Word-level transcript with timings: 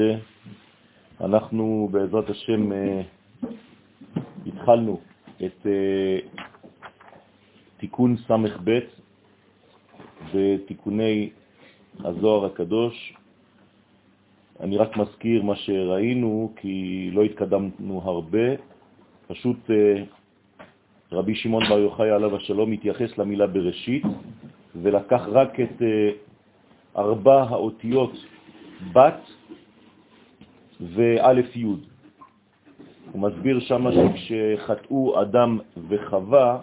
מטה. 0.00 0.18
אנחנו 1.20 1.88
בעזרת 1.92 2.30
השם 2.30 2.72
אה, 2.72 3.02
התחלנו 4.46 5.00
את 5.36 5.66
אה, 5.66 6.18
תיקון 7.76 8.16
ס"ב 8.16 8.78
בתיקוני 10.34 11.30
הזוהר 12.04 12.44
הקדוש. 12.44 13.14
אני 14.60 14.76
רק 14.76 14.96
מזכיר 14.96 15.42
מה 15.42 15.56
שראינו, 15.56 16.52
כי 16.56 17.08
לא 17.12 17.22
התקדמנו 17.22 18.00
הרבה. 18.04 18.48
פשוט 19.26 19.70
אה, 19.70 20.02
רבי 21.12 21.34
שמעון 21.34 21.64
בר 21.68 21.78
יוחאי 21.78 22.10
עליו 22.10 22.36
השלום 22.36 22.70
מתייחס 22.70 23.18
למילה 23.18 23.46
בראשית, 23.46 24.02
ולקח 24.82 25.22
רק 25.28 25.60
את 25.60 25.82
ארבע 26.96 27.42
האותיות 27.42 28.12
בת 28.92 29.39
ואלף 30.80 31.56
י'. 31.56 31.64
הוא 33.12 33.22
מסביר 33.22 33.60
שם 33.60 33.84
שכשחטאו 34.16 35.22
אדם 35.22 35.58
וחווה, 35.88 36.58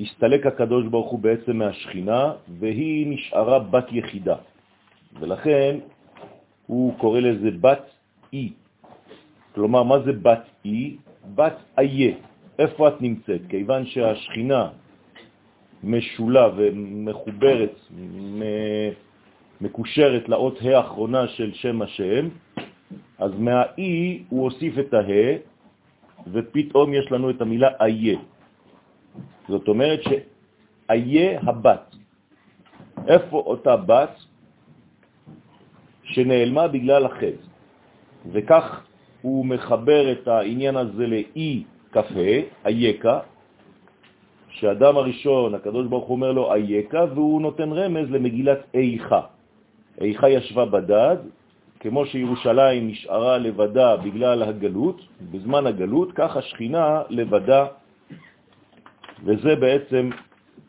הסתלק 0.00 0.46
הקדוש 0.46 0.86
ברוך 0.86 1.10
הוא 1.10 1.18
בעצם 1.18 1.56
מהשכינה, 1.56 2.32
והיא 2.58 3.06
נשארה 3.06 3.58
בת 3.58 3.92
יחידה. 3.92 4.36
ולכן 5.20 5.78
הוא 6.66 6.98
קורא 6.98 7.20
לזה 7.20 7.50
בת 7.60 7.84
אי. 8.32 8.52
כלומר, 9.54 9.82
מה 9.82 9.98
זה 10.04 10.12
בת 10.12 10.44
אי? 10.64 10.96
בת 11.34 11.56
איה. 11.78 12.14
איפה 12.58 12.88
את 12.88 13.02
נמצאת? 13.02 13.40
כיוון 13.48 13.86
שהשכינה 13.86 14.68
משולה 15.84 16.48
ומחוברת, 16.56 17.74
מקושרת 19.60 20.28
לאות 20.28 20.58
ה' 20.62 20.76
האחרונה 20.76 21.28
של 21.28 21.54
שם 21.54 21.82
השם, 21.82 22.28
אז 23.18 23.32
מהאי 23.38 24.22
הוא 24.28 24.42
הוסיף 24.42 24.78
את 24.78 24.94
הה, 24.94 25.26
ופתאום 26.32 26.94
יש 26.94 27.12
לנו 27.12 27.30
את 27.30 27.40
המילה 27.40 27.68
איה. 27.80 28.18
זאת 29.48 29.68
אומרת 29.68 30.00
שאיה 30.02 31.40
הבת. 31.40 31.94
איפה 33.08 33.36
אותה 33.36 33.76
בת 33.76 34.14
שנעלמה 36.02 36.68
בגלל 36.68 37.06
החטא? 37.06 37.46
וכך 38.32 38.66
הוא 39.22 39.46
מחבר 39.46 40.12
את 40.12 40.28
העניין 40.28 40.76
הזה 40.76 41.06
לאי 41.06 41.64
כ"ה, 41.92 42.10
אייקה, 42.66 43.18
שאדם 44.50 44.96
הראשון, 44.96 45.54
הקדוש 45.54 45.86
ברוך 45.86 46.06
הוא 46.06 46.16
אומר 46.16 46.32
לו 46.32 46.54
אייקה, 46.54 47.04
והוא 47.14 47.42
נותן 47.42 47.72
רמז 47.72 48.10
למגילת 48.10 48.58
איכה. 48.74 49.37
איכה 50.00 50.28
ישבה 50.28 50.64
בדד, 50.64 51.16
כמו 51.80 52.06
שירושלים 52.06 52.88
נשארה 52.88 53.38
לבדה 53.38 53.96
בגלל 53.96 54.42
הגלות, 54.42 55.00
בזמן 55.30 55.66
הגלות, 55.66 56.08
כך 56.14 56.36
השכינה 56.36 57.02
לבדה, 57.08 57.66
וזה 59.24 59.56
בעצם 59.56 60.10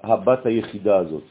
הבת 0.04 0.46
היחידה 0.46 0.98
הזאת. 0.98 1.24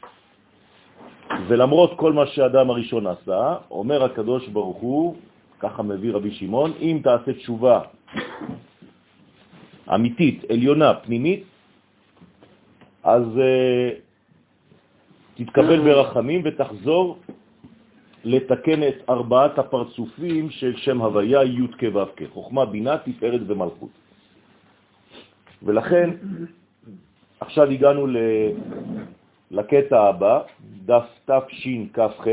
ולמרות 1.47 1.91
כל 1.95 2.13
מה 2.13 2.27
שהאדם 2.27 2.69
הראשון 2.69 3.07
עשה, 3.07 3.55
אומר 3.71 4.03
הקדוש 4.03 4.47
ברוך 4.47 4.77
הוא, 4.77 5.15
ככה 5.59 5.83
מביא 5.83 6.13
רבי 6.13 6.31
שמעון, 6.31 6.71
אם 6.81 6.99
תעשה 7.03 7.33
תשובה 7.33 7.81
אמיתית, 9.95 10.43
עליונה, 10.51 10.93
פנימית, 10.93 11.43
אז 13.03 13.23
uh, 13.23 13.95
תתקבל 15.35 15.79
ברחמים 15.79 16.41
ותחזור 16.45 17.17
לתקן 18.23 18.83
את 18.83 19.09
ארבעת 19.09 19.59
הפרצופים 19.59 20.49
של 20.49 20.77
שם 20.77 21.01
הוויה 21.01 21.43
י' 21.43 21.67
כו' 21.79 22.27
חוכמה, 22.33 22.65
בינה, 22.65 22.97
תפארת 22.97 23.41
ומלכות. 23.47 23.89
ולכן, 25.63 26.09
עכשיו 27.39 27.71
הגענו 27.71 28.07
לקטע 29.51 30.01
הבא, 30.01 30.41
דף 30.85 31.05
תשכ"ח, 31.25 32.27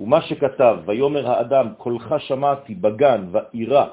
ומה 0.00 0.20
שכתב, 0.22 0.76
ויומר 0.86 1.30
האדם, 1.30 1.66
קולך 1.76 2.14
שמעתי 2.18 2.74
בגן 2.74 3.24
ואירה, 3.30 3.86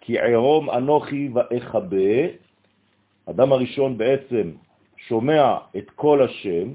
כי 0.00 0.18
ערום 0.18 0.70
אנוכי 0.70 1.30
ואחבה, 1.34 2.14
אדם 3.26 3.52
הראשון 3.52 3.98
בעצם 3.98 4.50
שומע 4.96 5.56
את 5.76 5.90
כל 5.90 6.22
השם, 6.22 6.68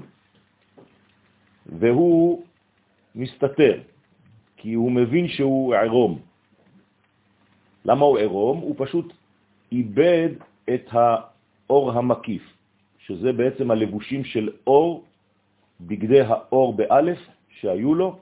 והוא 1.66 2.42
מסתתר, 3.14 3.80
כי 4.58 4.74
הוא 4.74 4.92
מבין 4.92 5.28
שהוא 5.28 5.74
ערום. 5.74 6.18
למה 7.84 8.04
הוא 8.04 8.18
ערום? 8.18 8.58
הוא 8.58 8.74
פשוט 8.78 9.12
איבד 9.72 10.28
את 10.74 10.86
האור 10.90 11.92
המקיף, 11.92 12.42
שזה 12.98 13.32
בעצם 13.32 13.70
הלבושים 13.70 14.24
של 14.24 14.50
אור, 14.66 15.04
בגדי 15.80 16.20
האור 16.20 16.72
באלף 16.72 17.18
שהיו 17.60 17.94
לו, 17.94 18.18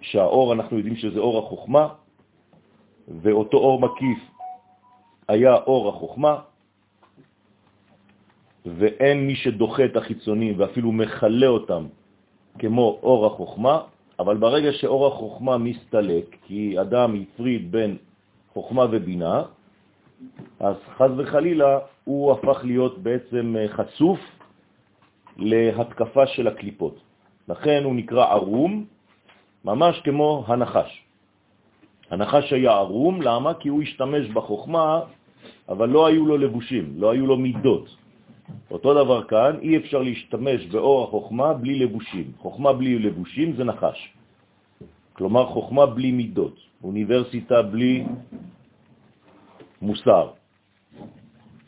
שהאור, 0.00 0.52
אנחנו 0.52 0.78
יודעים 0.78 0.96
שזה 0.96 1.18
אור 1.18 1.38
החוכמה, 1.38 1.88
ואותו 3.08 3.56
אור 3.56 3.80
מקיף 3.80 4.20
היה 5.28 5.54
אור 5.54 5.88
החוכמה, 5.88 6.34
ואין 8.64 9.26
מי 9.26 9.36
שדוחה 9.36 9.84
את 9.84 9.96
החיצונים 9.96 10.60
ואפילו 10.60 10.92
מחלה 10.92 11.46
אותם 11.46 11.86
כמו 12.58 12.98
אור 13.02 13.26
החוכמה, 13.26 13.82
אבל 14.18 14.36
ברגע 14.36 14.72
שאור 14.72 15.06
החוכמה 15.06 15.58
מסתלק, 15.58 16.36
כי 16.46 16.80
אדם 16.80 17.16
יפריד 17.16 17.72
בין 17.72 17.96
חוכמה 18.52 18.84
ובינה, 18.90 19.42
אז 20.60 20.76
חז 20.96 21.10
וחלילה 21.16 21.78
הוא 22.04 22.32
הפך 22.32 22.60
להיות 22.64 22.98
בעצם 22.98 23.54
חשוף 23.68 24.20
להתקפה 25.36 26.26
של 26.26 26.48
הקליפות. 26.48 27.00
לכן 27.48 27.84
הוא 27.84 27.94
נקרא 27.94 28.24
ערום, 28.26 28.84
ממש 29.64 30.00
כמו 30.04 30.44
הנחש. 30.46 31.02
הנחש 32.10 32.52
היה 32.52 32.72
ערום, 32.72 33.22
למה? 33.22 33.54
כי 33.54 33.68
הוא 33.68 33.82
השתמש 33.82 34.28
בחוכמה, 34.28 35.00
אבל 35.68 35.88
לא 35.88 36.06
היו 36.06 36.26
לו 36.26 36.36
לבושים, 36.38 36.94
לא 36.96 37.10
היו 37.10 37.26
לו 37.26 37.36
מידות. 37.36 38.03
אותו 38.70 38.94
דבר 39.04 39.24
כאן, 39.24 39.52
אי 39.62 39.76
אפשר 39.76 40.02
להשתמש 40.02 40.66
באור 40.66 41.04
החוכמה 41.04 41.54
בלי 41.54 41.78
לבושים. 41.78 42.32
חוכמה 42.38 42.72
בלי 42.72 42.98
לבושים 42.98 43.56
זה 43.56 43.64
נחש. 43.64 44.12
כלומר, 45.12 45.46
חוכמה 45.46 45.86
בלי 45.86 46.10
מידות, 46.12 46.56
אוניברסיטה 46.84 47.62
בלי 47.62 48.04
מוסר. 49.82 50.28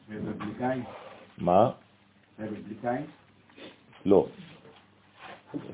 ובבלי 0.08 0.82
מה? 1.38 1.70
ובבלי 2.38 3.06
לא. 4.06 4.26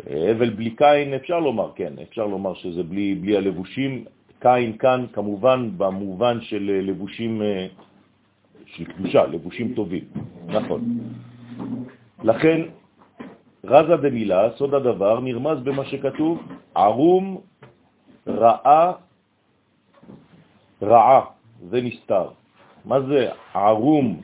אבל 0.06 0.50
בלי 0.50 0.70
קין 0.70 1.14
אפשר 1.14 1.40
לומר, 1.40 1.70
כן, 1.74 1.92
אפשר 2.02 2.26
לומר 2.26 2.54
שזה 2.54 2.82
בלי, 2.82 3.14
בלי 3.14 3.36
הלבושים. 3.36 4.04
קין 4.40 4.78
כאן 4.78 5.06
כמובן 5.12 5.70
במובן 5.76 6.40
של 6.40 6.80
לבושים 6.82 7.42
של 8.76 8.84
קדושה, 8.84 9.26
לבושים 9.26 9.74
טובים, 9.74 10.04
נכון. 10.46 10.80
לכן, 12.24 12.60
רזה 13.64 13.96
דמילה, 13.96 14.50
סוד 14.56 14.74
הדבר, 14.74 15.20
נרמז 15.20 15.58
במה 15.62 15.84
שכתוב, 15.84 16.42
ערום, 16.74 17.40
רעה, 18.26 18.92
רעה, 20.82 21.20
זה 21.70 21.80
נסתר. 21.80 22.28
מה 22.84 23.00
זה 23.00 23.28
ערום? 23.54 24.20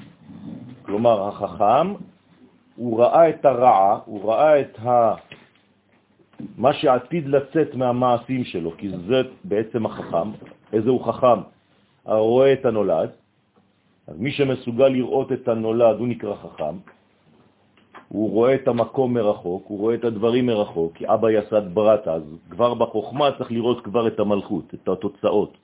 כלומר, 0.83 1.29
החכם, 1.29 1.95
הוא 2.77 3.01
ראה 3.01 3.29
את 3.29 3.45
הרעה, 3.45 3.99
הוא 4.05 4.33
ראה 4.33 4.61
את 4.61 4.79
ה... 4.79 5.15
מה 6.57 6.73
שעתיד 6.73 7.27
לצאת 7.27 7.75
מהמעשים 7.75 8.45
שלו, 8.45 8.77
כי 8.77 8.89
זה 9.07 9.23
בעצם 9.45 9.87
החכם. 9.87 10.31
איזה 10.73 10.91
הוא 10.91 11.05
חכם? 11.05 11.41
הרואה 12.07 12.53
את 12.53 12.65
הנולד, 12.65 13.11
אז 14.09 14.17
מי 14.19 14.33
שמסוגל 14.33 14.89
לראות 14.89 15.33
את 15.33 15.49
הנולד, 15.49 15.99
הוא 15.99 16.09
נקרא 16.09 16.35
חכם. 16.35 16.77
הוא 18.09 18.31
רואה 18.31 18.55
את 18.55 18.69
המקום 18.69 19.15
מרחוק, 19.15 19.65
הוא 19.69 19.79
רואה 19.79 19.95
את 19.95 20.05
הדברים 20.05 20.47
מרחוק, 20.47 20.93
כי 20.95 21.05
אבא 21.09 21.31
יסד 21.31 21.75
בראת, 21.75 22.09
אז 22.09 22.23
כבר 22.51 22.75
בחוכמה 22.75 23.29
צריך 23.39 23.53
לראות 23.53 23.85
כבר 23.85 24.09
את 24.09 24.21
המלכות, 24.21 24.75
את 24.75 24.89
התוצאות. 24.89 25.57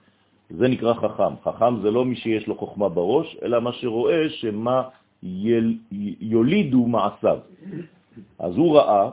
זה 0.51 0.69
נקרא 0.69 0.95
חכם. 0.95 1.33
חכם 1.45 1.81
זה 1.83 1.91
לא 1.91 2.05
מי 2.05 2.17
שיש 2.17 2.47
לו 2.47 2.55
חוכמה 2.59 2.89
בראש, 2.89 3.37
אלא 3.43 3.61
מה 3.61 3.73
שרואה 3.73 4.29
שמה 4.29 4.83
יל... 5.23 5.79
יולידו 6.21 6.87
מעשיו. 6.87 7.39
אז 8.39 8.57
הוא 8.57 8.77
ראה, 8.77 9.11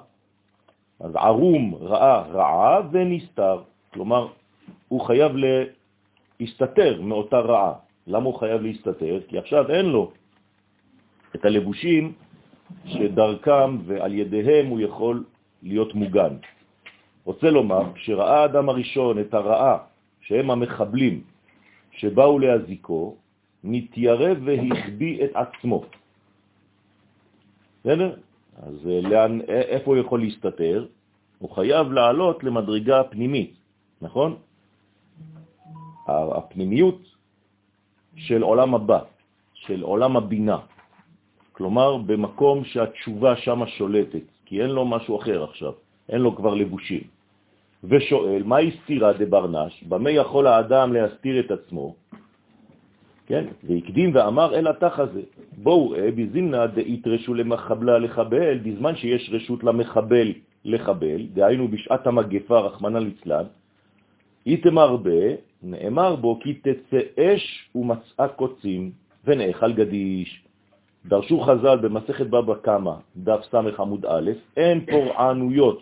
אז 0.99 1.15
ערום 1.15 1.75
ראה 1.79 2.21
רעה 2.21 2.81
ונסתר. 2.91 3.61
כלומר, 3.93 4.27
הוא 4.87 5.01
חייב 5.01 5.31
להסתתר 6.39 7.01
מאותה 7.01 7.39
רעה. 7.39 7.73
למה 8.07 8.25
הוא 8.25 8.39
חייב 8.39 8.61
להסתתר? 8.61 9.19
כי 9.27 9.37
עכשיו 9.37 9.71
אין 9.71 9.85
לו 9.85 10.11
את 11.35 11.45
הלבושים 11.45 12.13
שדרכם 12.85 13.77
ועל 13.85 14.13
ידיהם 14.13 14.67
הוא 14.67 14.79
יכול 14.79 15.23
להיות 15.63 15.95
מוגן. 15.95 16.33
רוצה 17.25 17.49
לומר, 17.49 17.93
כשראה 17.93 18.41
האדם 18.41 18.69
הראשון 18.69 19.19
את 19.19 19.33
הרעה, 19.33 19.77
שהם 20.21 20.51
המחבלים 20.51 21.23
שבאו 21.91 22.39
להזיקו, 22.39 23.15
נתיירב 23.63 24.37
והחביא 24.43 25.25
את 25.25 25.31
עצמו. 25.35 25.83
בסדר? 27.79 28.15
אז 28.57 28.87
אה, 28.89 29.01
לאן, 29.01 29.41
איפה 29.47 29.91
הוא 29.91 29.97
יכול 29.97 30.19
להסתתר? 30.19 30.87
הוא 31.39 31.49
חייב 31.49 31.91
לעלות 31.91 32.43
למדרגה 32.43 33.03
פנימית, 33.03 33.53
נכון? 34.01 34.35
הפנימיות 36.07 37.10
של 38.15 38.41
עולם 38.41 38.75
הבא, 38.75 38.99
של 39.53 39.81
עולם 39.81 40.17
הבינה. 40.17 40.57
כלומר, 41.51 41.97
במקום 41.97 42.63
שהתשובה 42.63 43.35
שמה 43.35 43.67
שולטת, 43.67 44.25
כי 44.45 44.61
אין 44.61 44.69
לו 44.69 44.85
משהו 44.85 45.19
אחר 45.19 45.43
עכשיו, 45.43 45.73
אין 46.09 46.21
לו 46.21 46.35
כבר 46.35 46.53
לבושים. 46.53 47.01
ושואל, 47.83 48.43
מהי 48.43 48.71
סתירה 48.83 49.13
דברנש? 49.13 49.83
במה 49.83 50.11
יכול 50.11 50.47
האדם 50.47 50.93
להסתיר 50.93 51.39
את 51.39 51.51
עצמו? 51.51 51.95
כן? 53.25 53.45
והקדים 53.63 54.11
ואמר 54.13 54.55
אל 54.55 54.67
התח 54.67 54.99
הזה, 54.99 55.21
בואו 55.57 55.89
ראה 55.89 56.11
בזימנה 56.11 56.67
דאיתרשו 56.67 57.33
למחבלה 57.33 57.99
לחבל, 57.99 58.57
בזמן 58.57 58.95
שיש 58.95 59.29
רשות 59.33 59.63
למחבל 59.63 60.33
לחבל, 60.65 61.21
דהיינו 61.33 61.67
בשעת 61.67 62.07
המגפה, 62.07 62.59
רחמנה 62.59 62.99
ליצלן, 62.99 63.45
איתם 64.45 64.77
הרבה, 64.77 65.21
נאמר 65.63 66.15
בו 66.15 66.39
כי 66.39 66.53
תצא 66.53 66.99
אש 67.19 67.69
ומצאה 67.75 68.27
קוצים 68.27 68.91
ונאכל 69.25 69.73
גדיש. 69.73 70.43
דרשו 71.05 71.39
חז"ל 71.41 71.77
במסכת 71.81 72.27
בבא 72.27 72.55
קמא, 72.55 72.93
דף 73.17 73.41
ס 73.51 73.55
עמוד 73.79 74.05
א', 74.05 74.31
אין 74.57 74.85
פורענויות 74.85 75.81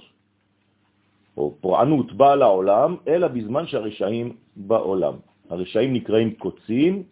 או 1.38 1.56
פורענות 1.62 2.14
באה 2.14 2.36
לעולם, 2.36 2.96
אלא 3.08 3.28
בזמן 3.28 3.68
שהרשעים 3.68 4.36
בעולם. 4.56 5.14
הרשעים 5.50 5.94
נקראים 5.94 6.34
קוצים, 6.36 7.04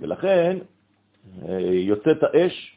ולכן 0.00 0.58
אה, 1.48 1.60
יוצאת 1.60 2.22
האש. 2.22 2.76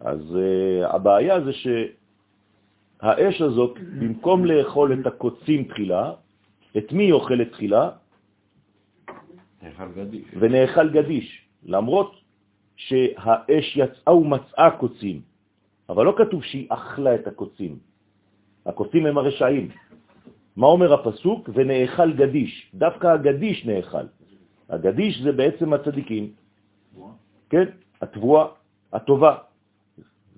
אז 0.00 0.36
אה, 0.36 0.94
הבעיה 0.94 1.40
זה 1.40 1.50
שהאש 1.52 3.42
הזאת, 3.42 3.78
במקום 3.98 4.44
לאכול 4.44 5.00
את 5.00 5.06
הקוצים 5.06 5.64
תחילה, 5.64 6.12
את 6.76 6.92
מי 6.92 7.04
היא 7.04 7.12
אוכלת 7.12 7.52
תחילה? 7.52 7.90
ונאכל 10.40 10.90
גדיש, 10.90 11.48
למרות 11.64 12.12
שהאש 12.76 13.76
יצאה 13.76 14.14
ומצאה 14.14 14.70
קוצים, 14.70 15.20
אבל 15.88 16.04
לא 16.04 16.14
כתוב 16.18 16.44
שהיא 16.44 16.66
אכלה 16.68 17.14
את 17.14 17.26
הקוצים. 17.26 17.78
הקוצים 18.66 19.06
הם 19.06 19.18
הרשעים. 19.18 19.68
מה 20.56 20.66
אומר 20.66 20.94
הפסוק? 20.94 21.50
ונאכל 21.54 22.12
גדיש. 22.12 22.70
דווקא 22.74 23.06
הגדיש 23.06 23.66
נאכל. 23.66 24.06
הגדיש 24.68 25.22
זה 25.22 25.32
בעצם 25.32 25.72
הצדיקים. 25.72 26.32
כן, 27.50 27.64
התבואה, 28.02 28.46
הטובה. 28.92 29.36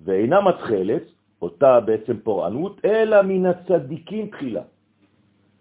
ואינה 0.03 0.41
מתחלת, 0.41 1.03
אותה 1.41 1.79
בעצם 1.79 2.19
פורענות, 2.23 2.85
אלא 2.85 3.21
מן 3.21 3.45
הצדיקים 3.45 4.27
תחילה. 4.27 4.63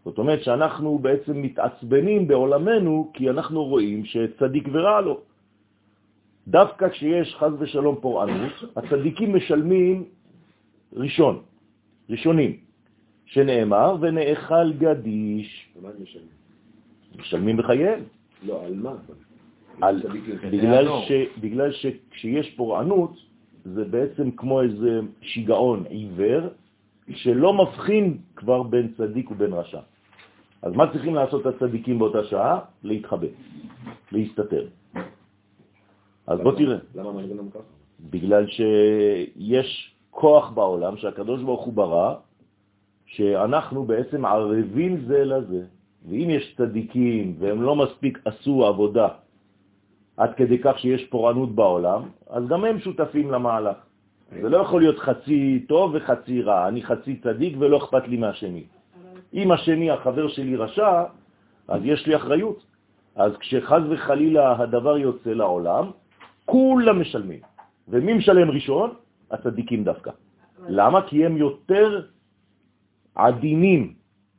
זאת 0.04 0.18
אומרת 0.18 0.42
שאנחנו 0.42 0.98
בעצם 0.98 1.42
מתעצבנים 1.42 2.28
בעולמנו 2.28 3.10
כי 3.14 3.30
אנחנו 3.30 3.64
רואים 3.64 4.04
שצדיק 4.04 4.68
ורע 4.72 5.00
לו. 5.00 5.20
דווקא 6.48 6.88
כשיש 6.88 7.34
חז 7.34 7.52
ושלום 7.58 7.96
פורענות, 8.00 8.52
הצדיקים 8.76 9.36
משלמים 9.36 10.04
ראשון, 10.92 11.42
ראשונים, 12.10 12.56
שנאמר 13.26 13.96
ונאכל 14.00 14.72
גדיש. 14.72 15.68
מה 15.82 15.88
הם 15.88 16.02
משלמים? 16.02 16.28
משלמים 17.18 17.56
בחייהם. 17.56 18.00
לא, 18.42 18.64
על 18.64 18.74
מה? 18.74 18.94
על, 19.80 20.02
בגלל, 20.50 20.86
ש, 21.08 21.12
בגלל 21.40 21.72
שכשיש 21.72 22.54
פורענות, 22.56 23.12
זה 23.64 23.84
בעצם 23.84 24.30
כמו 24.30 24.62
איזה 24.62 25.00
שיגעון 25.22 25.84
עיוור, 25.88 26.48
שלא 27.10 27.52
מבחין 27.52 28.18
כבר 28.36 28.62
בין 28.62 28.92
צדיק 28.96 29.30
ובין 29.30 29.52
רשע. 29.52 29.80
אז 30.62 30.72
מה 30.72 30.92
צריכים 30.92 31.14
לעשות 31.14 31.46
הצדיקים 31.46 31.98
באותה 31.98 32.24
שעה? 32.24 32.58
להתחבא, 32.82 33.26
להסתתר. 34.12 34.66
אז 36.26 36.40
בוא 36.40 36.52
תראה. 36.56 36.78
למה 36.94 37.12
מנגנון 37.12 37.50
ככה? 37.50 37.62
בגלל 38.00 38.46
שיש 38.46 39.94
כוח 40.10 40.50
בעולם 40.50 40.96
שהקדוש 40.96 41.42
ברוך 41.42 41.64
הוא 41.64 41.74
ברא, 41.74 42.14
שאנחנו 43.06 43.84
בעצם 43.84 44.24
ערבים 44.24 45.04
זה 45.06 45.24
לזה. 45.24 45.64
ואם 46.08 46.30
יש 46.30 46.54
צדיקים 46.56 47.36
והם 47.38 47.62
לא 47.62 47.76
מספיק 47.76 48.18
עשו 48.24 48.66
עבודה 48.66 49.08
עד 50.16 50.34
כדי 50.34 50.58
כך 50.58 50.78
שיש 50.78 51.04
פורענות 51.04 51.54
בעולם, 51.54 52.02
אז 52.30 52.48
גם 52.48 52.64
הם 52.64 52.78
שותפים 52.78 53.30
למהלך. 53.30 53.76
זה 54.42 54.48
לא 54.48 54.56
יכול 54.56 54.80
להיות 54.80 54.98
חצי 54.98 55.64
טוב 55.68 55.94
וחצי 55.94 56.42
רע, 56.42 56.68
אני 56.68 56.82
חצי 56.82 57.16
צדיק 57.16 57.56
ולא 57.58 57.76
אכפת 57.76 58.08
לי 58.08 58.16
מהשני. 58.16 58.64
אם 59.34 59.52
השני, 59.52 59.90
החבר 59.90 60.28
שלי, 60.28 60.56
רשע, 60.56 61.04
אז 61.68 61.80
יש 61.84 62.06
לי 62.06 62.16
אחריות. 62.16 62.66
אז 63.16 63.32
כשחז 63.36 63.82
וחלילה 63.90 64.58
הדבר 64.58 64.96
יוצא 64.98 65.30
לעולם, 65.30 65.90
כולם 66.44 67.00
משלמים. 67.00 67.40
ומי 67.88 68.12
משלם 68.14 68.50
ראשון? 68.50 68.90
הצדיקים 69.30 69.84
דווקא. 69.84 70.10
למה? 70.68 71.02
כי 71.06 71.26
הם 71.26 71.36
יותר 71.36 72.06
עדינים 73.14 73.94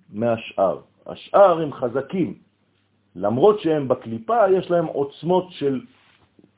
מהשאר. 0.09 0.79
השאר 1.07 1.61
הם 1.61 1.73
חזקים. 1.73 2.35
למרות 3.15 3.59
שהם 3.59 3.87
בקליפה, 3.87 4.49
יש 4.51 4.71
להם 4.71 4.85
עוצמות 4.85 5.51
של 5.51 5.81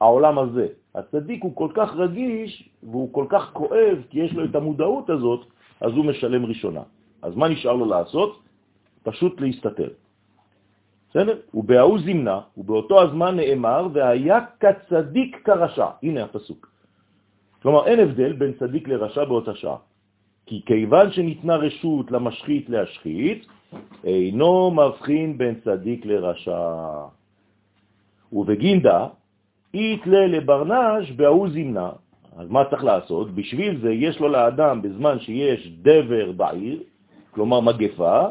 העולם 0.02 0.40
הזה. 0.40 0.68
הצדיק 0.96 1.44
הוא 1.44 1.56
כל 1.56 1.70
כך 1.74 1.96
רגיש 1.96 2.70
והוא 2.84 3.14
כל 3.14 3.26
כך 3.30 3.50
כואב, 3.54 3.98
כי 4.10 4.20
יש 4.20 4.34
לו 4.34 4.46
את 4.46 4.56
המודעות 4.56 5.10
הזאת, 5.10 5.46
אז 5.82 5.92
הוא 5.92 6.06
משלם 6.06 6.46
ראשונה. 6.46 6.82
אז 7.24 7.36
מה 7.36 7.48
נשאר 7.48 7.74
לו 7.74 7.86
לעשות? 7.86 8.40
פשוט 9.04 9.42
להסתתר. 9.42 9.90
בסדר? 11.10 11.40
ובהוא 11.54 12.00
זמנה, 12.00 12.40
ובאותו 12.58 13.02
הזמן 13.02 13.36
נאמר, 13.36 13.88
והיה 13.94 14.40
כצדיק 14.60 15.42
כרשע. 15.44 15.88
הנה 16.04 16.24
הפסוק. 16.24 16.72
כלומר, 17.62 17.88
אין 17.88 18.00
הבדל 18.00 18.34
בין 18.34 18.52
צדיק 18.60 18.88
לרשע 18.88 19.24
באותה 19.24 19.56
שעה. 19.56 19.78
כי 20.46 20.62
כיוון 20.66 21.12
שניתנה 21.12 21.56
רשות 21.56 22.12
למשחית 22.12 22.70
להשחית, 22.70 23.48
אינו 24.04 24.72
מבחין 24.72 25.38
בין 25.38 25.56
צדיק 25.64 26.06
לרשע. 26.06 26.62
ובגינדה, 28.32 29.08
יתלה 29.74 30.28
לברנש 30.28 31.12
בהוא 31.12 31.50
זמנה. 31.50 31.90
אז 32.38 32.50
מה 32.50 32.66
צריך 32.70 32.84
לעשות? 32.84 33.32
בשביל 33.32 33.82
זה 33.82 33.92
יש 33.92 34.20
לו 34.20 34.28
לאדם, 34.28 34.82
בזמן 34.82 35.20
שיש 35.20 35.72
דבר 35.82 36.32
בעיר, 36.32 36.84
כלומר 37.34 37.60
מגפה, 37.60 38.28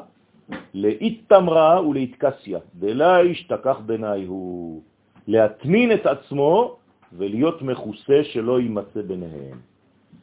להתתמרה 0.75 1.87
ולהתקסיה, 1.89 2.59
דלה 2.75 3.25
ישתכח 3.25 3.79
ביניי 3.87 4.25
הוא 4.25 4.83
להטמין 5.27 5.93
את 5.93 6.07
עצמו 6.07 6.77
ולהיות 7.13 7.63
מכוסה 7.63 8.25
שלא 8.25 8.61
יימצא 8.61 9.03
ביניהם. 9.03 9.59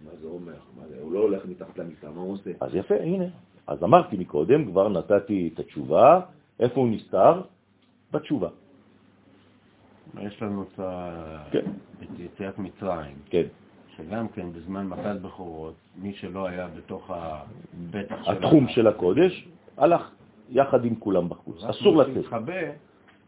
מה 0.05 0.11
זה 0.21 0.27
אומר? 0.27 0.59
מה 0.77 0.87
זה? 0.87 0.95
הוא 1.01 1.11
לא 1.11 1.19
הולך 1.19 1.45
מתחת 1.45 1.77
למיטה, 1.77 2.07
מה 2.15 2.21
הוא 2.21 2.33
עושה? 2.33 2.51
אז 2.61 2.75
יפה, 2.75 2.95
הנה. 2.95 3.25
אז 3.67 3.83
אמרתי 3.83 4.17
מקודם, 4.17 4.65
כבר 4.65 4.89
נתתי 4.89 5.49
את 5.53 5.59
התשובה, 5.59 6.21
איפה 6.59 6.81
הוא 6.81 6.89
נסתר? 6.89 7.41
בתשובה. 8.11 8.49
יש 10.21 10.41
לנו 10.41 10.63
את, 10.63 10.79
כן. 11.51 11.65
את 12.03 12.19
יציאת 12.19 12.59
מצרים. 12.59 13.15
כן. 13.29 13.47
שגם 13.99 14.27
כן 14.27 14.53
בזמן 14.53 14.87
מכת 14.87 15.15
בכורות, 15.21 15.73
מי 15.95 16.13
שלא 16.13 16.47
היה 16.47 16.67
בתוך 16.77 17.11
הבטח 17.11 18.23
של... 18.23 18.31
התחום 18.31 18.67
של 18.67 18.87
הקודש, 18.87 19.47
הלך 19.77 20.11
יחד 20.49 20.85
עם 20.85 20.95
כולם 20.95 21.29
בחוץ. 21.29 21.63
אסור 21.63 21.97
לצאת. 21.97 22.11
רק 22.11 22.17
להתחבא 22.17 22.61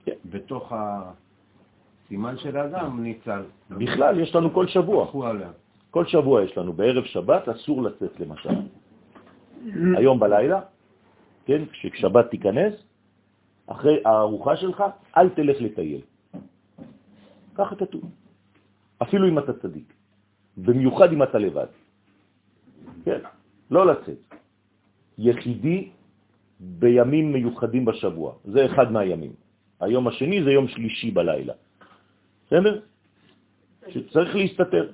כן. 0.06 0.12
בתוך 0.26 0.74
הסימן 0.76 2.38
של 2.38 2.58
האדם 2.58 3.04
ניצל. 3.04 3.44
בכלל, 3.70 4.20
יש 4.20 4.36
לנו 4.36 4.54
כל 4.54 4.68
שבוע. 4.68 5.12
כל 5.92 6.06
שבוע 6.06 6.44
יש 6.44 6.58
לנו, 6.58 6.74
בערב 6.74 7.04
שבת 7.04 7.50
אסור 7.50 7.84
לצאת 7.84 8.20
למשל. 8.20 8.56
היום 9.98 10.20
בלילה, 10.20 10.60
כן, 11.46 11.66
כששבת 11.72 12.30
תיכנס, 12.30 12.74
אחרי 13.68 14.02
הארוחה 14.06 14.56
שלך, 14.58 14.84
אל 15.18 15.30
תלך 15.30 15.62
לטייל. 15.62 16.02
ככה 17.56 17.76
כתוב. 17.76 18.02
אפילו 19.02 19.28
אם 19.28 19.40
אתה 19.40 19.54
צדיק. 19.54 19.94
במיוחד 20.58 21.12
אם 21.14 21.24
אתה 21.24 21.38
לבד. 21.38 21.72
כן, 23.06 23.20
לא 23.72 23.86
לצאת. 23.86 24.20
יחידי 25.18 25.90
בימים 26.60 27.34
מיוחדים 27.34 27.86
בשבוע. 27.86 28.34
זה 28.46 28.66
אחד 28.66 28.92
מהימים. 28.92 29.34
היום 29.80 30.08
השני 30.08 30.44
זה 30.44 30.52
יום 30.52 30.68
שלישי 30.68 31.12
בלילה. 31.12 31.54
בסדר? 32.48 32.80
שצריך 33.90 34.36
להסתתר. 34.36 34.92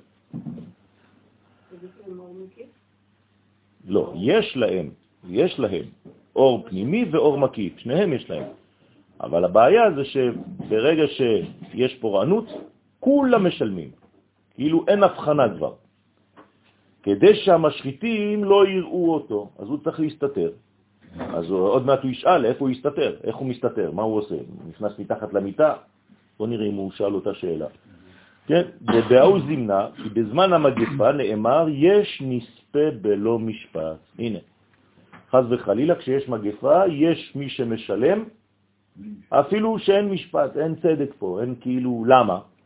לא, 3.84 4.12
יש 4.16 4.56
להם, 4.56 4.90
יש 5.28 5.58
להם 5.58 5.84
אור 6.36 6.68
פנימי 6.68 7.04
ואור 7.10 7.38
מקיף, 7.38 7.78
שניהם 7.78 8.12
יש 8.12 8.30
להם. 8.30 8.44
אבל 9.20 9.44
הבעיה 9.44 9.82
זה 9.96 10.04
שברגע 10.04 11.04
שיש 11.06 11.94
פורענות, 12.00 12.46
כולם 13.00 13.46
משלמים. 13.46 13.90
כאילו 14.58 14.84
אין 14.88 15.02
הבחנה 15.02 15.54
כבר. 15.56 15.72
כדי 17.02 17.34
שהמשחיתים 17.34 18.44
לא 18.44 18.68
יראו 18.68 19.14
אותו, 19.14 19.48
אז 19.58 19.68
הוא 19.68 19.78
צריך 19.84 20.00
להסתתר. 20.00 20.50
אז 21.18 21.50
עוד 21.50 21.86
מעט 21.86 22.02
הוא 22.02 22.10
ישאל 22.10 22.46
איפה 22.46 22.64
הוא 22.64 22.70
יסתתר, 22.70 23.16
איך 23.24 23.36
הוא 23.36 23.46
מסתתר, 23.46 23.90
מה 23.90 24.02
הוא 24.02 24.16
עושה, 24.18 24.34
נכנס 24.68 24.98
מתחת 24.98 25.32
למיטה? 25.32 25.74
בוא 26.38 26.46
נראה 26.46 26.66
אם 26.66 26.74
הוא 26.74 26.90
שאל 26.90 27.14
אותה 27.14 27.34
שאלה. 27.34 27.66
כן, 28.46 28.62
ובאו 28.82 29.40
זימנה, 29.46 29.86
כי 29.96 30.08
בזמן 30.08 30.52
המגפה 30.52 31.12
נאמר, 31.12 31.66
יש 31.70 32.22
נספה 32.26 32.90
בלא 33.00 33.38
משפט. 33.38 33.98
הנה, 34.18 34.38
חז 35.30 35.44
וחלילה, 35.50 35.94
כשיש 35.94 36.28
מגפה, 36.28 36.86
יש 36.90 37.32
מי 37.36 37.48
שמשלם, 37.48 38.24
אפילו 39.30 39.78
שאין 39.78 40.08
משפט, 40.08 40.56
אין 40.56 40.74
צדק 40.74 41.10
פה, 41.18 41.40
אין 41.42 41.54
כאילו, 41.60 42.04
למה? 42.08 42.57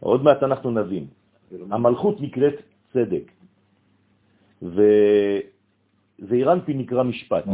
עוד 0.00 0.22
מעט 0.22 0.42
אנחנו 0.42 0.70
נבין. 0.70 1.06
המלכות 1.70 2.20
נקראת 2.20 2.54
צדק, 2.92 3.32
וזעירנפי 6.22 6.74
נקרא 6.74 7.02
משפט. 7.02 7.44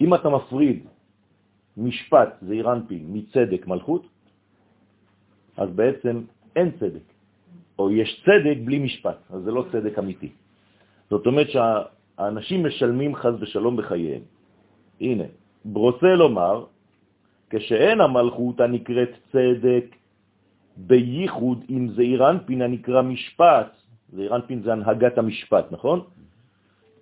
אם 0.00 0.14
אתה 0.14 0.28
מפריד 0.28 0.86
משפט, 1.76 2.28
זעירנפי, 2.42 3.02
מצדק, 3.06 3.66
מלכות, 3.66 4.06
אז 5.56 5.68
בעצם 5.70 6.22
אין 6.56 6.70
צדק, 6.80 7.06
או 7.78 7.90
יש 7.90 8.24
צדק 8.24 8.56
בלי 8.64 8.78
משפט, 8.78 9.18
אז 9.30 9.42
זה 9.42 9.50
לא 9.50 9.64
צדק 9.72 9.98
אמיתי. 9.98 10.32
זאת 11.10 11.26
אומרת 11.26 11.46
שהאנשים 11.50 12.66
משלמים 12.66 13.14
חז 13.14 13.34
ושלום 13.40 13.76
בחייהם. 13.76 14.22
הנה, 15.00 15.24
ברוסה 15.64 16.14
לומר, 16.14 16.64
כשאין 17.50 18.00
המלכות 18.00 18.60
הנקראת 18.60 19.10
צדק, 19.32 19.96
בייחוד 20.76 21.64
עם 21.68 21.88
זעירנפין 21.88 22.62
הנקרא 22.62 23.02
משפט, 23.02 23.70
זעירנפין 24.12 24.62
זה 24.62 24.72
הנהגת 24.72 25.18
המשפט, 25.18 25.66
נכון? 25.70 26.00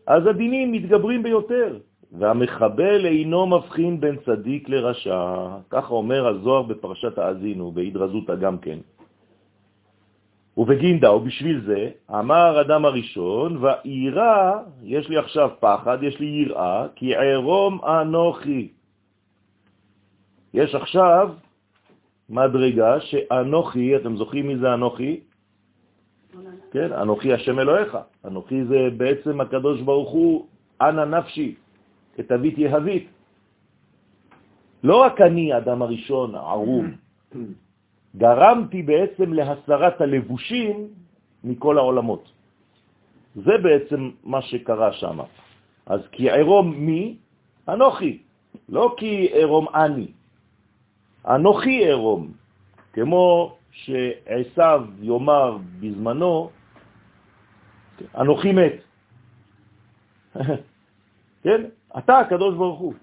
אז 0.07 0.27
הדינים 0.27 0.73
מתגברים 0.73 1.23
ביותר, 1.23 1.79
והמחבל 2.13 3.07
אינו 3.07 3.47
מבחין 3.47 4.01
בין 4.01 4.17
צדיק 4.27 4.69
לרשע. 4.69 5.49
ככה 5.71 5.95
אומר 5.95 6.27
הזוהר 6.27 6.63
בפרשת 6.63 7.19
האזינו, 7.19 7.73
בהדרזות 7.73 8.27
גם 8.41 8.59
כן. 8.59 8.79
ובגינדה, 10.57 11.13
ובשביל 11.13 11.61
זה, 11.67 11.91
אמר 12.11 12.61
אדם 12.61 12.85
הראשון, 12.85 13.57
ואירה, 13.61 14.63
יש 14.83 15.09
לי 15.09 15.17
עכשיו 15.17 15.51
פחד, 15.61 15.99
יש 16.03 16.21
לי 16.21 16.27
יראה, 16.27 16.87
כי 16.95 17.15
ערום 17.15 17.79
אנוכי. 17.85 18.69
יש 20.59 20.75
עכשיו 20.75 21.35
מדרגה 22.29 23.01
שאנוכי, 23.01 23.97
אתם 23.97 24.17
זוכרים 24.17 24.47
מי 24.47 24.57
זה 24.59 24.75
אנוכי? 24.75 25.21
כן, 26.71 26.93
אנוכי 26.93 27.33
השם 27.33 27.59
אלוהיך. 27.59 27.99
אנוכי 28.25 28.65
זה 28.65 28.91
בעצם 28.97 29.41
הקדוש 29.41 29.81
ברוך 29.81 30.11
הוא, 30.11 30.47
אנא 30.83 31.05
נפשי, 31.05 31.55
את 32.21 32.33
אבית 32.33 32.59
יהבית. 32.59 33.07
לא 34.83 34.97
רק 34.97 35.21
אני, 35.21 35.53
האדם 35.53 35.83
הראשון, 35.83 36.35
ערום, 36.35 36.87
גרמתי 38.17 38.83
בעצם 38.83 39.33
להסרת 39.33 40.01
הלבושים 40.01 40.89
מכל 41.45 41.79
העולמות. 41.79 42.25
זה 43.35 43.55
בעצם 43.63 44.11
מה 44.25 44.43
שקרה 44.43 44.93
שם. 44.93 45.19
אז 45.87 46.01
כי 46.13 46.31
ערום 46.31 46.67
מי? 46.75 47.17
אנוכי, 47.69 48.19
לא 48.69 48.95
כי 48.99 49.29
ערום 49.33 49.67
אני. 49.75 50.18
אנוכי 51.27 51.91
ערום, 51.91 52.33
כמו 52.93 53.57
שעשיו 53.71 54.85
יאמר 55.01 55.59
בזמנו, 55.81 56.51
אנוכי 58.15 58.53
מת. 58.53 58.77
כן? 61.43 61.65
אתה 61.99 62.19
הקדוש 62.19 62.55
ברוך 62.55 62.81
הוא. 62.81 62.95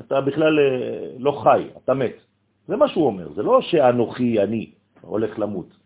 אתה 0.00 0.20
בכלל 0.20 0.58
אה, 0.58 1.08
לא 1.18 1.40
חי, 1.42 1.68
אתה 1.84 1.94
מת. 1.94 2.14
זה 2.68 2.76
מה 2.76 2.88
שהוא 2.88 3.06
אומר, 3.06 3.32
זה 3.32 3.42
לא 3.42 3.60
שאנוכי 3.62 4.42
אני 4.42 4.70
הולך 5.00 5.38
למות. 5.38 5.76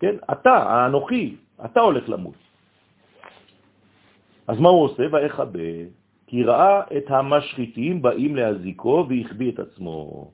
כן? 0.00 0.16
אתה, 0.32 0.56
האנוכי, 0.56 1.36
אתה 1.64 1.80
הולך 1.80 2.08
למות. 2.08 2.34
אז 4.46 4.58
מה 4.58 4.68
הוא 4.68 4.84
עושה? 4.84 5.02
ואיכבה, 5.12 5.60
כי 6.26 6.42
ראה 6.42 6.80
את 6.96 7.10
המשחיתים 7.10 8.02
באים 8.02 8.36
להזיקו 8.36 9.06
והחביא 9.08 9.52
את 9.52 9.58
עצמו. 9.58 10.30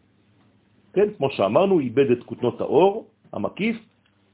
כן, 0.92 1.08
כמו 1.16 1.30
שאמרנו, 1.30 1.80
איבד 1.80 2.10
את 2.10 2.22
כותנות 2.22 2.60
האור 2.60 3.06
המקיף, 3.32 3.76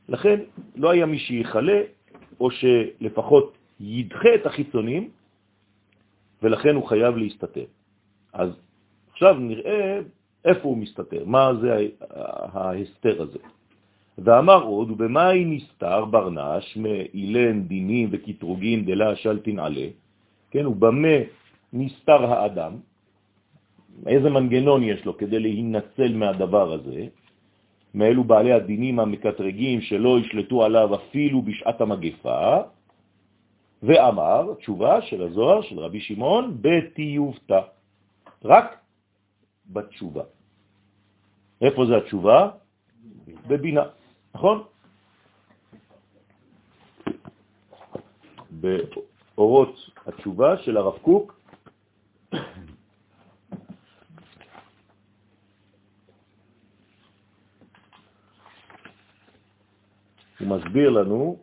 לכן 0.08 0.40
לא 0.76 0.90
היה 0.90 1.06
מי 1.06 1.18
שיחלה, 1.18 1.80
או 2.40 2.50
שלפחות 2.50 3.56
ידחה 3.80 4.34
את 4.34 4.46
החיצונים, 4.46 5.08
ולכן 6.42 6.74
הוא 6.74 6.88
חייב 6.88 7.16
להסתתר. 7.16 7.64
אז 8.32 8.50
עכשיו 9.12 9.34
נראה 9.34 10.00
איפה 10.44 10.68
הוא 10.68 10.76
מסתתר, 10.78 11.24
מה 11.26 11.50
זה 11.60 11.88
ההסתר 12.52 13.22
הזה. 13.22 13.38
ואמר 14.18 14.62
עוד, 14.62 14.90
ובמאי 14.90 15.44
נסתר 15.44 16.04
ברנש 16.04 16.76
מאילן 16.76 17.62
דינים 17.62 18.08
וכתרוגין 18.12 18.84
דלה 18.84 19.16
של 19.16 19.38
תנעלה, 19.38 19.86
כן, 20.50 20.66
ובמה 20.66 21.18
נסתר 21.72 22.32
האדם, 22.32 22.72
איזה 24.06 24.30
מנגנון 24.30 24.82
יש 24.82 25.04
לו 25.04 25.16
כדי 25.16 25.38
להינצל 25.38 26.12
מהדבר 26.14 26.72
הזה, 26.72 27.06
מאלו 27.94 28.24
בעלי 28.24 28.52
הדינים 28.52 29.00
המקטרגים 29.00 29.80
שלא 29.80 30.18
ישלטו 30.18 30.64
עליו 30.64 30.94
אפילו 30.94 31.42
בשעת 31.42 31.80
המגפה, 31.80 32.56
ואמר, 33.82 34.54
תשובה 34.58 35.02
של 35.02 35.22
הזוהר, 35.22 35.62
של 35.62 35.78
רבי 35.78 36.00
שמעון, 36.00 36.58
בתיובתא, 36.60 37.60
רק 38.44 38.78
בתשובה. 39.66 40.24
איפה 41.60 41.86
זה 41.86 41.96
התשובה? 41.96 42.50
בבינה, 43.48 43.82
נכון? 44.34 44.62
באורות 48.50 49.74
התשובה 50.06 50.56
של 50.56 50.76
הרב 50.76 50.98
קוק, 51.02 51.37
הוא 60.40 60.48
מסביר 60.48 60.90
לנו 60.90 61.36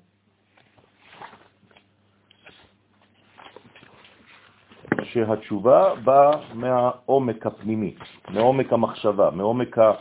שהתשובה 5.03 5.95
באה 6.03 6.53
מהעומק 6.53 7.45
הפנימי, 7.45 7.95
מעומק 8.29 8.73
המחשבה, 8.73 9.31
מעומק 9.31 9.77
ה... 9.77 9.91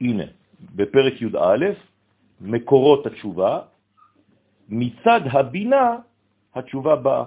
הנה, 0.00 0.24
בפרק 0.74 1.22
י"א, 1.22 1.64
מקורות 2.40 3.06
התשובה, 3.06 3.60
מצד 4.68 5.20
הבינה 5.32 5.96
התשובה 6.54 6.96
באה. 6.96 7.24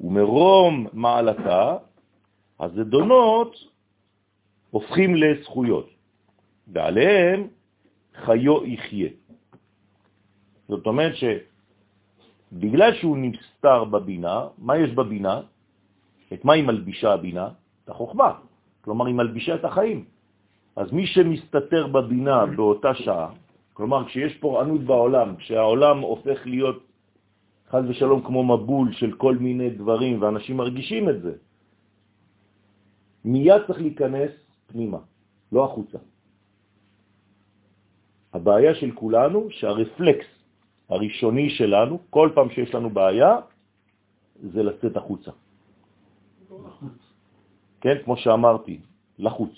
ומרום 0.00 0.86
מעלתה, 0.92 1.76
הזדונות 2.60 3.75
הופכים 4.76 5.16
לזכויות, 5.16 5.88
ועליהם 6.68 7.48
חיו 8.28 8.64
יחיה. 8.64 9.08
זאת 10.68 10.84
אומרת 10.86 11.14
שבגלל 11.16 12.92
שהוא 13.00 13.16
נסתר 13.16 13.84
בבינה, 13.84 14.52
מה 14.58 14.76
יש 14.76 14.90
בבינה? 14.92 15.40
את 16.32 16.44
מה 16.44 16.52
היא 16.52 16.64
מלבישה 16.64 17.12
הבינה? 17.12 17.48
את 17.84 17.88
החוכמה. 17.88 18.30
כלומר, 18.84 19.06
היא 19.06 19.14
מלבישה 19.14 19.54
את 19.54 19.64
החיים. 19.64 20.04
אז 20.76 20.92
מי 20.92 21.06
שמסתתר 21.06 21.86
בבינה 21.86 22.46
באותה 22.46 22.94
שעה, 23.00 23.32
כלומר, 23.72 24.04
כשיש 24.12 24.36
פורענות 24.44 24.80
בעולם, 24.84 25.36
כשהעולם 25.36 25.96
הופך 26.04 26.38
להיות 26.46 26.84
חז 27.72 27.84
ושלום 27.88 28.20
כמו 28.28 28.44
מבול 28.44 28.92
של 28.92 29.16
כל 29.16 29.40
מיני 29.40 29.80
דברים, 29.80 30.22
ואנשים 30.22 30.56
מרגישים 30.56 31.08
את 31.08 31.18
זה, 31.22 31.32
מיד 33.24 33.62
צריך 33.66 33.80
להיכנס 33.80 34.45
פנימה, 34.66 34.98
לא 35.52 35.64
החוצה. 35.64 35.98
הבעיה 38.32 38.74
של 38.74 38.90
כולנו 38.94 39.48
שהרפלקס 39.50 40.26
הראשוני 40.88 41.50
שלנו, 41.50 41.98
כל 42.10 42.30
פעם 42.34 42.50
שיש 42.50 42.74
לנו 42.74 42.90
בעיה, 42.90 43.38
זה 44.42 44.62
לצאת 44.62 44.96
החוצה. 44.96 45.30
כן, 47.80 47.96
כמו 48.04 48.16
שאמרתי, 48.16 48.80
לחוץ. 49.18 49.52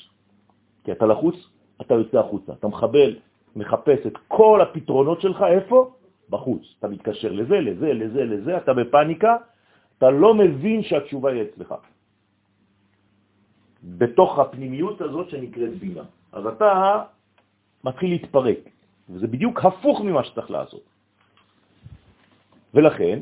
כי 0.85 0.93
אתה 0.93 1.07
לחוץ, 1.07 1.37
אתה 1.81 1.95
יוצא 1.95 2.19
החוצה. 2.19 2.53
אתה 2.53 2.69
מחבל, 2.69 3.17
מחפש 3.57 4.07
את 4.07 4.17
כל 4.29 4.61
הפתרונות 4.63 5.21
שלך, 5.21 5.43
איפה? 5.43 5.91
בחוץ. 6.31 6.63
אתה 6.79 6.89
מתקשר 6.89 7.33
לזה, 7.33 7.57
לזה, 7.61 7.93
לזה, 7.93 8.25
לזה, 8.25 8.57
אתה 8.57 8.75
בפניקה, 8.75 9.37
אתה 9.99 10.11
לא 10.11 10.35
מבין 10.35 10.83
שהתשובה 10.83 11.31
היא 11.31 11.43
אצלך. 11.43 11.75
בתוך 13.85 14.39
הפנימיות 14.39 15.01
הזאת 15.01 15.31
שנקראת 15.31 15.79
בינה. 15.79 16.03
אז 16.33 16.47
אתה 16.47 17.03
מתחיל 17.85 18.11
להתפרק, 18.11 18.59
וזה 19.09 19.27
בדיוק 19.27 19.65
הפוך 19.65 20.01
ממה 20.01 20.25
שצריך 20.25 20.51
לעשות. 20.51 20.85
ולכן, 22.75 23.19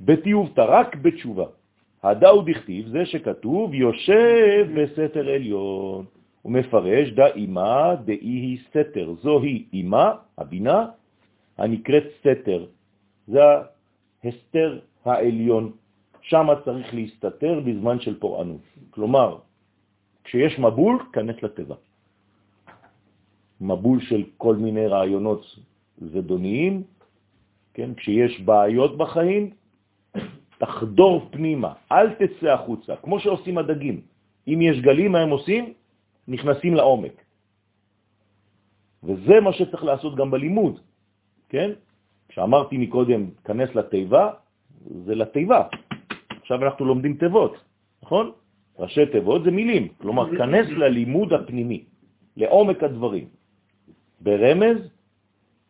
בטיובתא, 0.00 0.60
רק 0.60 0.96
בתשובה. 0.96 1.46
הדאו 2.02 2.42
דכתיב, 2.42 2.88
זה 2.88 3.06
שכתוב, 3.06 3.74
יושב 3.74 4.66
בסתר 4.76 5.28
עליון. 5.28 6.04
הוא 6.42 6.52
מפרש, 6.52 7.08
דה 7.08 7.26
אימה 7.26 7.94
דאי 8.04 8.16
היא 8.16 8.58
סתר. 8.68 9.14
זוהי 9.22 9.66
אימה, 9.72 10.12
הבינה, 10.38 10.86
הנקראת 11.58 12.04
סתר. 12.20 12.66
זה 13.28 13.40
ההסתר 14.24 14.78
העליון. 15.04 15.72
שם 16.22 16.46
צריך 16.64 16.94
להסתתר 16.94 17.60
בזמן 17.60 18.00
של 18.00 18.20
פורענות. 18.20 18.60
כלומר, 18.90 19.38
כשיש 20.24 20.58
מבול, 20.58 20.98
כנס 21.12 21.42
לטבע. 21.42 21.74
מבול 23.60 24.00
של 24.00 24.22
כל 24.36 24.56
מיני 24.56 24.86
רעיונות 24.86 25.56
זדוניים, 25.98 26.82
כן? 27.74 27.94
כשיש 27.94 28.40
בעיות 28.40 28.98
בחיים, 28.98 29.50
תחדור 30.58 31.28
פנימה, 31.30 31.72
אל 31.92 32.06
תצא 32.14 32.48
החוצה, 32.52 32.96
כמו 32.96 33.20
שעושים 33.20 33.58
הדגים. 33.58 34.00
אם 34.48 34.58
יש 34.62 34.80
גלים, 34.80 35.12
מה 35.12 35.20
הם 35.20 35.30
עושים? 35.30 35.72
נכנסים 36.28 36.74
לעומק. 36.74 37.16
וזה 39.04 39.40
מה 39.40 39.52
שצריך 39.52 39.84
לעשות 39.84 40.16
גם 40.16 40.30
בלימוד, 40.30 40.80
כן? 41.48 41.70
כשאמרתי 42.28 42.78
מקודם, 42.78 43.22
כנס 43.44 43.74
לתיבה, 43.74 44.30
זה 45.04 45.14
לתיבה. 45.14 45.62
עכשיו 46.50 46.66
אנחנו 46.66 46.84
לומדים 46.84 47.14
תיבות, 47.16 47.54
נכון? 48.02 48.30
ראשי 48.78 49.06
תיבות 49.06 49.44
זה 49.44 49.50
מילים, 49.50 49.88
כלומר, 50.02 50.36
כנס 50.36 50.66
ללימוד 50.66 51.32
הפנימי, 51.32 51.84
לעומק 52.36 52.82
הדברים. 52.82 53.28
ברמז, 54.20 54.78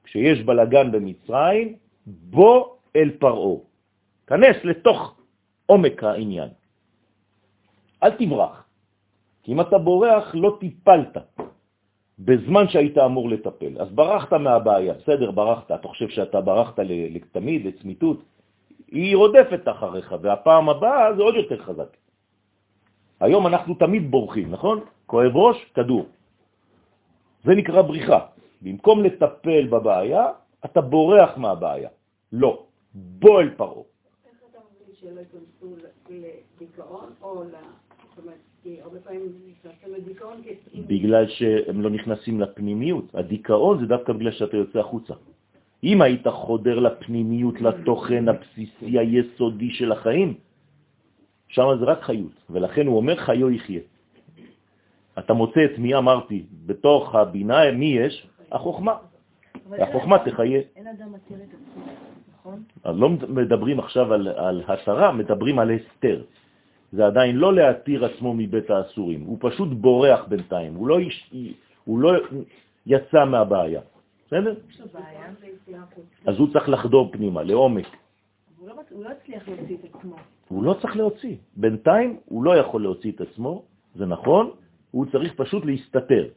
כשיש 0.04 0.42
בלגן 0.42 0.92
במצרים, 0.92 1.76
בוא 2.06 2.66
אל 2.96 3.10
פרעו. 3.20 3.64
כנס 4.26 4.56
לתוך 4.64 5.20
עומק 5.66 6.04
העניין. 6.04 6.48
אל 8.02 8.10
תברח, 8.16 8.64
כי 9.42 9.52
אם 9.52 9.60
אתה 9.60 9.78
בורח 9.78 10.34
לא 10.34 10.56
טיפלת 10.60 11.16
בזמן 12.18 12.68
שהיית 12.68 12.98
אמור 12.98 13.28
לטפל. 13.28 13.76
אז 13.80 13.88
ברחת 13.92 14.32
מהבעיה, 14.32 14.94
בסדר, 14.94 15.30
ברחת, 15.30 15.72
אתה 15.72 15.88
חושב 15.88 16.08
שאתה 16.08 16.40
ברחת 16.40 16.78
לתמיד, 16.88 17.66
לצמיתות, 17.66 18.39
היא 18.90 19.16
רודפת 19.16 19.68
אחריך, 19.68 20.14
והפעם 20.22 20.68
הבאה 20.68 21.14
זה 21.14 21.22
עוד 21.22 21.34
יותר 21.34 21.62
חזק. 21.62 21.96
היום 23.20 23.46
אנחנו 23.46 23.74
תמיד 23.74 24.10
בורחים, 24.10 24.50
נכון? 24.50 24.80
כואב 25.06 25.36
ראש, 25.36 25.64
כדור. 25.74 26.06
זה 27.44 27.52
נקרא 27.54 27.82
בריחה. 27.82 28.20
במקום 28.62 29.04
לטפל 29.04 29.66
בבעיה, 29.66 30.26
אתה 30.64 30.80
בורח 30.80 31.36
מהבעיה. 31.36 31.88
לא, 32.32 32.66
בוא 32.94 33.40
אל 33.40 33.50
פרעה. 33.56 33.82
איך 34.26 34.38
אתה 34.50 34.58
מבין 34.58 34.94
שלא 34.94 35.20
ייכנסו 35.20 35.76
לדיכאון 36.60 37.12
או 37.22 37.44
ל... 37.44 37.54
בגלל 40.86 41.28
שהם 41.28 41.80
לא 41.80 41.90
נכנסים 41.90 42.40
לפנימיות. 42.40 43.14
הדיכאון 43.14 43.80
זה 43.80 43.86
דווקא 43.86 44.12
בגלל 44.12 44.32
שאתה 44.32 44.56
יוצא 44.56 44.78
החוצה. 44.78 45.14
אם 45.84 46.02
היית 46.02 46.28
חודר 46.28 46.78
לפנימיות, 46.78 47.60
לתוכן 47.60 48.28
הבסיסי 48.28 48.98
היסודי 48.98 49.70
של 49.70 49.92
החיים, 49.92 50.34
שם 51.48 51.66
זה 51.80 51.84
רק 51.84 52.02
חיות, 52.02 52.32
ולכן 52.50 52.86
הוא 52.86 52.96
אומר 52.96 53.16
חיו 53.16 53.50
יחיה. 53.50 53.80
אתה 55.18 55.32
מוצא 55.32 55.64
את 55.64 55.78
מי 55.78 55.94
אמרתי, 55.94 56.44
בתוך 56.66 57.14
הבינה, 57.14 57.72
מי 57.72 57.86
יש? 57.86 58.26
החוכמה. 58.52 58.94
החוכמה 59.78 60.18
תחיה. 60.18 60.60
אין 60.76 60.86
אדם 60.86 61.12
מתיר 61.12 61.36
את 61.36 61.54
עצמו, 61.54 61.84
נכון? 62.34 62.62
אז 62.84 62.96
לא 62.96 63.08
מדברים 63.08 63.78
עכשיו 63.78 64.12
על, 64.12 64.28
על 64.28 64.62
הסרה, 64.68 65.12
מדברים 65.12 65.58
על 65.58 65.70
הסתר. 65.70 66.22
זה 66.92 67.06
עדיין 67.06 67.36
לא 67.36 67.54
להתיר 67.54 68.04
עצמו 68.04 68.34
מבית 68.34 68.70
האסורים, 68.70 69.20
הוא 69.20 69.38
פשוט 69.40 69.68
בורח 69.68 70.24
בינתיים, 70.28 70.74
הוא 70.74 70.88
לא, 70.88 70.98
הוא 71.84 71.98
לא 71.98 72.12
יצא 72.86 73.24
מהבעיה. 73.24 73.80
בסדר? 74.30 74.54
אז 76.26 76.38
הוא 76.38 76.52
צריך 76.52 76.68
לחדור 76.68 77.12
פנימה, 77.12 77.42
לעומק. 77.42 77.86
לא 78.64 78.74
הוא 78.90 79.04
לא 79.04 79.10
הצליח 79.10 79.48
להוציא 79.48 79.76
את 79.76 79.94
עצמו. 79.94 80.16
הוא 80.48 80.64
לא 80.64 80.74
צריך 80.82 80.96
להוציא. 80.96 81.36
בינתיים 81.56 82.16
הוא 82.24 82.44
לא 82.44 82.56
יכול 82.56 82.82
להוציא 82.82 83.12
את 83.12 83.20
עצמו, 83.20 83.62
זה 83.94 84.06
נכון, 84.06 84.50
הוא 84.90 85.06
צריך 85.12 85.34
פשוט 85.36 85.64
להסתתר. 85.64 86.28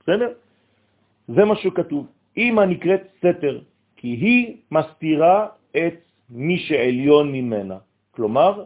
בסדר? 0.00 0.32
זה 1.28 1.44
מה 1.44 1.56
שכתוב. 1.56 2.06
אמא 2.36 2.60
נקראת 2.60 3.02
סתר, 3.18 3.60
כי 3.96 4.08
היא 4.08 4.56
מסתירה 4.70 5.48
את 5.76 5.94
מי 6.30 6.58
שעליון 6.58 7.32
ממנה. 7.32 7.78
כלומר, 8.10 8.64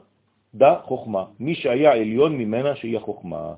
דה 0.55 0.81
חוכמה, 0.85 1.25
מי 1.41 1.55
שהיה 1.55 1.93
עליון 1.93 2.39
ממנה 2.39 2.77
שהיא 2.77 2.97
החוכמה. 2.97 3.55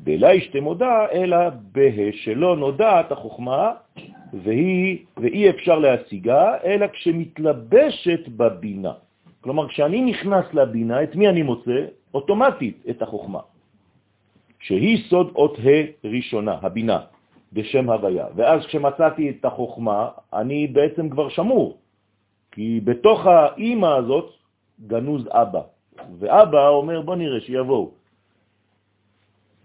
דלה 0.00 0.32
מודע, 0.60 1.06
אלא 1.12 1.36
בה 1.72 2.12
שלא 2.12 2.56
נודעת 2.56 3.12
החוכמה, 3.12 3.72
והיא, 4.32 4.98
ואי 5.16 5.50
אפשר 5.50 5.78
להשיגה, 5.78 6.56
אלא 6.64 6.86
כשמתלבשת 6.86 8.28
בבינה. 8.28 8.92
כלומר, 9.40 9.68
כשאני 9.68 10.00
נכנס 10.00 10.44
לבינה, 10.54 11.02
את 11.02 11.16
מי 11.16 11.28
אני 11.28 11.42
מוצא? 11.42 11.86
אוטומטית 12.14 12.82
את 12.90 13.02
החוכמה, 13.02 13.40
שהיא 14.58 14.98
סוד 15.08 15.32
אות 15.36 15.58
ה' 15.58 16.06
ראשונה, 16.08 16.58
הבינה, 16.62 16.98
בשם 17.52 17.90
הוויה. 17.90 18.26
ואז 18.36 18.66
כשמצאתי 18.66 19.30
את 19.30 19.44
החוכמה, 19.44 20.08
אני 20.34 20.66
בעצם 20.66 21.08
כבר 21.08 21.28
שמור, 21.28 21.78
כי 22.52 22.80
בתוך 22.84 23.26
האימא 23.26 23.86
הזאת 23.86 24.30
גנוז 24.86 25.28
אבא, 25.30 25.60
ואבא 26.18 26.68
אומר, 26.68 27.00
בוא 27.00 27.16
נראה, 27.16 27.40
שיבואו. 27.40 27.90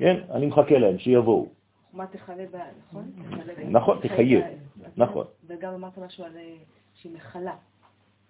כן? 0.02 0.16
אני 0.32 0.46
מחכה 0.46 0.78
להם, 0.78 0.98
שיבואו. 0.98 1.48
מה 1.94 2.06
תחלה 2.08 2.46
בה, 2.52 2.60
נכון? 2.90 3.12
נכון, 3.70 4.00
תחיה, 4.02 4.48
נכון. 4.98 5.26
וגם 5.48 5.74
אמרת 5.74 5.98
משהו 5.98 6.24
על 6.24 6.38
אה, 6.38 6.54
שהיא 6.94 7.12
מחלה. 7.16 7.54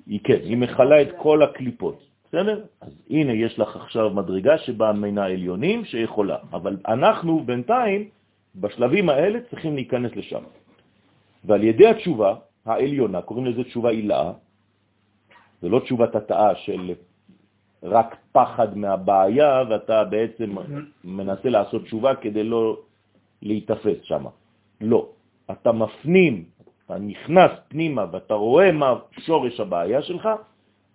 היא 0.05 0.19
כן, 0.23 0.39
היא 0.43 0.57
מחלה 0.57 1.01
את 1.01 1.07
כל 1.17 1.43
הקליפות, 1.43 2.03
בסדר? 2.27 2.65
אז 2.81 2.91
הנה 3.09 3.33
יש 3.33 3.59
לך 3.59 3.75
עכשיו 3.75 4.09
מדרגה 4.09 4.57
שבה 4.57 4.93
מן 4.93 5.17
העליונים 5.17 5.85
שיכולה, 5.85 6.37
אבל 6.51 6.77
אנחנו 6.87 7.43
בינתיים, 7.45 8.09
בשלבים 8.55 9.09
האלה, 9.09 9.39
צריכים 9.49 9.75
להיכנס 9.75 10.11
לשם. 10.15 10.43
ועל 11.45 11.63
ידי 11.63 11.87
התשובה 11.87 12.35
העליונה, 12.65 13.21
קוראים 13.21 13.45
לזה 13.45 13.63
תשובה 13.63 13.89
עילאה, 13.89 14.31
זה 15.61 15.69
לא 15.69 15.79
תשובת 15.79 16.15
התאה 16.15 16.55
של 16.55 16.93
רק 17.83 18.15
פחד 18.31 18.77
מהבעיה, 18.77 19.63
ואתה 19.69 20.03
בעצם 20.03 20.55
מנסה 21.03 21.49
לעשות 21.49 21.83
תשובה 21.83 22.15
כדי 22.15 22.43
לא 22.43 22.77
להתאפס 23.41 23.97
שם. 24.03 24.25
לא. 24.81 25.07
אתה 25.51 25.71
מפנים, 25.71 26.45
אתה 26.85 26.97
נכנס 26.97 27.51
פנימה 27.67 28.05
ואתה 28.11 28.33
רואה 28.33 28.71
מה 28.71 28.99
שורש 29.19 29.59
הבעיה 29.59 30.01
שלך, 30.01 30.29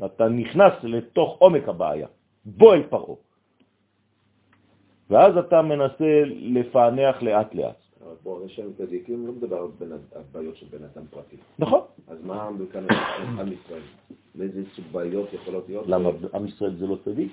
ואתה 0.01 0.29
נכנס 0.29 0.73
לתוך 0.83 1.37
עומק 1.39 1.69
הבעיה. 1.69 2.07
בוא 2.45 2.75
אל 2.75 2.83
פרעה. 2.83 3.17
ואז 5.11 5.37
אתה 5.37 5.63
מנסה 5.63 6.23
לפענח 6.27 7.23
לאט 7.23 7.55
לאט. 7.55 7.86
אבל 8.05 8.15
פה 8.23 8.41
לנו 8.59 8.73
צדיקים, 8.79 9.27
לא 9.27 9.33
מדבר 9.33 9.57
על 9.57 10.23
בעיות 10.33 10.57
של 10.57 10.67
בן 10.71 10.85
אדם 10.85 11.07
פרטי. 11.11 11.37
נכון. 11.59 11.81
אז 12.09 12.19
מה 12.25 12.49
כאן 12.73 12.87
עם 13.39 13.53
ישראל? 13.53 13.83
לאיזה 14.35 14.63
סוג 14.75 14.85
בעיות 14.93 15.33
יכולות 15.33 15.69
להיות? 15.69 15.87
למה 15.87 16.09
עם 16.35 16.47
ישראל 16.47 16.77
זה 16.77 16.87
לא 16.87 16.97
צדיק? 17.05 17.33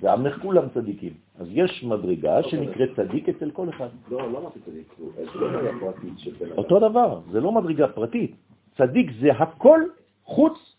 ועמך 0.00 0.38
כולם 0.42 0.68
צדיקים. 0.74 1.12
אז 1.38 1.46
יש 1.50 1.84
מדרגה 1.84 2.42
שנקראת 2.42 2.88
צדיק 2.96 3.28
אצל 3.28 3.50
כל 3.50 3.68
אחד. 3.68 3.88
לא, 4.10 4.32
לא 4.32 4.38
אמרתי 4.38 4.58
צדיק, 4.60 4.94
זה 5.16 5.40
לא 5.40 5.50
מדרגה 5.50 5.70
פרטית 5.80 6.18
של 6.18 6.32
בן 6.34 6.46
אדם. 6.46 6.58
אותו 6.58 6.78
דבר, 6.88 7.20
זה 7.32 7.40
לא 7.40 7.52
מדרגה 7.52 7.88
פרטית. 7.88 8.36
צדיק 8.76 9.10
זה 9.20 9.32
הכל 9.32 9.80
חוץ 10.24 10.76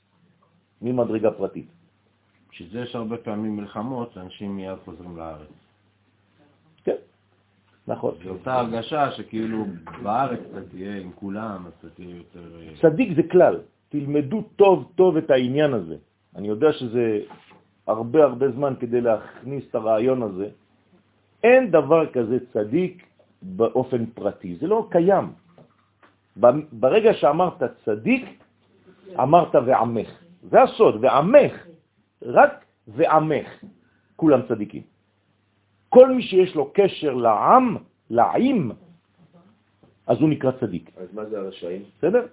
ממדרגה 0.81 1.31
פרטית. 1.31 1.67
בשביל 2.51 2.69
זה 2.69 2.79
יש 2.79 2.95
הרבה 2.95 3.17
פעמים 3.17 3.55
מלחמות, 3.55 4.17
אנשים 4.17 4.55
מיד 4.55 4.77
חוזרים 4.85 5.17
לארץ. 5.17 5.60
נכון. 7.91 8.13
זו 8.23 8.29
אותה 8.29 8.53
הרגשה 8.53 9.11
שכאילו 9.11 9.65
בארץ 10.03 10.39
אתה 10.51 10.61
תהיה 10.61 10.97
עם 10.97 11.11
כולם, 11.15 11.65
אז 11.67 11.71
אתה 11.79 11.89
תהיה 11.89 12.15
יותר... 12.15 12.39
אה, 12.59 12.73
צדיק 12.81 13.15
זה 13.15 13.23
כלל. 13.23 13.59
תלמדו 13.89 14.41
טוב 14.55 14.91
טוב 14.95 15.17
את 15.17 15.31
העניין 15.31 15.73
הזה. 15.73 15.95
אני 16.35 16.47
יודע 16.47 16.73
שזה 16.73 17.19
הרבה 17.87 18.23
הרבה 18.23 18.51
זמן 18.51 18.73
כדי 18.79 19.01
להכניס 19.01 19.63
את 19.69 19.75
הרעיון 19.75 20.23
הזה, 20.23 20.49
אין 21.43 21.71
דבר 21.71 22.07
כזה 22.13 22.37
צדיק 22.53 23.05
באופן 23.41 24.05
פרטי, 24.05 24.55
זה 24.55 24.67
לא 24.67 24.87
קיים. 24.89 25.27
ברגע 26.71 27.13
שאמרת 27.13 27.63
צדיק, 27.85 28.43
אמרת 29.19 29.55
ועמך. 29.55 30.09
זה 30.41 30.61
הסוד, 30.61 31.03
ועמך, 31.03 31.53
רק 32.23 32.65
ועמך, 32.87 33.47
כולם 34.15 34.41
צדיקים. 34.47 34.90
כל 35.91 36.07
מי 36.15 36.23
שיש 36.23 36.55
לו 36.55 36.71
קשר 36.73 37.13
לעם, 37.13 37.77
לעם, 38.09 38.71
אז 40.07 40.17
הוא 40.17 40.29
נקרא 40.29 40.51
צדיק. 40.59 40.91
אז 40.97 41.07
מה 41.13 41.25
זה 41.25 41.39
הרשעים? 41.39 41.81
בסדר? 41.97 42.23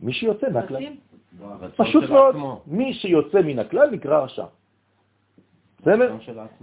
מי 0.00 0.12
שיוצא 0.12 0.46
מהכלל. 0.52 0.84
פשוט 1.76 2.10
מאוד. 2.10 2.36
מי 2.66 2.94
שיוצא 2.94 3.40
מן 3.42 3.58
הכלל 3.58 3.90
נקרא 3.90 4.16
רשע. 4.24 4.44
בסדר? 5.80 6.16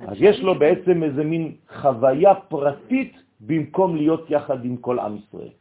אז 0.07 0.17
יש 0.19 0.39
לו 0.39 0.59
בעצם 0.59 1.03
איזה 1.03 1.23
מין 1.23 1.55
חוויה 1.81 2.35
פרטית 2.35 3.13
במקום 3.41 3.95
להיות 3.95 4.29
יחד 4.29 4.65
עם 4.65 4.77
כל 4.77 4.99
עם 4.99 5.17
ישראל. 5.17 5.53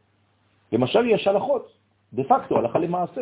למשל, 0.71 1.05
יש 1.09 1.27
הלכות, 1.27 1.65
דה 2.13 2.23
פקטו, 2.23 2.57
הלכה 2.57 2.79
למעשה. 2.79 3.21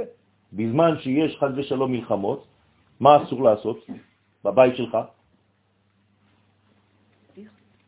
בזמן 0.53 0.99
שיש 0.99 1.37
חד 1.39 1.51
ושלום 1.55 1.91
מלחמות, 1.91 2.47
מה 2.99 3.23
אסור 3.23 3.43
לעשות 3.43 3.87
בבית 4.43 4.75
שלך? 4.75 4.97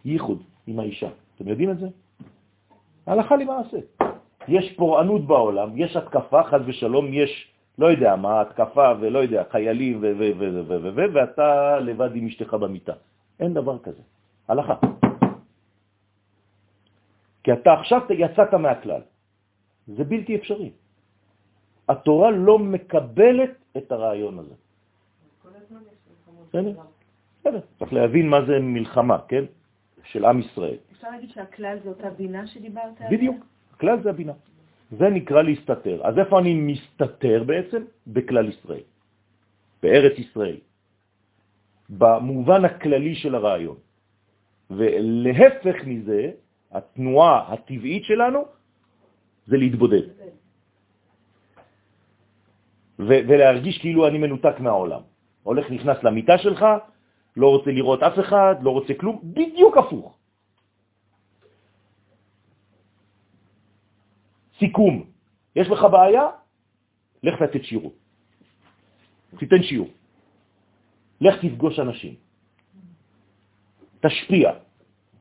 ייחוד 0.05 0.43
עם 0.67 0.79
האישה. 0.79 1.09
אתם 1.35 1.47
יודעים 1.47 1.71
את 1.71 1.79
זה? 1.79 1.87
הלכה 3.05 3.35
למעשה. 3.35 3.77
יש 4.47 4.75
פורענות 4.75 5.27
בעולם, 5.27 5.69
יש 5.75 5.95
התקפה, 5.95 6.43
חד 6.43 6.59
ושלום, 6.65 7.13
יש, 7.13 7.47
לא 7.77 7.87
יודע 7.87 8.15
מה, 8.15 8.41
התקפה 8.41 8.91
ולא 8.99 9.19
יודע, 9.19 9.43
חיילים 9.51 9.97
ו... 10.01 10.01
ו... 10.01 10.23
ו... 10.37 10.43
ו... 10.67 10.81
ו... 10.83 10.89
ו... 10.95 11.13
ואתה 11.13 11.79
לבד 11.79 12.15
עם 12.15 12.27
אשתך 12.27 12.53
במיטה. 12.53 12.93
אין 13.39 13.53
דבר 13.53 13.79
כזה. 13.79 14.01
הלכה. 14.47 14.75
כי 17.43 17.53
אתה 17.53 17.73
עכשיו 17.73 18.01
יצאת 18.09 18.53
מהכלל. 18.53 19.01
זה 19.87 20.03
בלתי 20.03 20.35
אפשרי. 20.35 20.71
התורה 21.89 22.31
לא 22.31 22.59
מקבלת 22.59 23.51
את 23.77 23.91
הרעיון 23.91 24.39
הזה. 24.39 24.55
בסדר? 26.49 26.73
בסדר. 27.41 27.59
צריך 27.79 27.93
להבין 27.93 28.29
מה 28.29 28.45
זה 28.45 28.59
מלחמה, 28.59 29.17
כן? 29.27 29.43
של 30.03 30.25
עם 30.25 30.39
ישראל. 30.39 30.77
אפשר 30.91 31.09
להגיד 31.09 31.29
שהכלל 31.29 31.77
זה 31.83 31.89
אותה 31.89 32.09
בינה 32.09 32.47
שדיברת 32.47 33.01
עליה? 33.01 33.11
בדיוק, 33.11 33.45
הכלל 33.73 34.03
זה 34.03 34.09
הבינה. 34.09 34.33
זה 34.91 35.09
נקרא 35.09 35.41
להסתתר. 35.41 36.01
אז 36.03 36.19
איפה 36.19 36.39
אני 36.39 36.53
מסתתר 36.53 37.43
בעצם? 37.43 37.81
בכלל 38.07 38.49
ישראל, 38.49 38.85
בארץ 39.83 40.19
ישראל, 40.19 40.57
במובן 41.89 42.65
הכללי 42.65 43.15
של 43.15 43.35
הרעיון. 43.35 43.75
ולהפך 44.69 45.75
מזה, 45.85 46.31
התנועה 46.71 47.53
הטבעית 47.53 48.03
שלנו 48.03 48.39
זה 49.47 49.57
להתבודד. 49.57 50.05
ולהרגיש 52.99 53.77
כאילו 53.77 54.07
אני 54.07 54.17
מנותק 54.17 54.59
מהעולם. 54.59 55.01
הולך, 55.43 55.71
נכנס 55.71 55.97
למיטה 56.03 56.37
שלך, 56.37 56.65
לא 57.37 57.47
רוצה 57.49 57.71
לראות 57.71 58.03
אף 58.03 58.19
אחד, 58.19 58.55
לא 58.61 58.69
רוצה 58.69 58.93
כלום, 58.93 59.19
בדיוק 59.23 59.77
הפוך. 59.77 60.17
סיכום, 64.59 65.05
יש 65.55 65.67
לך 65.67 65.81
בעיה? 65.91 66.27
לך 67.23 67.41
לתת 67.41 67.63
שיעור. 67.63 67.93
תיתן 69.39 69.63
שיעור. 69.63 69.89
לך 71.21 71.35
תפגוש 71.45 71.79
אנשים. 71.79 72.13
תשפיע, 73.99 74.51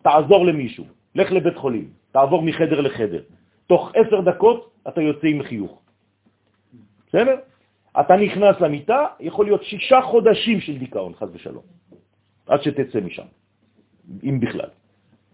תעזור 0.02 0.46
למישהו, 0.46 0.84
לך 1.14 1.32
לבית 1.32 1.56
חולים, 1.56 1.90
תעבור 2.12 2.42
מחדר 2.42 2.80
לחדר. 2.80 3.22
תוך 3.66 3.92
עשר 3.94 4.20
דקות 4.20 4.74
אתה 4.88 5.00
יוצא 5.00 5.26
עם 5.26 5.42
חיוך. 5.42 5.82
בסדר? 7.08 7.36
אתה 8.00 8.14
נכנס 8.16 8.60
למיטה, 8.60 9.06
יכול 9.20 9.44
להיות 9.46 9.62
שישה 9.64 10.00
חודשים 10.02 10.60
של 10.60 10.78
דיכאון, 10.78 11.14
חז 11.14 11.28
ושלום, 11.32 11.62
עד 12.52 12.62
שתצא 12.62 13.00
משם, 13.00 13.26
אם 14.22 14.40
בכלל. 14.40 14.68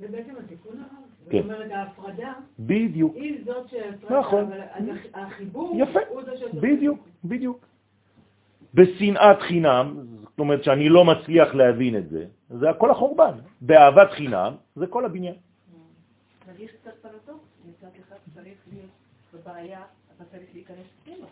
זה 0.01 0.09
בעצם 0.09 0.35
התיקון 0.45 0.77
הרב. 0.79 0.89
כן. 1.31 1.43
זאת 1.43 1.51
אומרת, 1.51 1.71
ההפרדה 1.71 2.33
בדיוק. 2.59 3.15
היא 3.17 3.45
זאת 3.45 3.69
שהפרדה, 3.69 4.21
נכון. 4.21 4.45
אבל 4.45 4.61
הח- 4.91 5.07
החיבור 5.15 5.77
יפה, 5.79 6.01
הוא 6.09 6.23
זה 6.25 6.37
שעושה... 6.39 6.61
בדיוק, 6.61 6.99
בדיוק. 7.25 7.67
בשנאת 8.75 9.41
חינם, 9.41 9.95
זאת 10.21 10.39
אומרת 10.39 10.65
שאני 10.65 10.89
לא 10.89 11.05
מצליח 11.05 11.55
להבין 11.55 11.97
את 11.97 12.09
זה, 12.09 12.25
זה 12.51 12.71
הכל 12.71 12.91
החורבן. 12.91 13.33
באהבת 13.61 14.11
חינם, 14.11 14.53
זה 14.77 14.87
כל 14.87 15.05
הבניין. 15.05 15.35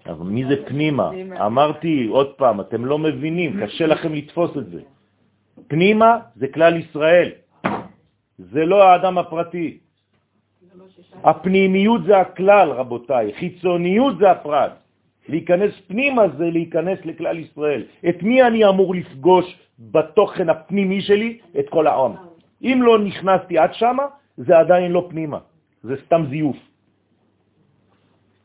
אבל 0.07 0.27
מי 0.27 0.45
זה 0.45 0.67
פנימה? 0.67 1.11
אמרתי 1.47 2.07
עוד 2.11 2.35
פעם, 2.35 2.61
אתם 2.61 2.85
לא 2.85 2.99
מבינים, 2.99 3.61
קשה 3.67 3.87
לכם 3.87 4.13
לתפוס 4.15 4.51
את 4.57 4.67
זה. 4.71 4.81
פנימה 5.69 6.19
זה 6.37 6.47
כלל 6.49 6.77
ישראל, 6.77 7.31
זה 8.39 8.65
לא 8.65 8.83
האדם 8.83 9.19
הפרטי. 9.19 9.79
הפנימיות 11.25 12.05
זה 12.05 12.19
הכלל, 12.19 12.69
רבותיי, 12.71 13.35
חיצוניות 13.35 14.19
זה 14.19 14.31
הפרט. 14.31 14.73
להיכנס 15.29 15.73
פנימה 15.87 16.23
זה 16.39 16.45
להיכנס 16.51 16.99
לכלל 17.05 17.39
ישראל. 17.39 17.83
את 18.09 18.23
מי 18.23 18.43
אני 18.43 18.69
אמור 18.69 18.95
לפגוש 18.95 19.59
בתוכן 19.79 20.49
הפנימי 20.49 21.01
שלי? 21.01 21.39
את 21.59 21.69
כל 21.69 21.87
העם. 21.87 22.13
אם 22.63 22.79
לא 22.83 22.99
נכנסתי 22.99 23.59
עד 23.59 23.75
שמה, 23.75 24.07
זה 24.37 24.59
עדיין 24.59 24.93
לא 24.93 25.07
פנימה, 25.11 25.39
זה 25.83 25.95
סתם 26.07 26.23
זיוף. 26.31 26.57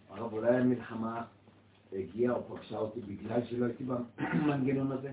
הרב, 0.09 0.33
אולי 0.33 0.55
המלחמה 0.55 1.21
הגיעה 1.93 2.33
או 2.35 2.41
פגשה 2.43 2.77
אותי 2.77 2.99
בגלל 2.99 3.39
שלא 3.49 3.65
הייתי 3.65 3.83
במנגנון 3.83 4.91
הזה? 4.91 5.09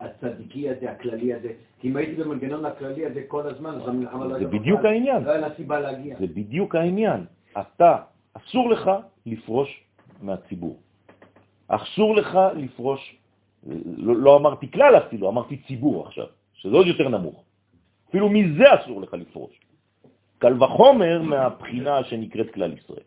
הצדיקי 0.00 0.70
הזה, 0.70 0.90
הכללי 0.90 1.34
הזה. 1.34 1.52
כי 1.80 1.88
אם 1.88 1.96
הייתי 1.96 2.14
במנגנון 2.14 2.64
הכללי 2.64 3.06
הזה 3.06 3.22
כל 3.28 3.46
הזמן, 3.46 3.74
אז 3.74 3.88
המלחמה 3.88 4.24
לא 4.24 4.30
זה 4.30 4.36
הייתה 4.36 4.58
בדיוק 4.58 4.78
בכלל. 4.78 4.90
העניין. 4.90 5.22
לא 5.24 5.30
היה 5.30 5.40
לה 5.40 5.54
סיבה 5.56 5.80
להגיע. 5.80 6.16
זה 6.18 6.26
בדיוק 6.26 6.74
העניין. 6.74 7.24
אתה, 7.60 7.96
אסור 8.34 8.70
לך 8.70 8.90
לפרוש 9.26 9.84
מהציבור. 10.22 10.78
אסור 11.68 12.16
לך 12.16 12.38
לפרוש, 12.56 13.16
לא, 13.96 14.16
לא 14.16 14.36
אמרתי 14.36 14.70
כלל 14.70 14.96
אפילו, 14.96 15.28
אמרתי 15.28 15.56
ציבור 15.56 16.06
עכשיו, 16.06 16.26
שזה 16.54 16.76
עוד 16.76 16.86
יותר 16.86 17.08
נמוך. 17.08 17.44
אפילו 18.08 18.28
מזה 18.28 18.64
אסור 18.74 19.00
לך 19.00 19.14
לפרוש. 19.14 19.60
קל 20.38 20.62
וחומר 20.62 21.22
מהבחינה 21.22 22.04
שנקראת 22.04 22.54
כלל 22.54 22.72
ישראל. 22.72 23.06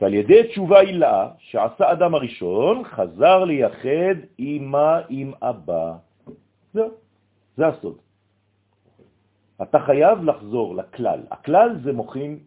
ועל 0.00 0.14
ידי 0.14 0.48
תשובה 0.48 0.78
הילאה 0.80 1.28
שעשה 1.38 1.92
אדם 1.92 2.14
הראשון, 2.14 2.84
חזר 2.84 3.44
לייחד 3.44 4.16
אימה 4.38 5.00
עם 5.08 5.32
אבא. 5.42 5.92
זהו, 6.74 6.90
זה 7.56 7.66
הסוד. 7.66 7.96
אתה 9.62 9.78
חייב 9.80 10.24
לחזור 10.24 10.76
לכלל. 10.76 11.20
הכלל 11.30 11.70
זה 11.82 11.92
מוחין 11.92 12.38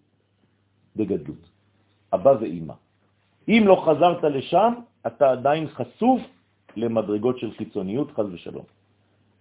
בגדלות, 0.96 1.50
אבא 2.14 2.34
ואימא. 2.40 2.74
אם 3.48 3.64
לא 3.66 3.76
חזרת 3.86 4.24
לשם, 4.24 4.74
אתה 5.08 5.32
עדיין 5.32 5.68
חשוף 5.68 6.22
למדרגות 6.76 7.40
של 7.40 7.52
חיצוניות, 7.52 8.12
חז 8.12 8.26
ושלום. 8.32 8.66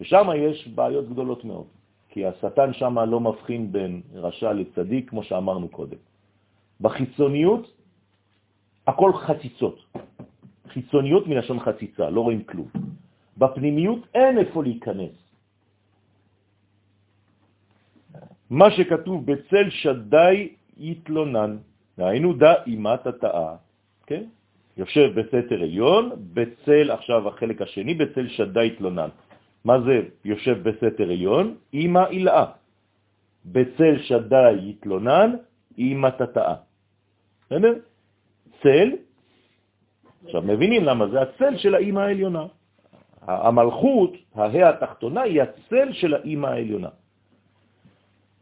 ושם 0.01 0.27
יש 0.37 0.69
בעיות 0.69 1.09
גדולות 1.09 1.45
מאוד, 1.45 1.67
כי 2.09 2.27
השטן 2.27 2.73
שם 2.73 2.99
לא 2.99 3.21
מבחין 3.21 3.73
בין 3.73 4.03
רשע 4.15 4.53
לצדיק, 4.53 5.11
כמו 5.11 5.23
שאמרנו 5.23 5.69
קודם. 5.69 5.97
בחיצוניות, 6.81 7.80
הכל 8.91 9.13
חציצות. 9.13 9.79
חיצוניות 10.75 11.27
מלשון 11.27 11.59
חציצה, 11.61 12.11
לא 12.11 12.21
רואים 12.21 12.43
כלום. 12.45 12.69
בפנימיות 13.39 14.03
אין 14.15 14.39
איפה 14.39 14.63
להיכנס. 14.63 15.15
מה 18.51 18.71
שכתוב 18.71 19.27
בצל 19.27 19.71
שדי 19.71 20.37
יתלונן, 20.79 21.57
היינו 21.99 22.33
דא 22.35 22.67
אימת 22.67 23.07
התאה, 23.07 23.57
כן? 24.07 24.25
יושב 24.77 25.09
בסתר 25.15 25.63
עליון, 25.63 26.35
בצל, 26.35 26.91
עכשיו 26.91 27.29
החלק 27.29 27.63
השני, 27.63 27.95
בצל 27.95 28.27
שדי 28.29 28.67
יתלונן. 28.67 29.09
מה 29.65 29.81
זה 29.87 29.95
יושב 30.25 30.57
בסתר 30.67 31.07
עליון? 31.07 31.47
אימא 31.73 32.05
אילאה. 32.11 32.47
בצל 33.47 33.95
שדי 34.03 34.53
יתלונן, 34.63 35.31
אימא 35.79 36.11
תתאה. 36.19 36.55
בסדר? 37.47 37.75
צל, 38.63 38.89
עכשיו 40.25 40.43
מבינים 40.43 40.85
למה 40.85 41.07
זה 41.09 41.21
הצל 41.21 41.57
של 41.57 41.75
האימא 41.75 42.01
העליונה. 42.01 42.47
המלכות, 43.23 44.13
ההא 44.35 44.69
התחתונה, 44.69 45.21
היא 45.21 45.43
הצל 45.43 45.93
של 45.93 46.15
האימא 46.15 46.47
העליונה. 46.47 46.89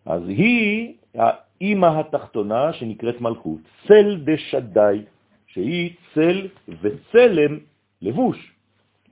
אז 0.07 0.23
היא 0.29 0.95
האימא 1.15 1.87
התחתונה 1.87 2.73
שנקראת 2.73 3.21
מלכות, 3.21 3.61
צל 3.87 4.21
דשדי, 4.25 5.03
שהיא 5.47 5.95
צל 6.15 6.49
וצלם 6.81 7.59
לבוש 8.03 8.53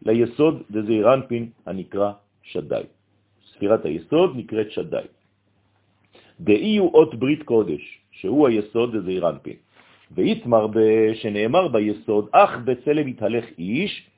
ליסוד 0.03 0.63
דזעירנפין 0.71 1.51
הנקרא 1.67 2.13
שדי. 2.43 2.83
ספירת 3.53 3.85
היסוד 3.85 4.37
נקראת 4.37 4.71
שדי. 4.71 5.07
דאי 6.41 6.77
הוא 6.77 6.95
אות 6.95 7.15
ברית 7.15 7.43
קודש, 7.43 7.99
שהוא 8.11 8.49
היסוד 8.49 8.95
לזעיר 8.95 9.29
אנפין. 9.29 9.57
ויתמר 10.11 10.67
שנאמר 11.15 11.69
ביסוד, 11.69 12.29
אך 12.33 12.51
בצלם 12.65 13.09
יתהלך 13.09 13.45
איש, 13.59 14.11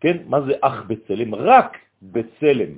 כן, 0.00 0.16
מה 0.26 0.40
זה 0.40 0.52
אך 0.60 0.84
בצלם? 0.86 1.34
רק 1.34 1.78
בצלם, 2.02 2.72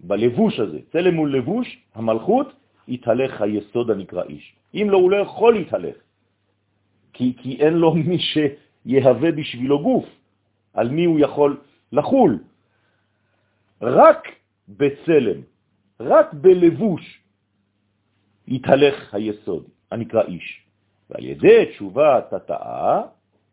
בלבוש 0.00 0.60
הזה, 0.60 0.78
צלם 0.92 1.14
הוא 1.14 1.28
לבוש, 1.28 1.78
המלכות, 1.94 2.52
יתהלך 2.88 3.40
היסוד 3.40 3.90
הנקרא 3.90 4.22
איש. 4.28 4.54
אם 4.74 4.86
לא, 4.90 4.96
הוא 4.98 5.10
לא 5.10 5.16
יכול 5.16 5.54
להתהלך, 5.54 5.96
כי, 7.12 7.32
כי 7.42 7.56
אין 7.60 7.74
לו 7.74 7.94
מי 7.94 8.18
שיהווה 8.18 9.32
בשבילו 9.32 9.82
גוף, 9.82 10.06
על 10.74 10.88
מי 10.88 11.04
הוא 11.04 11.20
יכול 11.20 11.60
לחול. 11.92 12.38
רק 13.82 14.28
בצלם, 14.68 15.40
רק 16.00 16.34
בלבוש, 16.34 17.20
יתהלך 18.48 19.14
היסוד, 19.14 19.64
הנקרא 19.90 20.22
איש. 20.22 20.63
ועל 21.14 21.24
ידי 21.24 21.66
תשובת 21.66 22.32
התאה 22.32 23.02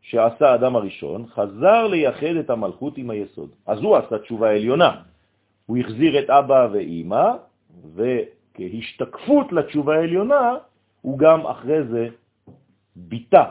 שעשה 0.01 0.49
האדם 0.51 0.75
הראשון, 0.75 1.27
חזר 1.27 1.87
לייחד 1.87 2.35
את 2.39 2.49
המלכות 2.49 2.97
עם 2.97 3.09
היסוד. 3.09 3.49
אז 3.65 3.79
הוא 3.79 3.97
עשה 3.97 4.17
תשובה 4.17 4.51
עליונה. 4.51 5.01
הוא 5.65 5.77
החזיר 5.77 6.19
את 6.19 6.29
אבא 6.29 6.67
ואימא, 6.71 7.31
וכהשתקפות 7.95 9.51
לתשובה 9.51 9.95
העליונה, 9.95 10.55
הוא 11.01 11.19
גם 11.19 11.47
אחרי 11.47 11.83
זה 11.83 12.07
ביטא 12.95 13.43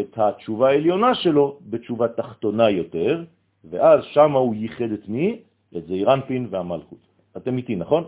את 0.00 0.18
התשובה 0.18 0.68
העליונה 0.68 1.14
שלו 1.14 1.58
בתשובה 1.70 2.08
תחתונה 2.08 2.70
יותר, 2.70 3.24
ואז 3.70 4.04
שם 4.04 4.32
הוא 4.32 4.54
ייחד 4.54 4.92
את 4.94 5.08
מי? 5.08 5.38
את 5.76 5.86
זעירנפין 5.86 6.46
והמלכות. 6.50 6.98
אתם 7.36 7.56
איתי, 7.56 7.76
נכון? 7.76 8.04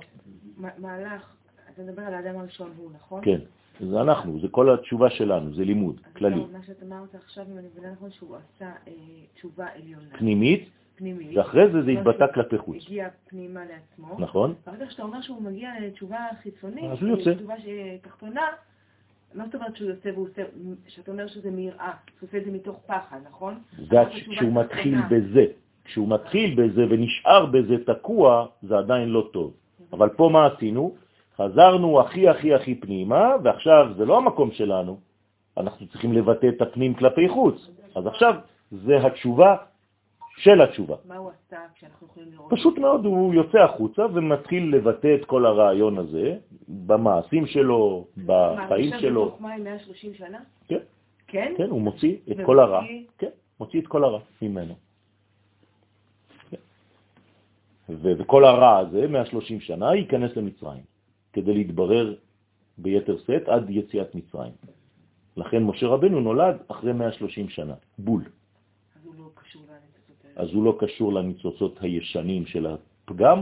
מהלך, 0.56 1.32
אתה 1.74 1.82
מדבר 1.82 2.02
על 2.02 2.14
האדם 2.14 2.38
הראשון 2.38 2.70
הוא, 2.76 2.90
נכון? 2.94 3.24
כן. 3.24 3.40
זה 3.80 4.00
אנחנו, 4.00 4.40
זה 4.40 4.48
כל 4.48 4.74
התשובה 4.74 5.10
שלנו, 5.10 5.54
זה 5.54 5.64
לימוד 5.64 6.00
כללי. 6.16 6.44
מה 6.52 6.62
שאת 6.66 6.82
אמרת 6.82 7.14
עכשיו, 7.14 7.44
אם 7.52 7.58
אני 7.58 7.66
מבינה 7.72 7.92
נכון, 7.92 8.10
שהוא 8.10 8.36
עשה 8.36 8.72
אה, 8.88 8.92
תשובה 9.34 9.66
עליונה. 9.74 10.18
פנימית, 10.18 10.68
פנימית. 10.96 11.36
ואחרי 11.36 11.72
זה 11.72 11.82
זה 11.82 11.90
התבטא 11.90 12.26
כלפי 12.34 12.58
חוץ. 12.58 12.76
הגיע 12.86 13.08
פנימה 13.28 13.60
לעצמו. 13.64 14.16
נכון. 14.18 14.54
ואחר 14.66 14.78
כך 14.80 14.88
כשאתה 14.88 15.02
אומר 15.02 15.20
שהוא 15.20 15.42
מגיע 15.42 15.70
לתשובה 15.80 16.18
חיצונית, 16.42 16.84
אז 16.84 17.02
הוא 17.02 17.08
יוצא. 17.08 17.34
תשובה 17.34 17.54
תחתונה, 18.02 18.40
מה 19.34 19.44
זאת 19.44 19.54
אומרת 19.54 19.76
שהוא 19.76 19.90
יוצא 19.90 20.10
והוא 20.14 20.28
עושה, 20.28 20.42
שאתה 20.88 21.10
אומר 21.10 21.26
שזה 21.26 21.50
מיראה, 21.50 21.92
הוא 22.20 22.28
עושה 22.28 22.38
את 22.38 22.44
זה 22.44 22.50
מתוך 22.50 22.80
פחד, 22.86 23.18
נכון? 23.30 23.54
זה 23.90 23.96
כשהוא 24.30 24.52
מתחיל 24.52 24.98
בזה. 25.10 25.44
כשהוא 25.84 26.08
מתחיל 26.08 26.54
בזה 26.54 26.86
ונשאר 26.90 27.46
בזה 27.46 27.84
תקוע, 27.86 28.46
זה 28.62 28.78
עדיין 28.78 29.08
לא 29.08 29.28
טוב. 29.32 29.52
אבל 29.92 30.08
פה 30.08 30.28
מה 30.32 30.46
עשינו? 30.46 30.94
חזרנו 31.36 32.00
הכי 32.00 32.28
הכי 32.28 32.54
הכי 32.54 32.74
פנימה, 32.74 33.34
ועכשיו 33.42 33.86
זה 33.96 34.04
לא 34.04 34.16
המקום 34.16 34.50
שלנו, 34.50 34.98
אנחנו 35.56 35.86
צריכים 35.86 36.12
לבטא 36.12 36.48
את 36.48 36.62
הפנים 36.62 36.94
כלפי 36.94 37.28
חוץ. 37.28 37.70
אז 37.94 38.06
עכשיו 38.06 38.34
זה 38.70 39.06
התשובה 39.06 39.56
של 40.36 40.60
התשובה. 40.60 40.96
מה 41.04 41.16
הוא 41.16 41.30
עשה 41.30 41.56
כשאנחנו 41.74 42.06
יכולים 42.06 42.28
לראות? 42.32 42.50
פשוט 42.50 42.78
מאוד, 42.78 43.04
הוא 43.04 43.34
יוצא 43.34 43.58
החוצה 43.58 44.02
ומתחיל 44.14 44.76
לבטא 44.76 45.14
את 45.20 45.24
כל 45.24 45.46
הרעיון 45.46 45.98
הזה 45.98 46.36
במעשים 46.68 47.46
שלו, 47.46 48.04
בחיים 48.26 48.90
שלו. 49.00 49.36
מה, 49.40 49.54
הוא 49.54 49.62
יושב 49.62 49.64
130 49.64 50.14
שנה? 50.14 50.38
כן. 50.68 50.78
כן? 51.26 51.54
כן, 51.56 51.70
הוא 51.70 51.80
מוציא 51.80 52.16
את 52.30 52.36
כל 52.46 52.58
הרע. 52.58 52.82
כן, 53.18 53.30
מוציא 53.60 53.80
את 53.80 53.86
כל 53.86 54.04
הרע 54.04 54.20
ממנו. 54.42 54.74
כן. 56.50 56.56
וכל 57.88 58.44
הרע 58.44 58.78
הזה, 58.78 59.08
130 59.08 59.60
שנה, 59.60 59.94
ייכנס 59.94 60.36
למצרים. 60.36 60.95
כדי 61.36 61.54
להתברר 61.54 62.14
ביתר 62.78 63.16
שאת 63.26 63.48
עד 63.48 63.70
יציאת 63.70 64.14
מצרים. 64.14 64.52
לכן 65.36 65.62
משה 65.62 65.86
רבנו 65.86 66.20
נולד 66.20 66.56
אחרי 66.68 66.92
130 66.92 67.48
שנה, 67.48 67.74
בול. 67.98 68.24
אז 68.24 69.04
הוא 69.04 69.14
לא 69.14 69.30
קשור 69.34 69.62
לניצוצות 69.68 70.24
האלה. 70.24 70.34
אז 70.36 70.48
הוא 70.54 70.64
לא 70.64 70.76
קשור 70.80 71.12
לניצוצות 71.12 71.78
הישנים 71.80 72.46
של 72.46 72.66
הפגם, 72.66 73.38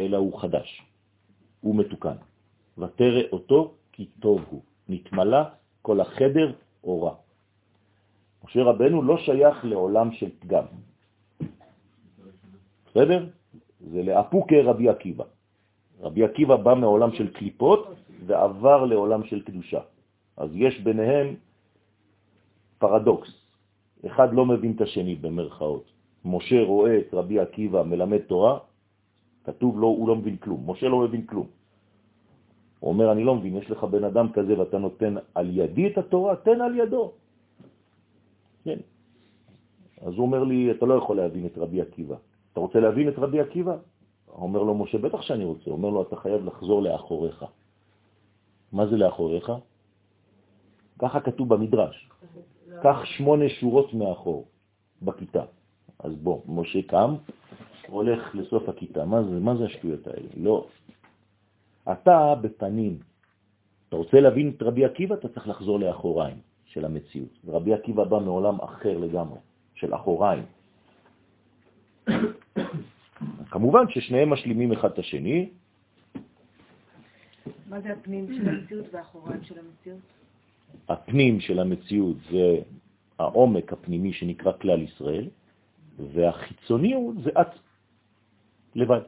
אלא 0.00 0.16
הוא 0.16 0.40
חדש. 0.40 0.82
הוא 1.60 1.76
מתוקן. 1.76 2.16
ותרא 2.78 3.22
אותו 3.32 3.74
כי 3.92 4.06
טוב 4.20 4.44
הוא. 4.50 4.62
נתמלא 4.88 5.42
כל 5.82 6.00
החדר 6.00 6.52
אורה. 6.84 7.14
משה 8.44 8.62
רבנו 8.62 9.02
לא 9.02 9.18
שייך 9.18 9.64
לעולם 9.64 10.12
של 10.12 10.30
פגם. 10.38 10.64
בסדר? 12.86 13.26
זה 13.80 14.02
לאפוקה 14.02 14.56
רבי 14.64 14.88
עקיבא. 14.88 15.24
רבי 16.00 16.24
עקיבא 16.24 16.56
בא 16.56 16.74
מעולם 16.74 17.12
של 17.12 17.28
קליפות 17.32 17.86
ועבר 18.26 18.84
לעולם 18.84 19.24
של 19.24 19.42
קדושה. 19.42 19.80
אז 20.36 20.50
יש 20.54 20.80
ביניהם 20.80 21.34
פרדוקס. 22.78 23.30
אחד 24.06 24.34
לא 24.34 24.46
מבין 24.46 24.72
את 24.76 24.80
השני 24.80 25.14
במרכאות. 25.14 25.84
משה 26.24 26.62
רואה 26.62 26.98
את 26.98 27.14
רבי 27.14 27.40
עקיבא 27.40 27.82
מלמד 27.82 28.18
תורה, 28.18 28.58
כתוב 29.44 29.80
לו, 29.80 29.86
הוא 29.86 30.08
לא 30.08 30.16
מבין 30.16 30.36
כלום. 30.36 30.60
משה 30.70 30.88
לא 30.88 30.98
מבין 30.98 31.26
כלום. 31.26 31.46
הוא 32.80 32.88
אומר, 32.88 33.12
אני 33.12 33.24
לא 33.24 33.34
מבין, 33.34 33.56
יש 33.56 33.70
לך 33.70 33.84
בן 33.84 34.04
אדם 34.04 34.32
כזה 34.32 34.58
ואתה 34.58 34.78
נותן 34.78 35.14
על 35.34 35.46
ידי 35.52 35.86
את 35.86 35.98
התורה, 35.98 36.36
תן 36.36 36.60
על 36.60 36.72
ידו. 36.76 37.12
כן. 38.64 38.78
אז 40.00 40.12
הוא 40.14 40.22
אומר 40.22 40.44
לי, 40.44 40.70
אתה 40.70 40.86
לא 40.86 40.94
יכול 40.94 41.16
להבין 41.16 41.46
את 41.46 41.58
רבי 41.58 41.80
עקיבא. 41.80 42.16
אתה 42.52 42.60
רוצה 42.60 42.80
להבין 42.80 43.08
את 43.08 43.18
רבי 43.18 43.40
עקיבא? 43.40 43.76
אומר 44.34 44.62
לו 44.62 44.74
משה, 44.74 44.98
בטח 44.98 45.22
שאני 45.22 45.44
רוצה. 45.44 45.70
אומר 45.70 45.88
לו, 45.90 46.02
אתה 46.02 46.16
חייב 46.16 46.44
לחזור 46.44 46.82
לאחוריך. 46.82 47.44
מה 48.72 48.86
זה 48.86 48.96
לאחוריך? 48.96 49.52
ככה 50.98 51.20
כתוב 51.20 51.54
במדרש. 51.54 52.08
קח 52.82 53.04
שמונה 53.04 53.48
שורות 53.48 53.94
מאחור 53.94 54.44
בכיתה. 55.02 55.44
אז 55.98 56.12
בוא, 56.14 56.40
משה 56.46 56.82
קם, 56.82 57.14
הולך 57.88 58.34
לסוף 58.34 58.68
הכיתה. 58.68 59.04
מה 59.04 59.22
זה, 59.22 59.40
מה 59.40 59.56
זה 59.56 59.64
השטויות 59.64 60.06
האלה? 60.06 60.28
לא. 60.36 60.66
אתה 61.92 62.34
בפנים. 62.40 62.98
אתה 63.88 63.96
רוצה 63.96 64.20
להבין 64.20 64.52
את 64.56 64.62
רבי 64.62 64.84
עקיבא, 64.84 65.14
אתה 65.14 65.28
צריך 65.28 65.48
לחזור 65.48 65.80
לאחוריים 65.80 66.38
של 66.64 66.84
המציאות. 66.84 67.38
ורבי 67.44 67.74
עקיבא 67.74 68.04
בא 68.04 68.18
מעולם 68.18 68.60
אחר 68.60 68.98
לגמרי, 68.98 69.38
של 69.74 69.94
אחוריים. 69.94 70.44
כמובן 73.60 73.84
ששניהם 73.88 74.30
משלימים 74.30 74.72
אחד 74.72 74.90
את 74.92 74.98
השני. 74.98 75.50
מה 77.68 77.80
זה 77.80 77.92
הפנים 77.92 78.26
של 78.32 78.48
המציאות 78.48 78.86
והאחוריים 78.92 79.42
של 79.44 79.54
המציאות? 79.58 80.00
הפנים 80.88 81.40
של 81.40 81.58
המציאות 81.58 82.16
זה 82.32 82.64
העומק 83.18 83.72
הפנימי 83.72 84.12
שנקרא 84.12 84.52
כלל 84.52 84.82
ישראל, 84.82 85.28
והחיצוניות 85.98 87.14
זה 87.24 87.30
את 87.40 87.52
לבד. 88.74 89.04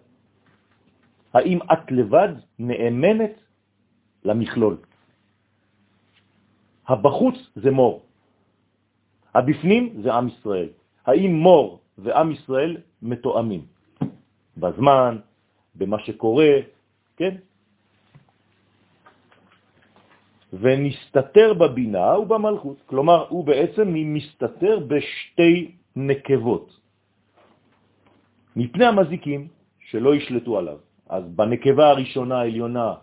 האם 1.33 1.59
את 1.73 1.85
לבד 1.91 2.33
נאמנת 2.59 3.35
למכלול? 4.25 4.77
הבחוץ 6.89 7.37
זה 7.57 7.71
מור, 7.71 8.05
הבפנים 9.35 10.03
זה 10.03 10.13
עם 10.13 10.29
ישראל. 10.29 10.69
האם 11.09 11.33
מור 11.41 11.81
ועם 11.99 12.33
ישראל 12.33 12.77
מתואמים? 13.03 13.72
בזמן, 14.57 15.19
במה 15.75 15.99
שקורה, 15.99 16.55
כן? 17.17 17.35
ונסתתר 20.53 21.55
בבינה 21.55 22.19
ובמלכות. 22.19 22.77
כלומר, 22.87 23.27
הוא 23.29 23.45
בעצם 23.45 23.89
מסתתר 23.95 24.79
בשתי 24.79 25.73
נקבות. 25.97 26.81
מפני 28.57 28.85
המזיקים 28.85 29.49
שלא 29.89 30.15
ישלטו 30.15 30.59
עליו. 30.59 30.79
אז 31.09 31.25
בנקבה 31.25 31.91
הראשונה 31.91 32.41
העליונה 32.41 32.95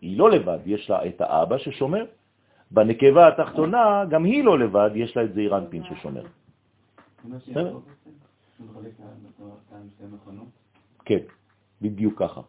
היא 0.00 0.18
לא 0.18 0.30
לבד, 0.30 0.58
יש 0.66 0.90
לה 0.90 1.06
את 1.06 1.20
האבא 1.20 1.58
ששומר. 1.58 2.04
בנקבה 2.70 3.28
התחתונה 3.28 4.04
גם 4.10 4.24
היא 4.24 4.44
לא 4.44 4.58
לבד, 4.58 4.90
יש 4.94 5.16
לה 5.16 5.24
את 5.24 5.34
זעיר 5.34 5.56
אנפין 5.56 5.82
ששומר. 5.84 6.24
כן, 11.04 11.22
בדיוק 11.82 12.18
ככה. 12.18 12.40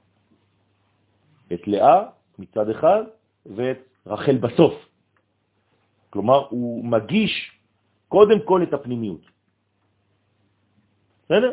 את 1.54 1.68
לאה 1.68 1.98
מצד 2.40 2.70
אחד 2.70 3.04
ואת 3.46 3.80
רחל 4.06 4.38
בסוף. 4.38 4.74
כלומר, 6.10 6.48
הוא 6.50 6.86
מגיש 6.86 7.52
קודם 8.08 8.40
כל 8.46 8.64
את 8.64 8.74
הפנימיות. 8.74 9.22
בסדר? 11.26 11.52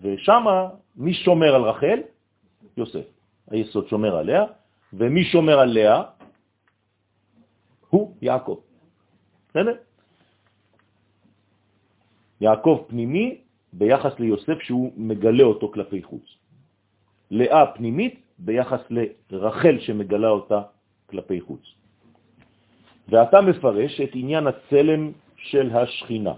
ושם 0.00 0.44
מי 0.96 1.14
שומר 1.14 1.54
על 1.54 1.62
רחל? 1.62 1.98
יוסף. 2.76 3.06
היסוד 3.50 3.88
שומר 3.88 4.16
עליה, 4.16 4.44
ומי 4.92 5.24
שומר 5.24 5.58
על 5.58 5.70
לאה? 5.72 6.02
הוא 7.88 8.16
יעקב. 8.22 8.58
בסדר? 9.50 9.76
יעקב 12.40 12.84
פנימי 12.88 13.43
ביחס 13.78 14.18
ליוסף 14.18 14.58
שהוא 14.60 14.92
מגלה 14.96 15.44
אותו 15.44 15.72
כלפי 15.72 16.02
חוץ. 16.02 16.26
לאה 17.30 17.66
פנימית 17.66 18.14
ביחס 18.38 18.80
לרחל 19.30 19.78
שמגלה 19.80 20.28
אותה 20.28 20.62
כלפי 21.10 21.40
חוץ. 21.40 21.62
ואתה 23.08 23.40
מפרש 23.40 24.00
את 24.00 24.10
עניין 24.14 24.46
הצלם 24.46 25.12
של 25.36 25.76
השכינה. 25.76 26.34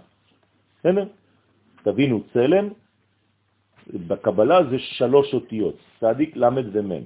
בסדר? 0.80 1.06
תבינו, 1.82 2.22
צלם 2.32 2.68
בקבלה 3.86 4.58
זה 4.70 4.78
שלוש 4.78 5.34
אותיות, 5.34 5.76
צדיק, 6.00 6.36
למד 6.36 6.66
ומם. 6.72 7.02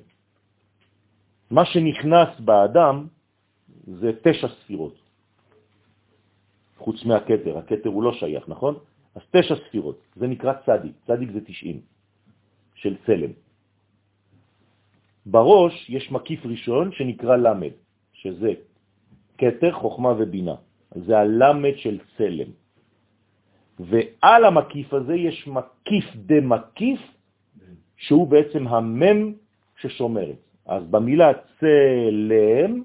מה 1.51 1.65
שנכנס 1.65 2.41
באדם 2.41 3.07
זה 3.87 4.13
תשע 4.23 4.49
ספירות, 4.49 4.95
חוץ 6.79 7.05
מהכתר, 7.05 7.59
הכתר 7.59 7.89
הוא 7.89 8.03
לא 8.03 8.13
שייך, 8.13 8.49
נכון? 8.49 8.75
אז 9.21 9.25
תשע 9.31 9.55
ספירות, 9.69 10.01
זה 10.17 10.27
נקרא 10.27 10.53
צדיק, 10.67 10.93
צדיק 11.07 11.31
זה 11.33 11.41
תשעים 11.45 11.81
של 12.75 12.97
צלם. 13.07 13.31
בראש 15.27 15.91
יש 15.91 16.13
מקיף 16.13 16.47
ראשון 16.47 16.93
שנקרא 16.93 17.37
למד, 17.37 17.77
שזה 18.13 18.53
כתר, 19.39 19.73
חוכמה 19.73 20.13
ובינה. 20.19 20.55
זה 20.95 21.19
הלמד 21.19 21.77
של 21.77 21.99
צלם. 22.17 22.51
ועל 23.81 24.45
המקיף 24.45 24.95
הזה 24.95 25.15
יש 25.15 25.49
מקיף 25.49 26.05
דמקיף, 26.17 27.01
שהוא 27.97 28.29
בעצם 28.29 28.69
המם 28.69 29.33
ששומרת. 29.81 30.41
אז 30.67 30.83
במילה 30.91 31.33
צלם, 31.61 32.83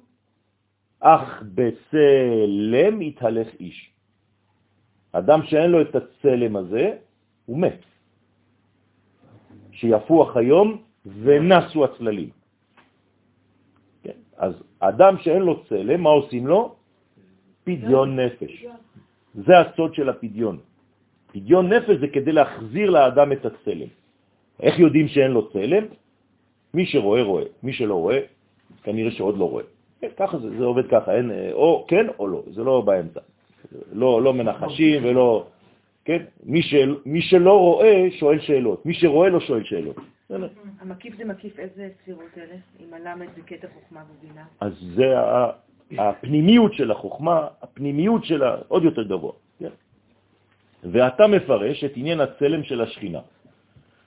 אך 1.00 1.44
בצלם 1.56 3.02
יתהלך 3.02 3.48
איש. 3.60 3.95
אדם 5.16 5.40
שאין 5.44 5.72
לו 5.72 5.82
את 5.82 5.96
הצלם 5.96 6.56
הזה, 6.56 6.86
הוא 7.46 7.58
מת. 7.60 7.80
שיפוח 9.72 10.38
היום 10.38 10.68
ונסו 11.06 11.86
הצללים. 11.86 12.30
כן? 14.04 14.20
אז 14.38 14.54
אדם 14.80 15.14
שאין 15.24 15.42
לו 15.42 15.64
צלם, 15.64 16.02
מה 16.02 16.10
עושים 16.10 16.48
לו? 16.48 16.76
פדיון 17.64 18.20
נפש. 18.20 18.66
זה 19.36 19.54
הסוד 19.60 19.96
של 19.96 20.10
הפדיון. 20.10 20.60
פדיון 21.32 21.74
נפש 21.74 21.96
זה 22.00 22.08
כדי 22.08 22.32
להחזיר 22.32 22.90
לאדם 22.90 23.32
את 23.32 23.46
הצלם. 23.46 23.90
איך 24.60 24.80
יודעים 24.80 25.08
שאין 25.08 25.32
לו 25.32 25.52
צלם? 25.52 25.84
מי 26.74 26.86
שרואה, 26.86 27.24
רואה. 27.24 27.44
מי 27.64 27.74
שלא 27.74 27.96
רואה, 27.96 28.20
כנראה 28.84 29.12
שעוד 29.12 29.38
לא 29.38 29.48
רואה. 29.50 29.64
כן, 30.00 30.12
ככה 30.18 30.38
זה, 30.40 30.58
זה 30.58 30.64
עובד 30.64 30.88
ככה, 30.92 31.16
אין, 31.16 31.32
או 31.52 31.86
כן 31.88 32.06
או 32.20 32.28
לא, 32.28 32.44
זה 32.52 32.64
לא 32.64 32.82
באמצע. 32.82 33.20
לא, 33.94 34.22
לא 34.22 34.34
מנחשים 34.34 35.06
ולא... 35.06 35.48
כן? 36.06 36.24
מי, 36.44 36.62
של, 36.62 36.96
מי 37.06 37.22
שלא 37.22 37.60
רואה 37.60 38.08
שואל 38.20 38.40
שאלות, 38.40 38.86
מי 38.86 38.94
שרואה 38.94 39.30
לא 39.30 39.40
שואל 39.40 39.64
שאלות. 39.64 39.96
המקיף 40.80 41.16
זה 41.18 41.26
מקיף 41.26 41.60
איזה 41.60 41.90
ספירות 42.02 42.38
אלה? 42.38 42.56
עם 42.80 42.94
הלמד 42.94 43.28
וקטע 43.38 43.68
חוכמה 43.74 44.04
ובינה? 44.10 44.44
אז 44.60 44.74
זה 44.96 45.16
הפנימיות 45.98 46.74
של 46.74 46.92
החוכמה, 46.92 47.48
הפנימיות 47.62 48.26
שלה 48.26 48.56
עוד 48.68 48.84
יותר 48.84 49.04
גבוה. 49.04 49.32
כן? 49.60 49.70
ואתה 50.84 51.28
מפרש 51.28 51.84
את 51.84 51.92
עניין 51.96 52.20
הצלם 52.20 52.64
של 52.64 52.82
השכינה, 52.82 53.20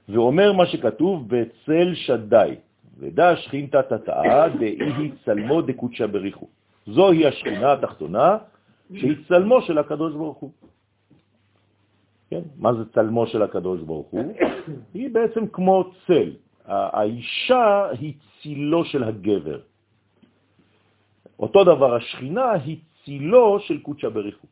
ואומר 0.08 0.52
מה 0.52 0.66
שכתוב 0.66 1.28
בצל 1.28 1.94
שדי, 1.94 2.54
ודע 2.98 3.36
שכינתה 3.36 3.82
תתאה 3.82 4.48
דאי 4.48 5.10
צלמו 5.24 5.62
דקודשה 5.62 6.06
בריחו. 6.06 6.46
זוהי 6.86 7.26
השכינה 7.26 7.72
התחתונה 7.72 8.36
שהיא 8.94 9.16
צלמו 9.28 9.62
של 9.62 9.78
הקדוש 9.78 10.12
ברוך 10.14 10.38
הוא. 10.38 10.50
כן? 12.30 12.42
מה 12.56 12.74
זה 12.74 12.84
צלמו 12.94 13.26
של 13.26 13.42
הקדוש 13.42 13.80
ברוך 13.80 14.06
הוא? 14.10 14.32
היא 14.94 15.10
בעצם 15.10 15.46
כמו 15.46 15.90
צל. 16.06 16.32
האישה 16.68 17.88
היא 17.98 18.14
צילו 18.42 18.84
של 18.84 19.04
הגבר. 19.04 19.60
אותו 21.38 21.64
דבר, 21.64 21.94
השכינה 21.94 22.52
היא 22.52 22.76
צילו 23.04 23.60
של 23.60 23.80
קודשא 23.80 24.08
בריחו, 24.08 24.46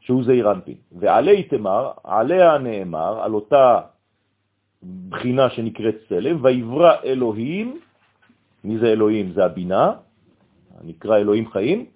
שהוא 0.00 0.24
זעיר 0.24 0.52
אנפין. 0.52 0.76
ועלי 0.92 1.42
תמר, 1.42 1.92
עליה 2.04 2.58
נאמר, 2.58 3.20
על 3.20 3.34
אותה 3.34 3.80
בחינה 5.08 5.50
שנקראת 5.50 5.96
צלם, 6.08 6.44
ויברא 6.44 6.92
אלוהים, 7.04 7.80
מי 8.64 8.78
זה 8.78 8.86
אלוהים? 8.86 9.32
זה 9.32 9.44
הבינה, 9.44 9.92
נקרא 10.84 11.16
אלוהים 11.16 11.50
חיים, 11.50 11.86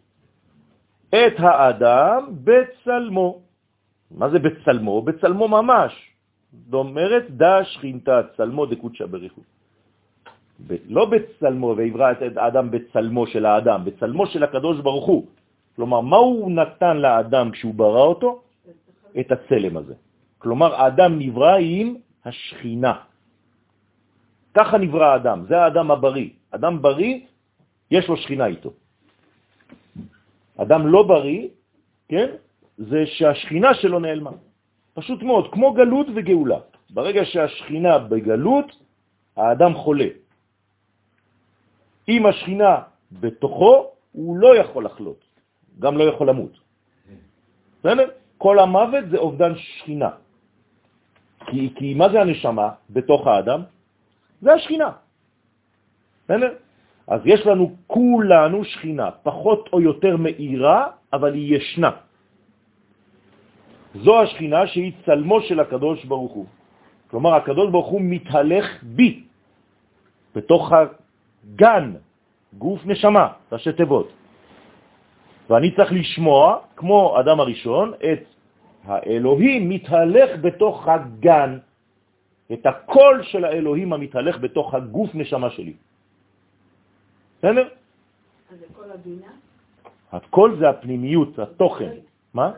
את 1.14 1.36
האדם 1.38 2.20
בצלמו. 2.44 3.40
מה 4.10 4.28
זה 4.28 4.38
בצלמו? 4.38 5.02
בצלמו 5.02 5.48
ממש. 5.48 5.92
זאת 6.52 6.74
אומרת, 6.74 7.24
דה 7.30 7.64
שכינתה 7.64 8.20
צלמו 8.36 8.66
דקודשא 8.66 9.06
בריחו. 9.06 9.40
לא 10.88 11.04
בצלמו, 11.04 11.74
ויברא 11.76 12.12
את 12.12 12.36
האדם 12.36 12.70
בצלמו 12.70 13.26
של 13.26 13.46
האדם, 13.46 13.84
בצלמו 13.84 14.26
של 14.26 14.42
הקדוש 14.44 14.80
ברוך 14.80 15.06
הוא. 15.06 15.22
כלומר, 15.76 16.00
מה 16.00 16.16
הוא 16.16 16.52
נתן 16.52 16.96
לאדם 16.96 17.50
כשהוא 17.50 17.74
ברא 17.74 18.04
אותו? 18.04 18.42
את 19.20 19.32
הצלם 19.32 19.76
הזה. 19.76 19.94
כלומר, 20.38 20.74
האדם 20.74 21.18
נברא 21.18 21.56
עם 21.60 21.96
השכינה. 22.24 22.94
ככה 24.54 24.78
נברא 24.78 25.04
האדם, 25.04 25.44
זה 25.48 25.56
האדם 25.60 25.90
הבריא. 25.90 26.30
אדם 26.50 26.82
בריא, 26.82 27.14
יש 27.90 28.08
לו 28.08 28.16
שכינה 28.16 28.46
איתו. 28.46 28.72
אדם 30.58 30.86
לא 30.86 31.02
בריא, 31.02 31.48
כן, 32.08 32.28
זה 32.78 33.06
שהשכינה 33.06 33.74
שלו 33.74 33.98
נעלמה. 33.98 34.30
פשוט 34.94 35.22
מאוד, 35.22 35.52
כמו 35.52 35.72
גלות 35.72 36.06
וגאולה. 36.14 36.58
ברגע 36.90 37.24
שהשכינה 37.24 37.98
בגלות, 37.98 38.68
האדם 39.36 39.74
חולה. 39.74 40.10
אם 42.08 42.26
השכינה 42.26 42.74
בתוכו, 43.12 43.86
הוא 44.12 44.36
לא 44.36 44.56
יכול 44.56 44.84
לחלות, 44.84 45.20
גם 45.78 45.98
לא 45.98 46.04
יכול 46.04 46.28
למות. 46.28 46.52
בסדר? 47.80 48.08
כל 48.38 48.58
המוות 48.58 49.04
זה 49.10 49.18
אובדן 49.18 49.52
שכינה. 49.56 50.10
כי, 51.46 51.72
כי 51.74 51.94
מה 51.94 52.08
זה 52.08 52.20
הנשמה 52.20 52.68
בתוך 52.90 53.26
האדם? 53.26 53.60
זה 54.42 54.52
השכינה. 54.52 54.90
בסדר? 56.24 56.54
אז 57.06 57.20
יש 57.24 57.46
לנו 57.46 57.76
כולנו 57.86 58.64
שכינה, 58.64 59.10
פחות 59.22 59.68
או 59.72 59.80
יותר 59.80 60.16
מאירה, 60.16 60.86
אבל 61.12 61.34
היא 61.34 61.56
ישנה. 61.56 61.90
זו 63.94 64.22
השכינה 64.22 64.66
שהיא 64.66 64.92
צלמו 65.04 65.40
של 65.40 65.60
הקדוש 65.60 66.04
ברוך 66.04 66.32
הוא. 66.32 66.46
כלומר, 67.10 67.34
הקדוש 67.34 67.70
ברוך 67.70 67.86
הוא 67.86 68.00
מתהלך 68.04 68.66
בי, 68.82 69.24
בתוך 70.34 70.72
הגן, 70.72 71.92
גוף 72.58 72.80
נשמה, 72.86 73.26
ראשי 73.52 73.72
תיבות. 73.72 74.08
ואני 75.50 75.70
צריך 75.76 75.92
לשמוע, 75.92 76.58
כמו 76.76 77.20
אדם 77.20 77.40
הראשון, 77.40 77.92
את 78.00 78.22
האלוהים 78.84 79.68
מתהלך 79.68 80.30
בתוך 80.40 80.88
הגן, 80.88 81.58
את 82.52 82.66
הקול 82.66 83.22
של 83.22 83.44
האלוהים 83.44 83.92
המתהלך 83.92 84.38
בתוך 84.40 84.74
הגוף 84.74 85.10
נשמה 85.14 85.50
שלי. 85.50 85.74
בסדר? 87.42 87.68
אז 88.52 88.58
זה 88.58 88.66
כל 88.72 88.90
הבינה? 88.90 89.26
הקול 90.12 90.56
זה 90.58 90.68
הפנימיות, 90.70 91.38
התוכן. 91.38 91.90
מה? 92.34 92.52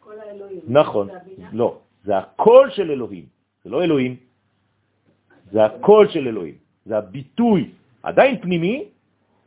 כל 0.00 0.20
האלוהים. 0.20 0.60
נכון. 0.68 1.08
לא, 1.52 1.78
זה 2.04 2.18
הקול 2.18 2.70
של 2.70 2.90
אלוהים. 2.90 3.24
זה 3.64 3.70
לא 3.70 3.84
אלוהים, 3.84 4.16
זה 5.52 5.64
הקול 5.64 6.08
של 6.08 6.28
אלוהים. 6.28 6.54
זה 6.84 6.98
הביטוי, 6.98 7.70
עדיין 8.02 8.40
פנימי, 8.40 8.84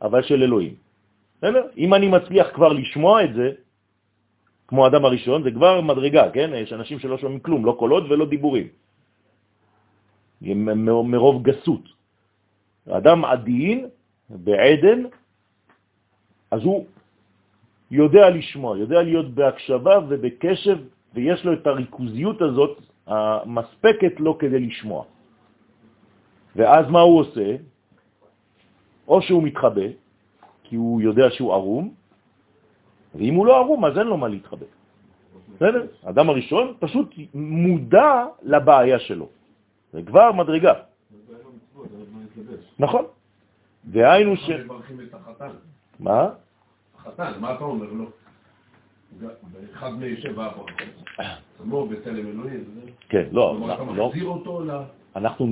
אבל 0.02 0.22
של 0.22 0.42
אלוהים. 0.42 0.74
בסדר? 1.38 1.62
אם 1.76 1.94
אני 1.94 2.08
מצליח 2.08 2.46
כבר 2.54 2.72
לשמוע 2.72 3.24
את 3.24 3.34
זה, 3.34 3.48
כמו 4.68 4.84
האדם 4.84 5.04
הראשון, 5.04 5.42
זה 5.42 5.50
כבר 5.50 5.80
מדרגה, 5.80 6.30
כן? 6.34 6.50
יש 6.54 6.72
אנשים 6.72 6.98
שלא 6.98 7.18
שומעים 7.18 7.40
כלום, 7.40 7.64
לא 7.64 7.76
קולות 7.78 8.04
ולא 8.10 8.26
דיבורים. 8.26 8.68
מרוב 10.42 11.42
גסות. 11.42 11.84
אדם 12.90 13.24
עדין 13.24 13.88
בעדן, 14.30 15.02
אז 16.50 16.60
הוא 16.62 16.86
יודע 17.90 18.30
לשמוע, 18.30 18.78
יודע 18.78 19.02
להיות 19.02 19.34
בהקשבה 19.34 19.98
ובקשב, 20.08 20.78
ויש 21.14 21.44
לו 21.44 21.52
את 21.52 21.66
הריכוזיות 21.66 22.42
הזאת 22.42 22.82
המספקת 23.06 24.20
לו 24.20 24.38
כדי 24.38 24.60
לשמוע. 24.60 25.04
ואז 26.56 26.84
מה 26.90 27.00
הוא 27.00 27.20
עושה? 27.20 27.56
או 29.08 29.22
שהוא 29.22 29.42
מתחבא, 29.42 29.88
כי 30.64 30.76
הוא 30.76 31.00
יודע 31.00 31.30
שהוא 31.30 31.52
ערום, 31.54 31.94
ואם 33.14 33.34
הוא 33.34 33.46
לא 33.46 33.56
ערום, 33.56 33.84
אז 33.84 33.98
אין 33.98 34.06
לו 34.06 34.16
מה 34.16 34.28
להתחבא. 34.28 34.66
בסדר? 35.56 35.86
האדם 36.02 36.28
הראשון 36.30 36.74
פשוט 36.78 37.14
מודע 37.34 38.26
לבעיה 38.42 38.98
שלו. 38.98 39.28
זה 39.92 40.02
כבר 40.02 40.32
מדרגה. 40.32 40.74
נכון. 42.78 43.04
והיינו 43.86 44.36
ש... 44.36 44.50
מה? 46.00 46.28
החתן, 46.98 47.32
מה 47.40 47.54
אתה 47.54 47.64
אומר 47.64 47.92
לו? 47.92 48.10
אחד 49.72 49.90
משבע 49.92 50.44
הברכות. 50.44 50.70
כמו 51.62 51.86
בצלם 51.86 52.26
אלוהים. 52.26 52.64
כן, 53.08 53.26
לא. 53.32 53.58
אתה 53.74 53.82
לא. 53.82 54.08
מחזיר 54.08 54.24
אותו 54.24 54.64
ל... 54.64 54.70
אנחנו 55.16 55.46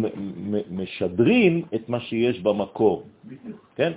משדרים 0.70 1.62
את 1.74 1.88
מה 1.88 2.00
שיש 2.00 2.40
במקור, 2.40 3.06
כן? 3.76 3.92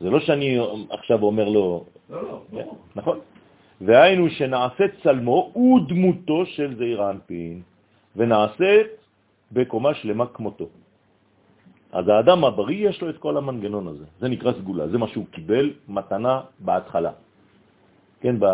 זה 0.00 0.10
לא 0.10 0.20
שאני 0.20 0.58
עכשיו 0.90 1.22
אומר 1.22 1.48
לו, 1.48 1.84
לא, 2.10 2.22
לא, 2.22 2.42
כן, 2.50 2.56
ברור. 2.56 2.78
נכון? 2.96 3.18
והיינו 3.80 4.30
שנעשית 4.30 4.92
צלמו 5.02 5.52
ודמותו 5.56 6.46
של 6.46 6.76
זעיר 6.76 7.10
אנפין, 7.10 7.62
ונעשית 8.16 8.86
בקומה 9.52 9.94
שלמה 9.94 10.26
כמותו. 10.26 10.68
אז 11.96 12.08
האדם 12.08 12.44
הבריא 12.44 12.88
יש 12.88 13.02
לו 13.02 13.10
את 13.10 13.18
כל 13.18 13.36
המנגנון 13.36 13.88
הזה, 13.88 14.04
זה 14.20 14.28
נקרא 14.28 14.52
סגולה, 14.52 14.88
זה 14.88 14.98
מה 14.98 15.08
שהוא 15.08 15.24
קיבל 15.30 15.72
מתנה 15.88 16.40
בהתחלה. 16.58 17.10
כן, 18.20 18.36
ב... 18.40 18.46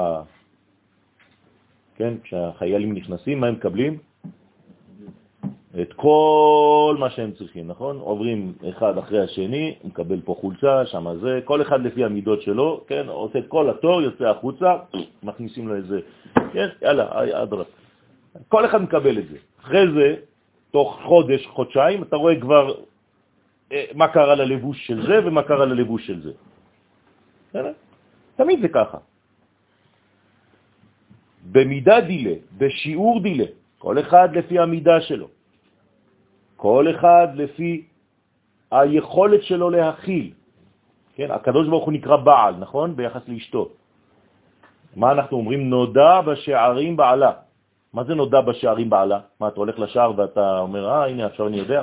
כן, 1.96 2.14
כשהחיילים 2.22 2.94
נכנסים, 2.94 3.40
מה 3.40 3.46
הם 3.46 3.54
מקבלים? 3.54 3.98
את 5.80 5.92
כל 5.92 6.96
מה 6.98 7.10
שהם 7.10 7.32
צריכים, 7.32 7.68
נכון? 7.68 7.98
עוברים 7.98 8.52
אחד 8.68 8.98
אחרי 8.98 9.20
השני, 9.20 9.74
מקבל 9.84 10.20
פה 10.20 10.36
חולצה, 10.40 10.86
שם 10.86 11.06
זה, 11.20 11.40
כל 11.44 11.62
אחד 11.62 11.82
לפי 11.82 12.04
המידות 12.04 12.42
שלו, 12.42 12.84
כן? 12.86 13.04
עושה 13.08 13.38
את 13.38 13.48
כל 13.48 13.70
התור, 13.70 14.02
יוצא 14.02 14.24
החוצה, 14.24 14.76
מכניסים 15.22 15.68
לו 15.68 15.74
איזה, 15.74 16.00
כן? 16.52 16.68
יאללה, 16.82 17.42
אדרס. 17.42 17.66
כל 18.48 18.64
אחד 18.64 18.82
מקבל 18.82 19.18
את 19.18 19.28
זה. 19.28 19.36
אחרי 19.60 19.92
זה, 19.94 20.14
תוך 20.70 21.00
חודש, 21.04 21.46
חודשיים, 21.46 22.02
אתה 22.02 22.16
רואה 22.16 22.40
כבר 22.40 22.74
מה 23.94 24.08
קרה 24.08 24.34
ללבוש 24.34 24.86
של 24.86 25.06
זה 25.06 25.16
ומה 25.24 25.42
קרה 25.42 25.64
ללבוש 25.66 26.06
של 26.06 26.22
זה. 26.22 26.32
תמיד 28.36 28.60
זה 28.60 28.68
ככה. 28.68 28.98
במידה 31.52 32.00
דילה, 32.00 32.34
בשיעור 32.58 33.22
דילה, 33.22 33.44
כל 33.78 33.98
אחד 33.98 34.28
לפי 34.36 34.58
המידה 34.58 35.00
שלו, 35.00 35.28
כל 36.56 36.86
אחד 36.90 37.28
לפי 37.34 37.86
היכולת 38.70 39.42
שלו 39.42 39.70
להכיל. 39.70 40.32
כן, 41.14 41.30
הקדוש 41.30 41.68
ברוך 41.68 41.84
הוא 41.84 41.92
נקרא 41.92 42.16
בעל, 42.16 42.54
נכון? 42.56 42.96
ביחס 42.96 43.28
לאשתו. 43.28 43.68
מה 44.96 45.12
אנחנו 45.12 45.36
אומרים? 45.36 45.70
נודע 45.70 46.20
בשערים 46.20 46.96
בעלה. 46.96 47.32
מה 47.92 48.04
זה 48.04 48.14
נודע 48.14 48.40
בשערים 48.40 48.90
בעלה? 48.90 49.20
מה, 49.40 49.48
אתה 49.48 49.60
הולך 49.60 49.78
לשער 49.78 50.12
ואתה 50.16 50.58
אומר, 50.58 50.88
אה, 50.88 51.06
הנה, 51.06 51.26
עכשיו 51.26 51.46
אני 51.46 51.56
יודע? 51.56 51.82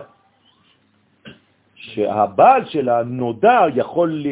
שהבעל 1.80 2.66
שלה 2.66 3.04
נודע 3.04 3.60
יכול. 3.76 4.24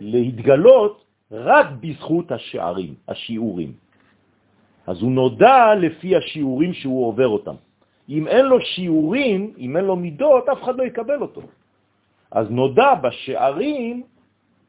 להתגלות 0.00 1.04
רק 1.32 1.66
בזכות 1.80 2.32
השערים, 2.32 2.94
השיעורים. 3.08 3.72
אז 4.86 5.02
הוא 5.02 5.12
נודע 5.12 5.74
לפי 5.74 6.16
השיעורים 6.16 6.72
שהוא 6.72 7.06
עובר 7.06 7.28
אותם. 7.28 7.54
אם 8.08 8.26
אין 8.26 8.44
לו 8.46 8.60
שיעורים, 8.60 9.52
אם 9.58 9.76
אין 9.76 9.84
לו 9.84 9.96
מידות, 9.96 10.48
אף 10.48 10.62
אחד 10.62 10.76
לא 10.76 10.82
יקבל 10.82 11.20
אותו. 11.20 11.42
אז 12.30 12.50
נודע 12.50 12.94
בשערים, 12.94 14.02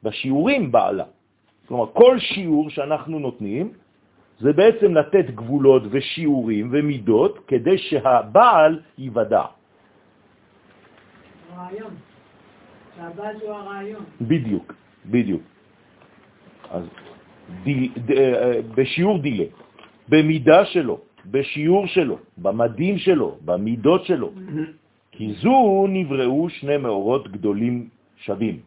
בשיעורים 0.03 0.72
בעלה. 0.72 1.07
כלומר, 1.67 1.88
כל 1.93 2.20
שיעור 2.20 2.70
שאנחנו 2.70 3.20
נותנים, 3.20 3.72
זה 4.39 4.53
בעצם 4.53 4.95
לתת 4.95 5.26
גבולות 5.36 5.84
ושיעורים 5.91 6.70
ומידות 6.72 7.39
כדי 7.47 7.78
שהבעל 7.78 8.80
ייוודע. 8.97 9.59
רעיון. 11.57 11.93
שהבעל 12.95 13.35
הוא 13.41 13.51
הרעיון. 13.51 14.03
בדיוק, 14.21 14.73
בדיוק. 15.05 15.41
אז 16.71 16.83
דיל, 17.63 17.91
ד, 18.05 18.11
אה, 18.11 18.59
בשיעור 18.75 19.17
דילה, 19.19 19.45
במידה 20.09 20.65
שלו, 20.65 20.99
בשיעור 21.25 21.87
שלו, 21.87 22.17
במדים 22.37 22.97
שלו, 22.97 23.37
במידות 23.45 24.05
שלו. 24.05 24.31
כי 25.11 25.33
זו 25.33 25.85
נבראו 25.89 26.49
שני 26.49 26.77
מאורות 26.77 27.31
גדולים 27.31 27.89
שווים. 28.17 28.59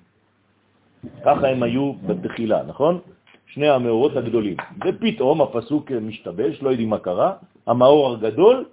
ככה 1.25 1.49
הם 1.49 1.63
היו 1.63 1.93
בתחילה, 2.07 2.63
נכון? 2.63 3.01
שני 3.47 3.69
המאורות 3.69 4.17
הגדולים. 4.17 4.57
ופתאום 4.85 5.41
הפסוק 5.41 5.93
משתבש, 5.93 6.63
לא 6.63 6.71
יודעים 6.71 6.91
מה 6.91 6.99
קרה, 6.99 7.33
המאור 7.67 8.13
הגדול 8.13 8.65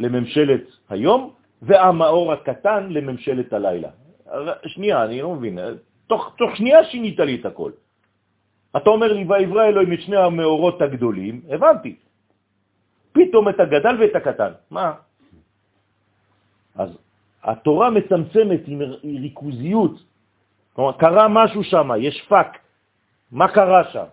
לממשלת 0.00 0.64
היום, 0.88 1.30
והמאור 1.62 2.32
הקטן 2.32 2.88
לממשלת 2.90 3.52
הלילה. 3.52 3.88
שנייה, 4.66 5.04
אני 5.04 5.22
לא 5.22 5.34
מבין, 5.34 5.58
תוך, 6.06 6.34
תוך 6.38 6.56
שנייה 6.56 6.84
שינית 6.84 7.20
לי 7.20 7.34
את 7.40 7.46
הכל. 7.46 7.70
אתה 8.76 8.90
אומר 8.90 9.12
לי, 9.12 9.24
ויברא 9.28 9.64
אלוהים 9.64 9.92
את 9.92 10.00
שני 10.00 10.16
המאורות 10.16 10.82
הגדולים, 10.82 11.40
הבנתי. 11.50 11.96
פתאום 13.12 13.48
את 13.48 13.60
הגדל 13.60 13.94
ואת 14.00 14.16
הקטן. 14.16 14.52
מה? 14.70 14.92
אז 16.74 16.90
התורה 17.44 17.90
מצמצמת 17.90 18.60
עם 18.66 18.78
ריכוזיות. 19.04 19.94
כלומר, 20.72 20.92
קרה 20.92 21.28
משהו 21.28 21.64
שם, 21.64 21.90
יש 21.98 22.22
פק. 22.28 22.58
מה 23.32 23.48
קרה 23.48 23.84
שם? 23.90 24.08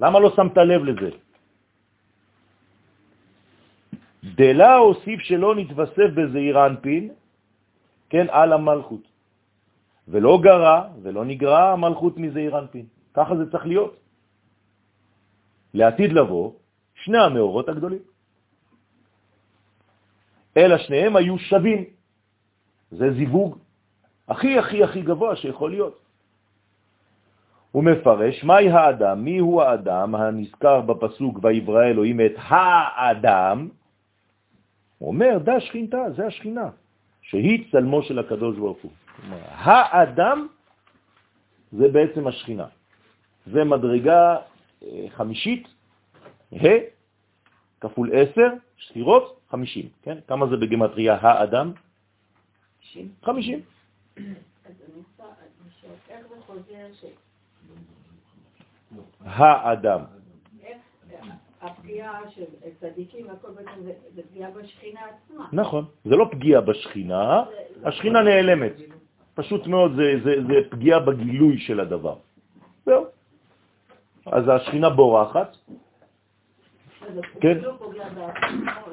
למה 0.00 0.20
לא 0.20 0.32
שמת 0.36 0.56
לב 0.56 0.82
לזה? 0.84 1.10
דלה 4.34 4.74
הוסיף 4.76 5.20
שלא 5.20 5.54
נתווסף 5.54 6.08
בזעיר 6.14 6.66
אנפין, 6.66 7.10
כן, 8.10 8.26
על 8.30 8.52
המלכות. 8.52 9.04
ולא 10.08 10.38
גרה 10.42 10.88
ולא 11.02 11.24
נגרע 11.24 11.72
המלכות 11.72 12.16
מזעיר 12.16 12.58
אנפין. 12.58 12.86
ככה 13.14 13.36
זה 13.36 13.50
צריך 13.50 13.66
להיות. 13.66 13.94
לעתיד 15.74 16.12
לבוא, 16.12 16.52
שני 16.94 17.18
המאורות 17.18 17.68
הגדולים. 17.68 18.02
אלא 20.56 20.78
שניהם 20.78 21.16
היו 21.16 21.38
שווים. 21.38 21.84
זה 22.90 23.12
זיווג 23.12 23.58
הכי 24.28 24.58
הכי 24.58 24.84
הכי 24.84 25.02
גבוה 25.02 25.36
שיכול 25.36 25.70
להיות. 25.70 25.98
הוא 27.72 27.84
מפרש, 27.84 28.44
מהי 28.44 28.70
האדם? 28.70 29.24
מי 29.24 29.38
הוא 29.38 29.62
האדם 29.62 30.14
הנזכר 30.14 30.80
בפסוק 30.80 31.38
ויברא 31.42 31.84
אלוהים 31.84 32.20
את 32.20 32.34
האדם? 32.38 33.68
אומר, 35.00 35.38
דה 35.38 35.60
שכינתה, 35.60 36.10
זה 36.16 36.26
השכינה, 36.26 36.70
שהיא 37.22 37.72
צלמו 37.72 38.02
של 38.02 38.18
הקדוש 38.18 38.56
ברוך 38.56 38.78
הוא. 38.82 38.92
כלומר, 39.16 39.38
האדם 39.48 40.46
זה 41.72 41.88
בעצם 41.88 42.26
השכינה. 42.26 42.66
זה 43.46 43.64
מדרגה 43.64 44.36
אה, 44.82 45.06
חמישית, 45.16 45.68
ה' 46.52 46.66
כפול 47.80 48.10
עשר, 48.12 48.48
ספירות, 48.88 49.40
חמישים, 49.50 49.88
כן? 50.02 50.18
כמה 50.28 50.46
זה 50.46 50.56
בגמטריה 50.56 51.18
האדם? 51.20 51.72
חמישים. 53.24 53.60
אז 54.16 54.22
אני 54.24 54.96
רוצה, 54.96 55.24
אני 55.24 55.70
שואלת, 55.80 55.98
איך 56.08 56.26
זה 56.28 56.34
חוזר 56.46 56.86
ש... 57.00 57.04
האדם. 59.24 60.00
הפגיעה 61.66 62.20
של 62.30 62.44
צדיקים 62.80 63.26
והכל 63.28 63.48
בעצם 63.50 63.80
זה 64.14 64.22
פגיעה 64.30 64.50
בשכינה 64.50 65.00
עצמה. 65.00 65.46
נכון, 65.52 65.84
זה 66.04 66.16
לא 66.16 66.28
פגיעה 66.30 66.60
בשכינה, 66.60 67.44
השכינה 67.84 68.22
נעלמת. 68.22 68.72
פשוט 69.34 69.66
מאוד, 69.66 69.92
זה, 69.96 70.12
זה, 70.24 70.34
זה 70.46 70.54
פגיעה 70.70 71.00
בגילוי 71.00 71.58
של 71.58 71.80
הדבר. 71.80 72.16
זהו. 72.86 73.04
אז 74.26 74.44
השכינה 74.48 74.90
בורחת, 74.90 75.56
כן. 77.40 77.60
זה- 77.60 77.68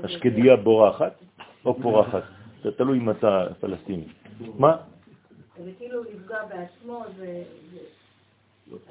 השקדיה 0.04 0.56
בורחת 0.56 1.14
או 1.66 1.82
פורחת. 1.82 2.24
זה 2.64 2.72
תלוי 2.72 2.98
אם 3.00 3.10
אתה 3.10 3.48
פלסטיני. 3.60 4.06
מה? 4.60 4.78
זה 5.64 5.72
כאילו 5.78 6.04
לפגוע 6.04 6.38
בעצמו, 6.50 7.04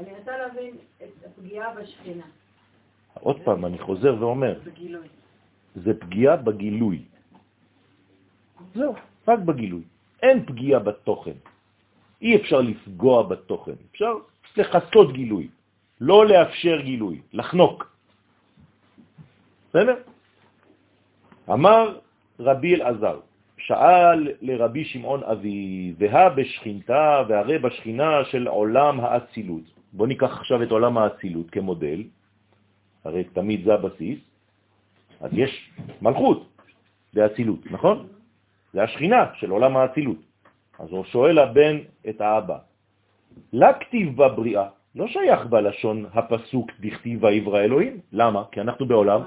אני 0.01 0.11
רוצה 0.19 0.39
להבין 0.39 0.77
את 1.03 1.25
הפגיעה 1.27 1.75
בשכינה. 1.75 2.25
עוד 3.21 3.41
פעם, 3.45 3.67
אני 3.67 3.79
חוזר 3.79 4.17
ואומר. 4.21 4.59
זה 5.75 6.01
פגיעה 6.01 6.37
בגילוי. 6.37 7.03
זהו, 8.75 8.95
רק 9.29 9.39
בגילוי. 9.39 9.83
אין 10.23 10.47
פגיעה 10.47 10.81
בתוכן. 10.81 11.37
אי 12.23 12.37
אפשר 12.37 12.61
לפגוע 12.61 13.23
בתוכן. 13.23 13.75
אפשר 13.91 14.13
לחסות 14.57 15.13
גילוי, 15.13 15.49
לא 16.01 16.27
לאפשר 16.27 16.81
גילוי, 16.81 17.21
לחנוק. 17.33 17.97
בסדר? 19.71 19.97
אמר 21.51 21.99
רבי 22.41 22.75
אלעזר, 22.75 23.21
שאל 23.59 24.29
לרבי 24.41 24.85
שמעון 24.85 25.23
אבי, 25.25 25.95
והא 25.99 26.29
בשכינתה 26.29 27.23
והרי 27.29 27.59
בשכינה 27.59 28.25
של 28.25 28.49
עולם 28.49 29.01
האצילות. 29.01 29.65
בוא 29.93 30.07
ניקח 30.07 30.37
עכשיו 30.37 30.63
את 30.63 30.71
עולם 30.71 30.99
האצילות 30.99 31.51
כמודל, 31.51 32.03
הרי 33.05 33.25
תמיד 33.25 33.65
זה 33.65 33.75
הבסיס, 33.75 34.19
אז 35.21 35.31
יש 35.33 35.71
מלכות 36.03 36.49
באצילות, 37.15 37.61
נכון? 37.71 38.07
זה 38.73 38.83
השכינה 38.83 39.27
של 39.35 39.51
עולם 39.51 39.77
האצילות. 39.77 40.19
אז 40.79 40.89
הוא 40.91 41.05
שואל 41.05 41.39
הבן 41.39 41.77
את 42.09 42.21
האבא, 42.21 42.59
לכתיב 43.53 44.17
בבריאה, 44.17 44.69
לא 44.95 45.07
שייך 45.09 45.47
בלשון 45.47 46.07
הפסוק 46.13 46.71
דכתיב 46.81 47.25
ויברא 47.25 47.61
אלוהים. 47.61 48.01
למה? 48.13 48.45
כי 48.53 48.61
אנחנו 48.61 48.87
בעולם 48.87 49.21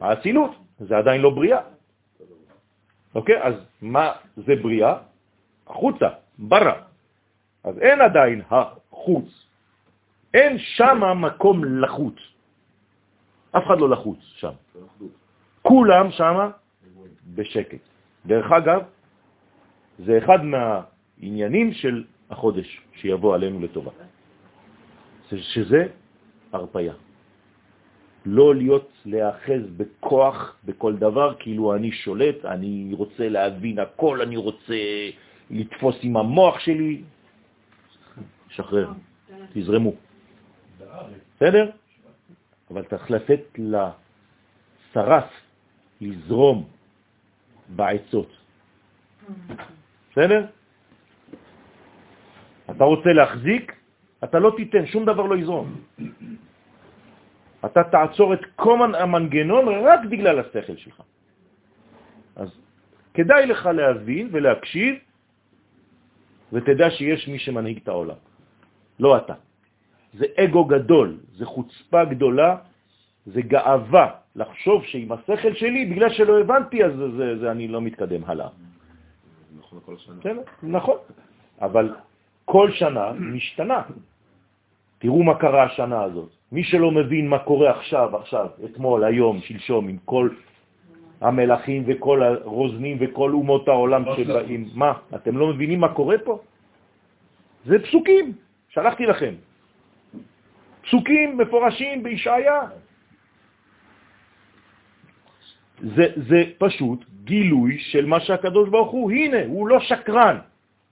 האצילות, 0.00 0.50
זה 0.78 0.98
עדיין 0.98 1.20
לא 1.20 1.30
בריאה. 1.30 1.60
אוקיי? 3.14 3.42
אז 3.42 3.54
מה 3.82 4.12
זה 4.36 4.54
בריאה? 4.62 4.94
החוצה, 5.66 6.08
ברא. 6.38 6.72
אז 7.64 7.78
אין 7.78 8.00
עדיין 8.00 8.42
החוץ. 8.50 9.28
אין 10.34 10.58
שם 10.58 11.00
מקום 11.16 11.64
לחוץ. 11.64 12.35
אף 13.52 13.62
אחד 13.66 13.78
לא 13.80 13.90
לחוץ 13.90 14.18
שם. 14.20 14.52
כולם 15.62 16.10
שם 16.10 16.50
בשקט. 17.34 17.80
דרך 18.26 18.52
אגב, 18.52 18.80
זה 19.98 20.18
אחד 20.18 20.38
מהעניינים 20.44 21.72
של 21.72 22.04
החודש 22.30 22.80
שיבוא 22.94 23.34
עלינו 23.34 23.60
לטובה. 23.60 23.90
שזה 25.30 25.86
הרפיה. 26.52 26.94
לא 28.26 28.54
להיות 28.54 28.90
להאחז 29.04 29.62
בכוח 29.76 30.56
בכל 30.64 30.96
דבר, 30.96 31.34
כאילו 31.38 31.74
אני 31.74 31.92
שולט, 31.92 32.44
אני 32.44 32.90
רוצה 32.94 33.28
להבין 33.28 33.78
הכל, 33.78 34.22
אני 34.22 34.36
רוצה 34.36 34.80
לתפוס 35.50 35.96
עם 36.02 36.16
המוח 36.16 36.58
שלי. 36.58 37.02
שחרר, 38.48 38.90
תזרמו. 39.52 39.92
בסדר? 41.36 41.70
אבל 42.70 42.84
צריך 42.84 43.10
לתת 43.10 43.42
לשרף 43.58 45.30
לזרום 46.00 46.68
בעצות. 47.68 48.30
בסדר? 50.12 50.46
אתה 52.70 52.84
רוצה 52.84 53.12
להחזיק, 53.12 53.72
אתה 54.24 54.38
לא 54.38 54.50
תיתן, 54.56 54.86
שום 54.86 55.04
דבר 55.04 55.22
לא 55.22 55.36
יזרום. 55.36 55.68
אתה 57.64 57.84
תעצור 57.84 58.34
את 58.34 58.44
כל 58.56 58.94
המנגנון 58.94 59.64
רק 59.68 60.00
בגלל 60.10 60.40
השכל 60.40 60.76
שלך. 60.76 61.02
אז 62.36 62.48
כדאי 63.14 63.46
לך 63.46 63.66
להבין 63.66 64.28
ולהקשיב, 64.32 64.94
ותדע 66.52 66.90
שיש 66.90 67.28
מי 67.28 67.38
שמנהיג 67.38 67.78
את 67.82 67.88
העולם, 67.88 68.20
לא 69.00 69.16
אתה. 69.16 69.34
זה 70.16 70.26
אגו 70.36 70.64
גדול, 70.64 71.16
זה 71.36 71.44
חוצפה 71.46 72.04
גדולה, 72.04 72.56
זה 73.26 73.42
גאווה 73.42 74.10
לחשוב 74.36 74.84
שעם 74.84 75.12
השכל 75.12 75.54
שלי, 75.54 75.86
בגלל 75.86 76.10
שלא 76.10 76.40
הבנתי, 76.40 76.84
אז 76.84 76.92
זה, 76.96 77.10
זה, 77.10 77.38
זה 77.38 77.50
אני 77.50 77.68
לא 77.68 77.80
מתקדם 77.80 78.22
הלאה. 78.26 78.48
נכון 79.58 79.78
כל 79.84 79.94
השנה. 79.94 80.20
כן, 80.20 80.36
נכון, 80.62 80.96
אבל 81.60 81.94
כל 82.44 82.70
שנה 82.72 83.12
משתנה. 83.12 83.82
תראו 84.98 85.22
מה 85.22 85.34
קרה 85.34 85.62
השנה 85.62 86.02
הזאת. 86.02 86.30
מי 86.52 86.64
שלא 86.64 86.90
מבין 86.90 87.28
מה 87.28 87.38
קורה 87.38 87.70
עכשיו, 87.70 88.16
עכשיו, 88.16 88.46
אתמול, 88.64 89.04
היום, 89.04 89.40
שלשום, 89.40 89.88
עם 89.88 89.96
כל 90.04 90.28
המלאכים 91.20 91.82
וכל 91.86 92.22
הרוזנים 92.22 92.96
וכל 93.00 93.30
אומות 93.32 93.68
העולם 93.68 94.04
שבאים, 94.16 94.68
מה, 94.74 94.92
אתם 95.14 95.36
לא 95.36 95.46
מבינים 95.52 95.80
מה 95.80 95.88
קורה 95.92 96.16
פה? 96.24 96.38
זה 97.64 97.78
פסוקים, 97.78 98.32
שלחתי 98.68 99.06
לכם. 99.06 99.34
פסוקים 100.86 101.38
מפורשים 101.38 102.02
בישעיה. 102.02 102.60
זה, 105.80 106.06
זה 106.28 106.40
פשוט 106.58 107.04
גילוי 107.24 107.78
של 107.78 108.06
מה 108.06 108.20
שהקדוש 108.20 108.68
ברוך 108.68 108.90
הוא, 108.90 109.10
הנה, 109.10 109.44
הוא 109.46 109.68
לא 109.68 109.80
שקרן, 109.80 110.38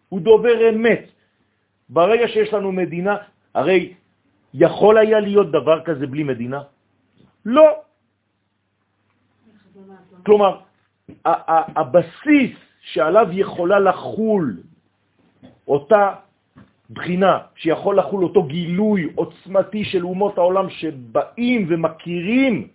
הוא 0.08 0.20
דובר 0.20 0.68
אמת. 0.68 1.04
ברגע 1.88 2.28
שיש 2.28 2.52
לנו 2.52 2.72
מדינה, 2.72 3.16
הרי 3.54 3.94
יכול 4.54 4.98
היה 4.98 5.20
להיות 5.20 5.50
דבר 5.52 5.84
כזה 5.84 6.06
בלי 6.06 6.22
מדינה? 6.22 6.60
לא. 7.44 7.68
כלומר, 10.26 10.60
הבסיס 11.76 12.56
שעליו 12.80 13.28
יכולה 13.32 13.78
לחול 13.80 14.56
אותה 15.68 16.23
בחינה, 16.94 17.38
שיכול 17.56 17.98
לחול 17.98 18.24
אותו 18.24 18.42
גילוי 18.42 19.08
עוצמתי 19.14 19.84
של 19.84 20.04
אומות 20.04 20.38
העולם 20.38 20.70
שבאים 20.70 21.66
ומכירים 21.68 22.68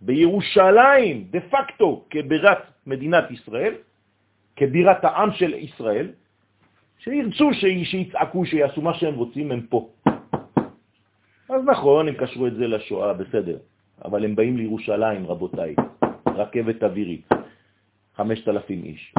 בירושלים, 0.00 1.24
דה 1.30 1.40
פקטו, 1.40 2.04
כבירת 2.10 2.58
מדינת 2.86 3.30
ישראל, 3.30 3.74
כבירת 4.56 5.04
העם 5.04 5.30
של 5.32 5.54
ישראל, 5.54 6.08
שירצו 6.98 7.50
שיצעקו, 7.84 8.46
שיעשו 8.46 8.82
מה 8.82 8.94
שהם 8.94 9.14
רוצים, 9.14 9.52
הם 9.52 9.60
פה. 9.68 9.88
אז 11.50 11.60
נכון, 11.64 12.08
הם 12.08 12.14
קשרו 12.14 12.46
את 12.46 12.54
זה 12.54 12.66
לשואה, 12.66 13.12
בסדר, 13.14 13.58
אבל 14.04 14.24
הם 14.24 14.36
באים 14.36 14.56
לירושלים, 14.56 15.26
רבותיי, 15.26 15.74
רכבת 16.26 16.82
אווירית, 16.82 17.28
5,000 18.16 18.84
איש. 18.84 19.14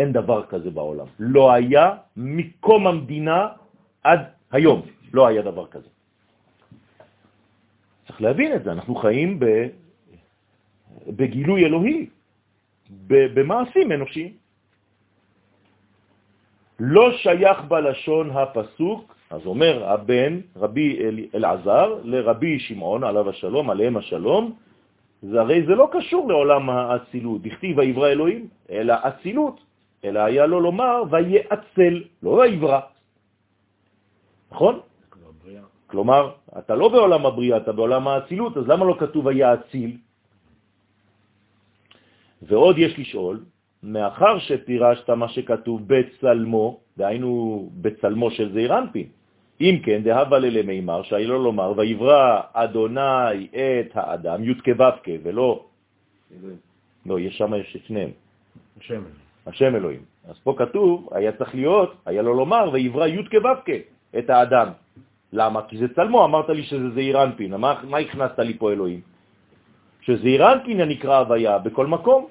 אין 0.00 0.12
דבר 0.12 0.46
כזה 0.48 0.70
בעולם. 0.70 1.06
לא 1.18 1.52
היה 1.52 2.16
מקום 2.16 2.86
המדינה 2.86 3.48
עד 4.04 4.20
היום, 4.52 4.82
לא 5.12 5.26
היה 5.26 5.42
דבר 5.42 5.66
כזה. 5.66 5.88
צריך 8.08 8.22
להבין 8.22 8.50
את 8.56 8.64
זה, 8.64 8.72
אנחנו 8.72 8.94
חיים 8.94 9.40
ב... 9.40 9.44
בגילוי 11.06 11.64
אלוהי, 11.64 12.06
במעשים 13.08 13.92
אנושיים. 13.92 14.32
לא 16.80 17.12
שייך 17.12 17.58
בלשון 17.68 18.30
הפסוק 18.30 19.14
אז 19.30 19.46
אומר 19.46 19.84
הבן, 19.90 20.40
רבי 20.56 20.98
אלעזר, 21.34 22.00
לרבי 22.04 22.58
שמעון, 22.58 23.04
עליו 23.04 23.30
השלום, 23.30 23.70
עליהם 23.70 23.96
השלום, 23.96 24.52
זה 25.22 25.40
הרי 25.40 25.62
זה 25.66 25.74
לא 25.74 25.88
קשור 25.92 26.28
לעולם 26.28 26.70
האצילות, 26.70 27.42
דכתיב 27.42 27.78
ויברא 27.78 28.08
אלוהים, 28.08 28.48
אלא 28.70 28.94
אצילות, 29.06 29.60
אלא 30.04 30.20
היה 30.20 30.46
לו 30.46 30.60
לומר 30.60 31.02
ויעצל, 31.10 32.04
לא 32.22 32.30
ויברא. 32.30 32.80
נכון? 34.50 34.80
כלומר, 35.86 36.30
אתה 36.58 36.74
לא 36.74 36.88
בעולם 36.88 37.26
הבריאה, 37.26 37.56
אתה 37.56 37.72
בעולם 37.72 38.08
האצילות, 38.08 38.56
אז 38.56 38.68
למה 38.68 38.84
לא 38.84 38.96
כתוב 38.98 39.26
ויעציל? 39.26 39.96
ועוד 42.42 42.78
יש 42.78 42.98
לשאול, 42.98 43.44
מאחר 43.82 44.38
שפירשת 44.38 45.10
מה 45.10 45.28
שכתוב 45.28 45.80
בצלמו, 45.86 46.80
דהיינו 46.96 47.32
בצלמו 47.74 48.30
של 48.30 48.52
זעיר 48.52 48.78
אנפין, 48.78 49.08
אם 49.60 49.74
כן, 49.84 50.02
דהבה 50.02 50.38
ללמימר, 50.38 51.02
שהיה 51.02 51.26
לו 51.28 51.42
לומר, 51.42 51.72
ויברא 51.76 52.40
אדוני 52.52 53.48
את 53.52 53.90
האדם, 53.94 54.44
י' 54.44 54.54
כו' 54.54 55.12
ולא... 55.22 55.66
לא, 57.06 57.20
יש 57.20 57.38
שם, 57.38 57.54
יש 57.54 57.76
את 57.76 57.84
שניהם. 57.84 58.10
השם. 58.78 59.02
השם 59.46 59.76
אלוהים. 59.76 60.00
אז 60.28 60.38
פה 60.38 60.54
כתוב, 60.58 61.08
היה 61.12 61.32
צריך 61.32 61.54
להיות, 61.54 61.94
היה 62.06 62.22
לו 62.22 62.34
לומר, 62.34 62.70
ויברא 62.72 63.06
י' 63.06 63.28
כו' 63.30 63.72
את 64.18 64.30
האדם. 64.30 64.68
למה? 65.32 65.62
כי 65.68 65.78
זה 65.78 65.94
צלמו, 65.94 66.24
אמרת 66.24 66.48
לי 66.48 66.62
שזה 66.62 66.90
זעיר 66.90 67.22
אנפין. 67.22 67.54
מה, 67.54 67.80
מה 67.84 67.98
הכנסת 67.98 68.38
לי 68.38 68.58
פה 68.58 68.72
אלוהים? 68.72 69.00
שזעיר 70.00 70.52
אנפין 70.52 70.80
הנקרא 70.80 71.18
הוויה 71.18 71.58
בכל 71.58 71.86
מקום. 71.86 72.26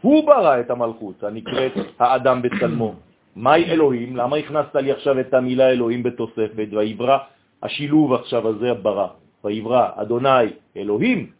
הוא 0.00 0.26
ברא 0.26 0.60
את 0.60 0.70
המלכות 0.70 1.24
הנקראת 1.24 1.72
האדם 1.98 2.42
בצלמו. 2.42 2.94
מהי 3.36 3.64
אלוהים? 3.64 4.16
למה 4.16 4.36
הכנסת 4.36 4.76
לי 4.76 4.92
עכשיו 4.92 5.20
את 5.20 5.34
המילה 5.34 5.70
אלוהים 5.70 6.02
בתוספת? 6.02 6.68
ויברא, 6.72 7.18
השילוב 7.62 8.12
עכשיו 8.12 8.48
הזה 8.48 8.74
ברא. 8.74 9.08
ויברא 9.44 9.88
אדוני 9.96 10.46
אלוהים 10.76 11.30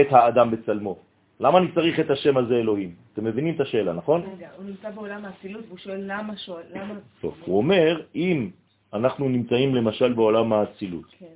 את 0.00 0.06
האדם 0.10 0.50
בצלמו. 0.50 0.96
למה 1.42 1.58
אני 1.58 1.66
צריך 1.74 2.00
את 2.00 2.10
השם 2.10 2.36
הזה 2.36 2.54
אלוהים? 2.56 2.94
אתם 3.12 3.24
מבינים 3.24 3.54
את 3.54 3.60
השאלה, 3.60 3.92
נכון? 3.92 4.22
רגע, 4.36 4.48
הוא 4.56 4.64
נמצא 4.64 4.90
בעולם 4.90 5.24
האצילות 5.24 5.64
והוא 5.66 5.78
שואל 5.78 6.00
למה 6.06 6.36
שואל, 6.36 6.62
למה... 6.70 6.94
טוב, 7.20 7.34
הוא 7.46 7.56
אומר, 7.56 8.02
אם 8.14 8.50
אנחנו 8.92 9.28
נמצאים 9.28 9.74
למשל 9.74 10.12
בעולם 10.12 10.52
האצילות, 10.52 11.04
כן. 11.18 11.26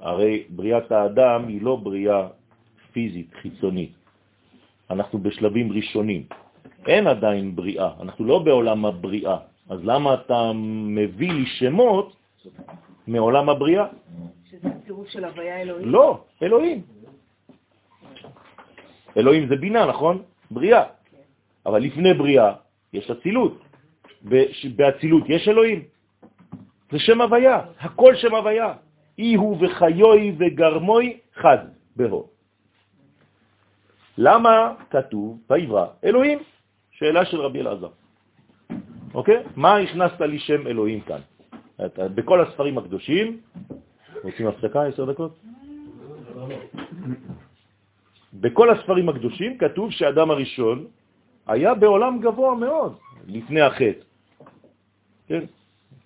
הרי 0.00 0.44
בריאת 0.48 0.92
האדם 0.92 1.48
היא 1.48 1.62
לא 1.62 1.76
בריאה 1.76 2.28
פיזית, 2.92 3.34
חיצונית. 3.42 3.92
אנחנו 4.90 5.18
בשלבים 5.18 5.72
ראשונים. 5.72 6.22
אין 6.86 7.06
עדיין 7.06 7.56
בריאה, 7.56 7.90
אנחנו 8.00 8.24
לא 8.24 8.38
בעולם 8.38 8.84
הבריאה. 8.84 9.36
אז 9.68 9.80
למה 9.84 10.14
אתה 10.14 10.52
מביא 10.92 11.32
לי 11.32 11.46
שמות 11.46 12.16
מעולם 13.06 13.48
הבריאה? 13.48 13.86
שזה 14.50 14.68
הצירוף 14.68 15.08
של 15.08 15.24
הוויה 15.24 15.60
אלוהים? 15.60 15.88
לא, 15.88 16.24
אלוהים. 16.42 16.97
אלוהים 19.18 19.48
זה 19.48 19.56
בינה, 19.56 19.86
נכון? 19.86 20.22
בריאה. 20.50 20.84
אבל 21.66 21.80
לפני 21.82 22.14
בריאה 22.14 22.52
יש 22.92 23.10
אצילות. 23.10 23.58
באצילות 24.76 25.24
יש 25.28 25.48
אלוהים. 25.48 25.82
זה 26.92 26.98
שם 26.98 27.20
הוויה, 27.20 27.60
הכל 27.80 28.14
שם 28.16 28.34
הוויה. 28.34 28.74
אי 29.18 29.34
הוא 29.34 29.56
וחיוי 29.60 30.36
וגרמוי 30.38 31.18
חד 31.34 31.58
בהו. 31.96 32.26
למה 34.18 34.74
כתוב 34.90 35.38
ויברא 35.50 35.86
אלוהים? 36.04 36.38
שאלה 36.90 37.24
של 37.24 37.40
רבי 37.40 37.60
אלעזר. 37.60 37.88
אוקיי? 39.14 39.42
מה 39.56 39.76
הכנסת 39.76 40.20
לי 40.20 40.38
שם 40.38 40.66
אלוהים 40.66 41.00
כאן? 41.00 41.20
בכל 41.98 42.40
הספרים 42.40 42.78
הקדושים, 42.78 43.40
רוצים 44.24 44.46
הפסקה 44.46 44.86
עשר 44.86 45.04
דקות? 45.04 45.38
בכל 48.32 48.70
הספרים 48.70 49.08
הקדושים 49.08 49.58
כתוב 49.58 49.90
שאדם 49.90 50.30
הראשון 50.30 50.86
היה 51.46 51.74
בעולם 51.74 52.20
גבוה 52.20 52.54
מאוד 52.54 52.96
לפני 53.26 53.60
החטא. 53.60 54.04
כן, 55.26 55.44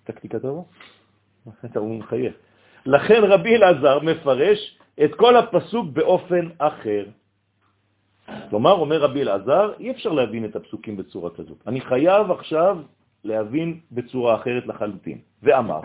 טקטיקה 0.03 0.39
טובה? 0.39 0.61
אתה 1.65 1.79
מחייך. 1.79 2.33
לכן 2.85 3.21
רבי 3.23 3.55
אלעזר 3.55 3.99
מפרש 3.99 4.59
את 5.03 5.15
כל 5.15 5.35
הפסוק 5.35 5.85
באופן 5.93 6.49
אחר. 6.57 7.05
כלומר, 8.49 8.71
אומר 8.71 8.99
רבי 9.01 9.21
אלעזר, 9.21 9.73
אי 9.79 9.91
אפשר 9.91 10.11
להבין 10.11 10.45
את 10.45 10.55
הפסוקים 10.55 10.97
בצורה 10.97 11.29
כזאת. 11.29 11.57
אני 11.67 11.81
חייב 11.81 12.31
עכשיו 12.31 12.77
להבין 13.23 13.79
בצורה 13.91 14.35
אחרת 14.35 14.67
לחלוטין. 14.67 15.17
ואמר, 15.43 15.81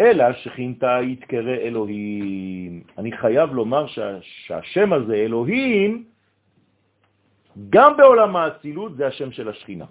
אלא 0.00 0.32
שכינתה 0.32 0.98
יתקרא 1.02 1.54
אלוהים. 1.54 2.82
אני 2.98 3.12
חייב 3.12 3.52
לומר 3.52 3.86
שה, 3.86 4.18
שהשם 4.20 4.92
הזה, 4.92 5.14
אלוהים, 5.14 6.04
גם 7.70 7.96
בעולם 7.96 8.36
האצילות 8.36 8.96
זה 8.96 9.06
השם 9.06 9.32
של 9.32 9.48
השכינה. 9.48 9.84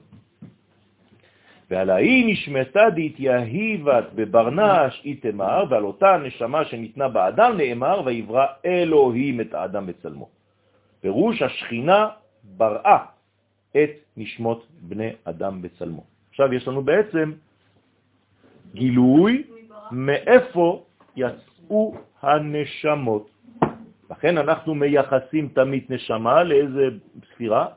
ועל 1.69 1.89
ההיא 1.89 2.33
נשמתה 2.33 2.89
דהתייהיבת 2.95 4.05
בברנש 4.15 5.01
איתמר, 5.05 5.63
ועל 5.69 5.85
אותה 5.85 6.17
נשמה 6.17 6.65
שניתנה 6.65 7.07
באדם 7.07 7.57
נאמר, 7.57 8.01
ויברא 8.05 8.45
אלוהים 8.65 9.41
את 9.41 9.53
האדם 9.53 9.85
בצלמו. 9.85 10.29
פירוש 11.01 11.41
השכינה 11.41 12.09
בראה 12.43 13.05
את 13.71 13.91
נשמות 14.17 14.67
בני 14.81 15.09
אדם 15.23 15.61
בצלמו. 15.61 16.03
עכשיו 16.29 16.53
יש 16.53 16.67
לנו 16.67 16.81
בעצם 16.81 17.33
גילוי 18.73 19.43
מאיפה 19.91 20.83
יצאו 21.15 21.95
הנשמות. 22.21 23.29
לכן 24.11 24.37
אנחנו 24.37 24.75
מייחסים 24.75 25.49
תמיד 25.53 25.83
נשמה 25.89 26.43
לאיזה 26.43 26.87
ספירה? 27.33 27.67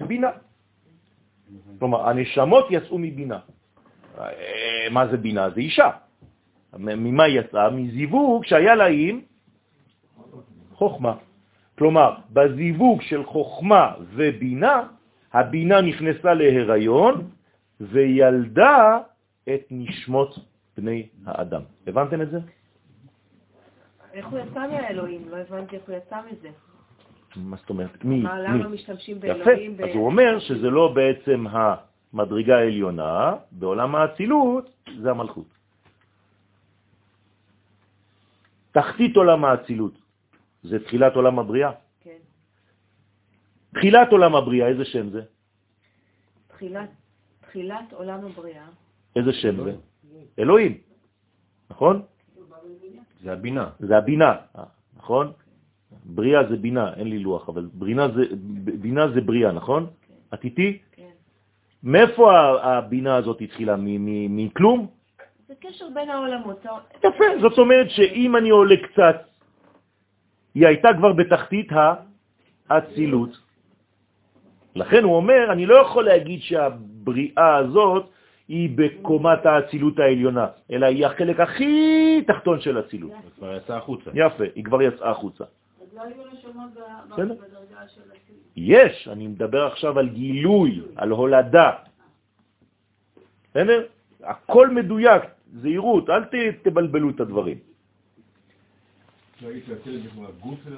בינה. 0.00 0.30
כלומר, 1.78 2.08
הנשמות 2.08 2.66
יצאו 2.70 2.98
מבינה. 2.98 3.38
אה, 4.18 4.86
מה 4.90 5.06
זה 5.06 5.16
בינה? 5.16 5.50
זה 5.50 5.60
אישה. 5.60 5.90
ממה 6.78 7.28
יצאה? 7.28 7.70
מזיווג 7.70 8.44
שהיה 8.44 8.74
לה 8.74 8.86
עם 8.86 9.20
חוכמה. 10.74 11.14
כלומר, 11.78 12.14
בזיווג 12.30 13.02
של 13.02 13.24
חוכמה 13.24 13.94
ובינה, 14.14 14.82
הבינה 15.32 15.80
נכנסה 15.80 16.34
להיריון 16.34 17.30
וילדה 17.80 18.98
את 19.54 19.62
נשמות 19.70 20.38
בני 20.78 21.08
האדם. 21.26 21.62
הבנתם 21.86 22.22
את 22.22 22.30
זה? 22.30 22.38
איך 24.12 24.26
הוא 24.26 24.38
יצא 24.38 24.66
מהאלוהים? 24.70 25.28
לא 25.28 25.36
הבנתי 25.36 25.76
איך 25.76 25.84
הוא 25.88 25.96
יצא 25.96 26.20
מזה. 26.30 26.50
מה 27.36 27.56
זאת 27.56 27.70
אומרת? 27.70 28.04
מי? 28.04 28.22
למה 28.22 28.68
משתמשים 28.68 29.20
באלוהים? 29.20 29.74
יפה, 29.74 29.84
אז 29.84 29.90
הוא 29.94 30.06
אומר 30.06 30.38
שזה 30.38 30.70
לא 30.70 30.92
בעצם 30.94 31.46
המדרגה 31.50 32.56
העליונה, 32.58 33.36
בעולם 33.52 33.94
האצילות 33.94 34.70
זה 35.02 35.10
המלכות. 35.10 35.46
תחתית 38.72 39.16
עולם 39.16 39.44
האצילות 39.44 39.94
זה 40.62 40.84
תחילת 40.84 41.14
עולם 41.14 41.38
הבריאה. 41.38 41.72
כן. 42.00 42.22
תחילת 43.74 44.08
עולם 44.12 44.34
הבריאה, 44.34 44.68
איזה 44.68 44.84
שם 44.84 45.10
זה? 45.10 45.22
תחילת, 46.48 46.90
תחילת 47.40 47.92
עולם 47.92 48.24
הבריאה. 48.24 48.66
איזה 49.16 49.32
שם 49.32 49.64
זה? 49.64 49.74
אלוהים, 50.38 50.78
נכון? 51.70 52.02
זה 53.22 53.32
הבינה. 53.32 53.70
זה 53.78 53.96
הבינה, 53.98 54.34
נכון? 54.96 55.32
בריאה 56.04 56.48
זה 56.48 56.56
בינה, 56.56 56.94
אין 56.94 57.08
לי 57.08 57.18
לוח, 57.18 57.48
אבל 57.48 57.68
ברינה 57.72 58.08
זה, 58.08 58.22
בינה 58.80 59.08
זה 59.14 59.20
בריאה, 59.20 59.52
נכון? 59.52 59.86
את 60.34 60.44
איתי? 60.44 60.78
כן. 60.92 61.12
מאיפה 61.82 62.32
הבינה 62.62 63.16
הזאת 63.16 63.40
התחילה? 63.40 63.74
מכלום? 63.78 64.86
זה 65.48 65.54
קשר 65.60 65.86
בין 65.94 66.10
העולמות. 66.10 66.64
יפה, 66.98 67.24
זאת 67.40 67.58
אומרת 67.58 67.90
שאם 67.90 68.36
אני 68.36 68.50
עולה 68.50 68.76
קצת, 68.76 69.16
היא 70.54 70.66
הייתה 70.66 70.88
כבר 70.98 71.12
בתחתית 71.12 71.68
האצילות. 72.68 73.32
לכן 74.74 75.04
הוא 75.04 75.16
אומר, 75.16 75.52
אני 75.52 75.66
לא 75.66 75.74
יכול 75.74 76.04
להגיד 76.04 76.40
שהבריאה 76.42 77.56
הזאת 77.56 78.10
היא 78.48 78.70
בקומת 78.74 79.46
האצילות 79.46 79.98
העליונה, 79.98 80.46
אלא 80.70 80.86
היא 80.86 81.06
החלק 81.06 81.40
הכי 81.40 82.22
תחתון 82.26 82.60
של 82.60 82.78
אצילות. 82.80 83.12
היא 83.12 83.30
כבר 83.36 83.56
יצאה 83.56 83.76
החוצה. 83.76 84.10
יפה, 84.14 84.44
היא 84.54 84.64
כבר 84.64 84.82
יצאה 84.82 85.10
החוצה. 85.10 85.44
אז 85.44 85.94
לא 85.94 86.02
היו 86.02 86.14
נשמות 86.32 86.70
ב- 86.74 87.12
בסדר. 87.12 87.34
בדרגה 87.34 87.88
של 87.88 88.00
הסיום. 88.00 88.38
יש, 88.56 89.08
אני 89.08 89.26
מדבר 89.28 89.66
עכשיו 89.66 89.98
על 89.98 90.08
גילוי, 90.08 90.80
על 90.96 91.10
הולדה. 91.10 91.70
בסדר? 93.50 93.86
הכל 94.22 94.70
מדויק, 94.70 95.22
זהירות, 95.52 96.10
אל 96.10 96.22
תבלבלו 96.62 97.10
את 97.10 97.20
הדברים. 97.20 97.58
לא 99.42 99.48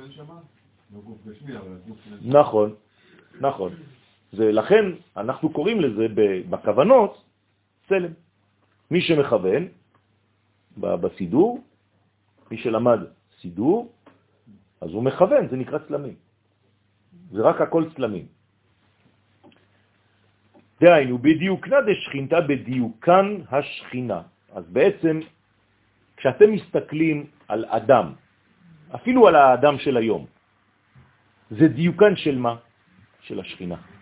הנשמה. 0.05 0.41
נכון, 2.23 2.75
נכון. 3.41 3.73
לכן 4.33 4.85
אנחנו 5.17 5.51
קוראים 5.51 5.81
לזה 5.81 6.07
בכוונות 6.51 7.30
צלם. 7.91 8.15
מי 8.91 9.01
שמכוון 9.03 9.63
בסידור, 10.79 11.51
מי 12.51 12.57
שלמד 12.59 13.01
סידור, 13.43 13.93
אז 14.81 14.91
הוא 14.91 15.03
מכוון, 15.03 15.49
זה 15.51 15.57
נקרא 15.57 15.79
צלמים. 15.89 16.15
זה 17.35 17.43
רק 17.43 17.61
הכל 17.61 17.85
צלמים. 17.97 18.27
דהיינו, 20.81 21.19
בדיוקנה 21.19 21.77
דשכינתה 21.87 22.41
בדיוקן 22.41 23.27
השכינה. 23.51 24.23
אז 24.55 24.65
בעצם, 24.73 25.21
כשאתם 26.17 26.49
מסתכלים 26.53 27.27
על 27.49 27.65
אדם, 27.69 28.07
אפילו 28.95 29.29
על 29.29 29.35
האדם 29.37 29.79
של 29.79 29.97
היום, 29.97 30.27
זה 31.51 31.69
דיוקן 31.69 32.17
של 32.17 32.39
מה? 32.39 32.57
של 33.21 33.41
השכינה. 33.41 34.00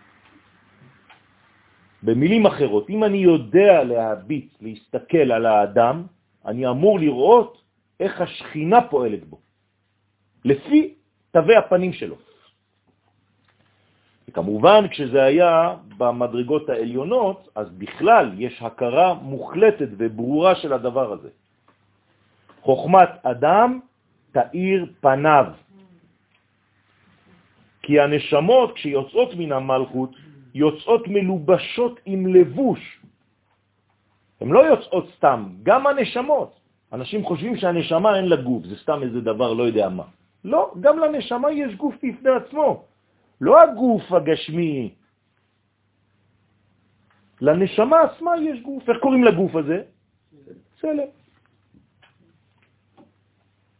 במילים 2.03 2.45
אחרות, 2.45 2.89
אם 2.89 3.03
אני 3.03 3.17
יודע 3.17 3.83
להביט, 3.83 4.53
להסתכל 4.61 5.31
על 5.31 5.45
האדם, 5.45 6.03
אני 6.45 6.67
אמור 6.67 6.99
לראות 6.99 7.61
איך 7.99 8.21
השכינה 8.21 8.81
פועלת 8.81 9.23
בו, 9.25 9.39
לפי 10.45 10.93
תווי 11.31 11.55
הפנים 11.55 11.93
שלו. 11.93 12.15
וכמובן, 14.29 14.87
כשזה 14.87 15.23
היה 15.23 15.75
במדרגות 15.97 16.69
העליונות, 16.69 17.49
אז 17.55 17.67
בכלל 17.77 18.31
יש 18.37 18.61
הכרה 18.61 19.13
מוחלטת 19.13 19.89
וברורה 19.97 20.55
של 20.55 20.73
הדבר 20.73 21.13
הזה. 21.13 21.29
חוכמת 22.61 23.09
אדם 23.25 23.79
תאיר 24.31 24.85
פניו. 25.01 25.45
כי 27.81 27.99
הנשמות, 27.99 28.75
כשיוצאות 28.75 29.33
מן 29.33 29.51
המלכות, 29.51 30.28
יוצאות 30.53 31.07
מלובשות 31.07 31.99
עם 32.05 32.27
לבוש. 32.27 32.99
הן 34.41 34.49
לא 34.49 34.59
יוצאות 34.59 35.05
סתם, 35.17 35.49
גם 35.63 35.87
הנשמות. 35.87 36.59
אנשים 36.93 37.25
חושבים 37.25 37.57
שהנשמה 37.57 38.17
אין 38.17 38.25
לה 38.25 38.35
גוף, 38.35 38.65
זה 38.65 38.75
סתם 38.81 39.03
איזה 39.03 39.21
דבר, 39.21 39.53
לא 39.53 39.63
יודע 39.63 39.89
מה. 39.89 40.03
לא, 40.43 40.73
גם 40.81 40.99
לנשמה 40.99 41.51
יש 41.51 41.75
גוף 41.75 41.95
בפני 41.95 42.31
עצמו, 42.31 42.83
לא 43.41 43.61
הגוף 43.61 44.11
הגשמי. 44.11 44.93
לנשמה 47.41 47.97
עצמה 48.01 48.31
יש 48.41 48.61
גוף. 48.61 48.89
איך 48.89 48.97
קוראים 49.01 49.23
לגוף 49.23 49.55
הזה? 49.55 49.81
צלם. 50.81 51.09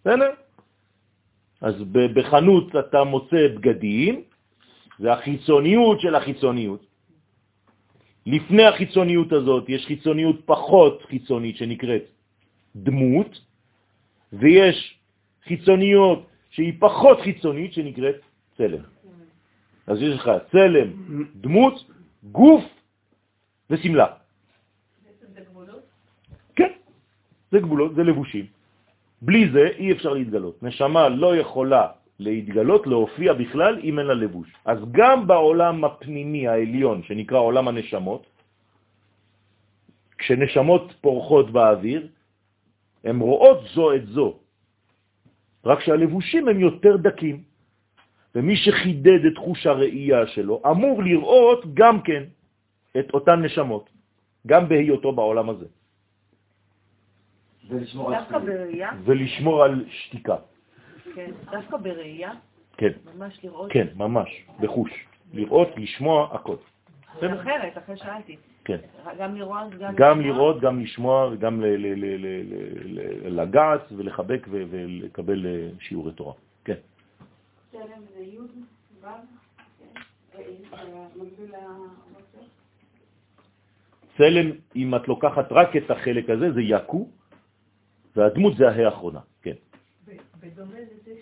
בסדר? 0.01 0.31
אז 1.61 1.75
בחנות 1.91 2.75
אתה 2.75 3.03
מוצא 3.03 3.47
בגדים, 3.55 4.23
זה 4.99 5.13
החיצוניות 5.13 5.99
של 6.01 6.15
החיצוניות. 6.15 6.85
לפני 8.25 8.65
החיצוניות 8.65 9.31
הזאת 9.31 9.69
יש 9.69 9.85
חיצוניות 9.85 10.35
פחות 10.45 11.03
חיצונית 11.07 11.57
שנקראת 11.57 12.03
דמות, 12.75 13.31
ויש 14.33 14.99
חיצוניות 15.43 16.27
שהיא 16.49 16.73
פחות 16.79 17.21
חיצונית 17.21 17.73
שנקראת 17.73 18.15
צלם. 18.57 18.83
אז 19.87 19.97
יש 20.01 20.15
לך 20.15 20.29
צלם, 20.51 20.89
דמות, 21.35 21.75
גוף 22.31 22.63
וסמלה. 23.69 24.07
זה 25.33 25.41
גבולות? 25.41 25.83
כן, 26.55 26.71
זה 27.51 27.59
גבולות, 27.59 27.95
זה 27.95 28.03
לבושים. 28.03 28.45
בלי 29.21 29.49
זה 29.49 29.63
אי 29.77 29.91
אפשר 29.91 30.13
להתגלות. 30.13 30.63
נשמה 30.63 31.09
לא 31.09 31.35
יכולה 31.35 31.87
להתגלות, 32.19 32.87
להופיע 32.87 33.33
בכלל, 33.33 33.79
אם 33.83 33.99
אין 33.99 34.07
לה 34.07 34.13
לבוש. 34.13 34.49
אז 34.65 34.79
גם 34.91 35.27
בעולם 35.27 35.83
הפנימי 35.83 36.47
העליון, 36.47 37.03
שנקרא 37.03 37.39
עולם 37.39 37.67
הנשמות, 37.67 38.23
כשנשמות 40.17 40.93
פורחות 41.01 41.51
באוויר, 41.51 42.07
הן 43.03 43.19
רואות 43.19 43.59
זו 43.73 43.95
את 43.95 44.05
זו, 44.07 44.39
רק 45.65 45.79
שהלבושים 45.79 46.47
הם 46.47 46.59
יותר 46.59 46.97
דקים. 46.97 47.49
ומי 48.35 48.55
שחידד 48.55 49.25
את 49.25 49.37
חוש 49.37 49.65
הראייה 49.65 50.27
שלו 50.27 50.61
אמור 50.61 51.03
לראות 51.03 51.73
גם 51.73 52.01
כן 52.01 52.23
את 52.99 53.13
אותן 53.13 53.41
נשמות, 53.41 53.89
גם 54.47 54.69
בהיותו 54.69 55.11
בעולם 55.11 55.49
הזה, 55.49 55.65
ולשמור 57.69 58.13
על 58.13 58.23
ולשמור 59.03 59.63
על 59.63 59.85
שתיקה. 59.89 60.35
כן, 61.15 61.31
דווקא 61.51 61.77
בראייה, 61.77 62.31
כן, 62.77 62.91
ממש 63.15 63.39
לראות. 63.43 63.71
כן, 63.71 63.87
ממש, 63.95 64.29
בחוש. 64.59 64.91
לראות, 65.33 65.67
לשמוע, 65.77 66.35
הכל. 66.35 66.55
בסדר? 67.17 67.41
אחרת, 67.41 67.77
אחרי 67.77 67.97
שאלתי. 67.97 68.37
כן. 68.65 68.77
גם 69.19 69.35
לראות, 69.35 69.69
גם 69.79 69.95
גם 69.95 70.19
לשמוע? 70.19 70.35
לראות, 70.35 70.61
גם 70.61 70.79
לשמוע, 70.79 71.35
גם 71.35 71.61
ל- 71.61 71.65
ל- 71.65 71.93
ל- 71.95 72.05
ל- 72.05 72.43
ל- 72.45 73.27
ל- 73.27 73.41
לגעת 73.41 73.81
ולחבק 73.91 74.47
ולקבל 74.49 75.45
אה, 75.45 75.69
שיעורי 75.79 76.11
תורה. 76.13 76.33
כן. 76.63 76.75
זה 77.71 77.77
כן? 82.33 82.45
צלם, 84.17 84.51
אם 84.75 84.95
את 84.95 85.07
לוקחת 85.07 85.51
רק 85.51 85.75
את 85.75 85.91
החלק 85.91 86.29
הזה, 86.29 86.51
זה 86.51 86.61
יקו, 86.61 87.09
והדמות 88.15 88.57
זה 88.57 88.69
ההא 88.69 88.85
האחרונה. 88.85 89.19
בדומה 90.39 90.79
לזה 90.79 91.13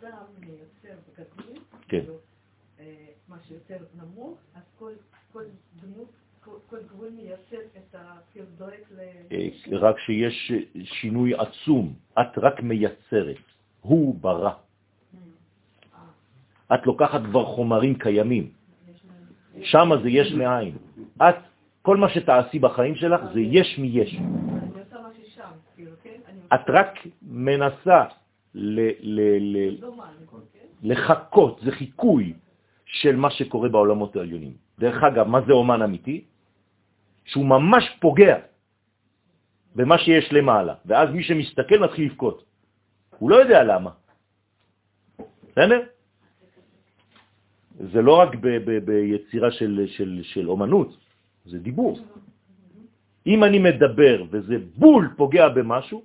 אדם 0.00 0.24
מייצר 0.40 1.00
בגדול, 1.08 1.62
כן. 1.88 2.04
אה, 2.80 3.06
מה 3.28 3.36
שיותר 3.48 3.76
נמוך, 3.94 4.38
אז 4.54 4.62
כל, 4.78 4.92
כל 5.32 5.44
דמות, 5.80 6.08
כל, 6.44 6.56
כל 6.70 6.76
גבול 6.86 7.10
מייצר 7.10 7.56
את 7.76 7.94
ה... 7.94 8.16
כאילו 8.32 8.46
דואג 8.58 8.72
ל... 8.96 9.00
אה, 9.32 9.48
רק 9.78 9.98
שיש 9.98 10.52
שינוי 10.84 11.34
עצום, 11.34 11.94
את 12.20 12.38
רק 12.38 12.60
מייצרת, 12.60 13.36
הוא 13.80 14.14
ברא. 14.14 14.52
את 16.74 16.86
לוקחת 16.86 17.20
כבר 17.24 17.44
חומרים 17.44 17.98
קיימים, 17.98 18.50
שם 19.62 19.88
זה 20.02 20.08
יש 20.08 20.32
מאין. 20.32 20.76
את, 21.16 21.34
כל 21.82 21.96
מה 21.96 22.08
שתעשי 22.08 22.58
בחיים 22.58 22.94
שלך 22.94 23.20
זה 23.34 23.40
יש 23.40 23.78
מיש. 23.78 24.16
כאילו, 25.76 25.92
כן? 26.02 26.20
את 26.54 26.60
רק 26.68 26.94
מנסה 27.22 28.04
לחכות, 30.82 31.60
זה 31.64 31.70
חיקוי 31.72 32.32
של 32.84 33.16
מה 33.16 33.30
שקורה 33.30 33.68
בעולמות 33.68 34.16
העליונים. 34.16 34.52
דרך 34.78 35.02
אגב, 35.02 35.26
מה 35.26 35.40
זה 35.46 35.52
אומן 35.52 35.82
אמיתי? 35.82 36.24
שהוא 37.24 37.46
ממש 37.46 37.84
פוגע 38.00 38.36
במה 39.74 39.98
שיש 39.98 40.32
למעלה, 40.32 40.74
ואז 40.86 41.08
מי 41.10 41.22
שמסתכל 41.22 41.78
מתחיל 41.78 42.04
לבכות. 42.06 42.44
הוא 43.18 43.30
לא 43.30 43.36
יודע 43.36 43.64
למה. 43.64 43.90
בסדר? 45.52 45.80
זה 47.78 48.02
לא 48.02 48.18
רק 48.18 48.30
ביצירה 48.84 49.50
של, 49.50 49.86
של, 49.86 50.20
של 50.22 50.50
אומנות, 50.50 50.96
זה 51.44 51.58
דיבור. 51.58 51.98
אם 53.26 53.44
אני 53.44 53.58
מדבר 53.58 54.24
וזה 54.30 54.56
בול 54.74 55.14
פוגע 55.16 55.48
במשהו, 55.48 56.02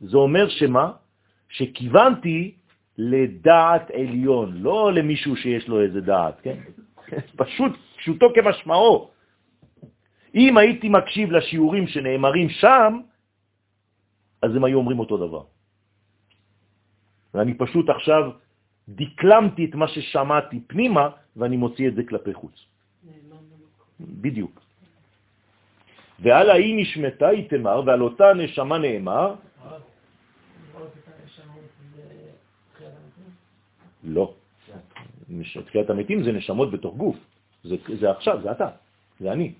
זה 0.00 0.16
אומר 0.16 0.48
שמה? 0.48 0.92
שכיוונתי 1.48 2.54
לדעת 2.98 3.90
עליון, 3.90 4.62
לא 4.62 4.92
למישהו 4.92 5.36
שיש 5.36 5.68
לו 5.68 5.80
איזה 5.80 6.00
דעת, 6.00 6.40
כן? 6.40 6.58
פשוט, 7.42 7.72
פשוטו 7.96 8.26
כמשמעו. 8.34 9.10
אם 10.34 10.58
הייתי 10.58 10.88
מקשיב 10.88 11.30
לשיעורים 11.30 11.86
שנאמרים 11.86 12.48
שם, 12.48 13.00
אז 14.42 14.56
הם 14.56 14.64
היו 14.64 14.78
אומרים 14.78 14.98
אותו 14.98 15.16
דבר. 15.16 15.44
ואני 17.34 17.54
פשוט 17.54 17.88
עכשיו 17.88 18.30
דקלמתי 18.88 19.64
את 19.64 19.74
מה 19.74 19.88
ששמעתי 19.88 20.60
פנימה, 20.66 21.08
ואני 21.36 21.56
מוציא 21.56 21.88
את 21.88 21.94
זה 21.94 22.02
כלפי 22.04 22.34
חוץ. 22.34 22.56
בדיוק. 24.00 24.60
ועל 26.20 26.50
ההיא 26.50 26.74
נשמתה 26.76 27.28
היא 27.28 27.48
תמר, 27.48 27.82
ועל 27.86 28.02
אותה 28.02 28.34
נשמה 28.34 28.78
נאמר, 28.78 29.34
לא. 34.06 34.34
תחיית 35.66 35.90
המתים 35.90 36.22
זה 36.22 36.32
נשמות 36.32 36.70
בתוך 36.70 36.96
גוף. 36.96 37.16
זה, 37.64 37.76
זה 38.00 38.10
עכשיו, 38.10 38.40
זה 38.42 38.50
אתה, 38.50 38.68
זה 39.20 39.32
אני. 39.32 39.52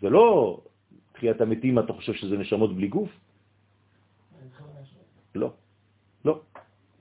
זה 0.00 0.10
לא 0.10 0.58
תחיית 1.12 1.40
המתים, 1.40 1.78
אתה 1.78 1.92
חושב 1.92 2.14
שזה 2.14 2.38
נשמות 2.38 2.76
בלי 2.76 2.88
גוף? 2.88 3.10
לא, 5.34 5.52
לא. 6.24 6.40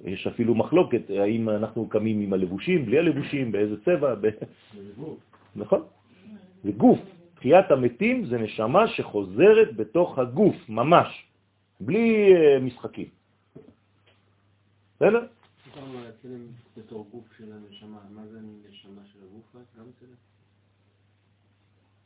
יש 0.06 0.28
אפילו 0.28 0.56
מחלוקת, 0.56 1.10
האם 1.10 1.50
אנחנו 1.50 1.90
קמים 1.90 2.22
עם 2.22 2.34
הלבושים, 2.34 2.86
בלי 2.86 2.98
הלבושים, 3.00 3.52
באיזה 3.52 3.76
צבע, 3.86 4.16
ב... 4.16 4.28
נכון? 5.56 5.82
זה 6.64 6.72
גוף. 6.72 7.00
תחיית 7.36 7.72
המתים 7.72 8.26
זה 8.26 8.38
נשמה 8.38 8.88
שחוזרת 8.88 9.76
בתוך 9.76 10.20
הגוף, 10.20 10.56
ממש, 10.70 11.26
בלי 11.80 12.36
אה, 12.36 12.60
משחקים. 12.60 13.18
בסדר? 15.00 15.26
דיברנו 15.66 15.97
על 15.97 16.06
הצלם 16.08 16.45
בתור 16.78 17.08
גוף 17.12 17.26
של 17.38 17.52
הנשמה, 17.54 18.00
מה 18.10 18.22
זה 18.28 18.38
הנשמה 18.38 19.02
של 19.14 19.20
הגוף? 19.24 19.56
גם 19.80 19.86
צלם? 20.00 20.16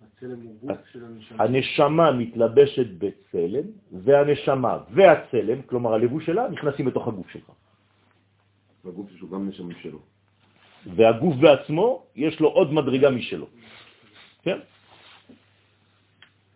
הצלם 0.01 0.41
הוא 0.41 0.55
גוף 0.61 0.77
של 0.91 1.05
הנשמה. 1.05 1.43
הנשמה 1.43 2.11
מתלבשת 2.11 2.87
בצלם, 2.97 3.65
והנשמה 3.91 4.77
והצלם, 4.89 5.61
כלומר 5.61 5.93
הלבוש 5.93 6.25
שלה, 6.25 6.49
נכנסים 6.49 6.85
בתוך 6.85 7.07
הגוף 7.07 7.29
שלך. 7.29 7.51
והגוף 8.85 9.09
שהוא 9.17 9.31
גם 9.31 9.47
נשמה 9.49 9.73
שלו. 9.81 9.99
והגוף 10.95 11.35
בעצמו, 11.35 12.05
יש 12.15 12.39
לו 12.39 12.49
עוד 12.49 12.73
מדרגה 12.73 13.09
משלו. 13.09 13.47
כן? 14.41 14.59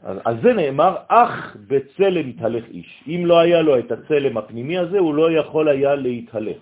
אז 0.03 0.17
על 0.25 0.41
זה 0.41 0.53
נאמר, 0.53 0.95
אך 1.07 1.57
בצלם 1.67 2.29
יתהלך 2.29 2.65
איש. 2.69 3.03
אם 3.07 3.21
לא 3.25 3.39
היה 3.39 3.61
לו 3.61 3.79
את 3.79 3.91
הצלם 3.91 4.37
הפנימי 4.37 4.77
הזה, 4.77 4.99
הוא 4.99 5.15
לא 5.15 5.31
יכול 5.31 5.67
היה 5.67 5.95
להתהלך. 5.95 6.61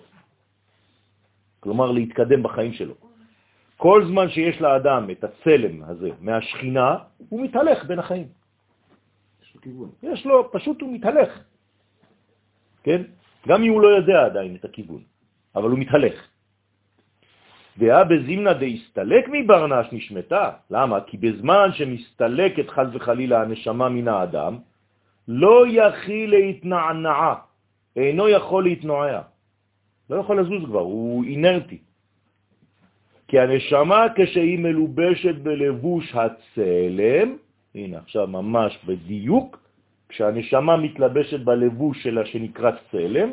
כלומר, 1.60 1.92
להתקדם 1.92 2.42
בחיים 2.42 2.72
שלו. 2.72 2.94
כל 3.76 4.04
זמן 4.08 4.28
שיש 4.28 4.60
לאדם 4.60 5.10
את 5.10 5.24
הצלם 5.24 5.82
הזה 5.82 6.10
מהשכינה, 6.20 6.96
הוא 7.28 7.42
מתהלך 7.42 7.84
בין 7.84 7.98
החיים. 7.98 8.28
יש 9.42 9.54
לו 9.54 9.60
כיוון. 9.60 9.90
יש 10.02 10.26
לו, 10.26 10.52
פשוט 10.52 10.80
הוא 10.80 10.92
מתהלך. 10.92 11.30
כן? 12.82 13.02
גם 13.48 13.62
אם 13.62 13.72
הוא 13.72 13.80
לא 13.80 13.88
יודע 13.88 14.24
עדיין 14.24 14.54
את 14.54 14.64
הכיוון, 14.64 15.02
אבל 15.56 15.70
הוא 15.70 15.78
מתהלך. 15.78 16.35
ואה 17.78 18.04
בזימנה 18.04 18.52
דהסתלק 18.52 19.24
מברנש 19.32 19.86
נשמתה. 19.92 20.50
למה? 20.70 21.00
כי 21.00 21.16
בזמן 21.16 21.68
שמסתלקת 21.72 22.70
חז 22.70 22.88
וחלילה 22.92 23.42
הנשמה 23.42 23.88
מן 23.88 24.08
האדם, 24.08 24.58
לא 25.28 25.64
יכיל 25.68 26.30
להתנענעה, 26.30 27.34
אינו 27.96 28.28
יכול 28.28 28.64
להתנועע. 28.64 29.20
לא 30.10 30.16
יכול 30.16 30.40
לזוז 30.40 30.64
כבר, 30.64 30.80
הוא 30.80 31.24
אינרטי. 31.24 31.78
כי 33.28 33.40
הנשמה 33.40 34.06
כשהיא 34.14 34.58
מלובשת 34.58 35.34
בלבוש 35.34 36.14
הצלם, 36.14 37.36
הנה 37.74 37.98
עכשיו 37.98 38.26
ממש 38.26 38.78
בדיוק, 38.86 39.58
כשהנשמה 40.08 40.76
מתלבשת 40.76 41.40
בלבוש 41.40 42.02
שלה 42.02 42.26
שנקרא 42.26 42.70
צלם, 42.90 43.30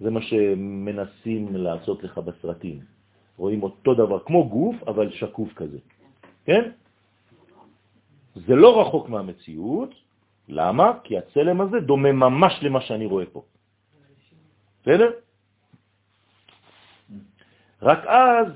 זה 0.00 0.10
מה 0.10 0.22
שמנסים 0.22 1.56
לעשות 1.56 2.04
לך 2.04 2.18
בסרטים. 2.18 2.95
רואים 3.36 3.62
אותו 3.62 3.94
דבר, 3.94 4.18
כמו 4.24 4.48
גוף, 4.48 4.76
אבל 4.88 5.12
שקוף 5.12 5.52
כזה. 5.54 5.78
כן? 6.44 6.70
זה 8.34 8.54
לא 8.54 8.80
רחוק 8.80 9.08
מהמציאות. 9.08 9.94
למה? 10.48 10.92
כי 11.04 11.18
הצלם 11.18 11.60
הזה 11.60 11.80
דומה 11.80 12.12
ממש 12.12 12.58
למה 12.62 12.80
שאני 12.80 13.06
רואה 13.06 13.26
פה. 13.32 13.42
בסדר? 14.82 15.10
רק 17.82 18.06
אז 18.06 18.46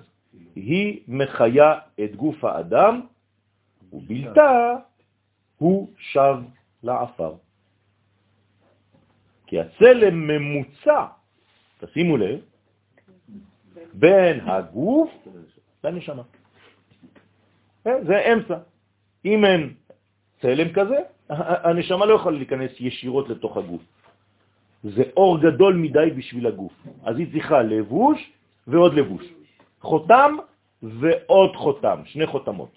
היא 0.55 1.01
מחיה 1.09 1.79
את 2.05 2.17
גוף 2.17 2.45
האדם, 2.45 3.01
ובלתה 3.93 4.75
הוא 5.59 5.89
שב 5.99 6.37
לעפר. 6.83 7.35
כי 9.47 9.61
הצלם 9.61 10.27
ממוצע, 10.27 11.07
תשימו 11.79 12.17
לב, 12.17 12.41
בין 13.95 14.41
הגוף 14.41 15.11
לנשמה. 15.85 16.23
אה, 17.87 18.05
זה 18.05 18.19
אמצע. 18.33 18.59
אם 19.25 19.45
אין 19.45 19.75
צלם 20.41 20.73
כזה, 20.73 20.99
הנשמה 21.29 22.07
לא 22.07 22.15
יכולה 22.15 22.37
להיכנס 22.37 22.71
ישירות 22.81 23.29
לתוך 23.29 23.57
הגוף. 23.57 23.83
זה 24.85 25.03
אור 25.17 25.41
גדול 25.41 25.75
מדי 25.75 26.11
בשביל 26.17 26.47
הגוף. 26.47 26.73
אז 27.03 27.17
היא 27.19 27.33
צריכה 27.33 27.63
לבוש 27.63 28.33
ועוד 28.67 28.95
לבוש. 28.95 29.25
חותם 29.81 30.37
ועוד 30.83 31.57
חותם, 31.57 32.01
שני 32.05 32.27
חותמות. 32.27 32.71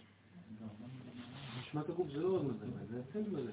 נשמת 1.61 1.89
הגוף 1.89 2.07
זה 2.09 2.21
לא 2.21 2.27
עוד 2.27 2.43
מדרגה, 2.45 2.83
זה 2.89 2.99
הצלם 3.09 3.35
הזה. 3.35 3.51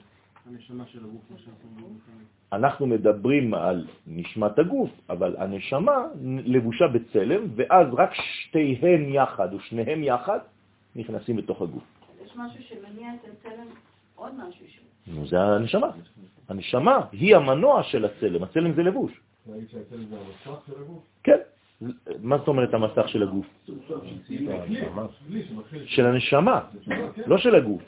אנחנו 2.52 2.86
מדברים 2.86 3.54
על 3.54 3.86
נשמת 4.06 4.58
הגוף, 4.58 4.90
אבל 5.08 5.36
הנשמה 5.38 5.96
לבושה 6.44 6.88
בצלם, 6.88 7.46
ואז 7.54 7.86
רק 7.92 8.10
שתיהן 8.14 9.08
יחד, 9.08 9.52
או 9.52 9.60
שניהם 9.60 10.04
יחד, 10.04 10.38
נכנסים 10.96 11.36
בתוך 11.36 11.62
הגוף. 11.62 11.82
יש 12.24 12.36
משהו 12.36 12.62
שמניע 12.62 13.14
את 13.14 13.28
הצלם, 13.32 13.66
עוד 14.16 14.32
משהו 14.34 14.66
שהוא. 14.68 14.86
נו, 15.06 15.26
זה 15.26 15.40
הנשמה. 15.40 15.90
הנשמה 16.48 17.00
היא 17.12 17.36
המנוע 17.36 17.82
של 17.82 18.04
הצלם, 18.04 18.42
הצלם 18.42 18.72
זה 18.72 18.82
לבוש. 18.82 19.20
להגיד 19.46 19.68
שהצלם 19.68 20.04
זה 20.04 20.16
המסך 20.16 20.66
של 20.66 20.72
הגוף? 20.82 21.02
כן. 21.22 21.38
מה 22.22 22.38
זאת 22.38 22.48
אומרת 22.48 22.74
המסך 22.74 23.08
של 23.08 23.22
הגוף? 23.22 23.46
של 25.86 26.06
הנשמה, 26.06 26.60
לא 27.26 27.38
של 27.38 27.54
הגוף, 27.54 27.82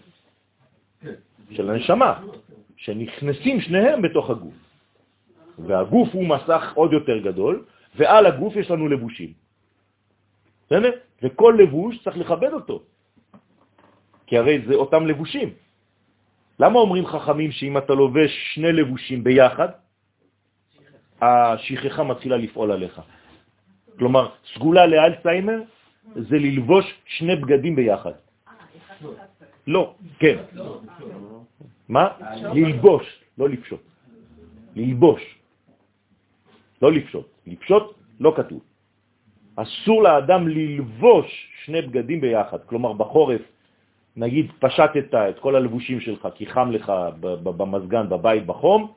כן. 1.00 1.14
של 1.50 1.70
הנשמה, 1.70 2.20
שנכנסים 2.76 3.60
שניהם 3.60 4.02
בתוך 4.02 4.30
הגוף. 4.30 4.54
והגוף 5.58 6.08
הוא 6.12 6.26
מסך 6.26 6.72
עוד 6.74 6.92
יותר 6.92 7.18
גדול, 7.18 7.64
ועל 7.94 8.26
הגוף 8.26 8.56
יש 8.56 8.70
לנו 8.70 8.88
לבושים. 8.88 9.32
בסדר? 10.66 10.90
וכל 11.22 11.54
לבוש 11.58 12.02
צריך 12.04 12.16
לכבד 12.16 12.52
אותו, 12.52 12.82
כי 14.26 14.38
הרי 14.38 14.62
זה 14.66 14.74
אותם 14.74 15.06
לבושים. 15.06 15.48
למה 16.60 16.78
אומרים 16.78 17.06
חכמים 17.06 17.52
שאם 17.52 17.78
אתה 17.78 17.92
לובש 17.92 18.32
שני 18.54 18.72
לבושים 18.72 19.24
ביחד, 19.24 19.68
השכחה 21.22 22.02
מתחילה 22.02 22.36
לפעול 22.36 22.72
עליך? 22.72 23.00
כלומר, 23.98 24.28
סגולה 24.54 24.86
לאלצהיימר 24.86 25.60
זה 26.14 26.36
ללבוש 26.38 26.84
שני 27.06 27.36
בגדים 27.36 27.76
ביחד. 27.76 28.12
לא, 29.66 29.94
כן. 30.18 30.36
מה? 31.88 32.08
ללבוש, 32.54 33.06
לא 33.38 33.48
לפשוט. 33.48 33.80
ללבוש. 34.76 35.22
לא 36.82 36.92
לפשוט. 36.92 37.26
לפשוט 37.46 37.94
לא 38.20 38.32
כתוב. 38.36 38.60
אסור 39.56 40.02
לאדם 40.02 40.48
ללבוש 40.48 41.26
שני 41.64 41.82
בגדים 41.82 42.20
ביחד. 42.20 42.58
כלומר, 42.66 42.92
בחורף, 42.92 43.40
נגיד, 44.16 44.52
פשטת 44.58 45.14
את 45.14 45.38
כל 45.38 45.56
הלבושים 45.56 46.00
שלך 46.00 46.28
כי 46.34 46.46
חם 46.46 46.70
לך 46.70 46.92
במזגן, 47.42 48.08
בבית, 48.08 48.46
בחום, 48.46 48.92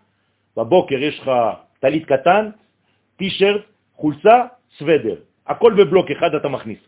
בבוקר 0.57 0.95
יש 0.95 1.19
לך 1.19 1.31
טלית 1.79 2.05
קטן, 2.05 2.49
טישרט, 3.17 3.61
חולצה, 3.95 4.37
סוודר. 4.77 5.15
הכל 5.47 5.73
בבלוק 5.77 6.11
אחד 6.11 6.35
אתה 6.35 6.47
מכניס. 6.47 6.79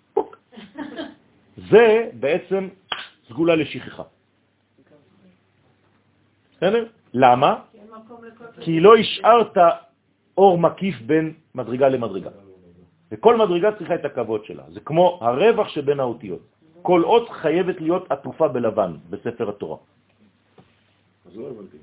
זה 1.70 2.10
בעצם 2.14 2.68
סגולה 3.30 3.56
לשכחה. 3.56 4.04
בסדר? 6.58 6.86
למה? 7.14 7.52
כי 8.62 8.80
לא 8.80 8.96
השארת 8.96 9.58
אור 10.38 10.58
מקיף 10.58 10.96
בין 11.02 11.34
מדרגה 11.56 11.90
למדרגה. 11.90 12.30
וכל 13.12 13.36
מדרגה 13.38 13.78
צריכה 13.78 13.96
את 13.96 14.06
הכבוד 14.06 14.46
שלה. 14.46 14.64
זה 14.70 14.80
כמו 14.80 15.20
הרווח 15.22 15.68
שבין 15.70 16.00
האותיות. 16.00 16.42
כל 16.82 17.04
אות 17.04 17.30
חייבת 17.30 17.82
להיות 17.82 18.12
עטופה 18.12 18.48
בלבן 18.48 18.92
בספר 19.10 19.50
התורה. 19.50 19.78
אז 21.26 21.38
לא 21.38 21.50
הבנתי. 21.50 21.78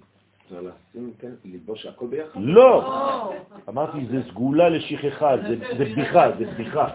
צריך 0.49 0.61
לשים, 0.63 1.13
כן, 1.19 1.31
ללבוש 1.45 1.87
הכל 1.87 2.07
ביחד? 2.07 2.41
לא! 2.41 3.33
אמרתי, 3.69 4.07
זה 4.07 4.23
סגולה 4.29 4.69
לשכחה, 4.69 5.37
זה 5.37 5.57
זה 5.79 5.85
בדיחה, 5.85 6.31
זה 6.39 6.45
בדיחה. 6.45 6.89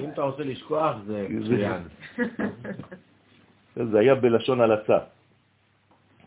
אם 0.00 0.10
אתה 0.12 0.22
רוצה 0.22 0.42
לשכוח, 0.44 0.96
זה 1.06 1.26
מצוין. 1.30 1.82
זה 3.76 3.98
היה 3.98 4.14
בלשון 4.14 4.60
הלצה. 4.60 4.98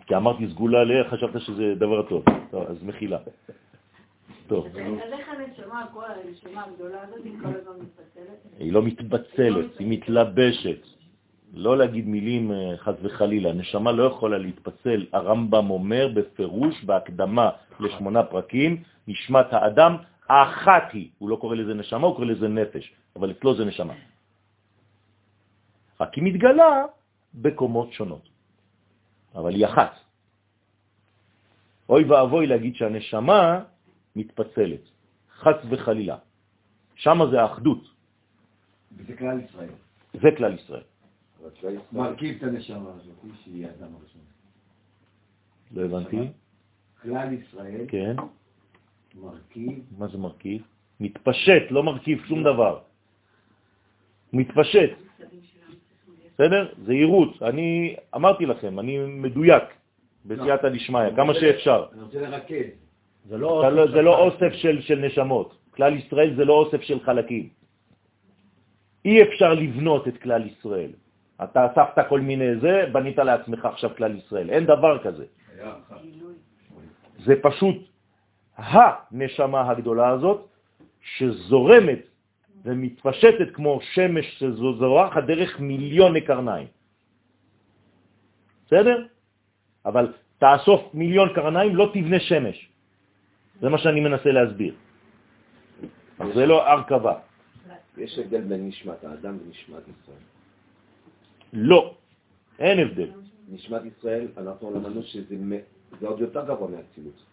כי 0.08 0.16
אמרתי 0.16 0.48
סגולה 0.48 0.84
ל... 0.84 1.10
חשבת 1.10 1.42
שזה 1.42 1.76
דבר 1.76 2.02
טוב. 2.02 2.24
טוב, 2.52 2.68
אז 2.70 2.84
מחילה. 2.84 3.18
טוב, 4.48 4.66
אז 4.68 5.14
איך 5.14 5.30
הנשמה, 5.30 5.86
כל 5.94 6.04
הנשמה 6.06 6.64
הגדולה 6.64 7.02
הזאת, 7.02 7.20
היא 7.24 7.34
כל 7.42 7.48
הזמן 7.48 7.74
מתפצלת? 7.80 8.38
היא 8.60 8.74
לא 8.74 8.84
מתבצלת, 8.84 9.80
היא 9.80 9.88
מתלבשת. 9.90 10.93
לא 11.54 11.78
להגיד 11.78 12.08
מילים 12.08 12.52
אה, 12.52 12.78
חז 12.78 12.94
וחלילה, 13.02 13.54
נשמה 13.54 13.92
לא 13.92 14.04
יכולה 14.04 14.38
להתפצל. 14.38 15.06
הרמב"ם 15.14 15.70
אומר 15.70 16.08
בפירוש, 16.16 16.84
בהקדמה 16.84 17.50
לשמונה 17.80 18.24
פרקים, 18.24 18.84
נשמת 19.08 19.54
האדם 19.54 19.98
אחת 20.28 20.84
היא. 20.94 21.10
הוא 21.18 21.30
לא 21.30 21.36
קורא 21.36 21.56
לזה 21.56 21.74
נשמה, 21.74 22.08
הוא 22.08 22.16
קורא 22.16 22.26
לזה 22.26 22.48
נפש, 22.48 22.94
אבל 23.16 23.32
אצלו 23.32 23.56
זה 23.56 23.66
נשמה. 23.66 23.94
רק 26.02 26.14
היא 26.14 26.24
מתגלה 26.24 26.86
בקומות 27.34 27.94
שונות, 27.94 28.30
אבל 29.36 29.54
היא 29.54 29.66
אחת. 29.66 29.94
אוי 31.90 32.04
ואבוי 32.04 32.48
להגיד 32.48 32.76
שהנשמה 32.76 33.60
מתפצלת, 34.16 34.84
חס 35.38 35.60
וחלילה. 35.70 36.18
שם 36.96 37.20
זה 37.32 37.42
האחדות, 37.42 37.84
וזה 38.98 39.18
כלל 39.18 39.40
ישראל. 39.50 39.74
זה 40.14 40.30
כלל 40.38 40.54
ישראל. 40.54 40.93
ישראל- 41.58 41.78
מרכיב 41.92 42.36
את 42.38 42.44
הנשמה 42.44 42.90
הזאת, 42.96 43.16
שהיא 43.44 43.66
האדם 43.68 43.96
הראשון. 44.00 44.22
לא 45.72 45.82
הבנתי? 45.86 46.18
כלל 47.02 47.34
ישראל 47.34 47.86
כן. 47.88 48.16
מרכיב 49.16 49.80
מה 49.98 50.08
זה 50.08 50.18
מרכיב? 50.18 50.62
מתפשט, 51.00 51.64
לא 51.72 51.84
מרכיב 51.84 52.26
שום 52.28 52.44
דבר. 52.44 52.80
מתפשט. 54.34 54.90
בסדר? 56.34 56.74
זה 56.86 56.92
עירות. 56.92 57.44
אני 57.44 57.96
אמרתי 58.16 58.46
לכם, 58.46 58.80
אני 58.80 58.98
מדויק 59.00 59.64
בסייעתא 60.26 60.70
דשמיא, 60.70 61.16
כמה 61.16 61.34
שאפשר. 61.34 61.86
אני 61.94 62.02
רוצה 62.02 62.22
לרכז. 62.22 62.66
זה 63.30 63.38
לא... 63.38 63.72
לא- 63.72 63.92
זה 63.92 64.02
לא 64.02 64.20
אוסף 64.20 64.54
של, 64.54 64.82
של 64.82 65.00
נשמות. 65.00 65.58
כלל 65.76 65.98
ישראל 65.98 66.36
זה 66.36 66.46
לא 66.46 66.54
אוסף 66.54 66.82
של 66.82 67.00
חלקים. 67.00 67.50
אי 69.06 69.24
אפשר 69.24 69.54
לבנות 69.54 70.08
את 70.08 70.18
כלל 70.18 70.48
ישראל. 70.48 70.92
אתה 71.44 71.66
אספת 71.66 72.06
כל 72.10 72.20
מיני 72.20 72.56
זה, 72.60 72.86
בנית 72.92 73.18
לעצמך 73.18 73.66
עכשיו 73.66 73.96
כלל 73.96 74.16
ישראל. 74.16 74.50
אין 74.50 74.66
דבר 74.66 75.04
כזה. 75.04 75.26
זה 77.26 77.34
פשוט 77.42 77.78
הנשמה 78.58 79.70
הגדולה 79.70 80.10
הזאת 80.10 80.48
שזורמת 81.02 82.00
ומתפשטת 82.66 83.50
כמו 83.54 83.80
שמש 83.94 84.26
שזורחת 84.40 85.24
דרך 85.24 85.60
מיליוני 85.60 86.22
קרניים. 86.22 86.68
בסדר? 88.66 89.06
אבל 89.86 90.14
תאסוף 90.38 90.94
מיליון 90.94 91.30
קרניים, 91.36 91.76
לא 91.76 91.92
תבנה 91.94 92.20
שמש. 92.20 92.70
זה 93.62 93.70
מה 93.70 93.78
שאני 93.78 94.00
מנסה 94.00 94.32
להסביר. 94.32 94.74
זה 96.34 96.46
לא 96.46 96.68
הרכבה. 96.68 97.16
יש 97.98 98.20
הבדל 98.20 98.42
בין 98.42 98.68
נשמת 98.68 99.04
האדם 99.04 99.38
ונשמת 99.46 99.84
ישראל. 99.88 100.33
לא, 101.54 101.94
אין 102.60 102.80
הבדל. 102.80 103.10
נשמת 103.50 103.82
ישראל, 103.86 104.28
אנחנו 104.38 104.72
למדנו 104.76 105.04
שזה 105.04 105.36
עוד 106.02 106.20
יותר 106.20 106.46
גבוה 106.46 106.68
מהאצילות. 106.70 107.24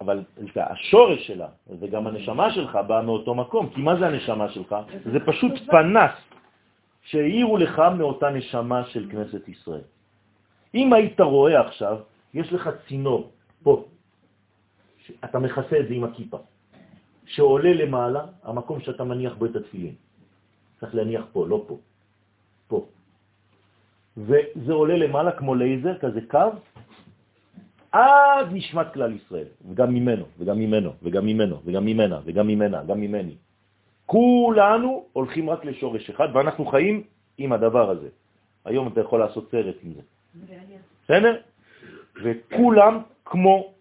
אבל 0.00 0.22
השורש 0.56 1.26
שלה, 1.26 1.48
וגם 1.80 2.06
הנשמה 2.06 2.52
שלך 2.52 2.78
באה 2.86 3.02
מאותו 3.02 3.34
מקום. 3.34 3.70
כי 3.74 3.80
מה 3.80 3.96
זה 3.96 4.06
הנשמה 4.06 4.48
שלך? 4.48 4.76
זה 5.12 5.18
פשוט 5.26 5.52
פנס 5.66 6.12
שהעירו 7.02 7.56
לך 7.56 7.82
מאותה 7.98 8.30
נשמה 8.30 8.84
של 8.84 9.10
כנסת 9.10 9.48
ישראל. 9.48 9.86
אם 10.74 10.92
היית 10.92 11.20
רואה 11.20 11.60
עכשיו, 11.60 11.98
יש 12.34 12.52
לך 12.52 12.70
צינור 12.88 13.30
פה, 13.62 13.84
אתה 15.24 15.38
מכסה 15.38 15.80
את 15.80 15.88
זה 15.88 15.94
עם 15.94 16.04
הכיפה, 16.04 16.38
שעולה 17.26 17.72
למעלה, 17.74 18.26
המקום 18.42 18.80
שאתה 18.80 19.04
מניח 19.04 19.34
בו 19.34 19.46
את 19.46 19.56
התפילין. 19.56 19.94
צריך 20.80 20.94
להניח 20.94 21.24
פה, 21.32 21.46
לא 21.48 21.64
פה. 21.66 21.78
וזה 24.16 24.72
עולה 24.72 24.96
למעלה 24.96 25.32
כמו 25.32 25.54
לייזר, 25.54 25.98
כזה 25.98 26.20
קו, 26.30 26.50
עד 27.92 28.46
נשמת 28.52 28.92
כלל 28.92 29.12
ישראל, 29.12 29.48
וגם 29.68 29.94
ממנו, 29.94 30.24
וגם 30.38 30.58
ממנו, 30.58 30.92
וגם 31.02 31.26
ממנו, 31.26 31.56
וגם 31.64 31.86
ממנה, 31.86 32.20
וגם 32.24 32.46
ממנה, 32.46 32.84
גם 32.84 33.00
ממני. 33.00 33.34
כולנו 34.06 35.04
הולכים 35.12 35.50
רק 35.50 35.64
לשורש 35.64 36.10
אחד, 36.10 36.28
ואנחנו 36.34 36.64
חיים 36.66 37.02
עם 37.38 37.52
הדבר 37.52 37.90
הזה. 37.90 38.08
היום 38.64 38.88
אתה 38.88 39.00
יכול 39.00 39.20
לעשות 39.20 39.50
סרט 39.50 39.76
עם 39.82 39.92
זה. 39.92 40.02
בסדר? 41.04 41.36
וכולם 42.22 43.00
כמו 43.24 43.72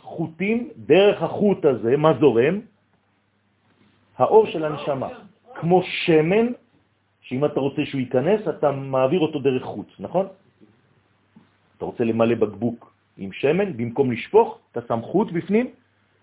חוטים, 0.00 0.70
דרך 0.76 1.22
החוט 1.22 1.64
הזה, 1.64 1.96
מה 1.96 2.12
זורם? 2.20 2.60
האור 4.18 4.46
של 4.46 4.64
הנשמה. 4.64 5.08
כמו 5.54 5.82
שמן, 5.82 6.46
שאם 7.32 7.44
אתה 7.44 7.60
רוצה 7.60 7.82
שהוא 7.84 8.00
ייכנס, 8.00 8.40
אתה 8.48 8.72
מעביר 8.72 9.20
אותו 9.20 9.38
דרך 9.40 9.64
חוט, 9.64 9.88
נכון? 9.98 10.26
אתה 11.76 11.84
רוצה 11.84 12.04
למלא 12.04 12.34
בקבוק 12.34 12.92
עם 13.18 13.32
שמן, 13.32 13.72
במקום 13.76 14.12
לשפוך, 14.12 14.58
אתה 14.72 14.80
שם 14.88 15.00
חוט 15.02 15.32
בפנים, 15.32 15.66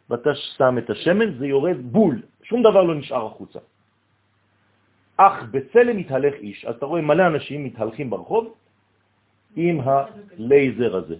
ואתה 0.10 0.30
שם 0.36 0.78
את 0.78 0.90
השמן, 0.90 1.42
זה 1.42 1.46
יורד 1.50 1.78
בול, 1.82 2.22
שום 2.46 2.62
דבר 2.62 2.84
לא 2.84 2.96
נשאר 2.96 3.26
החוצה. 3.26 3.60
אך 5.18 5.36
בצלם 5.52 5.98
מתהלך 5.98 6.36
איש. 6.46 6.66
אז 6.66 6.76
אתה 6.78 6.86
רואה 6.86 7.02
מלא 7.02 7.28
אנשים 7.28 7.64
מתהלכים 7.64 8.10
ברחוב 8.10 8.54
עם 9.56 9.82
הלייזר 9.82 10.96
הזה. 10.96 11.18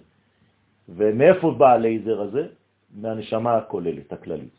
ומאיפה 0.88 1.50
בא 1.58 1.68
הלייזר 1.82 2.20
הזה? 2.20 2.42
מהנשמה 2.94 3.56
הכוללת, 3.56 4.12
הכללית. 4.12 4.56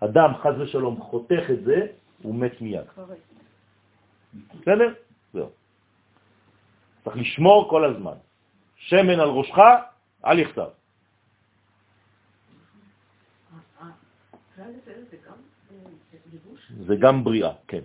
אדם, 0.00 0.30
חז 0.42 0.54
ושלום, 0.60 1.00
חותך 1.00 1.44
את 1.50 1.62
זה, 1.64 1.78
הוא 2.22 2.34
מת 2.34 2.60
מיד. 2.62 2.86
בסדר? 4.34 4.94
זהו. 5.32 5.50
צריך 7.04 7.16
לשמור 7.16 7.70
כל 7.70 7.84
הזמן. 7.84 8.16
שמן 8.76 9.20
על 9.20 9.28
ראשך, 9.28 9.58
אל 10.24 10.38
יחסר. 10.38 10.68
זה 16.86 16.96
גם 16.96 17.24
בריאה, 17.24 17.52
כן. 17.68 17.82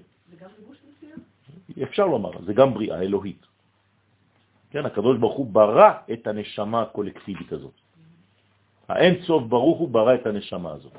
אפשר 1.83 2.05
לומר, 2.05 2.31
זה 2.45 2.53
גם 2.53 2.73
בריאה 2.73 3.01
אלוהית. 3.01 3.45
כן, 4.69 4.85
הקדוש 4.85 5.17
ברוך 5.17 5.37
הוא 5.37 5.47
ברא 5.51 5.91
את 6.13 6.27
הנשמה 6.27 6.81
הקולקטיבית 6.81 7.51
הזאת. 7.51 7.73
האין 8.87 9.23
סוף 9.23 9.43
ברוך 9.43 9.79
הוא 9.79 9.89
ברא 9.89 10.15
את 10.15 10.25
הנשמה 10.25 10.71
הזאת. 10.71 10.93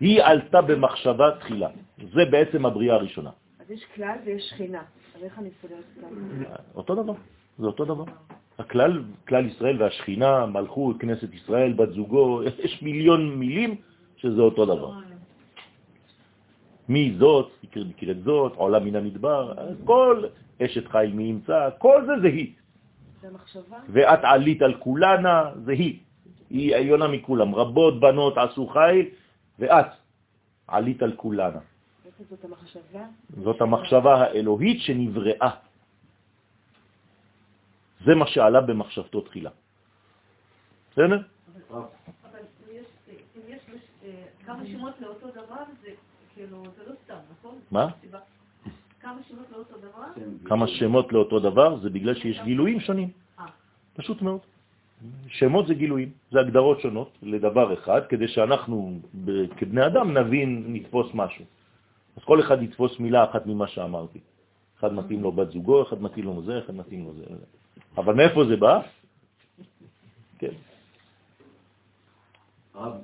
היא 0.00 0.22
עלתה 0.22 0.62
במחשבה 0.62 1.38
תחילה. 1.38 1.70
זה 2.14 2.24
בעצם 2.30 2.66
הבריאה 2.66 2.94
הראשונה. 2.94 3.30
אז 3.68 3.72
יש 3.72 3.84
כלל 3.94 4.18
ויש 4.24 4.48
שכינה. 4.50 4.82
אז 5.16 5.22
איך 5.22 5.38
אני 5.38 5.48
מסתדרת 5.48 5.84
כלל? 5.94 6.08
אותו 6.74 6.94
דבר, 6.94 7.12
זה 7.58 7.66
אותו 7.66 7.84
דבר. 7.84 8.04
הכלל, 8.58 9.02
כלל 9.28 9.46
ישראל 9.46 9.82
והשכינה, 9.82 10.46
מלכות, 10.46 10.96
כנסת 11.00 11.34
ישראל, 11.34 11.72
בת 11.72 11.92
זוגו, 11.92 12.42
יש 12.64 12.82
מיליון 12.82 13.38
מילים 13.38 13.76
שזה 14.16 14.40
אותו 14.40 14.66
דבר. 14.66 14.92
מי 16.88 17.14
זאת, 17.18 17.52
נקראת 17.76 18.22
זאת, 18.22 18.52
עולה 18.56 18.78
מן 18.78 18.96
המדבר, 18.96 19.52
כל 19.84 20.24
אשת 20.62 20.88
חיל 20.88 21.12
מי 21.12 21.24
ימצא, 21.24 21.68
כל 21.78 22.06
זה 22.06 22.12
זה 22.22 22.28
היא. 22.28 22.52
זה? 23.20 23.28
ואת 23.88 24.20
עלית 24.22 24.62
על 24.62 24.74
כולנה, 24.74 25.50
זה 25.64 25.72
היא. 25.72 25.98
היא 26.50 26.76
עליונה 26.76 27.08
מכולם. 27.08 27.54
רבות 27.54 28.00
בנות 28.00 28.38
עשו 28.38 28.66
חיל, 28.66 29.06
ואת 29.58 29.86
עלית 30.68 31.02
על 31.02 31.12
כולנה. 31.16 31.60
זאת 32.30 32.44
המחשבה? 32.44 33.04
זאת 33.44 33.60
המחשבה 33.60 34.14
האלוהית 34.14 34.82
שנבראה. 34.82 35.50
זה 38.04 38.14
מה 38.14 38.26
שעלה 38.26 38.60
במחשבתו 38.60 39.20
תחילה. 39.20 39.50
בסדר? 40.92 41.22
אבל 41.70 41.82
אם 42.34 42.70
יש, 42.72 42.86
אם 43.36 43.42
יש 43.48 43.60
אה, 44.04 44.24
כמה 44.46 44.66
שמות 44.66 44.94
לאותו 45.00 45.30
דבר, 45.30 45.62
זה 45.82 45.90
כאילו, 46.34 46.62
זה 46.76 46.82
לא 46.90 46.94
סתם, 47.04 47.18
נכון? 47.38 47.58
מה? 47.70 47.86
כמה 49.00 49.20
שמות 49.28 49.46
לאותו 49.50 49.74
דבר? 49.78 50.06
כמה 50.44 50.66
שמות 50.68 51.12
לאותו 51.12 51.38
דבר, 51.40 51.80
זה 51.80 51.90
בגלל 51.90 52.14
שיש 52.14 52.40
גילויים 52.44 52.80
שונים. 52.80 53.10
אה. 53.38 53.46
פשוט 53.94 54.22
מאוד. 54.22 54.40
שמות 55.28 55.66
זה 55.66 55.74
גילויים, 55.74 56.10
זה 56.30 56.40
הגדרות 56.40 56.80
שונות 56.80 57.18
לדבר 57.22 57.74
אחד, 57.74 58.00
כדי 58.08 58.28
שאנחנו 58.28 58.98
כבני 59.56 59.86
אדם 59.86 60.16
נבין, 60.16 60.64
נתפוס 60.68 61.06
משהו. 61.14 61.44
אז 62.18 62.24
כל 62.24 62.40
אחד 62.40 62.62
יתפוס 62.62 63.00
מילה 63.00 63.24
אחת 63.24 63.46
ממה 63.46 63.66
שאמרתי. 63.66 64.18
אחד 64.78 64.92
מתאים 64.92 65.22
לו 65.22 65.32
בת 65.32 65.50
זוגו, 65.50 65.82
אחד 65.82 66.02
מתאים 66.02 66.24
לו 66.24 66.42
זה, 66.42 66.58
אחד 66.58 66.74
מתאים 66.74 67.04
לו 67.04 67.12
זה. 67.14 67.24
אבל 67.96 68.14
מאיפה 68.14 68.44
זה 68.44 68.56
בא? 68.56 68.80
כן. 70.38 70.52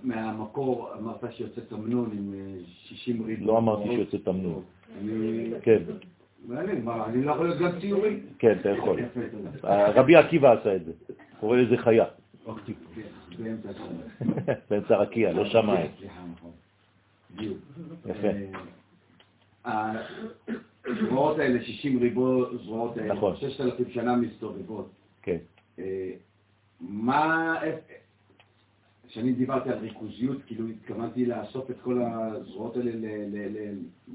מהמקור 0.03 0.91
אמרת 0.99 1.33
שיוצא 1.33 1.61
תמנון 1.61 2.11
עם 2.12 2.35
אה, 2.35 2.65
60 2.67 3.27
ריב. 3.27 3.39
לא 3.43 3.59
אמרתי 3.59 3.89
שיוצא 3.89 4.17
תמנון. 4.17 4.62
כן, 5.62 5.83
אני 7.07 7.25
לא 7.25 7.33
יכול 7.33 7.47
להיות 7.47 7.59
גם 7.59 7.81
ציורי? 7.81 8.21
כן, 8.39 8.57
אתה 8.61 8.69
יכול. 8.69 9.01
רבי 9.95 10.17
עקיבא 10.17 10.53
עשה 10.53 10.77
את 10.77 10.85
זה. 10.85 10.93
קורא 11.41 11.57
לזה 11.57 11.77
חיה. 11.77 12.05
אוקיי, 12.47 12.75
כן, 13.37 13.57
באמצע 14.71 14.97
רקיע, 15.03 15.33
לא. 15.33 15.45
סליחה, 15.45 15.61
נכון. 16.37 16.51
יפה. 18.07 18.29
אה, 19.67 20.03
הזרועות 20.87 21.39
האלה, 21.39 21.65
60 21.65 21.99
ריבו 21.99 22.57
זרועות 22.65 22.97
האלה, 22.97 23.15
נכון. 23.15 23.37
6,000 23.37 23.91
שנה 23.91 24.17
מסתובבות. 24.17 24.91
כן. 25.23 25.37
אה, 25.79 26.11
מה, 26.81 27.55
כשאני 29.09 29.33
דיברתי 29.33 29.71
על 29.71 29.79
ריכוזיות, 29.79 30.39
כאילו 30.47 30.69
התכוונתי 30.69 31.27
לאסוף 31.27 31.71
את 31.71 31.77
כל 31.83 32.03
הזרועות 32.03 32.77
האלה, 32.77 32.91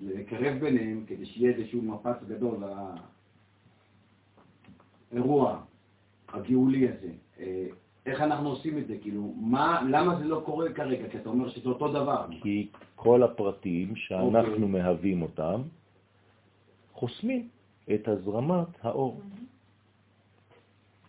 לקרב 0.04 0.60
ביניהם, 0.60 1.04
כדי 1.08 1.26
שיהיה 1.26 1.56
איזשהו 1.56 1.82
מפץ 1.82 2.16
גדול 2.28 2.64
לאירוע 5.12 5.62
הגאולי 6.30 6.88
הזה. 6.90 7.12
איך 8.06 8.22
אנחנו 8.22 8.50
עושים 8.50 8.78
את 8.78 8.88
זה? 8.88 8.98
כאילו, 9.02 9.34
מה, 9.38 9.82
למה 9.90 10.16
זה 10.16 10.24
לא 10.24 10.42
קורה 10.46 10.74
כרגע? 10.74 11.10
כי 11.10 11.18
אתה 11.18 11.30
אומר 11.30 11.50
שזה 11.50 11.70
אותו 11.70 11.88
דבר. 11.92 12.26
כי 12.42 12.68
כל 12.96 13.24
הפרטים 13.24 13.96
שאנחנו 13.96 14.40
אוקיי. 14.40 14.66
מהווים 14.66 15.22
אותם, 15.22 15.62
חוסמים 16.94 17.48
את 17.94 18.08
הזרמת 18.08 18.68
האור. 18.82 19.22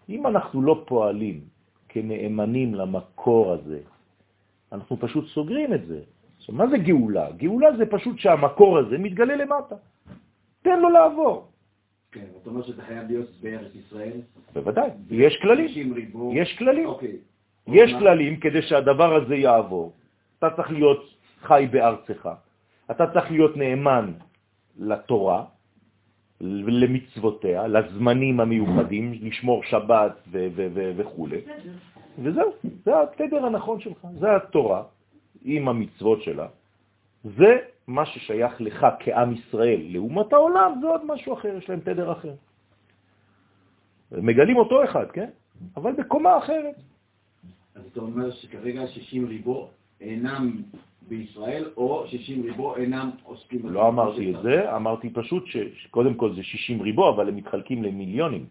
אם 0.08 0.26
אנחנו 0.26 0.62
לא 0.62 0.84
פועלים 0.86 1.40
כנאמנים 1.88 2.74
למקור 2.74 3.52
הזה, 3.52 3.80
אנחנו 4.72 4.96
פשוט 5.00 5.26
סוגרים 5.26 5.74
את 5.74 5.86
זה. 5.86 6.00
עכשיו, 6.36 6.54
מה 6.54 6.66
זה 6.66 6.78
גאולה? 6.78 7.30
גאולה 7.36 7.76
זה 7.76 7.86
פשוט 7.86 8.18
שהמקור 8.18 8.78
הזה 8.78 8.98
מתגלה 8.98 9.36
למטה. 9.36 9.74
תן 10.62 10.80
לו 10.80 10.88
לעבור. 10.88 11.49
כן, 12.12 12.24
אתה 12.42 12.50
אומר 12.50 12.62
שזה 12.62 12.82
חייב 12.82 13.08
להיות 13.08 13.28
בארץ 13.42 13.74
ישראל? 13.74 14.20
בוודאי, 14.52 14.90
יש 15.10 15.38
כללים. 15.42 15.68
60 15.68 15.92
ריבו. 15.92 16.32
יש 16.34 16.58
כללים. 16.58 16.86
אוקיי. 16.86 17.16
יש? 17.66 17.92
כללים 17.98 18.40
כדי 18.40 18.62
שהדבר 18.62 19.14
הזה 19.14 19.36
יעבור. 19.36 19.92
אתה 20.38 20.50
צריך 20.56 20.70
להיות 20.70 21.14
חי 21.40 21.66
בארצך. 21.70 22.28
אתה 22.90 23.06
צריך 23.12 23.30
להיות 23.30 23.56
נאמן 23.56 24.12
לתורה, 24.78 25.44
למצוותיה, 26.40 27.66
לזמנים 27.66 28.40
המיוחדים, 28.40 29.12
לשמור 29.22 29.62
שבת 29.64 30.12
וכו'. 30.96 31.28
וזהו, 32.18 32.52
זה 32.84 32.92
התדר 33.02 33.46
הנכון 33.46 33.80
שלך, 33.80 34.06
זה 34.20 34.36
התורה 34.36 34.82
עם 35.44 35.68
המצוות 35.68 36.22
שלה. 36.22 36.46
זה 37.24 37.56
מה 37.90 38.06
ששייך 38.06 38.60
לך 38.60 38.86
כעם 39.00 39.32
ישראל. 39.32 39.80
לעומת 39.88 40.32
העולם 40.32 40.78
זה 40.80 40.86
עוד 40.86 41.00
משהו 41.06 41.34
אחר, 41.34 41.56
יש 41.58 41.68
להם 41.68 41.80
תדר 41.80 42.12
אחר. 42.12 42.34
מגלים 44.12 44.56
אותו 44.56 44.84
אחד, 44.84 45.10
כן? 45.10 45.30
אבל 45.76 45.92
בקומה 45.92 46.38
אחרת. 46.38 46.74
אז 47.74 47.82
אתה 47.92 48.00
אומר 48.00 48.30
שכרגע 48.30 48.86
60 48.86 49.26
ריבו 49.26 49.68
אינם 50.00 50.62
בישראל, 51.08 51.70
או 51.76 52.04
60 52.06 52.42
ריבו 52.42 52.76
אינם 52.76 53.10
עוסקים 53.22 53.60
לא 53.64 53.88
אמרתי 53.88 54.30
את 54.30 54.42
זה, 54.42 54.76
אמרתי 54.76 55.10
פשוט 55.10 55.44
שקודם 55.74 56.14
כל 56.14 56.34
זה 56.34 56.42
60 56.42 56.82
ריבו, 56.82 57.10
אבל 57.10 57.28
הם 57.28 57.36
מתחלקים 57.36 57.82
למיליונים. 57.82 58.46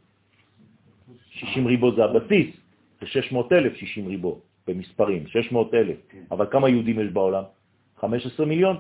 60 1.29 1.67
ריבו 1.67 1.95
זה 1.95 2.03
הבסיס, 2.03 2.55
זה 3.01 3.07
600 3.07 3.51
אלף 3.51 3.73
60 3.75 4.07
ריבו 4.07 4.39
במספרים, 4.67 5.27
600 5.27 5.73
אלף. 5.73 5.97
כן. 6.09 6.23
אבל 6.31 6.45
כמה 6.51 6.69
יהודים 6.69 6.99
יש 6.99 7.07
בעולם? 7.11 7.43
15 7.99 8.45
מיליון. 8.45 8.77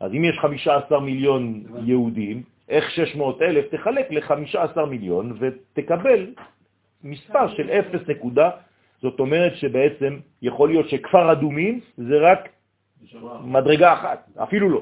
אז 0.00 0.12
אם 0.12 0.24
יש 0.24 0.38
15 0.38 1.00
מיליון 1.00 1.62
יהודים, 1.84 2.42
איך 2.68 2.90
600 2.90 3.42
אלף 3.42 3.64
תחלק 3.74 4.10
ל-15 4.10 4.80
מיליון 4.84 5.36
ותקבל 5.38 6.34
מספר 7.04 7.48
של 7.56 7.70
0 7.70 8.08
נקודה, 8.08 8.50
זאת 9.02 9.20
אומרת 9.20 9.56
שבעצם 9.56 10.18
יכול 10.42 10.68
להיות 10.68 10.88
שכפר 10.88 11.32
אדומים 11.32 11.80
זה 11.96 12.18
רק 12.20 12.48
מדרגה 13.44 13.92
אחת, 13.92 14.28
אפילו 14.42 14.68
לא. 14.68 14.80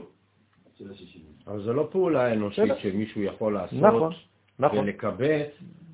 של 0.79 0.91
ה-60 0.91 1.27
אבל 1.47 1.61
זו 1.63 1.73
לא 1.73 1.89
פעולה 1.93 2.33
אנושית. 2.33 2.73
שמישהו 2.79 3.23
יכול 3.23 3.55
לעשות 3.55 3.79
נכון, 3.79 4.13
נכון. 4.59 4.79
ולקבץ. 4.79 5.47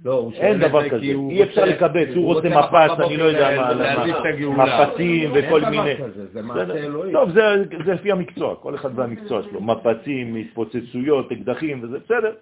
לא, 0.04 0.12
הוא 0.14 0.32
אין 0.32 0.58
דבר 0.58 0.82
זה 0.82 0.90
כזה, 0.90 1.04
אי 1.30 1.42
אפשר 1.42 1.64
לקבץ, 1.64 2.08
הוא 2.16 2.24
רוצה 2.34 2.48
מפץ, 2.48 2.90
בבוקר 2.90 3.06
אני 3.06 3.16
לא 3.16 3.24
יודע 3.24 3.56
מה, 3.60 3.72
להזיז 3.72 4.12
מה- 4.12 4.20
את 4.20 4.34
הגאולה. 4.34 4.64
מפצים 4.88 5.36
אין 5.36 5.44
וכל 5.48 5.60
דבר 5.60 5.70
מיני. 5.70 5.96
כזה, 5.96 6.26
זה 6.26 6.42
מעשה. 6.42 6.74
אלוהי. 6.74 7.12
טוב, 7.12 7.30
זה 7.30 7.40
זה 7.84 7.92
לפי 7.94 8.12
המקצוע, 8.12 8.56
כל 8.56 8.74
אחד 8.74 8.98
והמקצוע 8.98 9.42
שלו, 9.42 9.60
מפצים, 9.60 10.34
התפוצצויות, 10.36 11.32
אקדחים 11.32 11.80
וזה, 11.84 11.98
בסדר. 11.98 12.32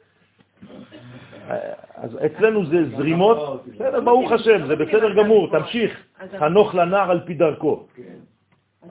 אז 1.95 2.19
אצלנו 2.27 2.67
זה 2.67 2.85
זרימות, 2.97 3.63
בסדר, 3.75 4.01
ברוך 4.01 4.33
השם, 4.33 4.67
זה 4.67 4.77
בסדר 4.77 5.15
גמור, 5.15 5.51
תמשיך, 5.59 6.05
חנוך 6.39 6.75
לנער 6.75 7.11
על 7.11 7.21
פי 7.27 7.35
דרכו. 7.35 7.87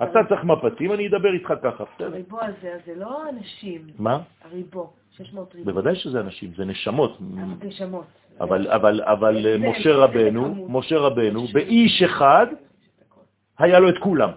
אתה 0.04 0.20
צריך 0.30 0.44
מפצים, 0.44 0.94
אני 0.94 1.08
אדבר 1.08 1.34
איתך 1.34 1.54
ככה, 1.64 1.84
בסדר. 1.96 2.08
הריבו 2.08 2.38
הזה, 2.42 2.74
אז 2.74 2.80
זה 2.86 2.94
לא 2.96 3.30
אנשים, 3.30 3.82
מה? 4.00 4.20
הריבו, 4.52 4.94
600 5.24 5.56
ריבו. 5.56 5.72
בוודאי 5.72 5.96
שזה 5.96 6.20
אנשים, 6.20 6.52
זה 6.58 6.66
נשמות. 6.66 7.18
אז 7.42 7.64
נשמות. 7.68 8.06
אבל, 8.42 8.68
אבל, 8.68 9.02
אבל 9.04 9.44
זה- 9.44 9.58
משה 9.58 9.96
רבנו. 9.96 10.66
משה 10.70 10.98
רבנו, 10.98 11.48
באיש 11.54 12.02
אחד 12.04 12.48
היה 13.60 13.80
לו 13.80 13.90
את 13.90 13.98
כולם. 13.98 14.30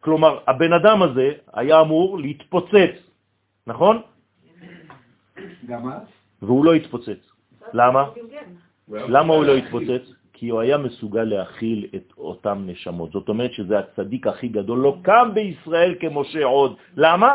כלומר, 0.00 0.38
הבן 0.46 0.72
אדם 0.72 1.02
הזה 1.02 1.32
היה 1.52 1.80
אמור 1.80 2.18
להתפוצץ, 2.18 2.94
נכון? 3.66 4.02
גם 5.66 5.88
את? 5.88 5.94
והוא 6.42 6.64
לא 6.64 6.74
התפוצץ. 6.74 7.22
למה? 7.72 8.04
למה 8.88 9.34
הוא 9.34 9.44
לא 9.44 9.52
התפוצץ? 9.56 10.02
כי 10.32 10.48
הוא 10.48 10.60
היה 10.60 10.78
מסוגל 10.78 11.22
להכיל 11.24 11.86
את 11.96 12.12
אותם 12.18 12.62
נשמות. 12.66 13.12
זאת 13.12 13.28
אומרת 13.28 13.52
שזה 13.52 13.78
הצדיק 13.78 14.26
הכי 14.26 14.48
גדול, 14.48 14.78
לא 14.78 14.96
קם 15.02 15.30
בישראל 15.34 15.94
כמשה 16.00 16.44
עוד. 16.44 16.76
למה? 16.96 17.34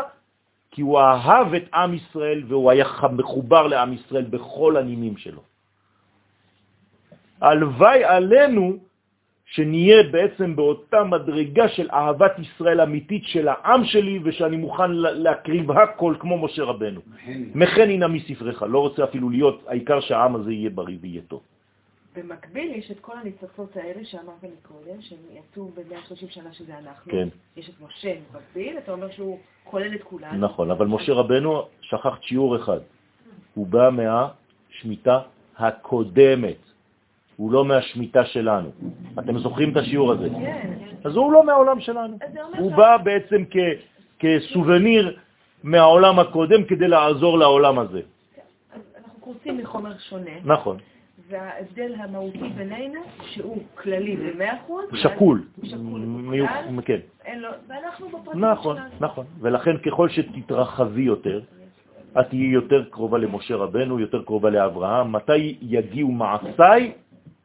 כי 0.70 0.82
הוא 0.82 1.00
אהב 1.00 1.54
את 1.54 1.64
עם 1.74 1.94
ישראל 1.94 2.42
והוא 2.48 2.70
היה 2.70 2.84
מחובר 3.12 3.66
לעם 3.66 3.92
ישראל 3.92 4.24
בכל 4.24 4.76
הנימים 4.76 5.16
שלו. 5.16 5.42
הלוואי 7.40 8.04
עלינו 8.04 8.76
שנהיה 9.46 10.02
בעצם 10.02 10.56
באותה 10.56 11.04
מדרגה 11.04 11.68
של 11.68 11.88
אהבת 11.92 12.32
ישראל 12.38 12.80
אמיתית 12.80 13.24
של 13.24 13.48
העם 13.48 13.84
שלי 13.84 14.20
ושאני 14.24 14.56
מוכן 14.56 14.90
לה- 14.90 15.12
להקריב 15.12 15.70
הכל 15.70 16.14
כמו 16.18 16.38
משה 16.44 16.62
רבנו. 16.64 17.00
מחני. 17.06 17.46
מכן 17.54 17.90
הנה 17.90 18.08
מספרך, 18.08 18.62
לא 18.62 18.78
רוצה 18.78 19.04
אפילו 19.04 19.30
להיות, 19.30 19.64
העיקר 19.68 20.00
שהעם 20.00 20.34
הזה 20.36 20.52
יהיה 20.52 20.70
בריא 20.70 20.96
ויהיה 21.00 21.22
טוב. 21.28 21.40
במקביל 22.18 22.74
יש 22.74 22.90
את 22.90 23.00
כל 23.00 23.12
הניצוצות 23.18 23.76
האלה 23.76 24.04
שאמרת 24.04 24.44
מקודם, 24.44 25.00
שהם 25.00 25.18
יצאו 25.32 25.68
ב-130 25.68 26.30
שנה 26.30 26.52
שזה 26.52 26.78
אנחנו. 26.78 27.12
כן. 27.12 27.28
יש 27.56 27.68
את 27.68 27.74
משה 27.80 28.14
במקביל, 28.32 28.78
אתה 28.78 28.92
אומר 28.92 29.10
שהוא 29.10 29.38
כולל 29.64 29.94
את 29.94 30.02
כולנו. 30.02 30.46
נכון, 30.46 30.70
אבל 30.70 30.86
משה 30.86 31.12
רבנו, 31.12 31.62
שכחת 31.80 32.22
שיעור 32.22 32.56
אחד. 32.56 32.80
הוא 33.54 33.66
בא 33.66 33.90
מהשמיטה 33.90 35.20
הקודמת, 35.58 36.56
הוא 37.36 37.52
לא 37.52 37.64
מהשמיטה 37.64 38.24
שלנו. 38.24 38.70
אתם 39.18 39.38
זוכרים 39.38 39.72
את 39.72 39.76
השיעור 39.76 40.12
הזה? 40.12 40.28
כן. 40.30 40.74
אז 41.04 41.16
הוא 41.16 41.32
לא 41.32 41.46
מהעולם 41.46 41.80
שלנו. 41.80 42.18
הוא 42.58 42.76
בא 42.76 42.96
בעצם 42.96 43.44
כסובניר 44.18 45.18
מהעולם 45.62 46.18
הקודם 46.18 46.64
כדי 46.64 46.88
לעזור 46.88 47.38
לעולם 47.38 47.78
הזה. 47.78 48.00
אז 48.72 48.80
אנחנו 49.04 49.20
קורצים 49.20 49.58
מחומר 49.58 49.98
שונה, 49.98 50.30
נכון, 50.44 50.78
וההבדל 51.28 51.94
המהותי 51.98 52.48
בינינו, 52.56 53.00
שהוא 53.22 53.62
כללי 53.74 54.16
ב-100%, 54.16 54.96
שקול. 54.96 55.44
הוא 55.56 55.66
שקול, 55.66 56.00
מיוח- 56.00 56.50
בכלל, 56.50 56.82
כן. 56.84 56.98
ואנחנו 57.68 58.08
בפרטים 58.08 58.44
נכון, 58.44 58.76
שלנו. 58.76 58.88
נכון. 59.00 59.26
ולכן 59.40 59.78
ככל 59.78 60.08
שתתרחבי 60.08 61.02
יותר, 61.02 61.40
את 62.20 62.28
תהיי 62.28 62.46
יותר 62.48 62.84
קרובה 62.90 63.18
למשה 63.18 63.56
רבנו, 63.56 64.00
יותר 64.00 64.22
קרובה 64.24 64.50
לאברהם. 64.50 65.12
מתי 65.12 65.58
יגיעו 65.62 66.10
מעשיי? 66.10 66.92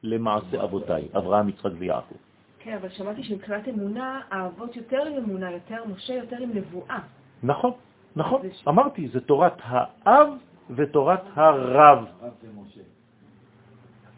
למעשה 0.03 0.63
אבותיי, 0.63 1.03
אברהם, 1.17 1.49
יצחק 1.49 1.71
ויעקב. 1.77 2.15
כן, 2.59 2.77
אבל 2.81 2.89
שמעתי 2.89 3.23
שמבחינת 3.23 3.67
אמונה, 3.67 4.21
האבות 4.31 4.75
יותר 4.75 5.01
עם 5.07 5.13
אמונה, 5.23 5.51
יותר 5.51 5.83
משה, 5.95 6.13
יותר 6.13 6.37
עם 6.37 6.49
נבואה. 6.53 6.99
נכון, 7.43 7.71
נכון. 8.15 8.41
אמרתי, 8.67 9.07
זה 9.07 9.19
תורת 9.21 9.53
האב 9.63 10.27
ותורת 10.69 11.19
הרב. 11.33 12.05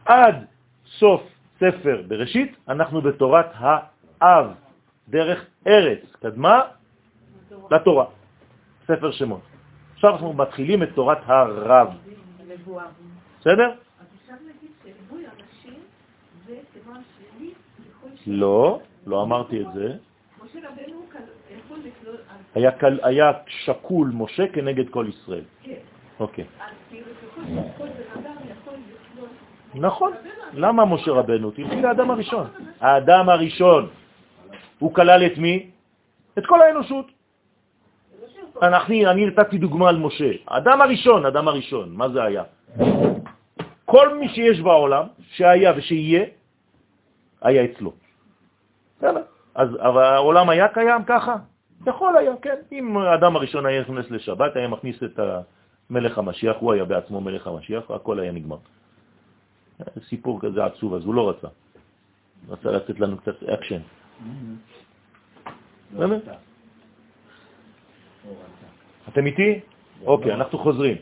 עד 0.05 0.45
סוף 0.85 1.21
ספר 1.59 2.03
בראשית, 2.07 2.55
אנחנו 2.67 3.01
בתורת 3.01 3.45
האב, 3.53 4.45
דרך 5.09 5.45
ארץ, 5.67 5.99
קדמה 6.21 6.61
לתורה, 7.71 8.05
ספר 8.83 9.11
שמות. 9.11 9.41
עכשיו 9.93 10.13
אנחנו 10.13 10.33
מתחילים 10.33 10.83
את 10.83 10.89
תורת 10.95 11.17
הרב. 11.25 11.87
בסדר? 13.39 13.71
לא, 18.27 18.79
לא 19.05 19.23
אמרתי 19.23 19.61
את 19.61 19.67
זה. 19.73 19.93
היה, 22.55 22.71
קל, 22.71 22.99
היה 23.03 23.31
שקול 23.47 24.11
משה 24.13 24.43
כנגד 24.53 24.89
כל 24.89 25.05
ישראל. 25.09 25.43
כן, 25.63 25.73
אוקיי. 26.19 26.45
אז 26.59 26.75
כאילו 26.89 27.05
ככל 27.21 27.41
שכל 27.41 27.87
בן 27.87 28.19
אדם. 28.19 28.44
נכון. 29.75 30.11
למה 30.53 30.85
משה 30.85 31.11
רבנו? 31.11 31.51
תלכי 31.51 31.81
לאדם 31.81 32.11
הראשון. 32.11 32.47
האדם 32.79 33.29
הראשון, 33.29 33.87
הוא 34.79 34.93
כלל 34.93 35.25
את 35.25 35.37
מי? 35.37 35.69
את 36.37 36.45
כל 36.45 36.61
האנושות. 36.61 37.11
אני, 38.61 39.25
נתתי 39.25 39.57
דוגמה 39.57 39.89
על 39.89 39.97
משה. 39.97 40.31
האדם 40.47 40.81
הראשון, 40.81 41.25
האדם 41.25 41.47
הראשון, 41.47 41.91
מה 41.91 42.09
זה 42.09 42.23
היה? 42.23 42.43
כל 43.85 44.17
מי 44.17 44.29
שיש 44.29 44.61
בעולם, 44.61 45.03
שהיה 45.31 45.73
ושיהיה, 45.75 46.23
היה 47.41 47.63
אצלו. 47.63 47.91
בסדר. 48.97 49.21
אז 49.55 49.69
העולם 49.81 50.49
היה 50.49 50.67
קיים 50.67 51.03
ככה? 51.03 51.35
יכול 51.87 52.17
היה, 52.17 52.31
כן. 52.41 52.55
אם 52.71 52.97
האדם 52.97 53.35
הראשון 53.35 53.65
היה 53.65 53.81
נכנס 53.81 54.11
לשבת, 54.11 54.55
היה 54.55 54.67
מכניס 54.67 55.03
את 55.03 55.19
מלך 55.89 56.17
המשיח, 56.17 56.55
הוא 56.59 56.73
היה 56.73 56.85
בעצמו 56.85 57.21
מלך 57.21 57.47
המשיח, 57.47 57.91
הכל 57.91 58.19
היה 58.19 58.31
נגמר. 58.31 58.57
סיפור 60.09 60.41
כזה 60.41 60.65
עצוב, 60.65 60.93
אז 60.93 61.05
הוא 61.05 61.13
לא 61.13 61.29
רצה. 61.29 61.47
רצה 62.49 62.71
לתת 62.71 62.99
לנו 62.99 63.17
קצת 63.17 63.43
אקשן. 63.43 63.81
בסדר? 65.93 66.19
אתם 69.09 69.25
איתי? 69.25 69.59
אוקיי, 70.05 70.33
אנחנו 70.33 70.59
חוזרים. 70.59 70.97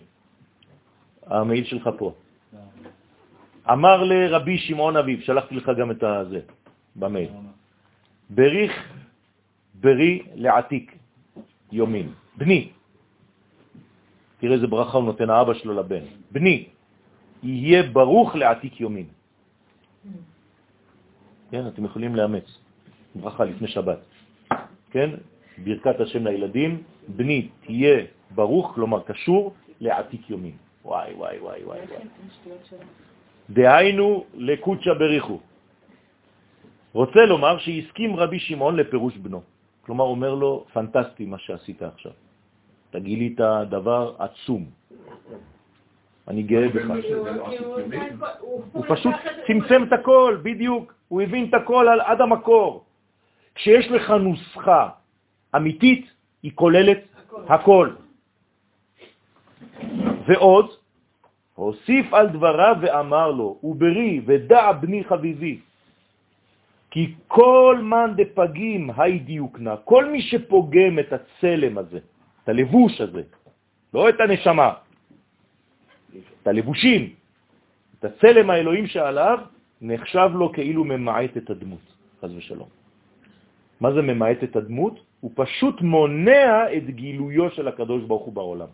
המעיל 1.26 1.63
שלך 1.63 1.89
פה. 1.97 2.13
אמר 3.71 4.03
לרבי 4.03 4.57
שמעון, 4.57 4.97
אביב, 4.97 5.21
שלחתי 5.21 5.55
לך 5.55 5.71
גם 5.78 5.91
את 5.91 6.03
הזה, 6.03 6.39
במייל. 6.95 7.30
בריך 8.30 8.74
ברי 9.74 10.24
לעתיק 10.36 10.97
יומין. 11.71 12.11
בני, 12.38 12.69
תראה 14.39 14.53
איזה 14.53 14.67
ברכה 14.67 14.97
הוא 14.97 15.05
נותן 15.05 15.30
האבא 15.30 15.53
שלו 15.53 15.74
לבן. 15.74 16.03
בני, 16.32 16.67
יהיה 17.44 17.84
ברוך 17.84 18.36
לעתיק 18.36 18.82
יומין. 18.82 19.08
כן, 21.52 21.68
אתם 21.68 21.86
יכולים 21.86 22.16
לאמץ. 22.16 22.48
ברכה 23.16 23.44
לפני 23.46 23.68
שבת. 23.68 24.00
כן, 24.91 25.10
ברכת 25.64 26.00
השם 26.00 26.28
לילדים, 26.28 26.84
בני 27.08 27.48
תהיה 27.66 27.98
ברוך, 28.36 28.72
כלומר 28.76 29.00
קשור 29.04 29.54
לעתיק 29.80 30.30
יומין. 30.30 30.56
וואי, 30.86 31.14
וואי, 31.14 31.39
וואי, 31.39 31.64
וואי. 31.64 31.80
דהיינו 33.50 34.26
לקודשא 34.34 34.94
בריחו. 34.94 35.39
רוצה 36.94 37.22
לומר 37.26 37.58
שהסכים 37.58 38.16
רבי 38.16 38.39
שמעון 38.39 38.76
לפירוש 38.76 39.18
בנו. 39.18 39.41
כלומר, 39.86 40.06
אומר 40.06 40.34
לו, 40.36 40.66
פנטסטי 40.74 41.26
מה 41.26 41.38
שעשית 41.38 41.82
עכשיו. 41.82 42.12
אתה 42.89 43.00
גילית 43.00 43.39
דבר 43.70 44.16
עצום. 44.20 44.64
אני 46.28 46.43
גאה 46.43 46.69
בך. 46.69 46.88
הוא 48.71 48.86
פשוט 48.88 49.15
צמצם 49.47 49.84
את 49.84 49.93
הכל, 49.93 50.38
בדיוק. 50.43 50.93
הוא 51.07 51.22
הבין 51.22 51.49
את 51.49 51.53
הכל 51.53 51.88
עד 52.06 52.22
המקור. 52.22 52.85
כשיש 53.56 53.91
לך 53.91 54.10
נוסחה 54.10 54.89
אמיתית, 55.56 56.06
היא 56.43 56.52
כוללת 56.56 57.02
הכל. 57.48 57.89
ועוד, 60.27 60.69
הוסיף 61.56 62.14
על 62.14 62.27
דבריו 62.30 62.76
ואמר 62.81 63.31
לו, 63.31 63.60
וברי 63.64 64.22
ודע 64.26 64.72
בני 64.72 65.03
חביבי, 65.03 65.60
כי 66.91 67.14
כל 67.27 67.80
מן 67.81 68.14
דפגים 68.18 68.89
היי 68.98 69.19
דיוקנה, 69.19 69.76
כל 69.84 70.06
מי 70.06 70.22
שפוגם 70.22 70.99
את 70.99 71.14
הצלם 71.14 71.77
הזה, 71.77 71.99
את 72.43 72.49
הלבוש 72.49 73.02
הזה, 73.02 73.22
לא 73.93 74.10
את 74.10 74.19
הנשמה, 74.19 74.73
את 76.41 76.48
הלבושים, 76.48 77.10
את 77.99 78.06
הצלם 78.06 78.49
האלוהים 78.49 78.88
שעליו, 78.88 79.40
נחשב 79.81 80.30
לו 80.34 80.52
כאילו 80.52 80.84
ממעט 80.84 81.38
את 81.38 81.49
הדמות, 81.49 81.85
חז 82.22 82.31
ושלום. 82.35 82.69
מה 83.81 83.94
זה 83.94 84.02
ממעט 84.02 84.44
את 84.44 84.56
הדמות? 84.56 84.99
הוא 85.19 85.31
פשוט 85.35 85.81
מונע 85.81 86.73
את 86.77 86.85
גילויו 86.90 87.52
של 87.52 87.68
הקדוש 87.68 88.03
ברוך 88.03 88.26
הוא 88.26 88.34
בעולם. 88.34 88.68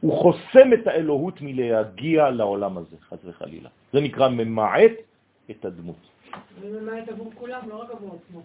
הוא 0.00 0.12
חוסם 0.22 0.72
את 0.72 0.86
האלוהות 0.86 1.40
מלהגיע 1.40 2.30
לעולם 2.30 2.78
הזה, 2.78 2.96
חז 3.08 3.18
וחלילה. 3.24 3.68
זה 3.92 4.00
נקרא 4.00 4.28
ממעט 4.28 4.92
את 5.50 5.64
הדמות. 5.64 6.00
וממעט 6.60 7.08
עבור 7.08 7.32
כולם, 7.34 7.60
לא 7.68 7.74
רק 7.74 7.90
עבור 7.90 8.18
עצמו. 8.18 8.42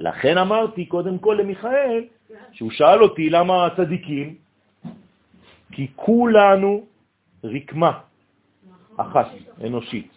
לכן 0.00 0.38
אמרתי 0.38 0.86
קודם 0.86 1.18
כל 1.18 1.38
למיכאל, 1.40 2.04
שהוא 2.52 2.70
שאל 2.70 3.02
אותי 3.02 3.30
למה 3.30 3.66
הצדיקים, 3.66 4.34
כי 5.72 5.86
כולנו 5.96 6.82
רקמה 7.44 7.92
אחת, 8.96 9.26
אנושית. 9.66 10.08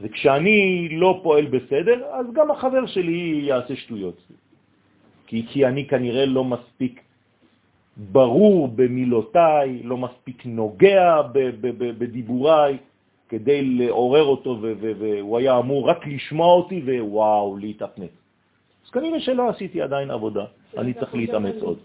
וכשאני 0.00 0.88
לא 0.92 1.20
פועל 1.22 1.46
בסדר, 1.46 2.04
אז 2.12 2.26
גם 2.32 2.50
החבר 2.50 2.86
שלי 2.86 3.40
יעשה 3.44 3.76
שטויות. 3.76 4.16
כי, 5.26 5.46
כי 5.46 5.66
אני 5.66 5.88
כנראה 5.88 6.26
לא 6.26 6.44
מספיק 6.44 7.02
ברור 7.96 8.68
במילותיי, 8.68 9.82
לא 9.82 9.96
מספיק 9.96 10.46
נוגע 10.46 11.22
ב, 11.22 11.38
ב, 11.38 11.66
ב, 11.78 11.98
בדיבוריי, 11.98 12.78
כדי 13.28 13.64
לעורר 13.64 14.24
אותו, 14.24 14.50
ו- 14.50 14.72
ו- 14.80 14.92
והוא 14.98 15.38
היה 15.38 15.58
אמור 15.58 15.90
רק 15.90 16.06
לשמוע 16.06 16.54
אותי 16.54 16.82
ווואו, 16.82 17.56
להתאפנט. 17.56 18.10
אז 18.84 18.90
כנראה 18.90 19.20
שלא 19.20 19.48
עשיתי 19.48 19.82
עדיין 19.82 20.10
עבודה, 20.10 20.44
אני 20.78 20.94
צריך 20.94 21.14
להתאמץ 21.14 21.62
עוד. 21.62 21.78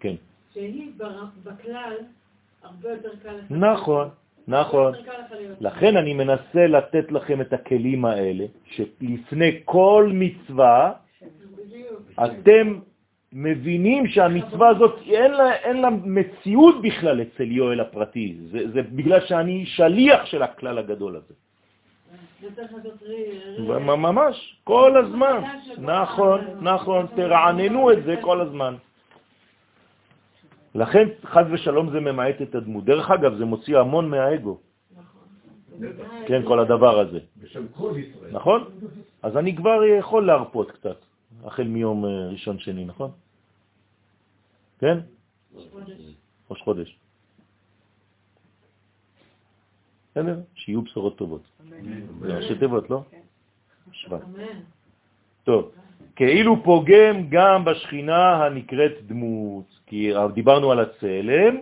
כן, 0.00 0.14
שהיא 0.54 0.90
בכלל 1.44 1.94
הרבה 2.64 2.90
יותר 2.90 3.10
קל 3.22 3.32
לך. 3.32 3.44
נכון, 3.50 4.08
נכון. 4.48 4.92
לכן 5.60 5.96
אני 5.96 6.14
מנסה 6.14 6.66
לתת 6.66 7.12
לכם 7.12 7.40
את 7.40 7.52
הכלים 7.52 8.04
האלה, 8.04 8.44
שלפני 8.64 9.60
כל 9.64 10.10
מצווה. 10.12 10.92
אתם 12.24 12.78
מבינים 13.32 14.06
שהמצווה 14.06 14.68
הזאת, 14.68 14.98
אין 15.06 15.30
לה, 15.30 15.54
אין 15.54 15.80
לה 15.80 15.90
מציאות 15.90 16.82
בכלל 16.82 17.22
אצל 17.22 17.52
יואל 17.52 17.80
הפרטי. 17.80 18.36
זה, 18.50 18.70
זה 18.72 18.82
בגלל 18.82 19.20
שאני 19.26 19.66
שליח 19.66 20.26
של 20.26 20.42
הכלל 20.42 20.78
הגדול 20.78 21.16
הזה. 21.16 21.34
ממש, 23.96 24.56
כל 24.64 24.96
הזמן. 24.96 25.42
נכון, 25.78 26.40
נכון, 26.60 27.06
תרעננו 27.16 27.92
את 27.92 28.04
זה 28.04 28.14
כל 28.20 28.40
הזמן. 28.40 28.74
לכן, 30.74 31.08
חז 31.24 31.46
ושלום 31.52 31.90
זה 31.90 32.00
ממעט 32.00 32.42
את 32.42 32.54
הדמות. 32.54 32.84
דרך 32.84 33.10
אגב, 33.10 33.34
זה 33.34 33.44
מוציא 33.44 33.78
המון 33.78 34.10
מהאגו, 34.10 34.58
כן, 36.26 36.42
כל 36.46 36.58
הדבר 36.60 37.00
הזה. 37.00 37.18
בשם 37.42 37.68
כל 37.68 37.92
ישראל. 37.96 38.32
נכון? 38.32 38.64
אז 39.22 39.36
אני 39.36 39.56
כבר 39.56 39.84
יכול 39.98 40.26
להרפות 40.26 40.70
קצת, 40.70 40.96
החל 41.44 41.66
מיום 41.66 42.04
אה, 42.04 42.28
ראשון 42.28 42.58
שני, 42.58 42.84
נכון? 42.84 43.10
כן? 44.78 44.98
ראש 46.50 46.60
חודש. 46.62 46.98
בסדר? 50.10 50.40
שיהיו 50.54 50.82
בשורות 50.82 51.16
טובות. 51.18 51.42
זה 52.20 52.36
ראשי 52.36 52.58
תיבות, 52.58 52.90
לא? 52.90 53.02
שבט. 53.92 54.22
אמן. 54.22 54.60
טוב, 55.44 55.70
כאילו 56.16 56.62
פוגם 56.62 57.28
גם 57.28 57.64
בשכינה 57.64 58.46
הנקראת 58.46 59.06
דמות, 59.06 59.80
כי 59.94 60.10
דיברנו 60.34 60.72
על 60.72 60.80
הצלם, 60.80 61.54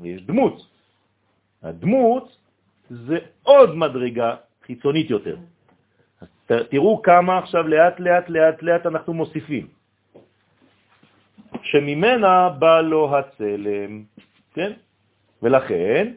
ויש 0.00 0.22
דמות. 0.22 0.66
הדמות 1.62 2.36
זה 2.90 3.18
עוד 3.42 3.74
מדרגה 3.74 4.34
חיצונית 4.66 5.10
יותר. 5.10 5.36
אז 6.20 6.28
תראו 6.70 7.02
כמה 7.02 7.38
עכשיו 7.38 7.68
לאט 7.68 8.00
לאט 8.00 8.28
לאט 8.28 8.62
לאט 8.62 8.86
אנחנו 8.86 9.14
מוסיפים. 9.14 9.66
שממנה 11.62 12.48
בא 12.48 12.80
לו 12.80 13.18
הצלם, 13.18 14.04
כן? 14.54 14.72
ולכן, 15.42 16.14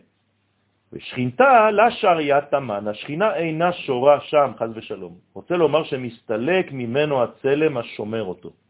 ושכינתה 0.94 1.72
לשריית 1.72 2.54
המן, 2.54 2.88
השכינה 2.88 3.36
אינה 3.36 3.74
שורה 3.74 4.22
שם, 4.22 4.52
חז 4.60 4.70
ושלום. 4.76 5.18
רוצה 5.34 5.56
לומר 5.58 5.84
שמסתלק 5.84 6.72
ממנו 6.72 7.24
הצלם 7.24 7.78
השומר 7.78 8.24
אותו. 8.24 8.63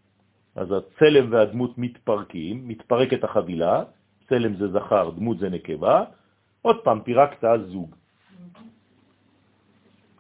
אז 0.56 0.68
הצלם 0.72 1.32
והדמות 1.32 1.78
מתפרקים, 1.78 2.68
מתפרקת 2.68 3.24
החבילה, 3.24 3.84
צלם 4.30 4.56
זה 4.56 4.68
זכר, 4.68 5.10
דמות 5.10 5.38
זה 5.40 5.50
נקבה, 5.50 6.04
עוד 6.62 6.78
פעם 6.84 7.02
פירקת 7.02 7.44
זוג. 7.68 7.96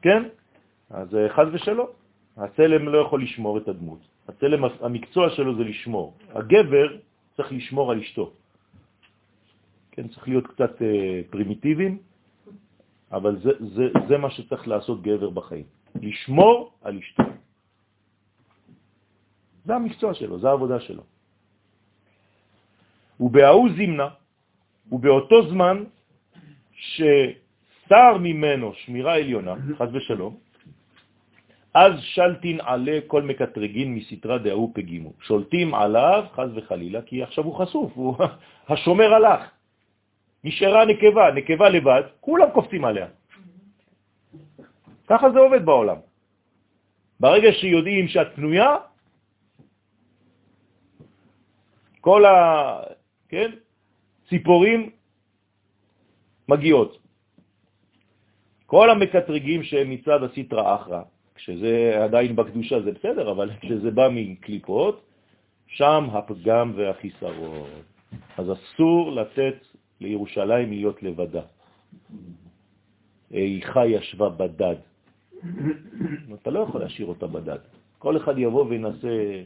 כן? 0.01 0.23
אז 0.89 1.15
אה, 1.15 1.29
חז 1.29 1.47
ושלום. 1.53 1.87
הצלם 2.37 2.89
לא 2.89 2.97
יכול 2.97 3.23
לשמור 3.23 3.57
את 3.57 3.67
הדמות. 3.67 3.99
הצלם, 4.27 4.63
המקצוע 4.81 5.29
שלו 5.29 5.55
זה 5.55 5.63
לשמור. 5.63 6.17
הגבר 6.29 6.87
צריך 7.37 7.51
לשמור 7.51 7.91
על 7.91 7.99
אשתו. 7.99 8.33
כן, 9.91 10.07
צריך 10.07 10.27
להיות 10.27 10.47
קצת 10.47 10.81
אה, 10.81 11.21
פרימיטיביים, 11.29 11.97
אבל 13.11 13.39
זה, 13.43 13.51
זה, 13.59 13.85
זה 14.09 14.17
מה 14.17 14.29
שצריך 14.31 14.67
לעשות 14.67 15.01
גבר 15.01 15.29
בחיים. 15.29 15.65
לשמור 16.01 16.73
על 16.81 16.97
אשתו. 16.97 17.23
זה 19.65 19.75
המקצוע 19.75 20.13
שלו, 20.13 20.39
זה 20.39 20.49
העבודה 20.49 20.79
שלו. 20.79 21.03
ובהוא 23.19 23.69
זימנה, 23.75 24.07
ובאותו 24.91 25.49
זמן 25.49 25.83
ששר 26.73 28.17
ממנו 28.19 28.73
שמירה 28.73 29.15
עליונה, 29.15 29.55
חז 29.77 29.89
ושלום, 29.93 30.37
אז 31.73 31.93
שלטין 32.01 32.61
עלה 32.61 32.99
כל 33.07 33.21
מקטרגין 33.21 33.95
מסתרה 33.95 34.37
דהוא 34.37 34.71
פגימו. 34.73 35.13
שולטים 35.21 35.73
עליו, 35.73 36.25
חז 36.35 36.49
וחלילה, 36.55 37.01
כי 37.01 37.23
עכשיו 37.23 37.43
הוא 37.43 37.55
חשוף, 37.55 37.91
הוא 37.95 38.15
השומר 38.69 39.13
הלך. 39.13 39.41
נשארה 40.43 40.85
נקבה, 40.85 41.31
נקבה 41.31 41.69
לבד, 41.69 42.03
כולם 42.19 42.49
קופצים 42.53 42.85
עליה. 42.85 43.07
ככה 45.07 45.31
זה 45.31 45.39
עובד 45.39 45.65
בעולם. 45.65 45.97
ברגע 47.19 47.49
שיודעים 47.51 48.07
שאת 48.07 48.27
פנויה, 48.35 48.75
כל 52.03 52.25
ה... 52.25 52.35
כן? 53.29 53.51
ציפורים 54.29 54.89
מגיעות. 56.49 56.99
כל 58.65 58.89
המקטרגים 58.89 59.63
שהם 59.63 59.89
מצד 59.89 60.23
הסיטרא 60.23 60.75
אחרא, 60.75 61.01
כשזה 61.35 62.03
עדיין 62.03 62.35
בקדושה 62.35 62.81
זה 62.81 62.91
בסדר, 62.91 63.31
אבל 63.31 63.49
כשזה 63.61 63.91
בא 63.91 64.07
מקליפות, 64.11 65.01
שם 65.67 66.07
הפגם 66.11 66.73
והחיסרון. 66.75 67.69
אז 68.37 68.45
אסור 68.51 69.11
לתת 69.11 69.55
לירושלים 70.01 70.69
להיות 70.69 71.03
לבדה. 71.03 71.47
איכה 73.31 73.85
ישבה 73.85 74.29
בדד. 74.29 74.75
אתה 76.33 76.49
לא 76.49 76.59
יכול 76.59 76.81
להשאיר 76.81 77.07
אותה 77.07 77.27
בדד. 77.27 77.59
כל 77.99 78.17
אחד 78.17 78.35
יבוא 78.37 78.65
וינסה, 78.65 79.43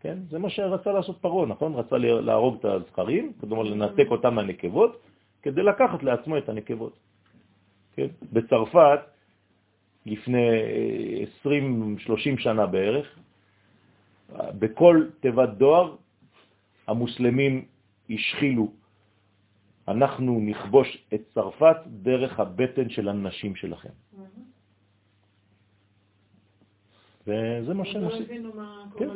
כן? 0.00 0.18
זה 0.30 0.38
מה 0.38 0.50
שרצה 0.50 0.92
לעשות 0.92 1.18
פרעה, 1.20 1.46
נכון? 1.46 1.74
רצה 1.74 1.98
להרוג 1.98 2.56
את 2.58 2.64
הזכרים, 2.64 3.32
כלומר 3.40 3.62
לנתק 3.62 4.06
אותם 4.10 4.34
מהנקבות, 4.34 5.00
כדי 5.42 5.62
לקחת 5.62 6.02
לעצמו 6.02 6.38
את 6.38 6.48
הנקבות. 6.48 6.98
כן? 7.92 8.06
בצרפת, 8.32 9.00
לפני 10.06 10.48
20-30 11.44 11.48
שנה 12.38 12.66
בערך, 12.66 13.18
בכל 14.58 15.06
תיבת 15.20 15.48
דואר 15.48 15.96
המוסלמים 16.86 17.64
השחילו 18.10 18.72
אנחנו 19.88 20.40
נכבוש 20.40 21.04
את 21.14 21.20
צרפת 21.34 21.76
דרך 21.86 22.40
הבטן 22.40 22.88
של 22.88 23.08
הנשים 23.08 23.54
שלכם. 23.56 23.88
וזה 27.26 27.74
מה 27.74 27.84
שהם 27.84 28.04
עושים. 28.04 28.52
כן. 28.98 29.08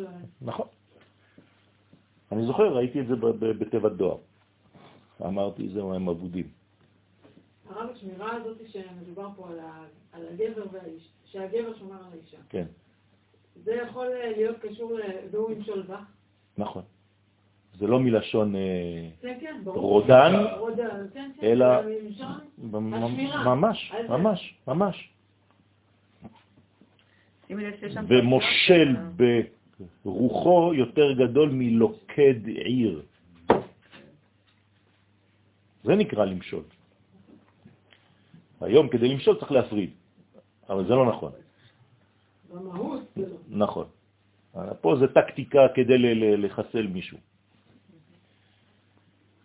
נכון. 0.43 0.67
אני 2.33 2.47
זוכר, 2.47 2.77
ראיתי 2.77 3.01
את 3.01 3.07
זה 3.07 3.15
בתיבת 3.59 3.93
דואר. 3.93 4.17
אמרתי, 5.23 5.69
זהו, 5.69 5.95
הם 5.95 6.09
אבודים. 6.09 6.49
הרב, 7.69 7.91
השמירה 7.91 8.37
הזאת 8.37 8.57
שמדובר 8.69 9.29
פה 9.37 9.49
על 10.13 10.27
הגבר 10.27 10.63
והאיש, 10.73 11.09
שהגבר 11.25 11.79
שומר 11.79 11.97
על 11.97 12.13
האישה, 12.13 12.37
כן, 12.49 12.65
זה 13.65 13.75
יכול 13.75 14.07
אה, 14.07 14.31
להיות 14.31 14.57
קשור 14.59 14.93
ל... 14.95 15.01
והוא 15.31 15.51
ימשול 15.51 15.83
בה? 15.83 16.01
נכון. 16.59 16.83
זה 17.79 17.87
לא 17.87 18.01
מלשון 18.01 18.57
אה, 18.57 18.61
כן, 19.21 19.39
כן. 19.41 19.61
רודן. 19.65 20.33
אלא-. 21.43 21.67
ממש. 22.59 23.93
ממש, 24.09 24.55
ממש. 24.69 24.69
שימי 24.69 24.69
לב 24.69 24.69
שיש 24.69 25.03
שם... 26.19 27.34
ומושל 28.09 28.97
ברוחו 30.05 30.75
יותר 30.75 31.12
גדול 31.12 31.49
מלוקד 31.53 32.47
עיר. 32.47 33.03
זה 35.85 35.95
נקרא 35.95 36.25
למשול. 36.25 36.62
היום 38.61 38.89
כדי 38.89 39.09
למשול 39.09 39.37
צריך 39.41 39.53
להפריד, 39.53 39.91
אבל 40.69 40.85
זה 40.87 40.95
לא 40.95 41.07
נכון. 41.07 41.33
נכון. 43.49 43.87
פה 44.81 44.97
זה 45.01 45.07
טקטיקה 45.09 45.61
כדי 45.75 45.99
לחסל 46.37 46.87
מישהו. 46.87 47.19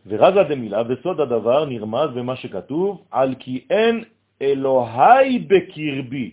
ורזה 0.06 0.44
דמילה, 0.44 0.82
וסוד 0.90 1.20
הדבר 1.20 1.66
נרמז 1.66 2.10
במה 2.16 2.36
שכתוב, 2.36 3.04
על 3.12 3.36
כי 3.40 3.66
אין 3.70 4.04
אלוהי 4.42 5.40
בקרבי. 5.40 6.32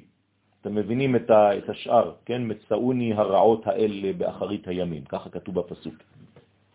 אתם 0.67 0.75
מבינים 0.75 1.17
את, 1.17 1.31
ה, 1.31 1.59
את 1.59 1.69
השאר, 1.69 2.13
כן? 2.25 2.43
מצאוני 2.45 3.15
הרעות 3.15 3.67
האלה 3.67 4.13
באחרית 4.13 4.69
הימים, 4.69 5.05
ככה 5.05 5.31
כתוב 5.31 5.61
בפסוק. 5.61 5.95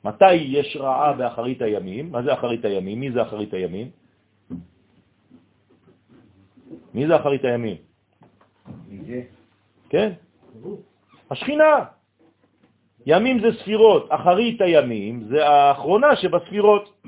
מתי 0.03 0.33
יש 0.33 0.77
רעה 0.79 1.13
באחרית 1.13 1.61
הימים? 1.61 2.11
מה 2.11 2.23
זה 2.23 2.33
אחרית 2.33 2.65
הימים? 2.65 2.99
מי 2.99 3.11
זה 3.11 3.21
אחרית 3.21 3.53
הימים? 3.53 3.89
מי 6.93 7.07
זה 7.07 7.15
אחרית 7.15 7.43
הימים? 7.45 7.77
כן? 9.89 10.11
השכינה. 11.31 11.85
ימים 13.05 13.39
זה 13.39 13.47
ספירות, 13.59 14.07
אחרית 14.09 14.61
הימים 14.61 15.23
זה 15.27 15.47
האחרונה 15.47 16.15
שבספירות. 16.15 17.03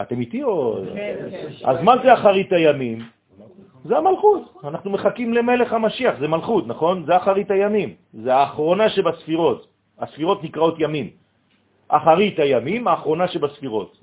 אתם 0.00 0.20
איתי 0.20 0.42
או... 0.42 0.78
אז 1.64 1.76
מה 1.82 1.94
זה 2.02 2.14
אחרית 2.14 2.52
הימים? 2.52 3.15
זה 3.86 3.98
המלכות. 3.98 4.42
אנחנו 4.64 4.90
מחכים 4.90 5.34
למלך 5.34 5.72
המשיח, 5.72 6.14
זה 6.20 6.28
מלכות, 6.28 6.66
נכון? 6.66 7.04
זה 7.06 7.16
אחרית 7.16 7.50
הימים. 7.50 7.94
זה 8.12 8.34
האחרונה 8.34 8.88
שבספירות. 8.88 9.66
הספירות 9.98 10.44
נקראות 10.44 10.74
ימים. 10.78 11.10
אחרית 11.88 12.38
הימים, 12.38 12.88
האחרונה 12.88 13.28
שבספירות. 13.28 13.98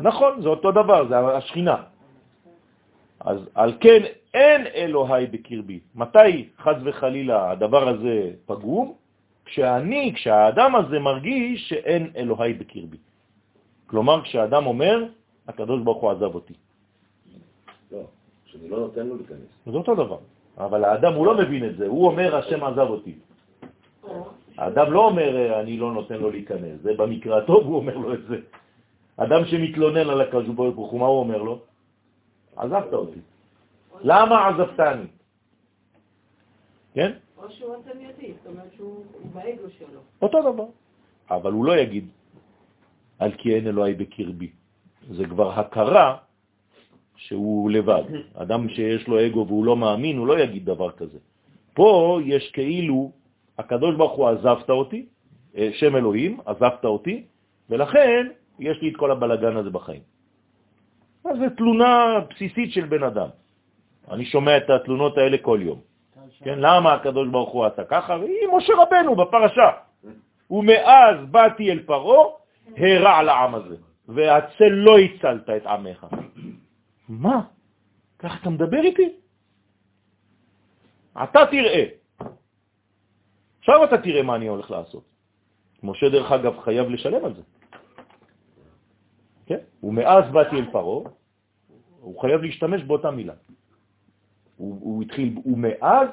נכון, 0.00 0.42
זה 0.42 0.48
אותו 0.48 0.70
דבר, 0.72 1.08
זה 1.08 1.18
השכינה. 1.18 1.76
אז 3.20 3.38
על 3.54 3.72
כן 3.80 4.02
אין 4.34 4.66
אלוהי 4.66 5.26
בקרבי. 5.26 5.80
מתי 5.94 6.48
חז 6.58 6.76
וחלילה 6.84 7.50
הדבר 7.50 7.88
הזה 7.88 8.30
פגום? 8.46 8.94
כשאני, 9.44 10.12
כשהאדם 10.14 10.76
הזה 10.76 10.98
מרגיש 10.98 11.68
שאין 11.68 12.10
אלוהי 12.16 12.54
בקרבי. 12.54 12.96
כלומר, 13.86 14.22
כשהאדם 14.22 14.66
אומר, 14.66 15.04
הקדוש 15.48 15.82
ברוך 15.82 16.02
הוא 16.02 16.10
עזב 16.10 16.34
אותי. 16.34 16.54
לא, 17.92 18.02
שאני 18.44 18.68
לא 18.68 18.78
נותן 18.78 19.06
לו 19.06 19.16
להיכנס. 19.16 19.50
זה 19.66 19.76
אותו 19.78 19.94
דבר. 19.94 20.18
אבל 20.58 20.84
האדם 20.84 21.12
הוא 21.14 21.26
לא 21.26 21.38
מבין 21.38 21.64
את 21.64 21.76
זה, 21.76 21.86
הוא 21.86 22.06
אומר, 22.06 22.36
השם 22.36 22.64
עזב 22.64 22.88
אותי. 22.90 23.14
האדם 24.56 24.92
לא 24.92 25.00
אומר, 25.06 25.60
אני 25.60 25.76
לא 25.76 25.92
נותן 25.92 26.18
לו 26.18 26.30
להיכנס, 26.30 26.80
זה 26.82 26.94
במקרה 26.94 27.38
הטוב 27.38 27.66
הוא 27.66 27.76
אומר 27.76 27.96
לו 27.96 28.14
את 28.14 28.24
זה. 28.28 28.38
אדם 29.16 29.44
שמתלונן 29.44 30.10
על 30.10 30.20
הקדוש 30.20 30.48
ברוך 30.48 30.90
הוא, 30.90 31.00
מה 31.00 31.06
הוא 31.06 31.20
אומר 31.20 31.42
לו? 31.42 31.60
עזבת 32.56 32.92
אותי. 32.92 33.20
למה 34.00 34.48
עזבתני? 34.48 35.06
כן? 36.94 37.12
או 37.36 37.50
שהוא 37.50 37.74
עצמייתי, 37.74 38.32
זאת 38.36 38.46
אומרת 38.46 38.72
שהוא 38.76 39.04
הוא 39.22 39.30
באגו 39.32 39.68
שלו. 39.78 40.00
אותו 40.22 40.52
דבר. 40.52 40.66
אבל 41.30 41.52
הוא 41.52 41.64
לא 41.64 41.76
יגיד, 41.76 42.08
על 43.18 43.32
כי 43.32 43.54
אין 43.54 43.66
אלוהי 43.66 43.94
בקרבי. 43.94 44.50
זה 45.10 45.24
כבר 45.24 45.60
הכרה 45.60 46.16
שהוא 47.20 47.70
לבד. 47.70 48.02
אדם 48.34 48.68
שיש 48.68 49.08
לו 49.08 49.26
אגו 49.26 49.46
והוא 49.46 49.64
לא 49.64 49.76
מאמין, 49.76 50.18
הוא 50.18 50.26
לא 50.26 50.40
יגיד 50.40 50.64
דבר 50.64 50.90
כזה. 50.90 51.18
פה 51.74 52.18
יש 52.24 52.50
כאילו, 52.50 53.12
הקדוש 53.58 53.96
ברוך 53.96 54.12
הוא 54.12 54.28
עזבת 54.28 54.70
אותי, 54.70 55.06
אה, 55.56 55.70
שם 55.72 55.96
אלוהים, 55.96 56.40
עזבת 56.46 56.84
אותי, 56.84 57.24
ולכן 57.70 58.26
יש 58.58 58.82
לי 58.82 58.88
את 58.88 58.96
כל 58.96 59.10
הבלגן 59.10 59.56
הזה 59.56 59.70
בחיים. 59.70 60.00
אז 61.24 61.38
זו 61.38 61.44
תלונה 61.56 62.20
בסיסית 62.30 62.72
של 62.72 62.84
בן 62.84 63.02
אדם. 63.02 63.28
אני 64.10 64.24
שומע 64.24 64.56
את 64.56 64.70
התלונות 64.70 65.18
האלה 65.18 65.38
כל 65.38 65.58
יום. 65.62 65.78
כן, 66.44 66.58
למה 66.58 66.94
הקדוש 66.94 67.28
ברוך 67.28 67.50
הוא 67.50 67.64
עשה 67.64 67.84
ככה? 67.84 68.16
והיא 68.16 68.48
משה 68.56 68.72
רבנו 68.78 69.16
בפרשה. 69.16 69.70
ומאז 70.50 71.16
באתי 71.30 71.70
אל 71.70 71.78
פרו, 71.86 72.36
הרע 72.76 73.22
לעם 73.22 73.54
הזה, 73.54 73.76
והצל 74.08 74.68
לא 74.68 74.98
הצלת 74.98 75.50
את 75.50 75.66
עמך. 75.66 76.06
מה? 77.10 77.42
ככה 78.18 78.36
אתה 78.40 78.50
מדבר 78.50 78.80
איתי? 78.82 79.08
אתה 81.22 81.40
תראה. 81.50 81.84
עכשיו 83.58 83.84
אתה 83.84 83.98
תראה 83.98 84.22
מה 84.22 84.36
אני 84.36 84.46
הולך 84.46 84.70
לעשות. 84.70 85.04
משה, 85.82 86.08
דרך 86.08 86.32
אגב, 86.32 86.60
חייב 86.60 86.88
לשלם 86.88 87.24
על 87.24 87.34
זה. 87.34 87.42
כן? 89.46 89.58
ומאז 89.82 90.24
באתי 90.32 90.56
אל 90.56 90.70
פרו, 90.72 91.04
הוא 92.00 92.20
חייב 92.20 92.40
להשתמש 92.40 92.82
באותה 92.82 93.10
מילה. 93.10 93.34
הוא, 94.56 94.78
הוא 94.80 95.02
התחיל, 95.02 95.38
ומאז 95.46 96.08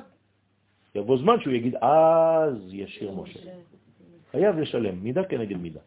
יבוא 0.96 1.18
זמן 1.18 1.40
שהוא 1.42 1.54
יגיד, 1.54 1.76
אז 1.76 2.74
ישיר 2.74 3.12
משה. 3.12 3.40
חייב 4.32 4.58
לשלם, 4.58 5.04
מידה 5.04 5.24
כנגד 5.24 5.58
מידה. 5.58 5.82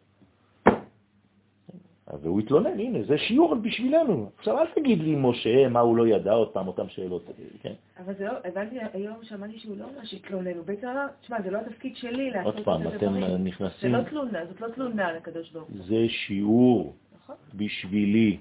והוא 2.21 2.39
התלונן, 2.39 2.79
הנה, 2.79 3.03
זה 3.03 3.17
שיעור 3.17 3.55
בשבילנו. 3.55 4.29
עכשיו, 4.37 4.57
אל 4.57 4.65
תגיד 4.75 4.99
לי, 4.99 5.15
משה, 5.15 5.67
מה 5.67 5.79
הוא 5.79 5.97
לא 5.97 6.07
ידע 6.07 6.33
אותם, 6.33 6.67
אותם 6.67 6.89
שאלות, 6.89 7.29
כן? 7.61 7.73
אבל 7.99 8.13
זה 8.13 8.25
לא, 8.25 8.31
הבנתי, 8.45 8.75
היום 8.93 9.15
שמעתי 9.21 9.59
שהוא 9.59 9.77
לא 9.77 9.85
ממש 9.97 10.13
התלונן, 10.13 10.57
הוא 10.57 10.65
בעצם 10.65 10.87
אמר, 10.87 11.07
תשמע, 11.21 11.41
זה 11.41 11.51
לא 11.51 11.57
התפקיד 11.57 11.95
שלי 11.95 12.31
לעשות 12.31 12.45
עוד 12.45 12.57
את 12.57 12.65
פעם, 12.65 12.81
אתם 12.81 12.95
הדברים. 12.95 13.27
זה 13.27 13.37
נכנסים, 13.37 13.91
לא 13.91 14.01
תלונה, 14.01 14.45
זאת 14.45 14.61
לא 14.61 14.67
תלונה 14.67 15.13
לקדוש 15.13 15.51
ברוך 15.51 15.67
הוא. 15.67 15.77
זה 15.87 16.09
שיעור 16.09 16.95
נכון? 17.23 17.35
בשבילי. 17.53 18.37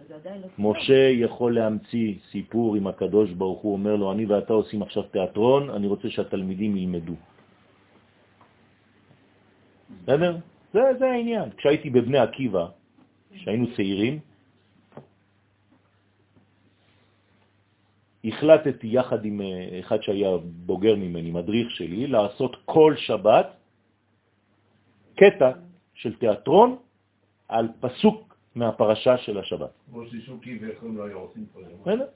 אז 0.00 0.26
לא. 0.26 0.48
משה 0.58 1.10
יכול 1.12 1.54
להמציא 1.54 2.14
סיפור 2.30 2.76
עם 2.76 2.86
הקדוש 2.86 3.30
ברוך 3.30 3.60
הוא, 3.60 3.72
אומר 3.72 3.96
לו, 3.96 4.12
אני 4.12 4.26
ואתה 4.26 4.52
עושים 4.52 4.82
עכשיו 4.82 5.02
תיאטרון, 5.02 5.70
אני 5.70 5.86
רוצה 5.86 6.10
שהתלמידים 6.10 6.76
ילמדו. 6.76 7.14
בסדר? 10.02 10.36
זה 10.72 11.10
העניין. 11.10 11.50
כשהייתי 11.56 11.90
בבני 11.90 12.18
עקיבא, 12.18 12.66
כשהיינו 13.34 13.66
צעירים, 13.76 14.18
החלטתי 18.24 18.86
יחד 18.90 19.24
עם 19.24 19.40
אה, 19.40 19.80
אחד 19.80 20.02
שהיה 20.02 20.28
בוגר 20.66 20.96
ממני, 20.96 21.30
מדריך 21.30 21.70
שלי, 21.70 22.06
לעשות 22.06 22.56
כל 22.64 22.94
שבת 22.96 23.46
קטע 25.16 25.50
של 25.94 26.14
תיאטרון 26.14 26.76
על 27.48 27.68
פסוק 27.80 28.36
מהפרשה 28.54 29.18
של 29.18 29.38
השבת. 29.38 29.70
כמו 29.90 30.06
ששוקי 30.06 30.58
ואיכם 30.62 30.96
לא 30.96 31.04
היו 31.04 31.18
עושים 31.18 31.46
כל 31.52 31.60
היום. 31.64 31.80
בסדר? 31.80 32.06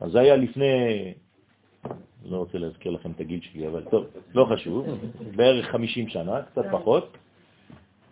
אז 0.00 0.12
זה 0.12 0.20
היה 0.20 0.36
לפני, 0.36 1.14
לא 2.24 2.36
רוצה 2.36 2.58
להזכיר 2.58 2.92
לכם 2.92 3.10
את 3.10 3.20
הגיל 3.20 3.40
שלי, 3.40 3.68
אבל 3.68 3.84
טוב, 3.90 4.04
לא 4.34 4.46
חשוב, 4.52 4.86
בערך 5.36 5.66
50 5.66 6.08
שנה, 6.08 6.42
קצת 6.42 6.64
פחות. 6.72 7.16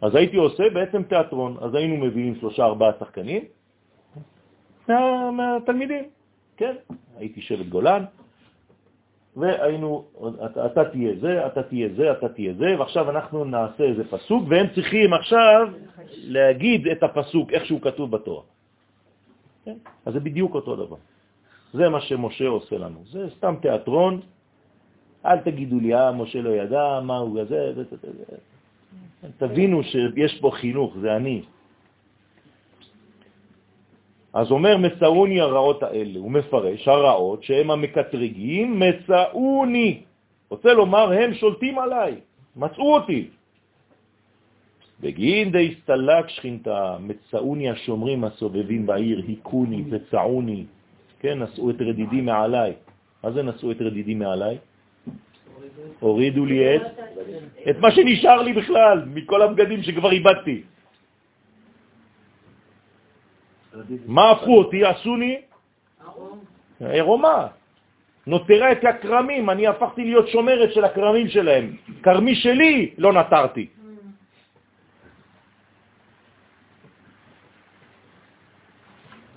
אז 0.00 0.14
הייתי 0.14 0.36
עושה 0.36 0.64
בעצם 0.74 1.02
תיאטרון, 1.02 1.56
אז 1.60 1.74
היינו 1.74 1.96
מביאים 1.96 2.34
שלושה 2.40 2.64
ארבעה 2.64 2.92
שחקנים 3.00 3.44
מה, 4.88 5.30
מהתלמידים, 5.30 6.04
כן? 6.56 6.74
הייתי 7.16 7.40
שבט 7.40 7.66
גולן, 7.66 8.04
והיינו, 9.36 10.04
אתה, 10.44 10.66
אתה 10.66 10.84
תהיה 10.84 11.12
זה, 11.20 11.46
אתה 11.46 11.62
תהיה 11.62 11.88
זה, 11.96 12.12
אתה 12.12 12.28
תהיה 12.28 12.54
זה, 12.54 12.78
ועכשיו 12.78 13.10
אנחנו 13.10 13.44
נעשה 13.44 13.84
איזה 13.84 14.04
פסוק, 14.10 14.44
והם 14.48 14.66
צריכים 14.74 15.12
עכשיו 15.12 15.68
להגיד 16.14 16.88
את 16.88 17.02
הפסוק, 17.02 17.52
איך 17.52 17.66
שהוא 17.66 17.80
כתוב 17.80 18.10
בתורה. 18.10 18.42
כן? 19.64 19.76
אז 20.06 20.12
זה 20.14 20.20
בדיוק 20.20 20.54
אותו 20.54 20.76
דבר. 20.76 20.96
זה 21.72 21.88
מה 21.88 22.00
שמשה 22.00 22.48
עושה 22.48 22.78
לנו. 22.78 23.00
זה 23.10 23.30
סתם 23.36 23.54
תיאטרון, 23.62 24.20
אל 25.26 25.38
תגידו 25.38 25.80
לי, 25.80 25.94
אה, 25.94 26.12
משה 26.12 26.42
לא 26.42 26.50
ידע, 26.50 27.00
מה 27.02 27.16
הוא 27.16 27.44
זה, 27.44 27.72
זה, 27.74 27.84
זה, 27.90 27.96
זה. 28.00 28.36
תבינו 29.38 29.82
שיש 29.82 30.38
פה 30.40 30.50
חינוך, 30.50 30.96
זה 31.00 31.16
אני. 31.16 31.42
אז 34.34 34.50
אומר, 34.50 34.76
מצאוני 34.76 35.40
הרעות 35.40 35.82
האלה, 35.82 36.18
הוא 36.18 36.30
מפרש, 36.30 36.88
הרעות 36.88 37.42
שהם 37.42 37.70
המקטרגים, 37.70 38.80
מצאוני. 38.80 40.02
רוצה 40.50 40.72
לומר, 40.72 41.12
הם 41.12 41.34
שולטים 41.34 41.78
עליי, 41.78 42.14
מצאו 42.56 42.94
אותי. 42.94 43.28
בגין 45.00 45.52
די 45.52 45.74
סטלק 45.82 46.28
שכינתה, 46.28 46.96
מצאוני 47.00 47.70
השומרים 47.70 48.24
הסובבים 48.24 48.86
בעיר, 48.86 49.22
היכוני, 49.26 49.84
פצעוני, 49.90 50.64
כן, 51.20 51.42
נשאו 51.42 51.70
את 51.70 51.80
רדידי 51.80 52.20
מעליי. 52.20 52.72
מה 53.24 53.30
זה 53.30 53.42
נשאו 53.42 53.70
את 53.70 53.80
רדידי 53.80 54.14
מעליי? 54.14 54.58
הורידו 56.00 56.44
לי 56.46 56.76
את, 56.76 56.82
את 57.70 57.76
מה 57.78 57.90
שנשאר 57.90 58.42
לי 58.42 58.52
בכלל, 58.52 59.02
מכל 59.06 59.42
הבגדים 59.42 59.82
שכבר 59.82 60.12
איבדתי. 60.12 60.62
מה 64.06 64.30
הפכו 64.30 64.58
אותי? 64.58 64.84
עשוני 64.84 65.40
עירומה. 66.80 67.46
נותרה 68.26 68.72
את 68.72 68.84
הקרמים, 68.84 69.50
אני 69.50 69.66
הפכתי 69.66 70.04
להיות 70.04 70.28
שומרת 70.28 70.72
של 70.72 70.84
הקרמים 70.84 71.28
שלהם. 71.28 71.76
קרמי 72.00 72.34
שלי 72.34 72.94
לא 72.98 73.12
נטרתי. 73.12 73.66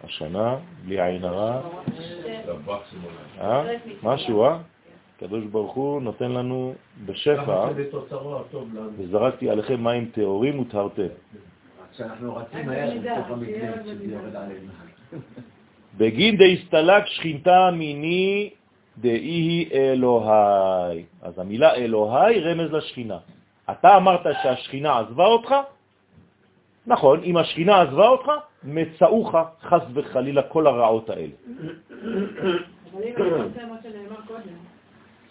השנה, 0.04 0.56
בלי 0.86 1.02
עין 1.02 1.24
הרע, 1.24 1.62
שמונה. 2.90 3.24
אה? 3.42 3.64
משהו, 4.04 4.46
אה? 4.46 4.58
הקדוש 5.18 5.44
ברוך 5.46 5.74
הוא 5.74 6.02
נותן 6.02 6.32
לנו 6.32 6.74
בשפע. 7.06 7.70
וזרקתי 8.98 9.50
עליכם 9.50 9.84
מים 9.84 10.10
טהורים 10.14 10.60
וטהרתם. 10.60 11.08
כשאנחנו 11.92 12.36
רצים 12.36 12.66
מהר 12.66 12.90
בתוך 12.98 13.32
המקרה, 13.32 13.70
שזה 13.86 14.06
יורד 14.06 14.36
עלינו. 14.36 14.72
בגין 15.98 16.38
דהסתלק 16.38 17.06
שכינתה 17.06 17.72
מיני 17.74 18.50
דאי 18.98 19.70
אלוהי. 19.74 21.04
אז 21.22 21.40
המילה 21.40 21.76
אלוהי 21.76 22.40
רמז 22.40 22.74
לשכינה. 22.74 23.18
אתה 23.72 23.98
אמרת 23.98 24.26
שהשכינה 24.44 25.00
עזבה 25.00 25.26
אותך? 25.26 25.56
נכון, 26.88 27.24
אם 27.24 27.38
השכינה 27.38 27.82
עזבה 27.82 28.08
אותך, 28.08 28.32
מצאוך 28.64 29.36
חס 29.62 29.82
וחלילה 29.94 30.42
כל 30.42 30.68
הרעות 30.68 31.10
האלה. 31.10 31.34
אבל 32.94 33.04
אם 33.04 33.16
אני 33.18 33.44
רוצה 33.44 33.62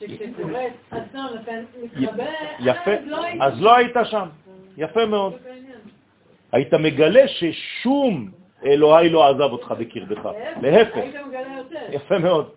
שכשקורה 0.00 0.62
אסון 0.90 1.38
אתה 1.42 1.52
מתחבא, 1.82 2.24
יפה, 2.60 2.90
אז 2.90 3.06
לא 3.08 3.24
היית 3.24 3.60
לא 3.60 3.76
היית 3.76 3.96
שם. 4.04 4.28
יפה 4.76 5.06
מאוד. 5.06 5.34
היית 6.52 6.74
מגלה 6.74 7.28
ששום 7.28 8.30
אלוהי 8.64 9.08
לא 9.08 9.30
עזב 9.30 9.50
אותך 9.52 9.74
בקרבך. 9.78 10.28
להפך, 10.62 10.96
היית 10.96 11.14
מגלה 11.14 11.56
יותר. 11.58 11.86
יפה 11.90 12.18
מאוד. 12.18 12.50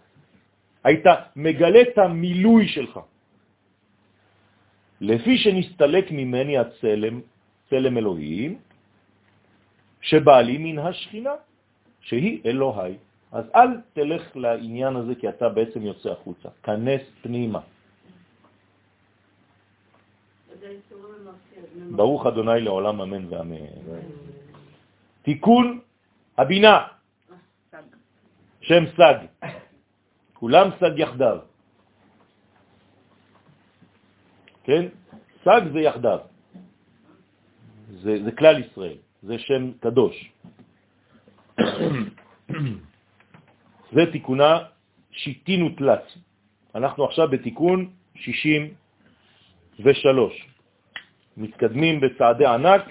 היית 0.83 1.05
מגלה 1.35 1.81
את 1.81 1.97
המילוי 1.97 2.67
שלך. 2.67 2.99
לפי 5.01 5.37
שנסתלק 5.37 6.11
ממני 6.11 6.57
הצלם, 6.57 7.21
צלם 7.69 7.97
אלוהים, 7.97 8.59
שבא 10.01 10.41
לי 10.41 10.57
מן 10.57 10.79
השכינה, 10.79 11.35
שהיא 12.01 12.41
אלוהי. 12.45 12.93
אז 13.31 13.45
אל 13.55 13.81
תלך 13.93 14.35
לעניין 14.35 14.95
הזה, 14.95 15.15
כי 15.15 15.29
אתה 15.29 15.49
בעצם 15.49 15.81
יוצא 15.81 16.09
החוצה. 16.09 16.49
כנס 16.63 17.01
פנימה. 17.21 17.59
ברוך 21.95 22.25
אדוני 22.25 22.61
לעולם 22.61 23.01
אמן 23.01 23.33
ואמן. 23.33 23.55
תיקון 25.21 25.79
הבינה. 26.37 26.87
שם 28.61 28.83
סג. 28.97 29.15
כולם 30.33 30.69
סג 30.79 30.99
יחדיו. 30.99 31.37
כן? 34.63 34.85
סג 35.43 35.61
זה 35.73 35.79
יחדיו. 35.79 36.19
זה, 37.91 38.23
זה 38.23 38.31
כלל 38.31 38.63
ישראל, 38.63 38.97
זה 39.23 39.39
שם 39.39 39.71
קדוש. 39.79 40.31
זה 43.91 44.11
תיקונה 44.11 44.59
שיטינו. 45.11 45.69
אנחנו 46.75 47.05
עכשיו 47.05 47.29
בתיקון 47.29 47.89
63. 48.15 50.47
מתקדמים 51.37 51.99
בצעדי 51.99 52.45
ענק, 52.45 52.81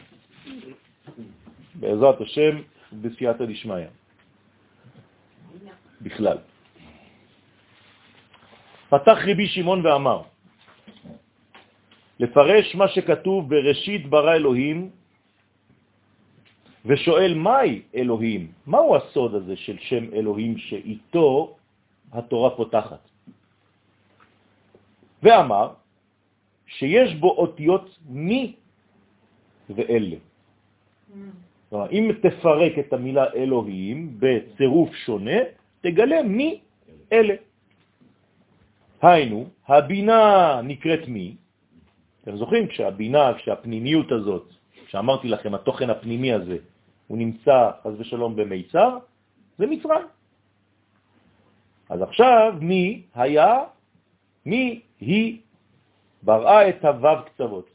בעזרת 1.74 2.20
השם, 2.20 2.58
בסייעתא 2.92 3.44
דשמיא. 3.44 3.86
בכלל. 6.00 6.38
פתח 8.88 9.18
רבי 9.26 9.46
שמעון 9.46 9.86
ואמר, 9.86 10.22
לפרש 12.20 12.74
מה 12.74 12.88
שכתוב 12.88 13.50
בראשית 13.50 14.10
ברא 14.10 14.34
אלוהים, 14.34 14.90
ושואל 16.86 17.34
מהי 17.34 17.82
אלוהים? 17.94 18.52
מהו 18.66 18.96
הסוד 18.96 19.34
הזה 19.34 19.56
של 19.56 19.76
שם 19.80 20.04
אלוהים 20.12 20.58
שאיתו 20.58 21.56
התורה 22.12 22.50
פותחת? 22.50 23.00
ואמר 25.22 25.68
שיש 26.66 27.14
בו 27.14 27.30
אותיות 27.30 27.98
מי 28.08 28.54
ואלה. 29.70 30.16
כלומר, 31.70 31.90
אם 31.90 32.10
תפרק 32.22 32.78
את 32.78 32.92
המילה 32.92 33.24
אלוהים 33.34 34.16
בצירוף 34.18 34.94
שונה, 34.94 35.38
תגלה 35.80 36.22
מי 36.22 36.60
אלה. 37.12 37.34
היינו, 39.02 39.46
הבינה 39.68 40.20
נקראת 40.64 41.08
מי. 41.08 41.36
אתם 42.22 42.36
זוכרים 42.36 42.66
כשהבינה, 42.66 43.34
כשהפנימיות 43.36 44.12
הזאת, 44.12 44.54
שאמרתי 44.88 45.28
לכם, 45.28 45.54
התוכן 45.54 45.90
הפנימי 45.90 46.32
הזה, 46.32 46.56
הוא 47.06 47.18
נמצא, 47.18 47.70
חז 47.82 47.94
ושלום, 48.00 48.36
במיצר, 48.36 48.98
זה 49.58 49.66
מצרים. 49.66 50.06
אז 51.90 52.02
עכשיו, 52.02 52.54
מי 52.60 53.02
היה, 53.14 53.64
מי 54.46 54.80
היא 55.00 55.40
בראה 56.22 56.68
את 56.68 56.84
הוו 56.84 57.24
קצוות, 57.26 57.68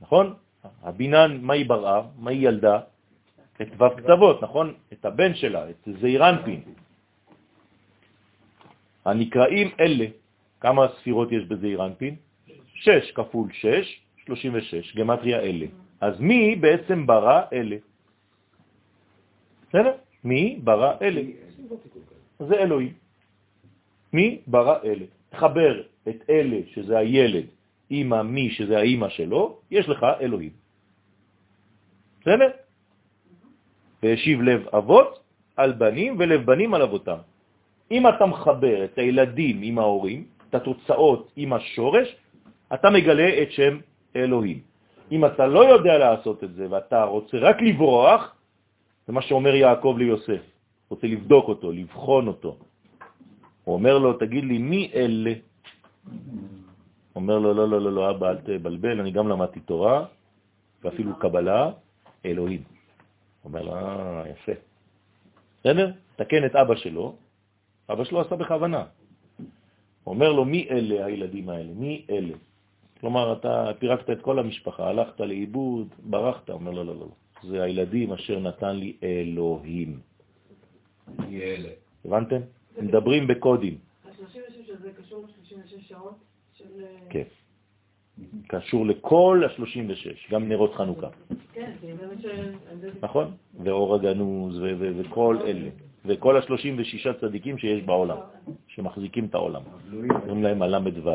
נכון? 0.00 0.34
הבינה, 0.82 1.28
מה 1.28 1.54
היא 1.54 1.68
בראה? 1.68 2.02
מה 2.18 2.30
היא 2.30 2.48
ילדה? 2.48 2.80
את 3.62 3.68
וו 3.78 3.96
קצוות, 3.96 4.42
נכון? 4.42 4.74
את 4.92 5.04
הבן 5.04 5.34
שלה, 5.34 5.70
את 5.70 5.88
זעירנפין. 6.00 6.60
הנקראים 9.04 9.68
אלה, 9.80 10.06
כמה 10.60 10.86
ספירות 10.98 11.32
יש 11.32 11.44
בזעירנפין? 11.44 12.16
שש 12.74 13.10
כפול 13.14 13.48
שש, 13.52 14.00
36, 14.26 14.96
גמטריה 14.96 15.40
אלה. 15.40 15.66
אז 16.02 16.20
מי 16.20 16.56
בעצם 16.56 17.06
ברא 17.06 17.40
אלה? 17.52 17.76
בסדר? 19.68 19.94
מי 20.24 20.58
ברא 20.64 20.92
אלה? 21.02 21.22
זה 22.38 22.54
אלוהים. 22.58 22.92
מי 24.12 24.42
ברא 24.46 24.76
אלה? 24.84 25.06
תחבר 25.30 25.82
את 26.08 26.18
אלה, 26.30 26.58
שזה 26.74 26.98
הילד, 26.98 27.46
עם 27.90 28.12
המי, 28.12 28.50
שזה 28.50 28.78
האימא 28.78 29.08
שלו, 29.08 29.62
יש 29.70 29.88
לך 29.88 30.00
אלוהים. 30.20 30.50
בסדר? 32.20 32.50
והשיב 34.02 34.42
לב 34.42 34.60
אבות 34.74 35.22
על 35.56 35.72
בנים 35.72 36.16
ולב 36.18 36.40
בנים 36.42 36.74
על 36.74 36.82
אבותם. 36.82 37.20
אם 37.90 38.02
אתה 38.08 38.26
מחבר 38.26 38.84
את 38.84 38.98
הילדים 38.98 39.62
עם 39.62 39.78
ההורים, 39.78 40.20
את 40.50 40.54
התוצאות 40.54 41.32
עם 41.36 41.52
השורש, 41.52 42.08
אתה 42.74 42.90
מגלה 42.90 43.42
את 43.42 43.50
שם 43.52 43.78
אלוהים. 44.16 44.71
אם 45.10 45.24
אתה 45.24 45.46
לא 45.46 45.60
יודע 45.68 45.98
לעשות 45.98 46.44
את 46.44 46.54
זה 46.54 46.66
ואתה 46.70 47.04
רוצה 47.04 47.36
רק 47.38 47.56
לברוח, 47.62 48.36
זה 49.06 49.12
מה 49.12 49.22
שאומר 49.22 49.54
יעקב 49.54 49.94
ליוסף, 49.98 50.42
רוצה 50.90 51.06
לבדוק 51.06 51.48
אותו, 51.48 51.72
לבחון 51.72 52.28
אותו. 52.28 52.56
הוא 53.64 53.74
אומר 53.74 53.98
לו, 53.98 54.12
תגיד 54.12 54.44
לי, 54.44 54.58
מי 54.58 54.90
אלה? 54.94 55.32
אומר 57.16 57.38
לו, 57.38 57.54
לא, 57.54 57.68
לא, 57.68 57.80
לא, 57.80 57.92
לא, 57.92 58.10
אבא, 58.10 58.30
אל 58.30 58.36
תבלבל, 58.36 59.00
אני 59.00 59.10
גם 59.10 59.28
למדתי 59.28 59.60
תורה, 59.60 60.04
ואפילו 60.82 61.18
קבלה, 61.18 61.70
אלוהים. 62.26 62.62
אומר 63.44 63.62
לו, 63.62 63.72
אה, 63.74 64.24
יפה. 64.30 64.52
בסדר? 65.60 65.92
תקן 66.16 66.46
את 66.46 66.56
אבא 66.56 66.74
שלו, 66.74 67.16
אבא 67.90 68.04
שלו 68.04 68.20
עשה 68.20 68.36
בכוונה. 68.36 68.84
אומר 70.06 70.32
לו, 70.32 70.44
מי 70.44 70.68
אלה 70.70 71.06
הילדים 71.06 71.48
האלה? 71.48 71.72
מי 71.76 72.06
אלה? 72.10 72.34
כלומר, 73.02 73.32
אתה 73.32 73.70
פירקת 73.78 74.10
את 74.10 74.20
כל 74.22 74.38
המשפחה, 74.38 74.88
הלכת 74.88 75.20
לאיבוד, 75.20 75.88
ברחת. 75.98 76.50
אומר 76.50 76.70
לו, 76.70 76.84
לא, 76.84 76.94
לא, 76.94 77.00
לא. 77.00 77.08
זה 77.42 77.62
הילדים 77.62 78.12
אשר 78.12 78.38
נתן 78.40 78.76
לי 78.76 78.96
אלוהים. 79.02 80.00
מי 81.18 81.42
אלה? 81.42 81.68
הבנתם? 82.04 82.40
מדברים 82.78 83.26
בקודים. 83.26 83.78
ה-36 84.04 84.78
הזה 84.78 84.90
קשור 84.98 85.26
ל-36 85.26 85.80
שעות 85.88 86.14
של... 86.54 86.64
כן. 87.10 87.22
קשור 88.46 88.86
לכל 88.86 89.42
ה-36, 89.46 90.30
גם 90.30 90.48
נרות 90.48 90.74
חנוכה. 90.74 91.08
כן, 91.52 91.72
זה 92.80 92.90
נכון? 93.02 93.34
ואור 93.64 93.94
הגנוז 93.94 94.58
וכל 94.78 95.38
אלה. 95.44 95.68
וכל 96.04 96.36
ה-36 96.36 97.20
צדיקים 97.20 97.58
שיש 97.58 97.82
בעולם, 97.82 98.18
שמחזיקים 98.66 99.24
את 99.24 99.34
העולם. 99.34 99.62
קוראים 100.24 100.42
להם 100.42 100.62
הל"ו. 100.62 101.10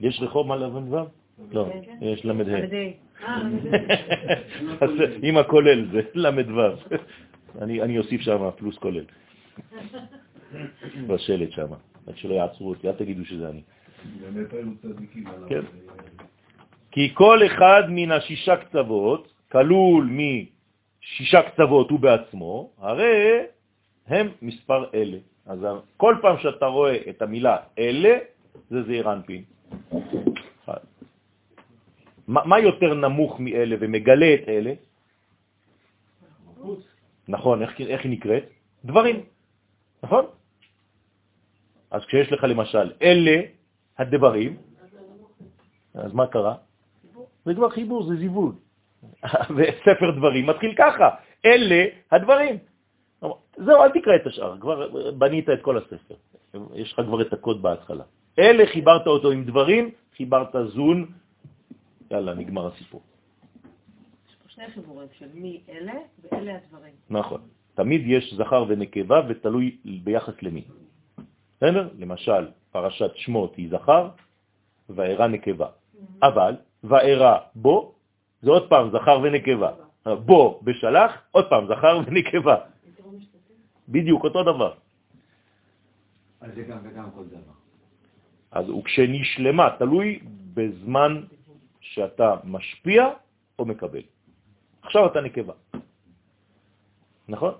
יש 0.00 0.20
רחוב 0.22 0.52
הל"ו? 0.52 1.06
לא, 1.52 1.68
יש 2.00 2.24
ל"ה. 2.24 2.32
מדעי. 2.32 2.92
אה, 3.24 3.40
אני 3.40 3.58
אז 4.80 4.90
עם 5.22 5.36
הכולל 5.36 5.88
זה 5.92 6.00
ל"ו. 6.14 6.60
אני 7.62 7.82
אני 7.82 7.98
אוסיף 7.98 8.20
שם 8.20 8.50
פלוס 8.56 8.78
כולל. 8.78 9.04
בשלט 11.06 11.50
שם, 11.50 11.66
רק 12.08 12.16
שלא 12.16 12.34
יעצרו 12.34 12.68
אותי, 12.68 12.88
אל 12.88 12.92
תגידו 12.92 13.24
שזה 13.24 13.48
אני. 13.48 13.62
כן. 15.48 15.60
כי 16.90 17.10
כל 17.14 17.46
אחד 17.46 17.82
מן 17.88 18.12
השישה 18.12 18.56
קצוות, 18.56 19.32
כלול 19.52 20.10
משישה 20.10 21.42
קצוות 21.42 21.90
הוא 21.90 22.00
בעצמו, 22.00 22.70
הרי 22.78 23.42
הם 24.06 24.28
מספר 24.42 24.84
אלה. 24.94 25.18
אז 25.46 25.58
כל 25.96 26.14
פעם 26.22 26.36
שאתה 26.38 26.66
רואה 26.66 26.96
את 27.10 27.22
המילה 27.22 27.56
אלה, 27.78 28.18
זה 28.70 28.82
זעיר 28.82 29.12
אנפין. 29.12 29.42
מה 32.28 32.44
מה 32.44 32.58
יותר 32.60 32.94
נמוך 32.94 33.40
מאלה 33.40 33.76
ומגלה 33.80 34.34
את 34.34 34.48
אלה? 34.48 34.72
נכון, 37.28 37.62
איך, 37.62 37.80
איך 37.80 38.02
היא 38.04 38.12
נקראת? 38.12 38.44
דברים, 38.84 39.16
נכון? 40.02 40.24
אז 41.90 42.02
כשיש 42.04 42.32
לך 42.32 42.44
למשל 42.44 42.92
אלה 43.02 43.36
הדברים, 43.98 44.56
אז 45.94 46.12
מה 46.12 46.26
קרה? 46.26 46.54
זה 47.44 47.54
כבר 47.54 47.70
חיבור, 47.70 48.04
זה 48.04 48.16
זיוון. 48.16 48.54
וספר 49.56 50.10
דברים 50.10 50.46
מתחיל 50.46 50.74
ככה, 50.78 51.08
אלה 51.44 51.84
הדברים. 52.12 52.58
זהו, 53.56 53.82
אל 53.82 53.90
תקרא 53.90 54.16
את 54.16 54.26
השאר, 54.26 54.60
כבר 54.60 55.10
בנית 55.12 55.50
את 55.50 55.62
כל 55.62 55.78
הספר. 55.78 56.14
יש 56.74 56.92
לך 56.92 57.00
כבר 57.06 57.20
את 57.22 57.32
הקוד 57.32 57.62
בהתחלה. 57.62 58.04
אלה 58.38 58.66
חיברת 58.66 59.06
אותו 59.06 59.30
עם 59.30 59.44
דברים, 59.44 59.90
חיברת 60.16 60.52
זון, 60.74 61.06
יאללה, 62.10 62.34
נגמר 62.34 62.66
הסיפור. 62.66 63.02
יש 64.28 64.34
פה 64.34 64.48
שני 64.48 64.70
חיבורים 64.70 65.08
של 65.18 65.28
מי 65.34 65.60
אלה 65.68 65.94
ואלה 66.22 66.56
הדברים. 66.56 66.94
נכון. 67.10 67.40
תמיד 67.74 68.02
יש 68.06 68.34
זכר 68.34 68.64
ונקבה 68.68 69.20
ותלוי 69.28 69.76
ביחס 70.04 70.42
למי. 70.42 70.64
בסדר? 71.56 71.88
למשל, 71.98 72.48
פרשת 72.72 73.10
שמות 73.14 73.56
היא 73.56 73.70
זכר, 73.70 74.10
ואירה 74.88 75.26
נקבה. 75.26 75.68
אבל, 76.22 76.56
ואירה 76.84 77.38
בו, 77.54 77.94
זה 78.42 78.50
עוד 78.50 78.68
פעם 78.68 78.90
זכר 78.90 79.20
ונקבה. 79.22 79.72
בו 80.06 80.60
בשלח, 80.62 81.12
עוד 81.30 81.46
פעם 81.48 81.66
זכר 81.66 82.00
ונקבה. 82.06 82.56
בדיוק 83.88 84.24
אותו 84.24 84.42
דבר. 84.42 84.72
אז 86.40 86.50
זה 86.54 86.62
גם 86.62 86.78
וגם 86.84 87.10
כל 87.10 87.24
דבר. 87.24 87.56
אז 88.50 88.70
וכשנשלמה, 88.70 89.76
תלוי 89.78 90.20
בזמן 90.54 91.22
שאתה 91.94 92.34
משפיע 92.44 93.08
או 93.58 93.64
מקבל. 93.64 94.02
עכשיו 94.82 95.06
אתה 95.06 95.20
נקבה. 95.20 95.52
נכון? 97.28 97.52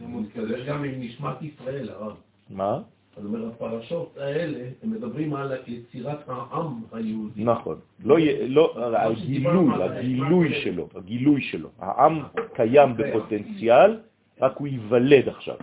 מתקדש 0.00 0.60
גם 0.66 0.84
עם 0.84 1.00
נשמת 1.00 1.42
ישראל, 1.42 1.90
הרב. 1.90 2.16
מה? 2.50 2.80
זאת 3.16 3.24
אומרת, 3.24 3.52
הפרשות 3.54 4.16
האלה, 4.16 4.68
הם 4.82 4.90
מדברים 4.90 5.34
על 5.34 5.52
יצירת 5.66 6.28
העם 6.28 6.82
היהודי. 6.92 7.44
נכון. 7.44 7.78
לא, 8.04 8.16
לא, 8.48 8.72
הגילוי, 8.96 9.84
הגילוי 9.84 10.62
שלו, 10.64 10.88
הגילוי 10.94 11.42
שלו. 11.42 11.68
העם 11.78 12.22
קיים 12.54 12.96
בפוטנציאל, 12.96 14.00
רק 14.40 14.56
הוא 14.56 14.66
ייוולד 14.68 15.28
עכשיו 15.28 15.56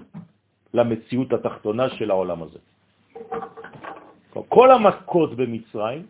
למציאות 0.73 1.33
התחתונה 1.33 1.89
של 1.89 2.11
העולם 2.11 2.43
הזה. 2.43 2.59
כל 4.49 4.71
המכות 4.71 5.35
במצרים, 5.35 6.05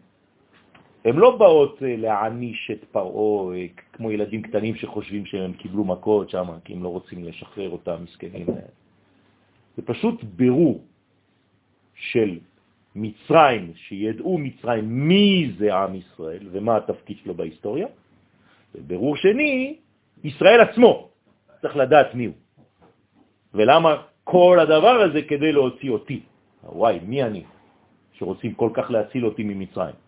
הן 1.07 1.15
לא 1.15 1.37
באות 1.37 1.83
אה, 1.83 1.95
להעניש 1.97 2.71
את 2.71 2.83
פרעה 2.91 3.55
אה, 3.55 3.65
כמו 3.93 4.11
ילדים 4.11 4.41
קטנים 4.41 4.75
שחושבים 4.75 5.25
שהם 5.25 5.53
קיבלו 5.53 5.83
מכות 5.83 6.29
שם, 6.29 6.47
כי 6.63 6.73
הם 6.73 6.83
לא 6.83 6.89
רוצים 6.89 7.23
לשחרר 7.23 7.69
אותם, 7.69 7.95
מסכנים. 8.03 8.45
זה 9.77 9.81
פשוט 9.85 10.23
בירור 10.23 10.83
של 11.95 12.39
מצרים, 12.95 13.71
שידעו 13.75 14.37
מצרים 14.37 15.07
מי 15.07 15.51
זה 15.57 15.75
עם 15.75 15.95
ישראל 15.95 16.47
ומה 16.51 16.77
התפקיד 16.77 17.17
שלו 17.23 17.33
בהיסטוריה. 17.33 17.87
ובירור 18.75 19.15
שני, 19.15 19.75
ישראל 20.23 20.61
עצמו 20.61 21.09
צריך 21.61 21.75
לדעת 21.75 22.15
מי 22.15 22.25
הוא. 22.25 22.35
ולמה 23.53 24.03
כל 24.23 24.59
הדבר 24.59 25.07
הזה 25.07 25.21
כדי 25.21 25.51
להוציא 25.51 25.89
אותי. 25.89 26.19
וואי, 26.63 26.99
מי 26.99 27.23
אני? 27.23 27.43
שרוצים 28.13 28.53
כל 28.53 28.69
כך 28.73 28.91
להציל 28.91 29.25
אותי 29.25 29.43
ממצרים. 29.43 30.06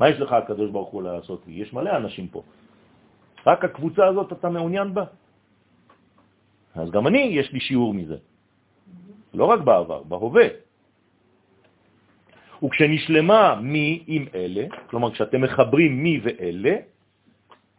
מה 0.00 0.08
יש 0.08 0.20
לך, 0.20 0.32
הקדוש 0.32 0.70
ברוך 0.70 0.90
הוא, 0.90 1.02
לעשות 1.02 1.42
לי? 1.46 1.52
יש 1.52 1.72
מלא 1.72 1.96
אנשים 1.96 2.28
פה. 2.28 2.42
רק 3.46 3.64
הקבוצה 3.64 4.06
הזאת 4.06 4.32
אתה 4.32 4.48
מעוניין 4.50 4.94
בה? 4.94 5.04
אז 6.74 6.90
גם 6.90 7.06
אני, 7.06 7.18
יש 7.18 7.52
לי 7.52 7.60
שיעור 7.60 7.94
מזה. 7.94 8.16
לא 9.34 9.44
רק 9.44 9.60
בעבר, 9.60 10.02
בהווה. 10.02 10.48
וכשנשלמה 12.62 13.60
מי 13.62 14.02
עם 14.06 14.24
אלה, 14.34 14.64
כלומר 14.86 15.12
כשאתם 15.12 15.40
מחברים 15.40 16.02
מי 16.02 16.20
ואלה, 16.24 16.76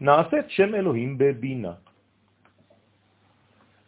נעשית 0.02 0.46
שם 0.50 0.76
אלוהים 0.76 1.18
בבינה. 1.18 1.74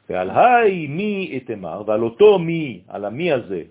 ועל 0.09 0.29
היי 0.31 0.87
מי 0.87 1.13
אתמר, 1.37 1.83
ועל 1.87 2.03
אותו 2.03 2.39
מי, 2.39 2.81
על 2.87 3.05
המי 3.05 3.31
הזה, 3.31 3.63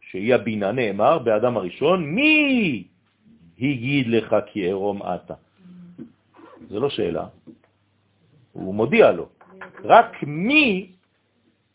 שהיא 0.00 0.34
הבינה, 0.34 0.72
נאמר 0.72 1.18
באדם 1.18 1.56
הראשון, 1.56 2.04
מי 2.04 2.84
הגיד 3.58 4.06
לך 4.08 4.36
כי 4.52 4.70
ערום 4.70 5.02
אתה? 5.02 5.34
זה 6.68 6.80
לא 6.80 6.90
שאלה, 6.90 7.26
הוא 8.52 8.74
מודיע 8.74 9.12
לו. 9.12 9.28
רק 9.84 10.22
מי 10.22 10.92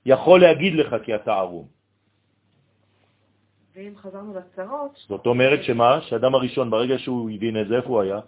יכול 0.06 0.41
להגיד 0.41 0.73
לך 0.73 0.95
כי 1.03 1.15
אתה 1.15 1.34
ערום? 1.34 1.68
ואם 3.76 3.93
חזרנו 3.95 4.34
לצרות... 4.34 4.91
זאת 5.07 5.26
אומרת 5.26 5.64
שמה? 5.64 6.01
שאדם 6.01 6.35
הראשון, 6.35 6.69
ברגע 6.69 6.99
שהוא 6.99 7.30
הבין 7.30 7.61
את 7.61 7.68
זה, 7.68 7.76
איפה 7.77 7.89
הוא 7.89 8.01
היה? 8.01 8.19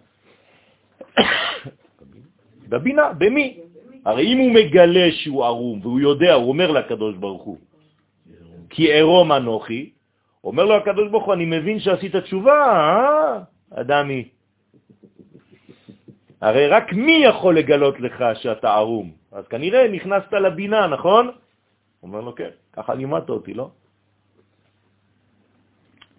בבינה, 2.69 3.13
במי? 3.13 3.59
הרי 4.05 4.33
אם 4.33 4.37
הוא 4.37 4.51
מגלה 4.51 5.11
שהוא 5.11 5.45
ערום, 5.45 5.79
והוא 5.81 5.99
יודע, 5.99 6.33
הוא 6.33 6.49
אומר 6.49 6.71
לקדוש 6.71 7.15
ברוך 7.15 7.43
הוא, 7.43 7.57
כי 8.69 8.93
ערום 8.93 9.31
אנוכי, 9.31 9.91
אומר 10.43 10.65
לו 10.65 10.75
הקדוש 10.75 11.09
ברוך 11.09 11.25
הוא, 11.25 11.33
אני 11.33 11.45
מבין 11.45 11.79
שעשית 11.79 12.15
תשובה, 12.15 12.61
אה, 12.65 13.37
אדמי? 13.81 14.29
הרי 16.41 16.67
רק 16.67 16.93
מי 16.93 17.21
יכול 17.25 17.57
לגלות 17.57 17.99
לך 17.99 18.23
שאתה 18.33 18.73
ערום? 18.73 19.11
אז 19.31 19.47
כנראה 19.47 19.87
נכנסת 19.87 20.33
לבינה, 20.33 20.87
נכון? 20.87 21.31
אומר 22.03 22.21
לו, 22.21 22.35
כן, 22.35 22.49
ככה 22.73 22.93
לימדת 22.93 23.29
אותי, 23.29 23.53
לא? 23.53 23.69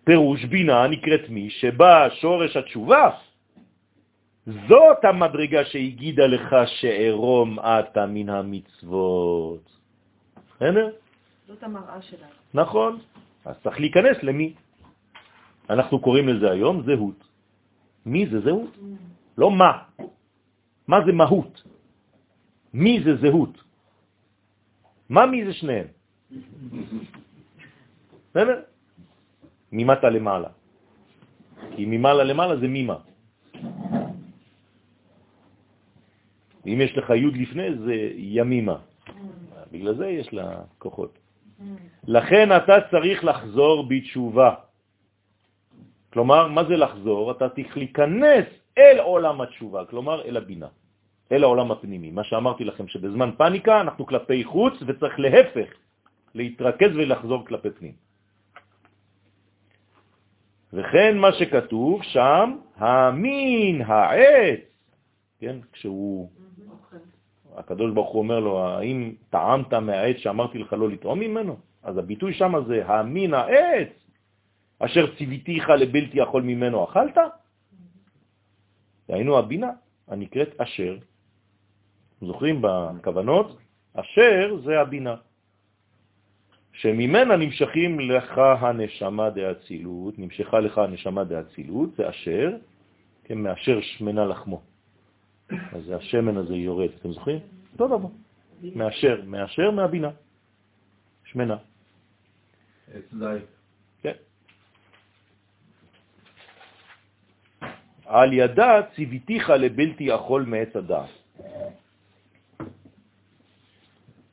פירוש 0.05 0.44
בינה 0.44 0.86
נקראת 0.86 1.28
מי 1.28 1.51
שבה 1.51 2.11
שורש 2.11 2.57
התשובה, 2.57 3.11
זאת 4.47 5.05
המדרגה 5.05 5.65
שהגידה 5.65 6.27
לך 6.27 6.57
שערום 6.66 7.59
אתה 7.59 8.07
מן 8.07 8.28
המצוות. 8.28 9.66
בסדר? 10.57 10.90
זאת 11.47 11.62
המראה 11.62 12.03
שלנו. 12.03 12.39
נכון. 12.55 12.99
אז 13.44 13.55
צריך 13.62 13.81
להיכנס 13.81 14.16
למי. 14.23 14.55
אנחנו 15.70 16.01
קוראים 16.01 16.28
לזה 16.28 16.51
היום 16.51 16.82
זהות. 16.86 17.20
מי 18.06 18.27
זה 18.27 18.40
זהות? 18.40 18.78
לא 19.39 19.51
מה. 19.51 19.73
מה 20.89 20.98
זה 21.06 21.12
מהות? 21.12 21.62
מי 22.74 23.02
זה 23.05 23.16
זהות? 23.16 23.55
מה 25.09 25.27
מי 25.27 25.44
זה 25.44 25.52
שניהם? 25.52 25.86
בסדר? 28.31 28.62
ממטה 29.73 30.09
למעלה. 30.10 30.48
כי 31.77 31.85
ממעלה 31.86 32.24
למעלה 32.24 32.56
זה 32.56 32.69
מימה. 32.69 32.98
ואם 36.64 36.78
יש 36.81 36.93
לך 36.97 37.10
י' 37.10 37.43
לפני 37.43 37.69
זה 37.78 37.94
ימימה. 38.16 38.78
בגלל 39.73 39.94
זה 39.94 40.06
יש 40.06 40.32
לה 40.32 40.62
כוחות. 40.78 41.22
לכן 42.09 42.56
אתה 42.56 42.76
צריך 42.90 43.24
לחזור 43.24 43.89
בתשובה. 43.89 44.55
כלומר, 46.12 46.48
מה 46.48 46.64
זה 46.64 46.76
לחזור? 46.76 47.30
אתה 47.30 47.48
צריך 47.48 47.76
להיכנס 47.76 48.47
אל 48.78 48.98
עולם 49.01 49.40
התשובה, 49.40 49.84
כלומר 49.84 50.24
אל 50.24 50.36
הבינה, 50.36 50.68
אל 51.32 51.43
העולם 51.43 51.70
הפנימי. 51.70 52.10
מה 52.10 52.24
שאמרתי 52.24 52.64
לכם, 52.64 52.89
שבזמן 52.89 53.30
פניקה 53.39 53.80
אנחנו 53.80 54.06
כלפי 54.06 54.44
חוץ 54.44 54.74
וצריך 54.86 55.20
להפך, 55.20 55.68
להתרכז 56.34 56.90
ולחזור 56.94 57.47
כלפי 57.47 57.70
פנים. 57.70 57.93
וכן 60.72 61.18
מה 61.18 61.32
שכתוב 61.32 62.02
שם, 62.02 62.56
המין 62.76 63.82
העץ, 63.82 64.60
כן, 65.40 65.56
כשהוא, 65.72 66.30
הקדוש 67.56 67.92
ברוך 67.92 68.10
הוא 68.10 68.22
אומר 68.22 68.40
לו, 68.40 68.64
האם 68.64 69.14
טעמת 69.30 69.74
מהעץ 69.74 70.16
שאמרתי 70.16 70.58
לך 70.58 70.72
לא 70.72 70.88
לטעום 70.90 71.20
ממנו? 71.20 71.56
אז 71.82 71.98
הביטוי 71.98 72.34
שם 72.34 72.52
זה 72.66 72.86
המין 72.86 73.34
העץ, 73.34 73.88
אשר 74.78 75.16
ציוויתיך 75.16 75.68
לבלתי 75.68 76.18
יכול 76.18 76.42
ממנו 76.42 76.84
אכלת? 76.84 77.18
היינו 79.08 79.38
הבינה 79.38 79.70
הנקראת 80.08 80.60
אשר. 80.60 80.96
זוכרים 82.20 82.58
בכוונות? 82.62 83.58
אשר 83.94 84.56
זה 84.64 84.80
הבינה. 84.80 85.14
שממנה 86.72 87.36
נמשכים 87.36 88.00
לך 88.00 88.38
הנשמה 88.38 89.30
דאצילות, 89.30 90.18
נמשכה 90.18 90.60
לך 90.60 90.78
הנשמה 90.78 91.24
דאצילות, 91.24 91.94
זה 91.96 92.10
אשר, 92.10 92.50
כן, 93.24 93.38
מאשר 93.38 93.80
שמנה 93.80 94.24
לחמו. 94.24 94.72
אז 95.51 95.90
השמן 95.90 96.36
הזה 96.36 96.55
יורד, 96.55 96.90
אתם 97.01 97.12
זוכרים? 97.12 97.39
אותו 97.73 97.89
דבר. 97.89 98.09
מאשר, 98.74 99.23
מאשר 99.27 99.70
מהבינה. 99.70 100.10
שמנה. 101.24 101.56
כן. 104.02 104.16
על 108.06 108.32
ידה 108.32 108.70
ציוויתיך 108.94 109.51
לבלתי 109.51 110.14
אכול 110.14 110.43
מעץ 110.44 110.77
הדעת, 110.77 111.10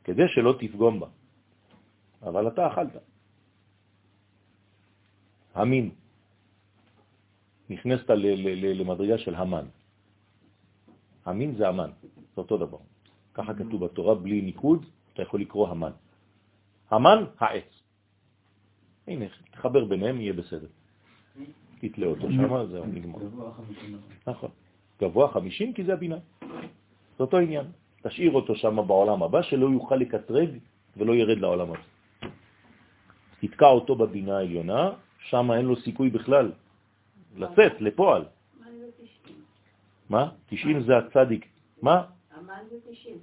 כדי 0.03 0.27
שלא 0.27 0.55
תפגום 0.59 0.99
בה. 0.99 1.07
אבל 2.21 2.47
אתה 2.47 2.67
אכלת. 2.67 2.95
המין. 5.55 5.89
נכנסת 7.69 8.09
למדרגה 8.09 9.17
של 9.17 9.35
המן. 9.35 9.65
המין 11.29 11.55
זה 11.55 11.67
המן, 11.67 11.89
זה 12.35 12.41
אותו 12.41 12.57
דבר. 12.57 12.77
ככה 13.33 13.53
כתוב 13.53 13.85
בתורה, 13.85 14.15
בלי 14.15 14.41
ניקוד, 14.41 14.85
אתה 15.13 15.21
יכול 15.21 15.41
לקרוא 15.41 15.67
המן. 15.67 15.91
המן, 16.89 17.23
העץ. 17.39 17.71
הנה, 19.07 19.25
תחבר 19.51 19.85
ביניהם, 19.85 20.21
יהיה 20.21 20.33
בסדר. 20.33 20.67
תתלה 21.79 22.07
אותו 22.07 22.27
שם, 22.31 22.65
זהו, 22.65 22.85
נגמר. 22.85 23.19
נכון. 24.27 24.49
גבוה 25.01 25.27
חמישים, 25.31 25.73
כי 25.73 25.83
זה 25.83 25.93
הבינה. 25.93 26.17
זה 27.17 27.23
אותו 27.23 27.37
עניין. 27.37 27.65
תשאיר 28.03 28.31
אותו 28.31 28.55
שם 28.55 28.77
בעולם 28.87 29.23
הבא, 29.23 29.41
שלא 29.41 29.65
יוכל 29.65 29.95
לקטרג 29.95 30.49
ולא 30.97 31.13
ירד 31.15 31.37
לעולם 31.37 31.69
הזה. 31.71 31.87
תתקע 33.39 33.67
אותו 33.67 33.95
בבינה 33.95 34.37
העליונה, 34.37 34.91
שם 35.19 35.51
אין 35.51 35.65
לו 35.65 35.75
סיכוי 35.75 36.09
בכלל 36.09 36.51
לצאת 37.37 37.81
לפועל. 37.81 38.23
מה? 40.09 40.29
90 40.49 40.83
זה 40.83 40.97
הצדיק. 40.97 41.45
מה? 41.81 42.03
המן 42.35 42.63
זה 42.69 42.75
90. 42.91 43.17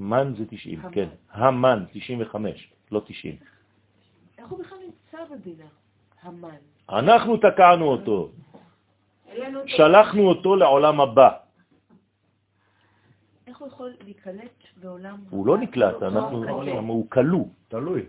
מן 0.00 0.32
זה 0.38 0.44
90, 0.46 0.80
כן. 0.92 1.08
המן, 1.32 1.84
95, 1.92 2.72
לא 2.92 3.02
90. 3.06 3.36
איך 4.38 4.48
הוא 4.48 4.58
בכלל 4.58 4.78
נמצא 4.78 5.34
בבינה? 5.34 5.68
המן. 6.22 6.60
אנחנו 6.90 7.36
תקענו 7.36 7.84
אותו. 7.84 8.30
שלחנו 9.66 10.28
אותו 10.28 10.56
לעולם 10.56 11.00
הבא. 11.00 11.30
איך 13.46 13.58
הוא 13.58 13.68
יכול 13.68 13.92
להיקלט 14.04 14.64
בעולם... 14.76 15.16
הוא 15.30 15.46
לא 15.46 15.58
נקלט, 15.58 16.02
אנחנו, 16.02 16.48
אוקיי. 16.48 16.76
הוא 16.78 17.10
כלוא, 17.10 17.44
תלוי. 17.68 18.02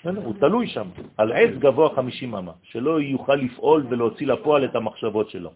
בסדר? 0.00 0.24
הוא 0.24 0.34
תלוי 0.40 0.68
שם, 0.68 0.88
על 1.16 1.32
עץ 1.32 1.54
גבוה 1.58 1.94
50 1.96 2.34
אמה, 2.34 2.52
שלא 2.62 3.00
יוכל 3.00 3.34
לפעול 3.34 3.86
ולהוציא 3.90 4.26
לפועל 4.26 4.64
את 4.64 4.74
המחשבות 4.74 5.30
שלו. 5.30 5.52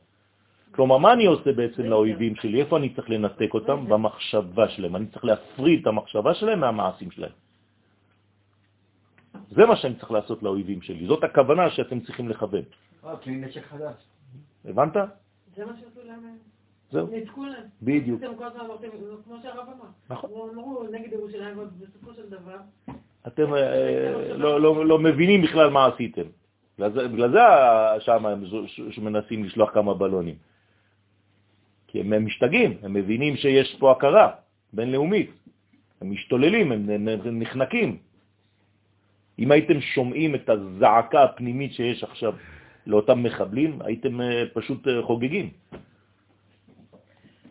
כלומר, 0.74 0.98
מה 0.98 1.12
אני 1.12 1.26
עושה 1.26 1.52
בעצם 1.52 1.82
לאויבים 1.82 2.34
שלי? 2.36 2.60
איפה 2.60 2.76
אני 2.76 2.94
צריך 2.94 3.10
לנתק 3.10 3.55
אותם? 3.55 3.88
במחשבה 3.88 4.68
שלהם. 4.68 4.96
אני 4.96 5.06
צריך 5.06 5.24
להפריד 5.24 5.80
את 5.80 5.86
המחשבה 5.86 6.34
שלהם 6.34 6.60
מהמעשים 6.60 7.10
שלהם. 7.10 7.32
זה 9.51 9.66
מה 9.66 9.76
שאני 9.76 9.94
צריך 9.94 10.10
לעשות 10.10 10.42
לאויבים 10.42 10.82
שלי. 10.82 11.06
זאת 11.06 11.24
הכוונה 11.24 11.70
שאתם 11.70 12.01
צריכים 12.01 12.28
לכוון. 12.28 12.62
אה, 13.06 13.16
כלי 13.16 13.34
נשק 13.36 13.62
חדש. 13.70 13.94
הבנת? 14.64 14.96
זה 15.56 15.64
מה 15.64 15.72
שעשו 15.80 16.01
להם. 16.06 16.38
זהו, 16.90 17.06
ניתקו 17.06 17.44
להם. 17.44 17.66
בדיוק. 17.82 18.22
אתם 18.22 18.36
כל 18.36 18.44
הזמן 18.44 18.60
אמרתם, 18.60 18.88
כמו 19.24 19.36
שהרב 19.42 19.66
אמר. 19.66 19.90
נכון. 20.10 20.30
אמרו 20.55 20.84
נגד 20.90 21.12
ירושלים, 21.12 21.59
אבל 21.59 21.66
בסופו 21.80 22.14
של 22.14 22.30
דבר, 22.30 22.59
אתם 23.26 23.55
אה, 23.55 24.36
לא, 24.36 24.60
לא, 24.60 24.86
לא 24.86 24.98
מבינים 24.98 25.42
בכלל 25.42 25.70
מה 25.70 25.86
עשיתם. 25.86 26.26
בגלל 26.78 27.30
זה, 27.30 27.38
שם 28.01 28.24
שמנסים 28.90 29.44
לשלוח 29.44 29.70
כמה 29.70 29.94
בלונים. 29.94 30.34
כי 31.94 32.00
הם, 32.00 32.26
משתגעים, 32.26 32.78
הם 32.82 32.92
מבינים 32.92 33.36
שיש 33.36 33.76
פה 33.78 33.92
הכרה 33.92 34.30
בינלאומית. 34.72 35.30
הם 36.00 36.10
משתוללים, 36.10 36.72
הם, 36.72 36.90
הם, 36.90 37.08
הם 37.08 37.38
נחנקים. 37.38 37.98
אם 39.38 39.52
הייתם 39.52 39.80
שומעים 39.80 40.34
את 40.34 40.48
הזעקה 40.48 41.22
הפנימית 41.24 41.72
שיש 41.72 42.04
עכשיו 42.04 42.34
לאותם 42.86 43.22
מחבלים, 43.22 43.82
הייתם 43.82 44.20
אה, 44.20 44.42
פשוט 44.54 44.88
אה, 44.88 45.02
חוגגים. 45.02 45.50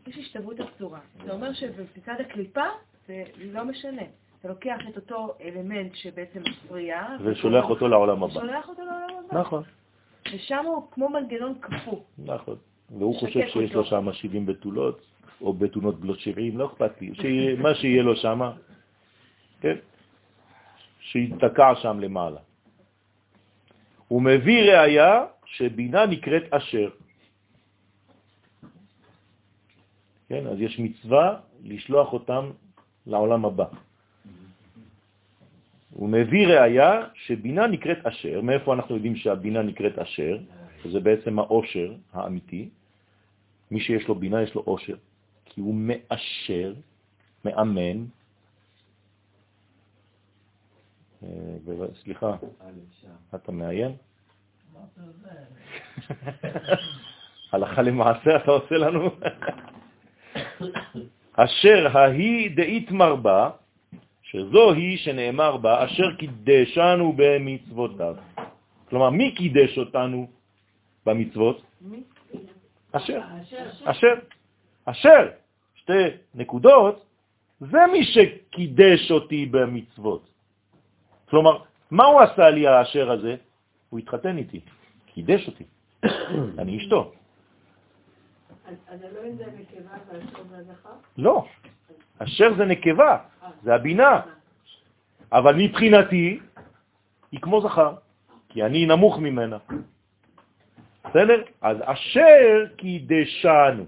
יש 0.08 0.18
השתוות 0.18 0.60
אסורה. 0.60 1.00
זה 1.26 1.32
אומר 1.32 1.54
שבצד 1.54 2.16
הקליפה 2.20 2.68
זה 3.08 3.24
לא 3.40 3.66
משנה. 3.66 4.04
אתה 4.40 4.48
לוקח 4.48 4.78
את 4.90 4.96
אותו 4.96 5.34
אלמנט 5.42 5.96
שבעצם 5.96 6.42
מפריע, 6.50 7.08
ושולח 7.24 7.66
אותו 7.70 7.88
לעולם 7.88 8.24
הבא. 8.24 8.32
ושולח 8.34 8.70
אותו 8.70 8.82
לעולם 8.82 9.24
הבא. 9.26 9.40
נכון, 9.40 9.64
ושם 10.34 10.64
הוא 10.66 10.88
כמו 10.92 11.10
מנגנון 11.10 11.54
קפוא. 11.60 12.00
נכון. 12.18 12.73
והוא 13.00 13.20
חושב 13.20 13.48
שיש 13.48 13.74
לו. 13.74 13.86
שם 13.86 14.14
70 14.14 14.46
בתולות, 14.46 15.02
או 15.42 15.54
בתונות 15.54 16.00
בלות 16.00 16.20
70, 16.20 16.58
לא 16.58 16.66
אכפת 16.66 17.02
לי. 17.02 17.12
מה 17.64 17.76
שיהיה 17.76 18.04
לו 18.04 18.16
שם, 18.16 18.42
כן? 19.62 19.76
שיתקע 21.00 21.76
שם 21.82 22.00
למעלה. 22.00 22.40
הוא 24.08 24.22
מביא 24.22 24.62
ראיה 24.72 25.26
שבינה 25.46 26.06
נקראת 26.06 26.54
אשר. 26.54 26.90
כן, 30.30 30.48
אז 30.48 30.58
יש 30.62 30.80
מצווה 30.80 31.40
לשלוח 31.64 32.14
אותם 32.14 32.52
לעולם 33.08 33.46
הבא. 33.46 33.66
הוא 35.94 36.10
מביא 36.10 36.48
ראיה 36.48 37.02
שבינה 37.14 37.68
נקראת 37.68 38.06
אשר. 38.06 38.42
מאיפה 38.42 38.74
אנחנו 38.74 38.96
יודעים 38.96 39.16
שהבינה 39.16 39.62
נקראת 39.62 40.00
אשר? 40.00 40.38
שזה 40.84 41.00
בעצם 41.00 41.40
האושר 41.40 41.94
האמיתי. 42.14 42.70
מי 43.72 43.80
שיש 43.80 44.08
לו 44.08 44.16
בינה 44.16 44.42
יש 44.42 44.56
לו 44.56 44.64
אושר, 44.68 44.96
כי 45.46 45.62
הוא 45.62 45.76
מאשר, 45.76 46.74
מאמן. 47.46 48.06
אה, 51.24 51.30
סליחה, 52.04 52.36
אתה 53.36 53.52
מעיין? 53.52 53.96
הלכה 57.52 57.82
למעשה 57.82 58.36
אתה 58.36 58.52
עושה 58.52 58.76
לנו? 58.78 59.10
אשר 61.34 61.98
ההיא 61.98 62.56
דאית 62.56 62.92
מרבה, 62.92 63.50
שזו 64.22 64.74
היא 64.74 64.98
שנאמר 64.98 65.58
בה, 65.58 65.86
אשר 65.86 66.16
קידשנו 66.16 67.14
במצוותיו. 67.16 68.16
כלומר, 68.90 69.10
מי 69.10 69.36
קידש 69.36 69.78
אותנו 69.78 70.28
במצוות? 71.06 71.62
אשר. 72.94 73.22
אשר. 73.84 74.14
אשר, 74.86 75.30
שתי 75.76 76.04
נקודות, 76.36 77.06
זה 77.60 77.78
מי 77.92 78.04
שקידש 78.04 79.12
אותי 79.12 79.46
במצוות. 79.46 80.30
כלומר, 81.30 81.58
מה 81.92 82.06
הוא 82.06 82.22
עשה 82.22 82.50
לי 82.50 82.68
האשר 82.68 83.12
הזה? 83.12 83.36
הוא 83.90 84.00
התחתן 84.00 84.38
איתי, 84.38 84.60
קידש 85.06 85.48
אותי. 85.48 85.64
אני 86.62 86.78
אשתו. 86.78 87.12
אז 88.88 89.04
אלוהים 89.04 89.36
זה 89.38 89.46
נקבה 89.46 89.98
והאשר 90.08 90.44
זה 90.50 90.58
הזכר? 90.58 90.90
לא, 91.18 91.46
אשר 92.18 92.54
זה 92.58 92.66
נקבה, 92.66 93.18
זה 93.64 93.76
הבינה. 93.76 94.22
אבל 95.32 95.56
מבחינתי, 95.58 96.40
היא 97.32 97.40
כמו 97.40 97.62
זכר, 97.62 97.96
כי 98.50 98.64
אני 98.64 98.86
נמוך 98.86 99.20
ממנה. 99.20 99.58
בסדר? 101.14 101.42
אז 101.62 101.78
אשר 101.86 102.66
קידשנו 102.78 103.86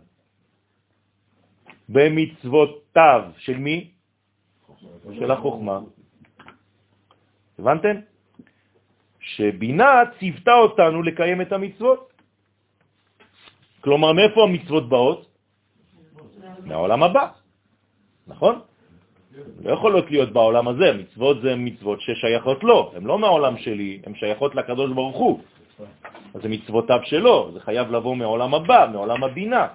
במצוותיו 1.89 3.21
של 3.37 3.57
מי? 3.57 3.89
של 5.19 5.31
החוכמה. 5.31 5.79
הבנתם? 7.59 7.95
שבינה 9.19 10.13
ציוותה 10.19 10.53
אותנו 10.53 11.03
לקיים 11.03 11.41
את 11.41 11.51
המצוות. 11.51 12.13
כלומר, 13.81 14.13
מאיפה 14.13 14.43
המצוות 14.43 14.89
באות? 14.89 15.21
מהעולם 16.65 17.03
הבא, 17.03 17.27
נכון? 18.27 18.61
לא 19.63 19.73
יכולות 19.73 20.11
להיות 20.11 20.29
בעולם 20.33 20.67
הזה, 20.67 20.93
מצוות 20.93 21.41
זה 21.41 21.55
מצוות 21.55 22.01
ששייכות 22.01 22.63
לו, 22.63 22.91
הן 22.95 23.03
לא 23.03 23.19
מהעולם 23.19 23.57
שלי, 23.57 24.01
הן 24.05 24.15
שייכות 24.15 24.55
לקדוש 24.55 24.91
ברוך 24.93 25.17
הוא. 25.17 25.41
אז 26.35 26.41
זה 26.41 26.49
מצוותיו 26.49 26.99
שלו, 27.03 27.51
זה 27.53 27.59
חייב 27.59 27.91
לבוא 27.91 28.15
מעולם 28.15 28.53
הבא, 28.53 28.89
מעולם 28.91 29.23
הבינה. 29.23 29.67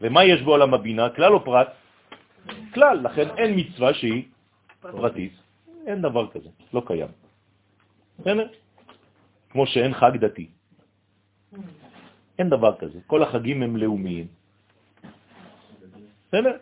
ומה 0.00 0.24
יש 0.24 0.42
בעולם 0.42 0.74
הבינה? 0.74 1.10
כלל 1.10 1.32
או 1.32 1.44
פרט? 1.44 1.68
כלל, 2.74 3.00
לכן 3.02 3.28
אין 3.36 3.50
מצווה 3.58 3.94
שהיא 3.94 4.24
פרטית. 4.80 5.32
אין 5.86 6.02
דבר 6.02 6.30
כזה, 6.30 6.48
לא 6.72 6.82
קיים. 6.86 7.10
בסדר? 8.18 8.48
כמו 9.50 9.66
שאין 9.66 9.94
חג 9.94 10.16
דתי. 10.16 10.46
אין 12.38 12.48
דבר 12.50 12.76
כזה. 12.78 12.98
כל 13.06 13.22
החגים 13.22 13.62
הם 13.62 13.76
לאומיים. 13.76 14.26
בסדר? 16.28 16.56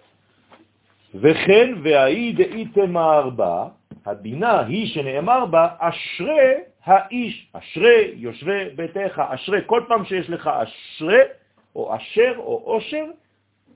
וכן 1.14 1.68
והאי 1.82 2.32
דאיתם 2.32 2.96
הארבע, 2.96 3.68
הבינה 4.06 4.60
היא 4.60 4.86
שנאמר 4.94 5.46
בה, 5.46 5.68
אשרי 5.78 6.54
האיש, 6.88 7.50
אשרי 7.52 8.12
יושבי 8.14 8.68
ביתך, 8.76 9.22
אשרי, 9.28 9.60
כל 9.66 9.82
פעם 9.88 10.04
שיש 10.04 10.30
לך 10.30 10.46
אשרי, 10.46 11.22
או 11.76 11.96
אשר, 11.96 12.34
או 12.36 12.62
אושר, 12.66 13.04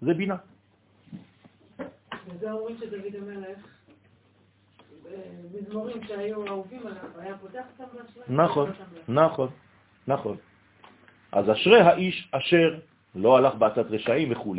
זה 0.01 0.15
בינה. 0.15 0.37
וזה 2.27 2.53
אומרים 2.53 2.77
שדוד 2.77 3.15
המלך, 3.19 3.59
אה, 5.07 5.17
מזמורים 5.55 6.05
שהיו 6.07 6.47
אהובים 6.47 6.81
עליו, 6.87 6.99
היה 7.19 7.39
פותח 7.39 7.63
אותם 7.79 7.97
באשרי? 7.99 8.23
נכון. 8.29 8.71
נכון, 9.09 9.49
נכון. 10.07 10.37
אז 11.33 11.51
אשרי 11.51 11.81
האיש 11.81 12.29
אשר 12.31 12.79
לא 13.15 13.37
הלך 13.37 13.55
בעצת 13.55 13.87
רשעים 13.91 14.33
וכו'. 14.33 14.55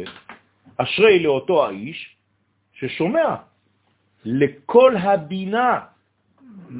אשרי 0.77 1.23
לאותו 1.23 1.65
האיש 1.65 2.15
ששומע 2.73 3.35
לכל 4.25 4.97
הבינה 4.97 5.79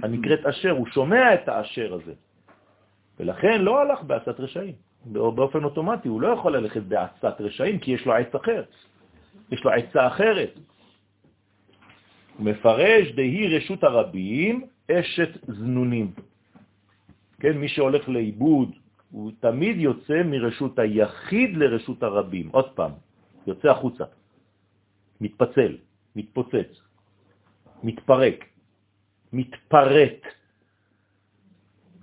הנקראת 0.03 0.45
אשר, 0.45 0.71
הוא 0.71 0.87
שומע 0.87 1.33
את 1.33 1.47
האשר 1.47 1.93
הזה. 1.93 2.13
ולכן 3.19 3.61
לא 3.61 3.81
הלך 3.81 4.03
בעצת 4.03 4.39
רשעים. 4.39 4.75
באופן 5.05 5.63
אוטומטי, 5.63 6.07
הוא 6.07 6.21
לא 6.21 6.27
יכול 6.27 6.57
ללכת 6.57 6.81
בעצת 6.81 7.35
רשעים 7.39 7.79
כי 7.79 7.91
יש 7.91 8.05
לו 8.05 8.13
עץ 8.13 8.35
אחר. 8.35 8.63
יש 9.51 9.63
לו 9.63 9.71
עצה 9.71 10.07
אחרת. 10.07 10.53
הוא 12.37 12.45
מפרש 12.45 13.11
דהי 13.11 13.57
רשות 13.57 13.83
הרבים 13.83 14.65
אשת 14.91 15.29
זנונים. 15.47 16.11
כן, 17.39 17.57
מי 17.57 17.67
שהולך 17.67 18.09
לאיבוד, 18.09 18.71
הוא 19.11 19.31
תמיד 19.39 19.77
יוצא 19.77 20.23
מרשות 20.23 20.79
היחיד 20.79 21.57
לרשות 21.57 22.03
הרבים. 22.03 22.49
עוד 22.51 22.69
פעם, 22.75 22.91
יוצא 23.47 23.67
החוצה, 23.69 24.03
מתפצל, 25.21 25.77
מתפוצץ, 26.15 26.71
מתפרק, 27.83 28.45
מתפרט, 29.33 30.21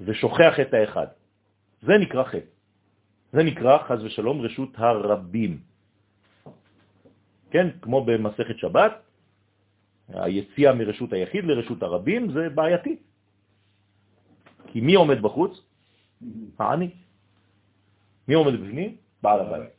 ושוכח 0.01 0.55
את 0.61 0.75
האחד. 0.75 1.07
זה 1.83 1.99
נקרא 1.99 2.25
חטא. 2.25 2.51
זה 3.33 3.43
נקרא, 3.43 3.79
חז 3.87 4.05
ושלום, 4.05 4.41
רשות 4.41 4.71
הרבים. 4.75 5.61
כן, 7.51 7.67
כמו 7.83 8.05
במסכת 8.05 8.59
שבת, 8.59 8.93
היציאה 10.09 10.75
מרשות 10.75 11.13
היחיד 11.13 11.45
לרשות 11.45 11.83
הרבים 11.83 12.33
זה 12.33 12.49
בעייתי. 12.49 12.97
כי 14.67 14.81
מי 14.81 14.95
עומד 14.95 15.23
בחוץ? 15.23 15.53
העני. 16.59 16.91
מי 18.29 18.35
עומד 18.35 18.55
בפנים? 18.61 18.97
בעל 19.23 19.41
הבית. 19.41 19.75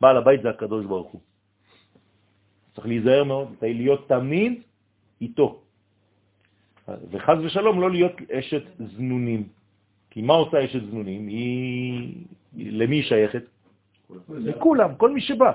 בעל 0.00 0.16
הבית 0.16 0.42
זה 0.42 0.50
הקדוש 0.50 0.86
ברוך 0.86 1.10
הוא. 1.12 1.20
צריך 2.74 2.86
להיזהר 2.86 3.24
מאוד, 3.24 3.48
להיות 3.62 4.08
תמיד 4.08 4.62
איתו. 5.20 5.65
וחז 6.88 7.38
ושלום 7.44 7.80
לא 7.80 7.90
להיות 7.90 8.12
אשת 8.30 8.62
זנונים. 8.78 9.48
כי 10.10 10.22
מה 10.22 10.34
עושה 10.34 10.64
אשת 10.64 10.82
זנונים? 10.90 11.26
היא... 11.26 12.24
למי 12.56 12.96
היא 12.96 13.02
שייכת? 13.02 13.42
לכולם, 14.28 14.94
כל 14.94 15.10
מי 15.10 15.20
שבא. 15.20 15.52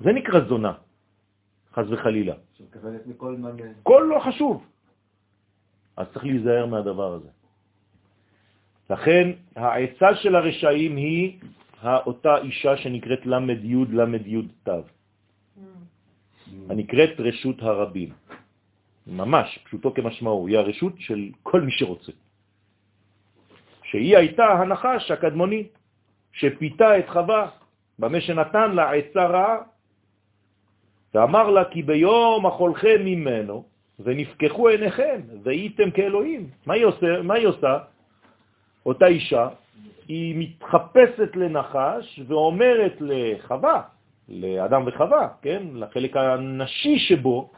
זה 0.00 0.12
נקרא 0.12 0.40
זונה, 0.48 0.72
חז 1.72 1.92
וחלילה. 1.92 2.34
שמקבלת 2.58 3.06
מכל 3.06 3.36
מה... 3.38 3.50
כל 3.82 4.06
לא 4.10 4.18
חשוב. 4.20 4.66
אז 5.96 6.06
צריך 6.12 6.24
להיזהר 6.24 6.66
מהדבר 6.66 7.12
הזה. 7.12 7.28
לכן 8.90 9.30
העצה 9.56 10.14
של 10.14 10.36
הרשעים 10.36 10.96
היא 10.96 11.38
אותה 11.82 12.38
אישה 12.38 12.76
שנקראת 12.76 13.26
למד 13.26 13.64
י' 13.64 13.84
למד 13.92 14.26
י' 14.26 14.42
תו, 14.62 14.82
הנקראת 16.68 17.20
רשות 17.20 17.62
הרבים. 17.62 18.10
ממש, 19.06 19.58
פשוטו 19.64 19.94
כמשמעו, 19.94 20.46
היא 20.46 20.58
הרשות 20.58 20.92
של 20.98 21.28
כל 21.42 21.60
מי 21.60 21.72
שרוצה. 21.72 22.12
שהיא 23.82 24.16
הייתה 24.16 24.44
הנחש 24.44 25.10
הקדמוני, 25.10 25.66
שפיתה 26.32 26.98
את 26.98 27.08
חווה, 27.08 27.48
במה 27.98 28.20
שנתן 28.20 28.72
לה 28.72 28.92
עצה 28.92 29.26
רעה, 29.26 29.56
ואמר 31.14 31.50
לה 31.50 31.64
כי 31.64 31.82
ביום 31.82 32.46
אכולכם 32.46 33.04
ממנו, 33.04 33.64
ונפקחו 33.98 34.68
עיניכם, 34.68 35.20
והייתם 35.42 35.90
כאלוהים. 35.90 36.50
מה 36.66 36.74
היא, 36.74 36.84
עושה, 36.84 37.22
מה 37.22 37.34
היא 37.34 37.46
עושה? 37.46 37.78
אותה 38.86 39.06
אישה, 39.06 39.48
היא 40.08 40.34
מתחפשת 40.38 41.36
לנחש 41.36 42.20
ואומרת 42.28 42.94
לחווה, 43.00 43.82
לאדם 44.28 44.82
וחווה, 44.86 45.28
כן, 45.42 45.62
לחלק 45.74 46.16
הנשי 46.16 46.98
שבו, 46.98 47.50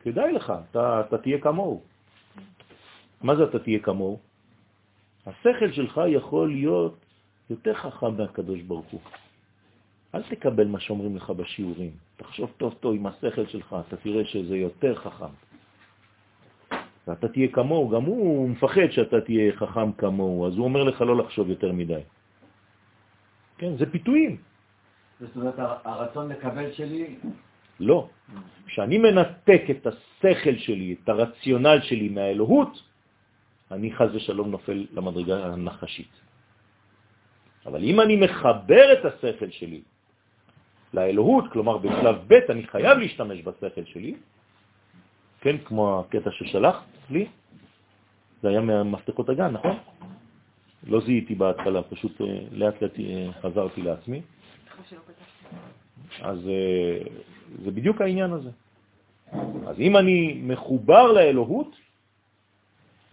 כדאי 0.00 0.32
לך, 0.32 0.52
אתה, 0.70 1.00
אתה 1.00 1.18
תהיה 1.18 1.38
כמוהו. 1.40 1.80
מה 3.22 3.36
זה 3.36 3.44
אתה 3.44 3.58
תהיה 3.58 3.78
כמוהו? 3.78 4.18
השכל 5.26 5.72
שלך 5.72 6.00
יכול 6.08 6.50
להיות 6.50 6.96
יותר 7.50 7.74
חכם 7.74 8.16
מהקדוש 8.16 8.60
ברוך 8.60 8.86
הוא. 8.86 9.00
אל 10.14 10.22
תקבל 10.22 10.66
מה 10.66 10.80
שאומרים 10.80 11.16
לך 11.16 11.30
בשיעורים. 11.30 11.90
תחשוב 12.16 12.52
טוב 12.56 12.74
טוב 12.80 12.94
עם 12.94 13.06
השכל 13.06 13.46
שלך, 13.46 13.76
אתה 13.88 13.96
תראה 13.96 14.24
שזה 14.24 14.56
יותר 14.56 14.94
חכם. 14.94 15.32
ואתה 17.06 17.28
תהיה 17.28 17.48
כמוהו, 17.48 17.88
גם 17.88 18.02
הוא 18.02 18.48
מפחד 18.48 18.90
שאתה 18.90 19.20
תהיה 19.20 19.52
חכם 19.56 19.92
כמוהו, 19.92 20.46
אז 20.46 20.56
הוא 20.56 20.64
אומר 20.64 20.84
לך 20.84 21.00
לא 21.00 21.16
לחשוב 21.16 21.48
יותר 21.48 21.72
מדי. 21.72 22.00
כן, 23.58 23.76
זה 23.76 23.90
פיתויים. 23.90 24.36
זאת 25.20 25.36
אומרת, 25.36 25.54
הרצון 25.84 26.28
לקבל 26.28 26.72
שלי... 26.72 27.16
לא. 27.80 28.08
כשאני 28.66 28.98
מנתק 28.98 29.62
את 29.70 29.86
השכל 29.86 30.56
שלי, 30.56 30.96
את 31.02 31.08
הרציונל 31.08 31.80
שלי 31.82 32.08
מהאלוהות, 32.08 32.82
אני 33.70 33.92
חז 33.92 34.14
ושלום 34.14 34.50
נופל 34.50 34.86
למדרגה 34.92 35.46
הנחשית. 35.46 36.12
אבל 37.66 37.84
אם 37.84 38.00
אני 38.00 38.16
מחבר 38.16 38.92
את 38.92 39.04
השכל 39.04 39.50
שלי 39.50 39.80
לאלוהות, 40.94 41.44
כלומר 41.52 41.78
בשלב 41.78 42.16
ב' 42.26 42.50
אני 42.50 42.66
חייב 42.66 42.98
להשתמש 42.98 43.38
בשכל 43.42 43.84
שלי, 43.84 44.14
כן, 45.40 45.56
כמו 45.64 46.00
הקטע 46.00 46.30
ששלחת 46.30 46.84
לי, 47.10 47.26
זה 48.42 48.48
היה 48.48 48.60
מהמפתחות 48.60 49.28
הגן, 49.28 49.50
נכון? 49.50 49.76
לא 50.86 51.00
זיהיתי 51.00 51.34
בהתחלה, 51.34 51.82
פשוט 51.82 52.20
אה, 52.20 52.26
לאט 52.52 52.82
לאט 52.82 52.98
אה, 52.98 53.28
חזרתי 53.42 53.82
לעצמי. 53.82 54.22
אז 56.22 56.38
אה, 56.48 56.98
זה 57.64 57.70
בדיוק 57.70 58.00
העניין 58.00 58.32
הזה. 58.32 58.50
אז 59.66 59.80
אם 59.80 59.96
אני 59.96 60.40
מחובר 60.42 61.12
לאלוהות, 61.12 61.76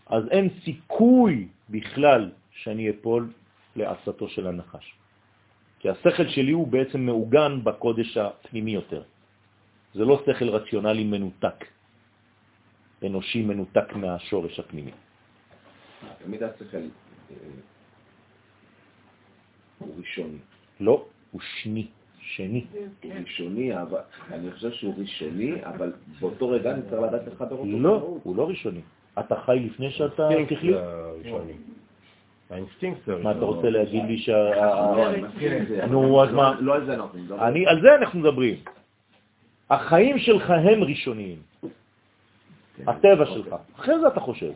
אז 0.07 0.24
אין 0.32 0.49
סיכוי 0.64 1.48
בכלל 1.69 2.32
שאני 2.52 2.90
אפול 2.90 3.32
לעשתו 3.76 4.30
של 4.30 4.48
הנחש. 4.48 4.94
כי 5.80 5.90
השכל 5.90 6.28
שלי 6.28 6.52
הוא 6.52 6.68
בעצם 6.68 6.99
מעוגן 7.02 7.64
בקודש 7.64 8.18
הפנימי 8.18 8.72
יותר. 8.72 9.03
זה 9.94 10.06
לא 10.06 10.24
שכל 10.26 10.49
רציונלי 10.49 11.03
מנותק, 11.03 11.65
אנושי 13.06 13.41
מנותק 13.41 13.94
מהשורש 13.95 14.60
הפנימי. 14.60 14.91
תמיד 16.24 16.44
השכל 16.44 16.78
אה, 16.78 17.36
הוא 19.80 19.95
ראשוני. 19.98 20.38
לא, 20.80 21.06
הוא 21.32 21.41
שני, 21.41 21.88
שני. 22.36 22.66
הוא 23.04 23.14
ראשוני, 23.22 23.82
אבל 23.82 23.99
אני 24.32 24.52
חושב 24.52 24.72
שהוא 24.72 24.94
ראשוני, 24.98 25.66
אבל 25.66 25.94
באותו 26.20 26.49
רגע 26.49 26.72
אני 26.72 26.82
צריך 26.90 27.02
לדעת 27.02 27.28
לך 27.28 27.44
בראש. 27.49 27.68
לא, 27.72 28.18
הוא 28.24 28.36
לא 28.36 28.48
ראשוני. 28.48 28.82
אתה 29.20 29.36
חי 29.36 29.60
לפני 29.60 29.91
שאתה 29.91 30.30
ככלי? 30.49 30.74
האינסטינקט 32.49 33.10
מה, 33.10 33.32
אתה 33.32 33.40
רוצה 33.40 33.70
להגיד 33.70 34.04
לי 34.06 34.18
שה... 34.18 34.49
לא, 34.95 35.12
זה. 35.68 35.86
נו, 35.86 36.24
אז 36.24 36.32
מה? 36.34 36.56
לא 36.60 36.76
על 36.76 36.86
זה 36.86 36.94
אנחנו 36.94 37.20
מדברים. 37.20 37.41
אני, 37.41 37.68
על 37.68 37.82
זה 37.82 37.95
אנחנו 37.95 38.20
מדברים. 38.20 38.56
החיים 39.70 40.20
שלך 40.20 40.49
הם 40.49 40.84
ראשוניים. 40.84 41.38
הטבע 42.88 43.26
שלך. 43.26 43.56
אחרי 43.80 43.99
זה 43.99 44.08
אתה 44.08 44.20
חושב. 44.20 44.52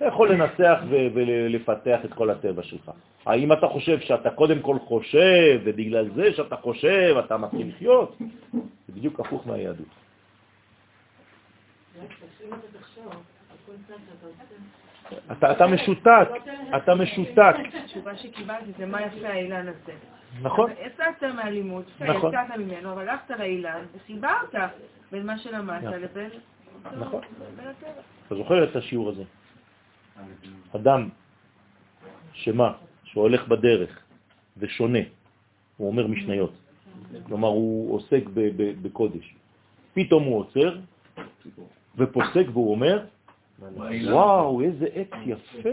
אתה 0.00 0.08
יכול 0.08 0.32
לנסח 0.32 0.78
ולפתח 0.90 2.00
את 2.04 2.14
כל 2.14 2.30
הטבע 2.30 2.62
שלך. 2.62 2.90
האם 3.26 3.52
אתה 3.52 3.66
חושב 3.68 4.00
שאתה 4.00 4.30
קודם 4.30 4.60
כל 4.60 4.78
חושב, 4.78 5.60
ובגלל 5.64 6.08
זה 6.14 6.32
שאתה 6.32 6.56
חושב 6.56 7.14
אתה 7.24 7.36
מתחיל 7.36 7.68
לחיות? 7.68 8.18
זה 8.52 8.92
בדיוק 8.94 9.20
הפוך 9.20 9.46
מהיהדות. 9.46 9.86
אתה, 15.32 15.52
אתה 15.52 15.66
משותק, 15.66 16.28
אתה 16.76 16.94
משותק. 16.94 17.54
התשובה 17.84 18.16
שקיבלתי 18.16 18.72
זה 18.78 18.86
מה 18.86 19.02
יפה 19.02 19.28
האילן 19.28 19.68
הזה. 19.68 19.92
נכון. 20.42 20.70
יצאת 20.86 21.22
מהלימוד, 21.34 21.84
נכון. 22.00 22.34
יצאת 22.34 22.58
ממנו, 22.58 22.92
אבל 22.92 23.08
הלכת 23.08 23.30
לאילן 23.30 23.84
וחיברת 23.96 24.54
בין 25.12 25.26
מה 25.26 25.38
שלמדת 25.38 25.82
נכון. 25.84 26.00
לבין... 26.00 26.30
נכון. 26.98 27.20
אתה 28.26 28.34
זוכר 28.34 28.64
את 28.64 28.76
השיעור 28.76 29.08
הזה? 29.08 29.22
אדם 30.76 31.08
שמה? 32.32 32.72
שהולך 33.04 33.48
בדרך 33.48 33.90
ושונה, 34.56 34.98
הוא 35.76 35.88
אומר 35.88 36.06
משניות. 36.06 36.52
כלומר, 37.26 37.48
הוא 37.48 37.94
עוסק 37.94 38.22
בקודש. 38.82 39.34
פתאום 39.94 40.24
הוא 40.24 40.38
עוצר 40.38 40.78
ופוסק 41.96 42.46
והוא 42.52 42.70
אומר, 42.70 43.06
וואו, 43.58 44.60
איזה 44.60 44.86
עץ 44.94 45.10
יפה. 45.26 45.68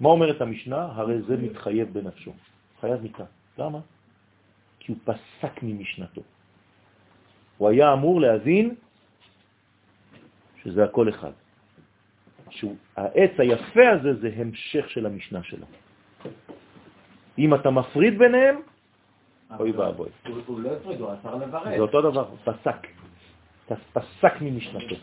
מה 0.00 0.08
אומרת 0.08 0.40
המשנה? 0.40 0.82
הרי 0.92 1.22
זה 1.22 1.36
מתחייב 1.36 1.88
בנפשו. 1.92 2.32
חייב 2.80 3.02
מיתה. 3.02 3.24
למה? 3.58 3.78
כי 4.78 4.92
הוא 4.92 4.98
פסק 5.04 5.62
ממשנתו. 5.62 6.22
הוא 7.58 7.68
היה 7.68 7.92
אמור 7.92 8.20
להבין 8.20 8.74
שזה 10.62 10.84
הכל 10.84 11.08
אחד. 11.08 11.32
שהעץ 12.54 13.30
היפה 13.38 13.88
הזה 13.90 14.14
זה 14.20 14.30
המשך 14.36 14.90
של 14.90 15.06
המשנה 15.06 15.42
שלו. 15.42 15.66
אם 17.38 17.54
אתה 17.54 17.70
מפריד 17.70 18.18
ביניהם, 18.18 18.56
אוי 19.58 19.70
ואבוי. 19.70 20.08
הוא 20.46 20.60
לא 20.60 20.70
הפריד, 20.72 21.00
הוא 21.00 21.10
עצר 21.10 21.34
לברך. 21.34 21.68
זה 21.68 21.78
אותו 21.78 22.02
דבר, 22.02 22.24
פסק. 22.44 22.86
פסק 23.92 24.34
ממשנתו. 24.40 24.96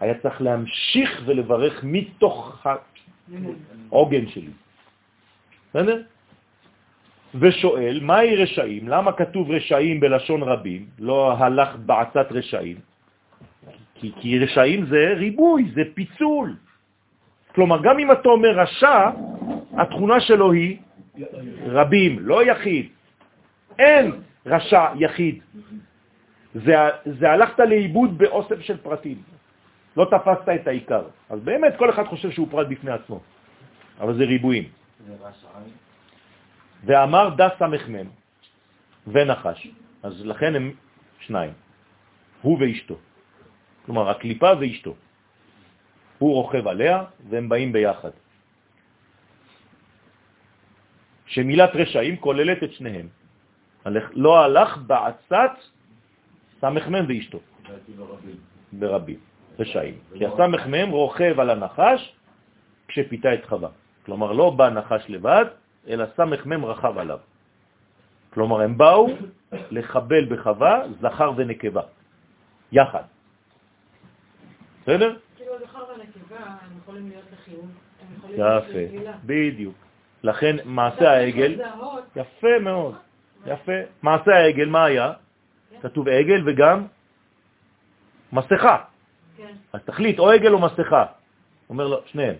היה 0.00 0.14
צריך 0.18 0.42
להמשיך 0.42 1.22
ולברך 1.26 1.80
מתוך 1.84 2.66
העוגן 3.90 4.26
שלי. 4.26 4.50
בסדר? 5.70 6.02
ושואל, 7.34 8.00
מהי 8.02 8.36
רשעים? 8.36 8.88
למה 8.88 9.12
כתוב 9.12 9.50
רשעים 9.50 10.00
בלשון 10.00 10.42
רבים? 10.42 10.86
לא 10.98 11.32
הלך 11.32 11.76
בעצת 11.86 12.26
רשעים. 12.30 12.76
כי, 14.02 14.12
כי 14.20 14.38
רשעים 14.38 14.86
זה 14.86 15.14
ריבוי, 15.16 15.70
זה 15.74 15.82
פיצול. 15.94 16.56
כלומר, 17.54 17.82
גם 17.82 17.98
אם 17.98 18.12
אתה 18.12 18.28
אומר 18.28 18.50
רשע, 18.58 19.10
התכונה 19.78 20.20
שלו 20.20 20.52
היא 20.52 20.78
רבים, 21.66 22.18
לא 22.18 22.50
יחיד. 22.50 22.86
אין 23.78 24.12
רשע 24.46 24.84
יחיד. 24.98 25.42
זה, 26.54 26.74
זה 27.06 27.30
הלכת 27.30 27.58
לאיבוד 27.58 28.18
באוסף 28.18 28.60
של 28.60 28.76
פרטים. 28.76 29.22
לא 29.96 30.04
תפסת 30.10 30.48
את 30.48 30.66
העיקר. 30.66 31.04
אז 31.30 31.40
באמת 31.40 31.74
כל 31.78 31.90
אחד 31.90 32.04
חושב 32.06 32.30
שהוא 32.30 32.48
פרט 32.50 32.66
בפני 32.66 32.90
עצמו, 32.90 33.20
אבל 34.00 34.14
זה 34.18 34.24
ריבועים. 34.24 34.64
ואמר 36.84 37.34
דס 37.38 37.52
סמ"ם 37.58 38.06
ונחש, 39.06 39.68
אז 40.02 40.26
לכן 40.26 40.54
הם 40.54 40.72
שניים, 41.20 41.52
הוא 42.42 42.58
ואשתו. 42.60 42.96
כלומר, 43.86 44.10
הקליפה 44.10 44.50
ואשתו. 44.60 44.94
הוא 46.18 46.34
רוכב 46.34 46.68
עליה 46.68 47.04
והם 47.28 47.48
באים 47.48 47.72
ביחד. 47.72 48.10
שמילת 51.26 51.70
רשעים 51.74 52.16
כוללת 52.16 52.62
את 52.62 52.72
שניהם. 52.72 53.08
לא 54.12 54.32
הלך 54.44 54.78
בעצת 54.86 55.52
סמ"ם 56.60 57.04
ואשתו, 57.08 57.40
ברבים, 58.72 59.18
רשעים. 59.58 59.94
כי 60.14 60.26
הסמ"ם 60.26 60.90
רוכב 60.90 61.40
על 61.40 61.50
הנחש 61.50 62.14
כשפיתה 62.88 63.34
את 63.34 63.44
חווה. 63.46 63.68
כלומר, 64.06 64.32
לא 64.32 64.50
בא 64.50 64.70
נחש 64.70 65.04
לבד, 65.08 65.44
אלא 65.88 66.04
סמ"ם 66.16 66.64
רכב 66.64 66.98
עליו. 66.98 67.18
כלומר, 68.30 68.60
הם 68.60 68.78
באו 68.78 69.08
לחבל 69.70 70.24
בחווה, 70.24 70.82
זכר 71.00 71.32
ונקבה, 71.36 71.82
יחד. 72.72 73.11
בסדר? 74.82 75.16
כאילו 75.36 75.52
הזכר 75.54 75.84
והנקבה, 75.88 76.46
הם 76.46 76.78
יכולים 76.82 77.08
להיות 77.08 77.24
לחיוב, 77.32 77.66
הם 78.00 78.14
יכולים 78.16 78.40
להיות 78.40 78.64
יפה, 78.64 78.78
לשלילה. 78.78 79.12
בדיוק. 79.24 79.74
לכן 80.22 80.56
מעשה 80.64 81.10
העגל, 81.10 81.60
יפה 82.16 82.58
מאוד, 82.60 82.94
יפה. 83.46 83.72
מעשה 84.02 84.30
העגל, 84.30 84.68
מה 84.68 84.84
היה? 84.84 85.12
כתוב 85.82 86.08
עגל 86.08 86.42
וגם 86.46 86.86
מסכה. 88.32 88.76
כן. 89.36 89.52
אז 89.72 89.80
תחליט, 89.84 90.18
או 90.18 90.30
עגל 90.30 90.52
או 90.52 90.58
מסכה. 90.58 91.04
אומר 91.70 91.86
לו, 91.86 92.00
שניהם. 92.06 92.34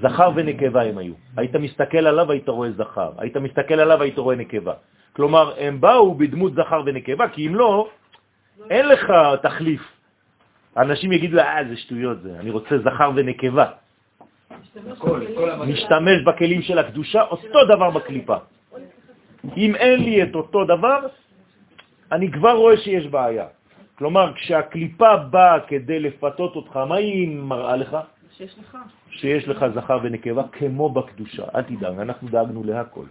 זכר 0.00 0.30
ונקבה 0.34 0.82
הם 0.82 0.98
היו. 0.98 1.14
היית 1.36 1.54
מסתכל 1.56 2.06
עליו, 2.06 2.32
היית 2.32 2.48
רואה 2.48 2.70
זכר. 2.70 3.12
היית 3.18 3.36
מסתכל 3.36 3.74
עליו, 3.74 4.02
היית 4.02 4.18
רואה 4.18 4.36
נקבה. 4.36 4.74
כלומר, 5.12 5.54
הם 5.58 5.80
באו 5.80 6.14
בדמות 6.14 6.54
זכר 6.54 6.82
ונקבה, 6.86 7.28
כי 7.28 7.46
אם 7.46 7.54
לא, 7.54 7.88
אין 8.70 8.88
לך 8.88 9.12
תחליף. 9.42 9.95
אנשים 10.76 11.12
יגידו, 11.12 11.38
אה, 11.38 11.64
זה 11.68 11.76
שטויות 11.76 12.22
זה, 12.22 12.36
אני 12.40 12.50
רוצה 12.50 12.78
זכר 12.78 13.10
ונקבה. 13.16 13.66
משתמש 15.66 16.22
בכלים 16.26 16.62
של 16.62 16.78
הקדושה, 16.78 17.22
אותו 17.22 17.64
דבר 17.64 17.90
בקליפה. 17.90 18.36
אם 19.56 19.74
אין 19.74 20.00
לי 20.00 20.22
את 20.22 20.34
אותו 20.34 20.64
דבר, 20.64 21.06
אני 22.12 22.32
כבר 22.32 22.52
רואה 22.52 22.76
שיש 22.76 23.06
בעיה. 23.06 23.46
כלומר, 23.98 24.32
כשהקליפה 24.34 25.16
באה 25.16 25.60
כדי 25.60 26.00
לפתות 26.00 26.56
אותך, 26.56 26.76
מה 26.76 26.94
היא 26.94 27.28
מראה 27.28 27.76
לך? 27.76 27.96
שיש 28.36 28.58
לך. 28.58 28.78
שיש 29.10 29.48
לך 29.48 29.64
זכר 29.74 29.98
ונקבה 30.02 30.42
כמו 30.52 30.90
בקדושה. 30.90 31.44
אל 31.54 31.62
תדאג, 31.62 31.98
אנחנו 31.98 32.28
דאגנו 32.28 32.64
להכל. 32.64 33.06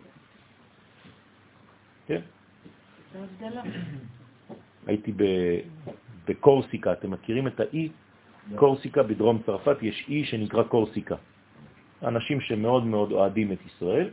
כן? 2.08 2.22
הייתי 4.88 5.12
בקורסיקה, 6.27 6.91
אתם 6.91 7.11
מכירים 7.11 7.47
את 7.47 7.60
האי? 7.60 7.89
קורסיקה 8.56 9.03
בדרום 9.03 9.41
צרפת 9.45 9.77
יש 9.81 10.06
אי 10.10 10.26
שנקרא 10.26 10.64
קורסיקה. 10.64 11.15
אנשים 12.03 12.41
שמאוד 12.41 12.85
מאוד 12.85 13.11
אוהדים 13.11 13.52
את 13.52 13.57
ישראל, 13.65 14.10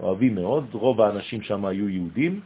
אוהבים 0.00 0.34
מאוד, 0.34 0.66
רוב 0.72 1.00
האנשים 1.00 1.42
שם 1.42 1.64
היו 1.64 1.88
יהודים, 1.88 2.40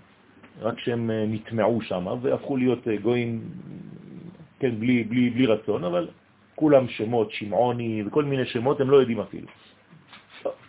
רק 0.60 0.78
שהם 0.78 1.10
אה, 1.10 1.24
נטמעו 1.28 1.82
שם 1.82 2.06
והפכו 2.22 2.56
להיות 2.56 2.88
אה, 2.88 2.96
גויים, 2.96 3.40
כן, 4.60 4.80
בלי, 4.80 5.04
בלי, 5.04 5.30
בלי 5.30 5.46
רצון, 5.46 5.84
אבל 5.84 6.08
כולם 6.54 6.88
שמות, 6.88 7.32
שמעוני 7.32 8.02
וכל 8.06 8.24
מיני 8.24 8.46
שמות, 8.46 8.80
הם 8.80 8.90
לא 8.90 8.96
יודעים 8.96 9.20
אפילו. 9.20 9.48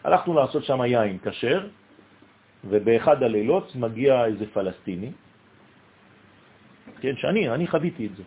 הלכנו 0.04 0.34
לעשות 0.34 0.64
שם 0.64 0.82
יין 0.82 1.18
כשר, 1.24 1.68
ובאחד 2.70 3.24
הלילות 3.24 3.76
מגיע 3.76 4.26
איזה 4.26 4.46
פלסטיני, 4.54 5.12
כן, 7.02 7.16
שאני, 7.18 7.50
אני 7.50 7.68
חוויתי 7.68 8.06
את 8.06 8.16
זה. 8.16 8.24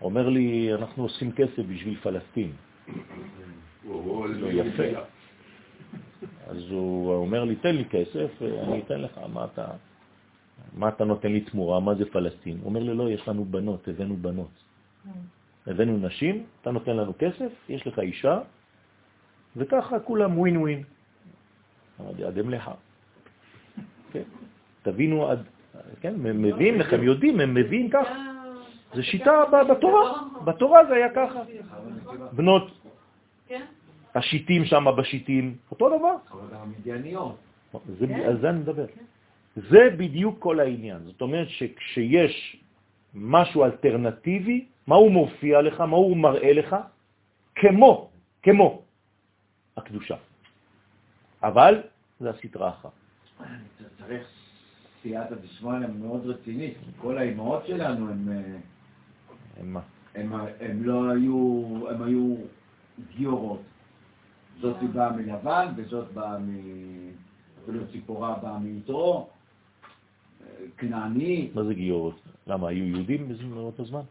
אומר 0.00 0.28
לי, 0.28 0.74
אנחנו 0.74 1.02
עושים 1.02 1.32
כסף 1.32 1.58
בשביל 1.58 1.96
פלסטין. 2.02 2.52
לא 3.84 4.48
יפה. 4.52 5.00
אז 6.46 6.70
הוא 6.70 7.14
אומר 7.14 7.44
לי, 7.44 7.56
תן 7.56 7.76
לי 7.76 7.84
כסף, 7.84 8.42
אני 8.42 8.80
אתן 8.80 9.00
לך, 9.00 9.20
מה 9.32 9.44
אתה, 9.44 9.66
מה 10.74 10.88
אתה 10.88 11.04
נותן 11.04 11.32
לי 11.32 11.40
תמורה, 11.40 11.80
מה 11.80 11.94
זה 11.94 12.04
פלסטין? 12.10 12.58
הוא 12.58 12.68
אומר 12.68 12.82
לי, 12.82 12.94
לא, 12.94 13.10
יש 13.10 13.28
לנו 13.28 13.44
בנות, 13.44 13.88
הבאנו 13.88 14.16
בנות. 14.16 14.64
הבאנו 15.66 15.98
נשים, 15.98 16.44
אתה 16.60 16.70
נותן 16.70 16.96
לנו 16.96 17.12
כסף, 17.18 17.52
יש 17.68 17.86
לך 17.86 17.98
אישה, 17.98 18.40
וככה 19.56 20.00
כולם 20.00 20.38
ווין 20.38 20.56
ווין. 20.56 20.82
אמרתי, 22.00 22.28
אדם 22.28 22.50
לך. 22.50 22.70
כן? 24.12 24.22
תבינו 24.82 25.28
עד, 25.28 25.42
כן, 26.00 26.14
הם 26.14 26.42
מביאים 26.42 26.80
לכם, 26.80 27.02
יודעים, 27.02 27.40
הם 27.40 27.54
מביאים 27.54 27.90
ככה. 27.90 28.14
זה 28.94 29.02
שיטה 29.02 29.44
ב- 29.52 29.72
בתורה, 29.72 30.12
בתורה 30.44 30.86
זה 30.86 30.94
היה 30.94 31.08
ככה. 31.14 31.40
בנות 32.32 32.70
כן? 33.48 33.64
השיטים 34.14 34.64
שם 34.64 34.84
בשיטים, 34.98 35.56
אותו 35.70 35.98
דבר. 35.98 36.14
אבל 36.30 36.46
גם 36.52 36.60
המדייניות. 36.60 37.36
זה, 37.98 38.06
על 38.26 38.40
זה 38.40 38.50
אני 38.50 38.58
מדבר. 38.58 38.86
זה 39.56 39.90
בדיוק 39.96 40.38
כל 40.38 40.60
העניין. 40.60 40.98
זאת 41.04 41.20
אומרת 41.20 41.48
שכשיש 41.48 42.56
משהו 43.14 43.64
אלטרנטיבי, 43.64 44.64
מה 44.86 44.94
הוא 44.96 45.10
מופיע 45.10 45.62
לך, 45.62 45.80
מה 45.80 45.96
הוא 45.96 46.16
מראה 46.16 46.52
לך? 46.52 46.76
כמו, 47.54 48.10
כמו 48.42 48.82
הקדושה. 49.76 50.16
אבל 51.42 51.82
זה 52.20 52.30
הסתרה 52.30 52.68
אחת. 52.68 52.90
צריך 53.98 54.39
סייעתא 55.02 55.34
דשמיא 55.34 55.86
מאוד 55.98 56.26
רצינית, 56.26 56.74
כי 56.84 56.90
כל 56.98 57.18
האימהות 57.18 57.66
שלנו 57.66 58.10
הם... 58.10 58.28
אה, 58.32 58.58
הם 59.60 59.72
מה? 59.72 59.80
הם, 60.14 60.32
הם 60.60 60.84
לא 60.84 61.10
היו, 61.10 61.64
הם 61.90 62.02
היו 62.02 62.36
גיורות. 63.16 63.62
זאת 64.60 64.76
באה 64.92 65.12
מלבן 65.12 65.72
וזאת 65.76 66.12
באה 66.12 66.38
מ... 66.38 66.50
אפילו 67.62 67.80
ציפורה 67.92 68.34
באה 68.42 68.58
מיתרו, 68.58 69.28
אה, 70.40 70.46
כנעני. 70.78 71.50
מה 71.54 71.64
זה 71.64 71.74
גיורות? 71.74 72.20
למה, 72.46 72.68
היו 72.68 72.84
יהודים 72.84 73.28
באותו 73.54 73.84
זמן? 73.84 74.02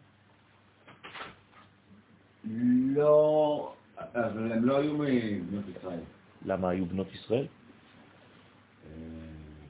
לא, 2.96 3.74
אבל 4.00 4.52
הם 4.52 4.66
לא 4.66 4.78
היו 4.78 4.94
מבנות 4.94 5.64
ישראל. 5.78 6.00
למה 6.46 6.70
היו 6.70 6.86
בנות 6.86 7.08
ישראל? 7.14 7.48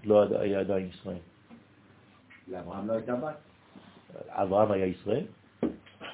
לא 0.10 0.26
היה 0.42 0.60
עדיין 0.60 0.88
ישראל. 0.88 1.18
לאברהם 2.52 2.88
לא 2.88 2.94
הייתה 2.94 3.16
בת. 3.16 3.36
אברהם 4.30 4.72
היה 4.72 4.86
ישראל? 4.86 5.24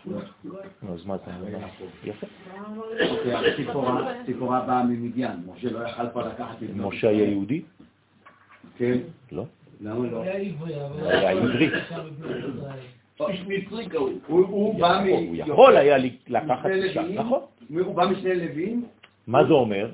לא. 0.06 0.20
אז 0.94 1.06
מה 1.06 1.16
אתה 1.16 1.32
אומר? 1.36 1.68
יפה. 2.04 2.28
אוקיי, 3.10 3.56
ציפורה, 3.56 4.14
ציפורה 4.26 4.62
באה 4.62 4.84
ממדיין. 4.84 5.32
משה 5.56 5.72
לא 5.72 5.88
יכל 5.88 6.10
כבר 6.12 6.28
לקחת 6.28 6.64
את 6.64 6.70
בנות 6.70 6.94
משה 6.94 7.10
היה. 7.10 7.24
יהודי? 7.30 7.62
כן. 8.78 8.98
לא. 9.32 9.44
למה 9.82 10.08
לא? 10.12 10.22
היה 10.22 10.34
עברי, 10.36 10.86
אבל... 10.86 11.08
היה 11.08 11.30
עברי. 11.32 11.70
איש 13.30 13.40
מצרי 13.48 13.90
קראו. 13.90 14.08
הוא- 14.28 14.46
הוא 14.46 14.80
בא 14.80 15.02
מ... 15.06 15.08
הוא 15.08 15.36
יכול 15.36 15.78
היה 15.78 15.98
לקחת 16.28 16.66
אישה. 16.66 17.02
נכון. 17.02 17.40
הוא 17.70 17.96
בא 17.96 18.06
משני 18.08 18.36
לווים. 18.36 18.86
מה 19.28 19.44
זה 19.46 19.54
אומר? 19.54 19.92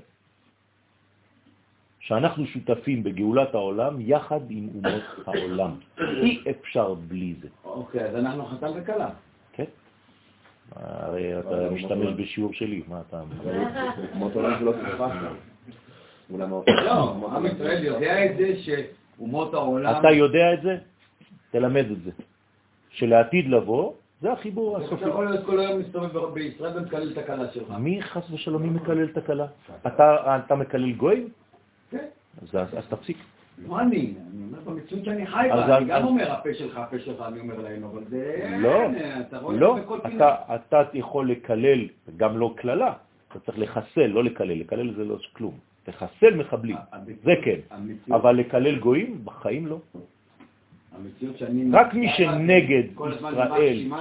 שאנחנו 2.12 2.46
שותפים 2.46 3.04
בגאולת 3.04 3.56
העולם 3.56 3.96
יחד 4.00 4.40
עם 4.50 4.70
אומות 4.76 5.04
העולם. 5.28 5.72
אי 6.24 6.42
אפשר 6.50 6.94
בלי 6.94 7.36
זה. 7.42 7.48
אוקיי, 7.66 8.06
אז 8.06 8.16
אנחנו 8.16 8.46
חתן 8.46 8.72
וכלה. 8.76 9.10
כן? 9.54 9.64
הרי 10.76 11.40
אתה 11.40 11.70
משתמש 11.72 12.08
בשיעור 12.18 12.54
שלי, 12.54 12.82
מה 12.88 13.02
אתה... 13.08 13.22
אומות 14.14 14.36
עולם 14.36 14.60
שלא. 14.60 14.74
אולם 16.32 16.52
לא, 16.68 17.30
עם 17.36 17.46
ישראל 17.46 17.84
יודע 17.84 18.26
את 18.26 18.38
זה 18.38 18.54
שאומות 18.64 19.54
העולם... 19.54 20.00
אתה 20.00 20.12
יודע 20.12 20.54
את 20.54 20.62
זה? 20.62 20.78
תלמד 21.52 21.86
את 21.92 22.04
זה. 22.04 22.12
שלעתיד 22.90 23.50
לבוא, 23.50 23.94
זה 24.22 24.32
החיבור 24.32 24.78
איך 24.78 24.88
אתה 24.88 24.96
הסופי. 24.96 25.10
יכול 25.10 25.26
להיות 25.26 25.46
כל 25.46 25.60
היום 25.60 25.80
מסתובב 25.80 26.34
בישראל 26.34 26.78
ומקלל 26.78 27.12
את 27.12 27.18
הכלה 27.18 27.52
שלך? 27.52 27.72
מי 27.80 28.02
חס 28.02 28.32
ושלום, 28.32 28.62
מי 28.62 28.70
מקלל 28.70 29.06
את 29.12 29.18
הכלה? 29.18 29.46
אתה 29.88 30.38
אתה 30.46 30.56
מקלל 30.56 30.92
גויים? 30.92 31.30
כן. 31.92 32.06
אז 32.42 32.88
תפסיק. 32.90 33.18
לא 33.68 33.80
אני, 33.80 34.14
אני 34.34 34.44
אומר 34.44 34.60
במציאות 34.66 35.06
שאני 35.06 35.28
חי 35.28 35.48
בה, 35.50 35.78
אני 35.78 35.86
גם 35.86 36.04
אומר 36.04 36.32
הפה 36.32 36.54
שלך, 36.54 36.78
הפה 36.78 37.00
שלך, 37.00 37.22
אני 37.28 37.40
אומר 37.40 37.60
להם, 37.60 37.84
אבל 37.84 38.04
זה... 38.10 38.50
לא, 38.60 38.82
רואה 39.42 39.58
לא. 39.58 39.78
אתה, 40.56 40.84
יכול 40.94 41.32
לקלל, 41.32 41.88
גם 42.18 42.38
לא 42.38 42.56
כללה, 42.62 42.94
אתה 43.30 43.40
צריך 43.40 43.60
לחסל, 43.60 44.06
לא 44.06 44.24
לקלל, 44.24 44.60
לקלל 44.60 44.94
זה 44.94 45.06
לא 45.06 45.18
כלום. 45.34 45.54
לחסל 45.88 46.36
מחבלים, 46.36 46.76
זה 47.24 47.32
כן, 47.44 47.60
אבל 48.12 48.36
לקלל 48.36 48.80
גויים, 48.80 49.22
בחיים 49.26 49.68
לא. 49.68 49.80
המציאות 50.98 51.38
שאני... 51.38 51.70
רק 51.74 51.94
מי 51.94 52.10
שנגד 52.18 52.84
ישראל-. 52.94 53.92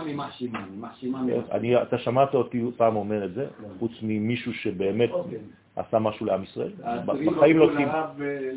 אני, 1.51 1.83
אתה 1.83 1.99
שמעת 1.99 2.35
אותי 2.35 2.63
פעם 2.77 2.97
אומר 2.97 3.25
את 3.25 3.35
זה, 3.35 3.47
חוץ 3.79 3.93
ממישהו 4.03 4.55
שבאמת 4.55 5.11
אוקיי. 5.11 5.39
עשה 5.81 5.99
משהו 5.99 6.27
לעם 6.27 6.43
ישראל? 6.43 6.73
בחיים 7.07 7.59
לא 7.59 7.65
אמרו 7.65 7.77
שים. 7.77 7.89
לרב, 7.89 8.23
אה, 8.23 8.51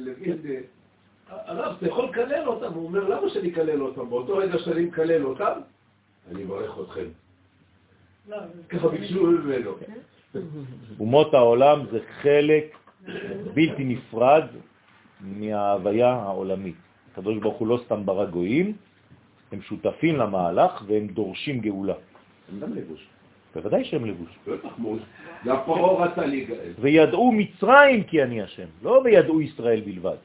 אה, 0.49 0.59
הרב, 1.45 1.75
אתה 1.77 1.87
יכול 1.87 2.05
לקלל 2.05 2.47
אותם. 2.47 2.73
הוא 2.73 2.85
אומר, 2.85 3.09
למה 3.09 3.29
שאני 3.29 3.49
אקלל 3.49 3.81
אותם? 3.81 4.09
באותו 4.09 4.37
רגע 4.37 4.59
שאני 4.59 4.85
מקלל 4.85 5.25
אותם, 5.25 5.59
אני 6.31 6.43
מברך 6.43 6.79
אתכם. 6.81 7.05
לא, 8.29 8.37
ככה 8.69 8.87
ביקשו 8.87 9.23
ממנו. 9.23 9.71
אומות 10.99 11.33
העולם 11.33 11.85
זה 11.91 11.99
חלק 12.21 12.75
בלתי 13.53 13.83
נפרד 13.83 14.43
מההוויה 15.21 16.09
העולמית. 16.09 16.75
הקדוש 17.11 17.37
ברוך 17.37 17.57
הוא 17.57 17.67
לא 17.67 17.79
סתם 17.85 18.05
ברא 18.05 18.25
גויים, 18.25 18.73
הם 19.51 19.61
שותפים 19.61 20.15
למהלך 20.15 20.83
והם 20.87 21.07
דורשים 21.07 21.59
גאולה. 21.59 21.93
הם 22.51 22.59
גם 22.59 22.73
לבוש. 22.73 23.07
בוודאי 23.55 23.85
שהם 23.85 24.05
לבוש. 24.05 24.39
רצה 26.01 26.25
להיגאל. 26.25 26.73
וידעו 26.79 27.31
מצרים 27.31 28.03
כי 28.03 28.23
אני 28.23 28.41
השם, 28.41 28.67
לא 28.83 29.01
וידעו 29.05 29.41
ישראל 29.41 29.81
בלבד. 29.81 30.17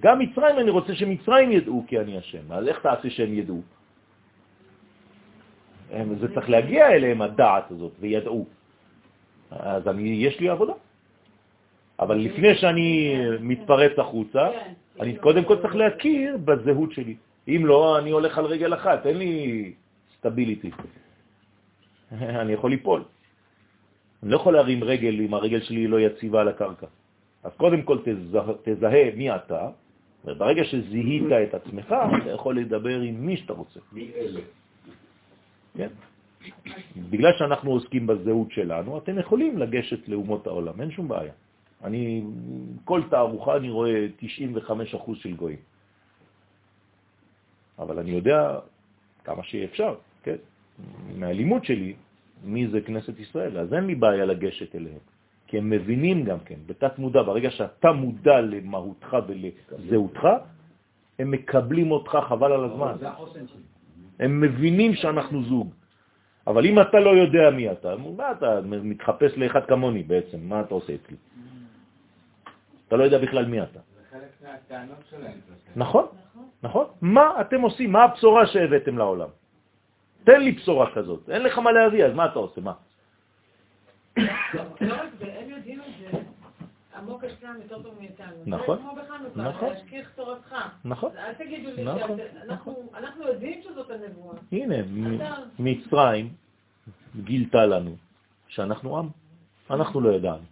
גם 0.00 0.18
מצרים, 0.18 0.58
אני 0.58 0.70
רוצה 0.70 0.94
שמצרים 0.94 1.52
ידעו 1.52 1.84
כי 1.86 1.98
אני 1.98 2.18
השם. 2.18 2.52
אז 2.52 2.68
איך 2.68 2.78
תעשה 2.80 3.10
שהם 3.10 3.34
ידעו? 3.34 3.60
זה 6.20 6.34
צריך 6.34 6.50
להגיע 6.50 6.88
אליהם, 6.88 7.22
הדעת 7.22 7.70
הזאת, 7.70 7.92
וידעו. 8.00 8.46
אז 9.50 9.88
אני, 9.88 10.08
יש 10.08 10.40
לי 10.40 10.48
עבודה. 10.48 10.72
אבל 12.00 12.16
לפני 12.16 12.54
שאני 12.54 13.14
מתפרץ 13.40 13.98
החוצה, 13.98 14.48
אני 15.00 15.16
קודם 15.16 15.44
כל 15.44 15.56
צריך 15.62 15.74
להכיר 15.76 16.36
בזהות 16.44 16.92
שלי. 16.92 17.16
אם 17.48 17.62
לא, 17.66 17.98
אני 17.98 18.10
הולך 18.10 18.38
על 18.38 18.44
רגל 18.44 18.74
אחת, 18.74 19.06
אין 19.06 19.16
לי 19.18 19.72
סטביליטי. 20.18 20.70
אני 22.42 22.52
יכול 22.52 22.70
ליפול. 22.70 23.04
אני 24.22 24.30
לא 24.30 24.36
יכול 24.36 24.52
להרים 24.54 24.84
רגל 24.84 25.20
אם 25.20 25.34
הרגל 25.34 25.60
שלי 25.60 25.86
לא 25.86 26.00
יציבה 26.00 26.40
על 26.40 26.48
הקרקע. 26.48 26.86
אז 27.42 27.52
קודם 27.56 27.82
כל 27.82 27.98
תזהה, 28.04 28.52
תזהה 28.62 29.10
מי 29.16 29.34
אתה, 29.34 29.68
וברגע 30.24 30.64
שזיהית 30.64 31.32
את 31.32 31.54
עצמך, 31.54 31.94
אתה 32.22 32.30
יכול 32.30 32.58
לדבר 32.58 33.00
עם 33.00 33.26
מי 33.26 33.36
שאתה 33.36 33.52
רוצה. 33.52 33.80
מי 33.92 34.10
אלה? 34.16 34.40
כן? 35.76 35.88
בגלל 37.10 37.32
שאנחנו 37.38 37.70
עוסקים 37.70 38.06
בזהות 38.06 38.50
שלנו, 38.52 38.98
אתם 38.98 39.18
יכולים 39.18 39.58
לגשת 39.58 40.08
לאומות 40.08 40.46
העולם, 40.46 40.80
אין 40.80 40.90
שום 40.90 41.08
בעיה. 41.08 41.32
אני, 41.84 42.22
כל 42.84 43.02
תערוכה 43.10 43.56
אני 43.56 43.70
רואה 43.70 44.06
95% 44.68 45.14
של 45.14 45.34
גויים. 45.34 45.58
אבל 47.78 47.98
אני 47.98 48.10
יודע 48.10 48.58
כמה 49.24 49.42
שאפשר, 49.42 49.94
כן? 50.22 50.36
מהלימוד 51.16 51.64
שלי, 51.64 51.94
מי 52.44 52.68
זה 52.68 52.80
כנסת 52.80 53.18
ישראל, 53.18 53.58
אז 53.58 53.74
אין 53.74 53.86
לי 53.86 53.94
בעיה 53.94 54.24
לגשת 54.24 54.74
אליהם. 54.74 54.98
כי 55.46 55.58
הם 55.58 55.70
מבינים 55.70 56.24
גם 56.24 56.38
כן, 56.44 56.58
בתת 56.66 56.98
מודע, 56.98 57.22
ברגע 57.22 57.50
שאתה 57.50 57.92
מודע 57.92 58.40
למהותך 58.40 59.16
ולזהותך, 59.26 60.28
הם 61.18 61.30
מקבלים 61.30 61.90
אותך 61.90 62.18
חבל 62.28 62.52
על 62.52 62.64
הזמן. 62.64 62.94
הם 64.20 64.40
מבינים 64.40 64.94
שאנחנו 64.94 65.42
זוג. 65.42 65.70
אבל 66.46 66.66
אם 66.66 66.80
אתה 66.80 67.00
לא 67.00 67.10
יודע 67.10 67.50
מי 67.50 67.72
אתה, 67.72 67.96
מה 67.96 68.32
אתה 68.32 68.60
מתחפש 68.64 69.32
לאחד 69.36 69.66
כמוני 69.66 70.02
בעצם, 70.02 70.38
מה 70.40 70.60
אתה 70.60 70.74
עושה 70.74 70.94
אצלי? 70.94 71.16
אתה 72.88 72.96
לא 72.96 73.04
יודע 73.04 73.18
בכלל 73.18 73.46
מי 73.46 73.62
אתה. 73.62 73.80
נכון, 75.76 76.06
נכון. 76.62 76.86
מה 77.00 77.40
אתם 77.40 77.60
עושים? 77.60 77.92
מה 77.92 78.02
הבשורה 78.04 78.46
שהבאתם 78.46 78.98
לעולם? 78.98 79.28
תן 80.24 80.40
לי 80.40 80.52
בשורה 80.52 80.94
כזאת. 80.94 81.30
אין 81.30 81.42
לך 81.42 81.58
מה 81.58 81.72
להביא, 81.72 82.04
אז 82.04 82.14
מה 82.14 82.26
אתה 82.26 82.38
עושה? 82.38 82.60
מה? 82.60 82.72
לא 84.16 84.24
רק 84.80 85.08
זה, 85.18 85.34
הם 85.40 85.50
יודעים 85.50 85.80
את 85.80 86.12
זה 86.12 86.18
עמוק 86.98 87.24
אצלם 87.24 87.54
יותר 87.62 87.82
טוב 87.82 87.94
מאיתנו. 88.00 88.36
נכון. 88.46 88.76
זה 88.76 88.82
כמו 88.82 88.94
בחנוכה, 88.94 89.48
נכון. 89.50 89.68
להשכיח 89.72 90.08
תורתך. 90.16 90.54
נכון. 90.84 91.10
אז 91.10 91.16
אל 91.18 91.32
תגידו 91.34 91.70
לי, 91.76 91.84
נכון, 91.84 92.18
אנחנו- 92.48 92.90
אנחנו 92.96 93.26
יודעים 93.28 93.62
שזאת 93.62 93.90
הנבואה. 93.90 94.36
הנה, 94.52 94.74
מצרים 95.58 96.28
גילתה 97.24 97.66
לנו 97.66 97.96
שאנחנו 98.48 98.98
עם. 98.98 99.08
אנחנו 99.70 100.00
לא 100.00 100.10
ידענו. 100.12 100.42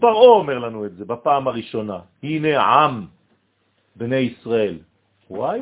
פרעה 0.00 0.14
אומר 0.28 0.58
לנו 0.58 0.86
את 0.86 0.96
זה 0.96 1.04
בפעם 1.04 1.48
הראשונה. 1.48 1.98
הנה 2.22 2.62
עם 2.62 3.06
בני 3.96 4.16
ישראל. 4.16 4.78
וואי. 5.30 5.60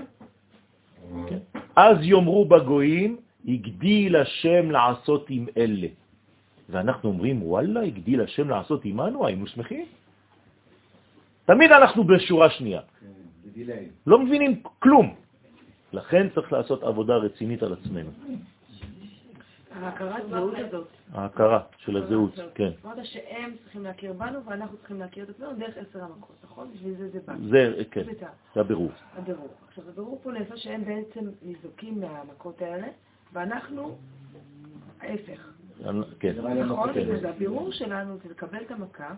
כן. 1.28 1.39
אז 1.77 1.97
יאמרו 2.03 2.44
בגויים, 2.44 3.16
הגדיל 3.49 4.16
השם 4.16 4.70
לעשות 4.70 5.27
עם 5.31 5.47
אלה. 5.57 5.89
ואנחנו 6.69 7.09
אומרים, 7.09 7.43
וואלה, 7.43 7.81
הגדיל 7.81 8.20
השם 8.20 8.49
לעשות 8.49 8.85
עמנו, 8.85 9.27
היינו 9.27 9.47
שמחים. 9.47 9.86
תמיד 11.44 11.73
אנחנו 11.73 12.05
בשורה 12.05 12.51
שנייה, 12.51 12.81
כן. 12.81 13.73
לא 14.07 14.19
מבינים 14.19 14.62
כלום. 14.78 15.15
לכן 15.93 16.28
צריך 16.35 16.53
לעשות 16.53 16.82
עבודה 16.82 17.16
רצינית 17.16 17.62
על 17.62 17.73
עצמנו. 17.73 18.11
ההכרת 19.74 20.28
זהות 20.31 20.55
הזאת. 20.59 20.89
ההכרה 21.12 21.61
של 21.77 21.97
הזהות, 21.97 22.39
כן. 22.55 22.70
אמרת 22.85 22.99
שהם 23.05 23.55
צריכים 23.62 23.82
להכיר 23.85 24.12
בנו 24.12 24.44
ואנחנו 24.44 24.77
צריכים 24.77 24.99
להכיר 25.01 25.24
את 25.24 25.28
עצמנו 25.31 25.53
דרך 25.53 25.77
עשר 25.77 26.05
המכות, 26.05 26.36
נכון? 26.44 26.70
בשביל 26.74 26.94
זה 26.94 27.09
זה 27.11 27.19
בא. 27.27 27.35
זה, 27.51 27.82
כן, 27.90 28.05
זה 28.05 28.12
זה 28.55 28.61
הבירור. 28.61 28.90
הבירור. 29.16 29.49
עכשיו, 29.69 29.85
הבירור 29.89 30.20
פה 30.23 30.32
נעשה 30.32 30.57
שהם 30.57 30.85
בעצם 30.85 31.31
ניזוקים 31.43 32.01
מהמכות 32.01 32.62
האלה, 32.62 32.86
ואנחנו 33.32 33.97
ההפך. 35.01 35.49
כן. 36.19 36.35
נכון? 36.65 36.93
כן. 36.94 37.11
אז 37.15 37.24
הבירור 37.24 37.73
שלנו 37.73 38.16
זה 38.24 38.31
לקבל 38.31 38.59
את 38.66 38.70
המכה, 38.70 39.15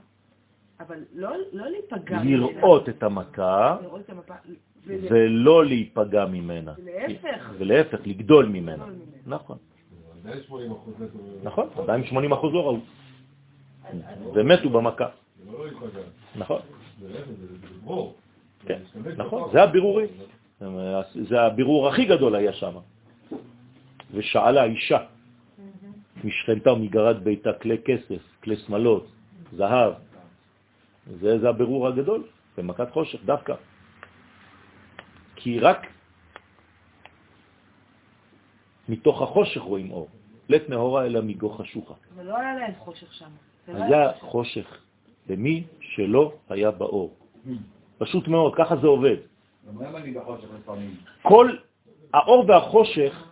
אבל 0.80 0.98
לא 1.14 1.30
לא 1.52 1.66
להיפגע 1.70 2.22
ממנה. 2.22 2.46
לראות 2.52 2.88
את 2.88 3.02
המכה 3.02 3.76
לראות 3.82 4.00
את 4.00 4.10
המפה. 4.10 4.34
ול- 4.86 4.96
ולא 5.10 5.64
להיפגע 5.64 6.24
ממנה. 6.26 6.72
ולהפך. 6.78 7.50
ולהפך, 7.58 7.98
לגדול 8.06 8.46
ממנה. 8.46 8.72
לגדול 8.72 8.88
ממנה. 8.90 9.36
נכון, 9.36 9.58
עדיין 10.24 10.42
80 10.42 10.72
אחוז 10.72 10.94
נטו. 11.00 11.18
נכון, 11.42 11.68
עדיין 11.78 12.04
80 12.06 12.32
אחוז 12.32 12.52
לא 12.54 12.66
ראו. 12.66 12.78
ומתו 14.34 14.70
במכה. 14.70 15.08
לא. 15.46 15.64
נכון. 16.36 16.60
כן, 18.66 18.80
נכון. 19.16 19.50
זה 19.52 19.62
הבירורים. 19.62 20.08
זה 21.28 21.40
הבירור 21.40 21.88
הכי 21.88 22.04
גדול 22.04 22.34
היה 22.34 22.52
שם. 22.52 22.74
ושאלה 24.14 24.64
אישה 24.64 24.98
משכנתה 26.24 26.72
ומגרד 26.72 27.24
ביתה 27.24 27.52
כלי 27.52 27.78
כסף, 27.84 28.22
כלי 28.42 28.56
שמלות, 28.56 29.06
זהב. 29.52 29.92
זה, 31.20 31.38
זה 31.38 31.48
הבירור 31.48 31.88
הגדול, 31.88 32.24
במכת 32.58 32.90
חושך 32.90 33.24
דווקא. 33.24 33.54
כי 35.36 35.58
רק 35.58 35.86
מתוך 38.88 39.22
החושך 39.22 39.60
רואים 39.60 39.90
אור. 39.90 40.08
לית 40.48 40.68
נהורה 40.68 41.06
אלא 41.06 41.20
מגו 41.20 41.50
חשוכה. 41.50 41.94
אבל 42.14 42.26
לא 42.26 42.38
היה 42.38 42.54
להם 42.54 42.72
חושך 42.78 43.14
שם. 43.14 43.30
לא 43.68 43.84
היה 43.84 44.12
חושך 44.20 44.78
למי 45.28 45.64
שלא 45.80 46.32
היה 46.48 46.70
באור. 46.70 47.14
פשוט 47.98 48.28
מאוד, 48.28 48.54
ככה 48.54 48.76
זה 48.76 48.86
עובד. 48.86 49.16
כל 51.22 51.56
האור 52.14 52.44
והחושך 52.48 53.30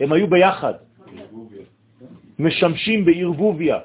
הם 0.00 0.12
היו 0.12 0.26
ביחד, 0.26 0.74
משמשים 2.38 3.04
בערבוביה. 3.04 3.78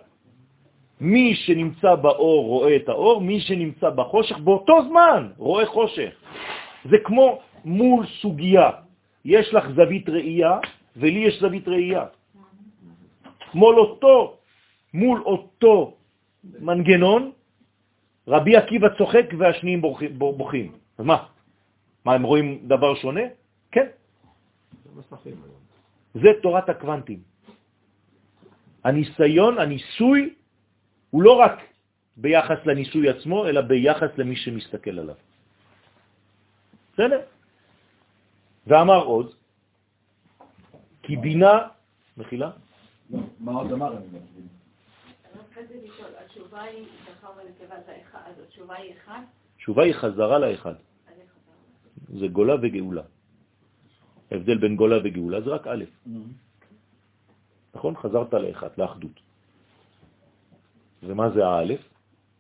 מי 1.01 1.35
שנמצא 1.35 1.95
באור 1.95 2.45
רואה 2.47 2.76
את 2.76 2.89
האור, 2.89 3.22
מי 3.22 3.39
שנמצא 3.39 3.89
בחושך 3.89 4.38
באותו 4.38 4.77
זמן 4.89 5.31
רואה 5.38 5.65
חושך. 5.65 6.14
זה 6.89 6.97
כמו 7.03 7.39
מול 7.65 8.05
סוגיה. 8.22 8.69
יש 9.26 9.54
לך 9.54 9.66
זווית 9.76 10.10
ראייה 10.10 10.60
ולי 10.95 11.20
יש 11.20 11.40
זווית 11.40 11.68
ראייה. 11.68 12.06
מול 13.54 13.76
אותו, 13.80 14.38
מול 14.94 15.22
אותו 15.26 15.98
מנגנון, 16.60 17.32
רבי 18.28 18.58
עקיבא 18.58 18.88
צוחק 18.98 19.26
והשניים 19.38 19.82
בוכים. 20.18 20.72
אז 20.98 21.06
מה? 21.06 21.28
מה, 22.06 22.14
הם 22.14 22.24
רואים 22.24 22.68
דבר 22.68 22.95
שונה? 22.95 23.22
כן. 23.72 23.88
זה 26.14 26.30
תורת 26.41 26.70
הקוונטים. 26.70 27.20
הניסיון, 28.84 29.60
הניסוי, 29.60 30.34
הוא 31.10 31.24
לא 31.24 31.34
רק 31.40 31.56
ביחס 32.18 32.60
לניסוי 32.66 33.10
עצמו, 33.10 33.48
אלא 33.48 33.62
ביחס 33.62 34.12
למי 34.18 34.36
שמסתכל 34.36 35.00
עליו. 35.00 35.16
בסדר? 36.94 37.22
ואמר 38.68 39.03
עוד, 39.03 39.34
כי 41.03 41.18
בינה, 41.18 41.68
מחילה? 42.18 42.52
לא, 43.10 43.19
מה 43.40 43.52
עוד 43.52 43.72
אמר 43.72 43.94
התשובה 49.56 49.84
היא, 49.84 49.94
חזרה 49.94 50.40
לאחד. 50.40 50.73
זה 52.19 52.27
גולה 52.27 52.56
וגאולה. 52.61 53.02
ההבדל 54.31 54.57
בין 54.57 54.76
גולה 54.76 54.98
וגאולה 55.03 55.41
זה 55.41 55.49
רק 55.49 55.68
א', 55.68 55.84
נכון? 57.76 57.95
חזרת 57.95 58.34
לאחד, 58.34 58.69
לאחדות. 58.77 59.19
ומה 61.03 61.30
זה 61.30 61.48
האלף? 61.48 61.81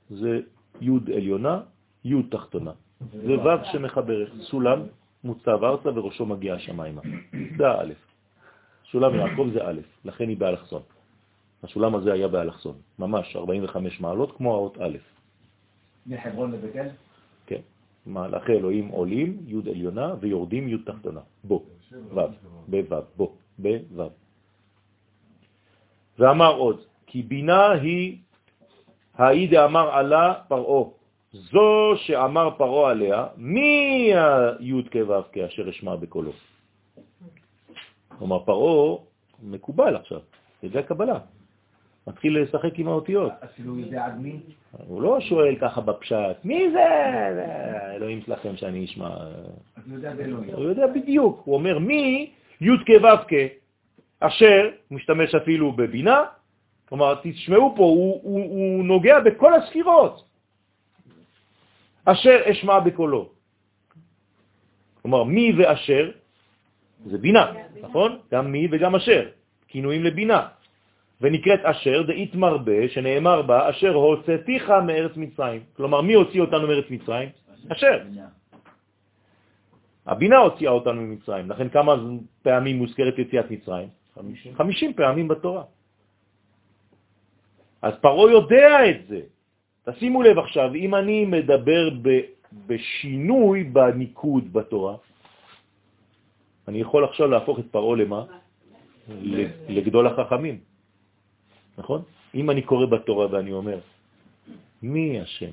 זה 0.09 0.41
י' 0.81 0.89
עליונה, 1.15 1.61
י' 2.05 2.23
תחתונה. 2.31 2.71
זה 3.11 3.33
ו' 3.37 3.65
שמחברת. 3.71 4.31
סולם 4.41 4.79
מוצב 5.23 5.63
ארצה 5.63 5.89
וראשו 5.95 6.25
מגיע 6.25 6.53
השמיימה. 6.53 7.01
זה 7.57 7.67
האלף. 7.67 7.97
סולם 8.91 9.15
יעקב 9.15 9.47
זה 9.53 9.67
א', 9.67 9.79
לכן 10.05 10.29
היא 10.29 10.37
באלכסון. 10.37 10.81
הסולם 11.63 11.95
הזה 11.95 12.13
היה 12.13 12.27
באלכסון, 12.27 12.75
ממש 12.99 13.35
45 13.35 14.01
מעלות 14.01 14.37
כמו 14.37 14.53
האות 14.53 14.77
א'. 14.77 14.97
מחברון 16.07 16.51
לבית 16.51 16.75
אל? 16.75 16.89
כן. 17.45 17.61
מהלכי 18.05 18.51
אלוהים 18.51 18.87
עולים, 18.87 19.37
י' 19.47 19.69
עליונה, 19.69 20.15
ויורדים 20.19 20.67
י' 20.67 20.77
תחתונה. 20.77 21.21
בו, 21.43 21.63
ו', 21.91 22.19
בו', 22.67 22.97
בו, 23.17 23.35
בו'. 23.59 24.09
ואמר 26.19 26.55
עוד, 26.55 26.81
כי 27.05 27.21
בינה 27.21 27.71
היא 27.71 28.17
האי 29.15 29.47
דאמר 29.47 29.89
עלה 29.89 30.33
פרעו, 30.47 30.93
זו 31.33 31.93
שאמר 31.95 32.49
פרעו 32.57 32.87
עליה, 32.87 33.25
מי 33.37 34.11
הי' 34.59 34.83
כו' 34.91 35.21
כאשר 35.31 35.69
אשמע 35.69 35.95
בקולו. 35.95 36.31
כלומר, 38.17 38.39
פרעו 38.39 39.05
מקובל 39.43 39.95
עכשיו, 39.95 40.19
זה 40.73 40.79
הקבלה. 40.79 41.19
מתחיל 42.07 42.41
לשחק 42.41 42.79
עם 42.79 42.87
האותיות. 42.87 43.31
אפילו 43.43 43.71
הוא 43.71 43.79
יודע 43.79 44.05
עד 44.05 44.19
מי? 44.19 44.39
הוא 44.87 45.01
לא 45.01 45.19
שואל 45.19 45.55
ככה 45.61 45.81
בפשט, 45.81 46.37
מי 46.43 46.71
זה? 46.71 46.85
אלוהים 47.95 48.21
שלכם 48.21 48.55
שאני 48.55 48.85
אשמע. 48.85 49.09
הוא 50.53 50.63
יודע 50.63 50.87
בדיוק, 50.87 51.41
הוא 51.45 51.55
אומר 51.55 51.79
מי 51.79 52.31
י' 52.61 52.69
כו' 52.85 53.17
כ', 53.27 53.33
אשר, 54.19 54.69
הוא 54.87 54.95
משתמש 54.95 55.35
אפילו 55.35 55.71
בבינה, 55.71 56.23
כלומר, 56.89 57.15
תשמעו 57.23 57.73
פה, 57.75 57.83
הוא 57.83 58.83
נוגע 58.83 59.19
בכל 59.19 59.53
הספירות. 59.53 60.32
אשר 62.05 62.37
אשמע 62.51 62.79
בקולו. 62.79 63.29
כלומר, 65.01 65.23
מי 65.23 65.53
ואשר 65.57 66.11
זה 67.05 67.17
בינה, 67.17 67.51
נכון? 67.81 68.19
גם 68.31 68.51
מי 68.51 68.67
וגם 68.71 68.95
אשר, 68.95 69.29
כינויים 69.67 70.03
לבינה. 70.03 70.47
ונקראת 71.21 71.59
אשר 71.63 72.03
דאית 72.03 72.35
מרבה, 72.35 72.87
שנאמר 72.87 73.41
בה, 73.41 73.69
אשר 73.69 73.93
הוצאתיך 73.93 74.69
מארץ 74.69 75.15
מצרים. 75.15 75.61
כלומר, 75.75 76.01
מי 76.01 76.13
הוציא 76.13 76.41
אותנו 76.41 76.67
מארץ 76.67 76.85
מצרים? 76.89 77.29
אשר. 77.71 78.03
הבינה 80.05 80.37
הוציאה 80.37 80.71
אותנו 80.71 81.01
ממצרים. 81.01 81.49
לכן 81.49 81.69
כמה 81.69 81.95
פעמים 82.43 82.75
מוזכרת 82.77 83.19
יציאת 83.19 83.51
מצרים? 83.51 83.87
50, 84.15 84.55
50 84.55 84.93
פעמים 84.93 85.27
בתורה. 85.27 85.63
אז 87.81 87.93
פרו 88.01 88.29
יודע 88.29 88.89
את 88.89 89.07
זה. 89.07 89.21
תשימו 89.85 90.23
לב 90.23 90.39
עכשיו, 90.39 90.75
אם 90.75 90.95
אני 90.95 91.25
מדבר 91.25 91.89
ב, 92.01 92.19
בשינוי 92.67 93.63
בניקוד 93.63 94.53
בתורה, 94.53 94.95
אני 96.67 96.81
יכול 96.81 97.05
עכשיו 97.05 97.27
להפוך 97.27 97.59
את 97.59 97.65
פרו 97.71 97.95
למה? 97.95 98.25
לגדול 99.69 100.07
החכמים. 100.07 100.59
נכון? 101.77 102.01
אם 102.35 102.49
אני 102.49 102.61
קורא 102.61 102.85
בתורה 102.85 103.27
ואני 103.31 103.51
אומר, 103.51 103.79
מי 104.83 105.19
השם 105.19 105.51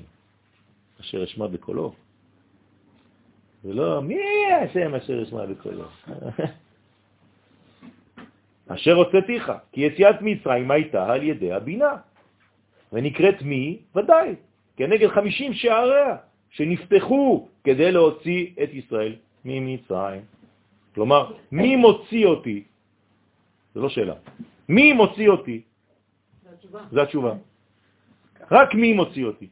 אשר 1.01 1.23
אשמע 1.23 1.47
בקולו? 1.47 1.93
זה 3.63 3.73
לא 3.73 4.01
מי 4.01 4.17
השם 4.63 4.95
אשר 4.95 5.23
אשמע 5.23 5.45
בקולו. 5.45 5.85
אשר 8.73 8.95
הוצאתיך, 8.95 9.51
כי 9.71 9.81
יציאת 9.81 10.15
מצרים 10.21 10.71
הייתה 10.71 11.11
על 11.11 11.23
ידי 11.23 11.51
הבינה, 11.51 11.91
ונקראת 12.91 13.41
מי? 13.41 13.79
ודאי, 13.95 14.35
כנגד 14.77 15.07
חמישים 15.07 15.53
שעריה, 15.53 16.15
שנפתחו 16.49 17.47
כדי 17.63 17.91
להוציא 17.91 18.41
את 18.63 18.69
ישראל 18.73 19.15
ממצרים. 19.45 20.21
כלומר, 20.95 21.33
מי 21.51 21.75
מוציא 21.75 22.25
אותי? 22.25 22.63
זו 23.75 23.81
לא 23.81 23.89
שאלה. 23.89 24.15
מי 24.69 24.93
מוציא 24.93 25.29
אותי? 25.29 25.61
זו 26.91 27.01
התשובה. 27.01 27.33
רק 28.51 28.73
מי 28.73 28.93
מוציא 28.93 29.25
אותי. 29.25 29.47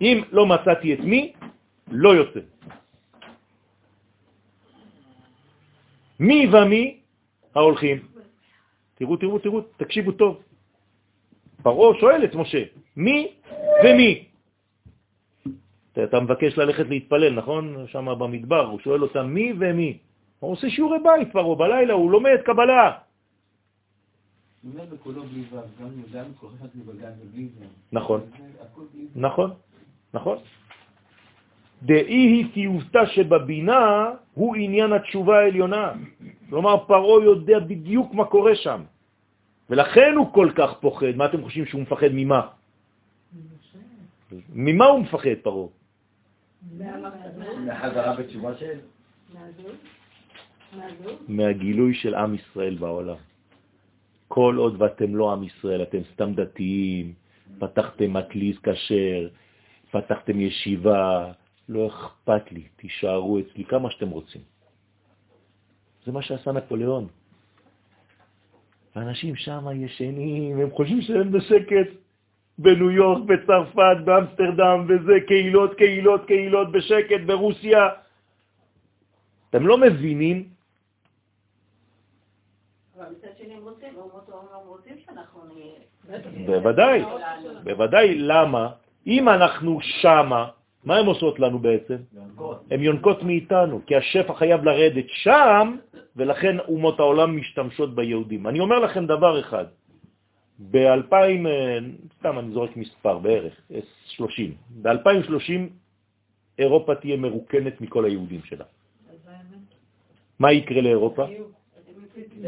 אם 0.00 0.16
לא 0.32 0.46
מצאתי 0.46 0.94
את 0.94 1.00
מי, 1.00 1.32
לא 1.88 2.14
יוצא. 2.14 2.40
מי 6.20 6.46
ומי 6.52 7.00
ההולכים? 7.54 7.98
תראו, 8.94 9.16
תראו, 9.16 9.38
תראו, 9.38 9.60
תקשיבו 9.76 10.12
טוב. 10.12 10.42
פרעה 11.62 12.00
שואל 12.00 12.24
את 12.24 12.34
משה, 12.34 12.62
מי 12.96 13.28
ומי? 13.84 14.24
אתה, 16.04 16.20
מבקש 16.20 16.58
ללכת 16.58 16.86
להתפלל, 16.88 17.34
נכון? 17.34 17.86
שם 17.86 18.06
במדבר, 18.18 18.66
הוא 18.66 18.80
שואל 18.80 19.02
אותם 19.02 19.26
מי 19.26 19.52
ומי. 19.58 19.98
הוא 20.38 20.52
עושה 20.52 20.70
שיעורי 20.70 20.98
בית 20.98 21.32
פרעה 21.32 21.54
בלילה, 21.54 21.94
הוא 21.94 22.10
לומד 22.10 22.38
קבלה. 22.44 22.92
אומר 24.64 24.84
בקולו 24.84 25.22
בלי 25.22 25.42
ו', 25.50 25.56
גם 25.82 25.88
י"ד 25.98 26.24
כל 26.40 26.46
אחד 26.58 26.68
מבגן 26.74 27.12
ובלי 27.22 27.44
ו'. 27.44 27.64
נכון. 27.92 28.20
נכון, 29.16 29.50
נכון. 30.14 30.38
דאי 31.82 32.26
היא 32.26 32.46
טיובתה 32.54 33.06
שבבינה 33.06 34.10
הוא 34.34 34.56
עניין 34.56 34.92
התשובה 34.92 35.38
העליונה. 35.38 35.92
כלומר, 36.50 36.84
פרעה 36.86 37.24
יודע 37.24 37.58
בדיוק 37.58 38.14
מה 38.14 38.24
קורה 38.24 38.54
שם. 38.54 38.82
ולכן 39.70 40.12
הוא 40.16 40.32
כל 40.32 40.50
כך 40.56 40.70
פוחד. 40.80 41.16
מה 41.16 41.26
אתם 41.26 41.42
חושבים 41.42 41.66
שהוא 41.66 41.82
מפחד 41.82 42.08
ממה? 42.12 42.48
ממה 44.48 44.86
הוא 44.86 45.00
מפחד, 45.00 45.38
פרעה? 45.42 45.68
מהחזרה 47.66 48.16
בתשובה 48.16 48.56
של... 48.56 48.78
מהגילוי 51.28 51.94
של 51.94 52.14
עם 52.14 52.34
ישראל 52.34 52.74
בעולם. 52.74 53.16
כל 54.28 54.54
עוד 54.58 54.82
ואתם 54.82 55.16
לא 55.16 55.32
עם 55.32 55.42
ישראל, 55.42 55.82
אתם 55.82 55.98
סתם 56.12 56.34
דתיים, 56.34 57.14
פתחתם 57.58 58.12
מטליס 58.12 58.56
כשר, 58.62 59.28
פתחתם 59.90 60.40
ישיבה, 60.40 61.32
לא 61.68 61.86
אכפת 61.86 62.52
לי, 62.52 62.62
תישארו 62.76 63.38
אצלי 63.38 63.64
כמה 63.64 63.90
שאתם 63.90 64.08
רוצים. 64.08 64.42
זה 66.06 66.12
מה 66.12 66.22
שעשה 66.22 66.52
נפוליאון. 66.52 67.08
האנשים 68.94 69.36
שם 69.36 69.66
ישנים, 69.74 70.60
הם 70.60 70.70
חושבים 70.70 71.00
שהם 71.00 71.32
בשקט 71.32 71.88
בניו 72.58 72.90
יורק, 72.90 73.22
בצרפת, 73.22 73.96
באמסטרדם, 74.04 74.86
וזה 74.88 75.12
קהילות, 75.26 75.74
קהילות, 75.74 76.26
קהילות 76.26 76.72
בשקט 76.72 77.20
ברוסיה. 77.26 77.88
אתם 79.50 79.66
לא 79.66 79.78
מבינים. 79.78 80.48
בוודאי, 86.46 87.02
בוודאי, 87.64 88.14
למה? 88.18 88.70
אם 89.06 89.28
אנחנו 89.28 89.78
שמה, 89.80 90.48
מה 90.88 90.96
הן 90.96 91.06
עושות 91.06 91.40
לנו 91.40 91.58
בעצם? 91.58 91.96
הן 92.70 92.80
יונקות 92.82 93.22
מאיתנו, 93.22 93.80
כי 93.86 93.96
השפע 93.96 94.34
חייב 94.34 94.64
לרדת 94.64 95.04
שם, 95.08 95.76
ולכן 96.16 96.58
אומות 96.58 97.00
העולם 97.00 97.36
משתמשות 97.36 97.94
ביהודים. 97.94 98.46
אני 98.46 98.60
אומר 98.60 98.78
לכם 98.78 99.06
דבר 99.06 99.40
אחד, 99.40 99.64
ב-2000, 100.58 101.44
סתם 102.18 102.38
אני 102.38 102.52
זורק 102.52 102.76
מספר 102.76 103.18
בערך, 103.18 103.52
30, 104.16 104.54
ב-2030 104.82 105.60
אירופה 106.58 106.94
תהיה 106.94 107.16
מרוקנת 107.16 107.80
מכל 107.80 108.04
היהודים 108.04 108.40
שלה. 108.44 108.64
מה 110.38 110.52
יקרה 110.52 110.80
לאירופה? 110.80 111.24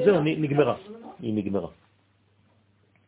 זהו, 0.04 0.20
נגמרה. 0.24 0.76
היא 1.20 1.34
נגמרה. 1.34 1.68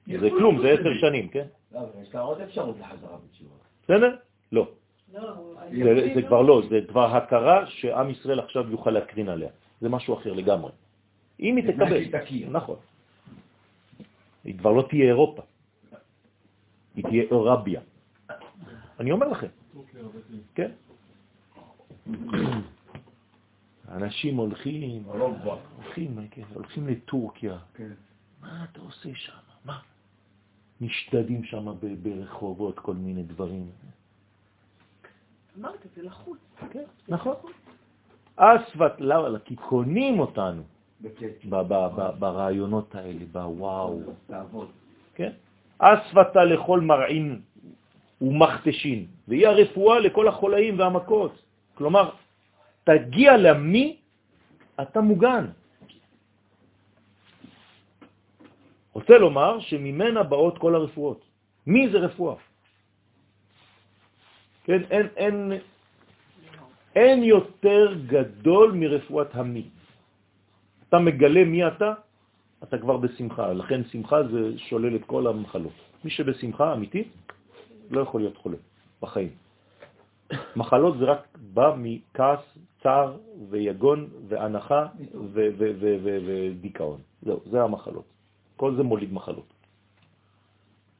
זה 0.06 0.28
כלום, 0.30 0.62
זה 0.62 0.68
עשר 0.70 0.92
שנים, 1.00 1.28
כן? 1.28 1.46
לא, 1.72 1.78
אבל 1.80 2.02
יש 2.02 2.14
לה 2.14 2.20
עוד 2.20 2.40
אפשרות 2.40 2.76
לחזרה 2.80 3.16
בתשובה. 3.24 3.56
בסדר? 3.84 4.16
לא. 4.52 4.81
לא, 5.12 5.94
זה, 5.94 6.08
זה 6.14 6.22
כבר 6.22 6.42
לא, 6.42 6.62
זה 6.70 6.80
כבר 6.88 7.16
הכרה 7.16 7.66
שעם 7.66 8.10
ישראל 8.10 8.40
עכשיו 8.40 8.70
יוכל 8.70 8.90
להקרין 8.90 9.28
עליה. 9.28 9.50
זה 9.80 9.88
משהו 9.88 10.14
אחר 10.14 10.32
לגמרי. 10.32 10.72
אם 11.40 11.56
היא 11.56 11.72
תקבל. 11.72 12.50
נכון. 12.50 12.76
היא 14.44 14.58
כבר 14.58 14.72
לא 14.72 14.82
תהיה 14.88 15.06
אירופה. 15.06 15.42
היא 16.94 17.04
תהיה 17.04 17.22
אירביה. 17.22 17.80
אני 19.00 19.12
אומר 19.12 19.28
לכם, 19.28 19.46
כן? 20.54 20.70
אנשים 23.88 24.36
הולכים, 24.36 25.04
הולכים, 25.76 26.28
כן, 26.30 26.42
הולכים 26.54 26.88
לטורקיה. 26.88 27.58
מה 28.40 28.64
אתה 28.70 28.80
עושה 28.80 29.08
שם? 29.14 29.32
מה? 29.64 29.78
משתדים 30.80 31.44
שם 31.44 31.74
ברחובות, 32.02 32.78
כל 32.78 32.94
מיני 32.94 33.22
דברים. 33.22 33.70
אמרת, 35.58 35.86
זה 35.96 36.02
לחוץ. 36.02 36.38
כן, 36.70 36.84
נכון. 37.08 37.34
אספת, 38.36 38.92
למה? 38.98 39.38
כי 39.38 39.56
קונים 39.56 40.20
אותנו 40.20 40.62
בקטע. 41.00 41.48
ב- 41.48 41.62
ב- 41.68 41.88
ב- 41.96 42.10
ברעיונות 42.18 42.94
האלה, 42.94 43.24
בוואו. 43.32 44.00
תעבוד. 44.26 44.68
כן? 45.14 45.32
אספתה 45.78 46.44
לכל 46.44 46.80
מרעין 46.80 47.40
ומכתשין, 48.20 49.06
והיא 49.28 49.46
הרפואה 49.48 50.00
לכל 50.00 50.28
החולאים 50.28 50.78
והמכות. 50.78 51.32
כלומר, 51.74 52.10
תגיע 52.84 53.36
למי 53.36 53.96
אתה 54.82 55.00
מוגן. 55.00 55.46
רוצה 58.92 59.18
לומר 59.18 59.60
שממנה 59.60 60.22
באות 60.22 60.58
כל 60.58 60.74
הרפואות. 60.74 61.20
מי 61.66 61.88
זה 61.90 61.98
רפואה? 61.98 62.34
כן, 64.64 64.82
אין, 64.90 65.06
אין, 65.16 65.52
אין 66.94 67.22
יותר 67.22 67.94
גדול 68.06 68.72
מרפואת 68.72 69.34
המי. 69.34 69.64
אתה 70.88 70.98
מגלה 70.98 71.44
מי 71.44 71.66
אתה, 71.66 71.92
אתה 72.62 72.78
כבר 72.78 72.96
בשמחה. 72.96 73.52
לכן 73.52 73.84
שמחה 73.84 74.22
זה 74.22 74.58
שולל 74.58 74.96
את 74.96 75.04
כל 75.04 75.26
המחלות. 75.26 75.72
מי 76.04 76.10
שבשמחה 76.10 76.72
אמיתית 76.72 77.08
לא 77.90 78.00
יכול 78.00 78.20
להיות 78.20 78.36
חולה 78.36 78.56
בחיים. 79.02 79.30
מחלות 80.56 80.98
זה 80.98 81.04
רק 81.04 81.38
בא 81.54 81.74
מכעס, 81.78 82.40
צער 82.82 83.16
ויגון 83.50 84.08
והנחה 84.28 84.86
ודיכאון. 85.32 87.00
זהו, 87.22 87.40
זה 87.50 87.62
המחלות. 87.62 88.04
כל 88.56 88.76
זה 88.76 88.82
מוליד 88.82 89.12
מחלות. 89.12 89.52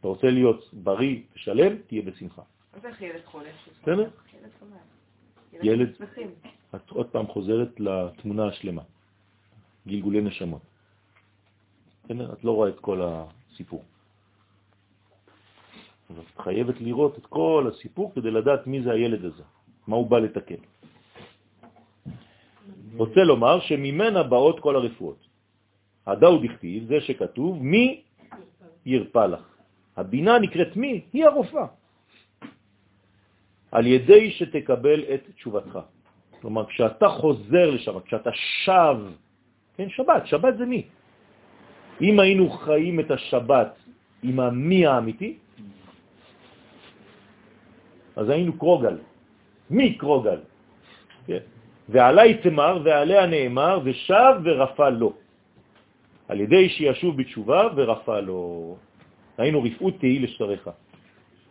אתה 0.00 0.08
רוצה 0.08 0.30
להיות 0.30 0.70
בריא 0.72 1.20
ושלם, 1.34 1.76
תהיה 1.86 2.02
בשמחה. 2.02 2.42
אז 2.72 2.84
איך 2.84 3.02
ילד 3.02 3.24
חולה? 3.24 3.50
בסדר? 3.82 4.10
ילד. 5.62 5.90
את 6.74 6.90
עוד 6.90 7.06
פעם 7.06 7.26
חוזרת 7.26 7.80
לתמונה 7.80 8.46
השלמה, 8.46 8.82
גלגולי 9.86 10.20
נשמות. 10.20 10.62
את 12.06 12.44
לא 12.44 12.52
רואה 12.52 12.68
את 12.68 12.80
כל 12.80 13.00
הסיפור. 13.02 13.82
אז 16.10 16.16
את 16.18 16.38
חייבת 16.40 16.80
לראות 16.80 17.18
את 17.18 17.26
כל 17.26 17.70
הסיפור 17.72 18.12
כדי 18.14 18.30
לדעת 18.30 18.66
מי 18.66 18.82
זה 18.82 18.90
הילד 18.92 19.24
הזה, 19.24 19.42
מה 19.86 19.96
הוא 19.96 20.06
בא 20.06 20.18
לתקן. 20.18 20.60
רוצה 22.96 23.20
לומר 23.24 23.60
שממנה 23.60 24.22
באות 24.22 24.60
כל 24.60 24.76
הרפואות. 24.76 25.20
הדאו 26.06 26.38
דכתיב, 26.42 26.84
זה 26.88 27.00
שכתוב, 27.00 27.62
מי 27.62 28.02
ירפא 28.86 29.26
לך. 29.26 29.44
הבינה 29.96 30.38
נקראת 30.38 30.76
מי? 30.76 31.04
היא 31.12 31.24
הרופאה. 31.24 31.66
על 33.72 33.86
ידי 33.86 34.30
שתקבל 34.30 35.00
את 35.14 35.20
תשובתך. 35.34 35.78
כלומר, 36.40 36.66
כשאתה 36.66 37.08
חוזר 37.08 37.70
לשם, 37.70 38.00
כשאתה 38.00 38.30
שב, 38.34 38.96
כן, 39.76 39.88
שבת, 39.88 40.26
שבת 40.26 40.58
זה 40.58 40.66
מי? 40.66 40.82
אם 42.00 42.20
היינו 42.20 42.50
חיים 42.50 43.00
את 43.00 43.10
השבת 43.10 43.72
עם 44.22 44.40
המי 44.40 44.86
האמיתי, 44.86 45.38
אז 48.16 48.28
היינו 48.28 48.52
קרוגל. 48.58 48.98
מי 49.70 49.94
קרוגל? 49.94 50.40
כן. 51.26 51.42
ועלי 51.88 52.34
תמר 52.34 52.82
ועליה 52.84 53.26
נאמר 53.26 53.80
ושב 53.84 54.34
ורפא 54.44 54.88
לו. 54.88 55.12
על 56.28 56.40
ידי 56.40 56.68
שישוב 56.68 57.16
בתשובה 57.16 57.68
ורפא 57.76 58.20
לו. 58.20 58.76
היינו 59.38 59.62
רפאות 59.62 59.94
תהי 59.98 60.18
לשריך 60.18 60.70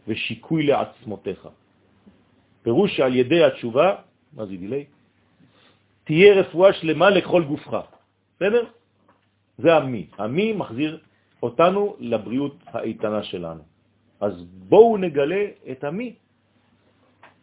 ושיקוי 0.07 0.63
לעצמותיך. 0.63 1.47
פירוש 2.63 2.97
שעל 2.97 3.15
ידי 3.15 3.43
התשובה, 3.43 3.95
מה 4.33 4.45
זה 4.45 4.55
דילי? 4.57 4.85
תהיה 6.03 6.33
רפואה 6.33 6.73
שלמה 6.73 7.09
לכל 7.09 7.43
גופך. 7.43 7.85
בסדר? 8.35 8.63
זה 9.57 9.75
המי. 9.75 10.07
המי 10.17 10.53
מחזיר 10.53 10.99
אותנו 11.43 11.95
לבריאות 11.99 12.55
האיתנה 12.65 13.23
שלנו. 13.23 13.63
אז 14.21 14.33
בואו 14.69 14.97
נגלה 14.97 15.45
את 15.71 15.83
המי. 15.83 16.15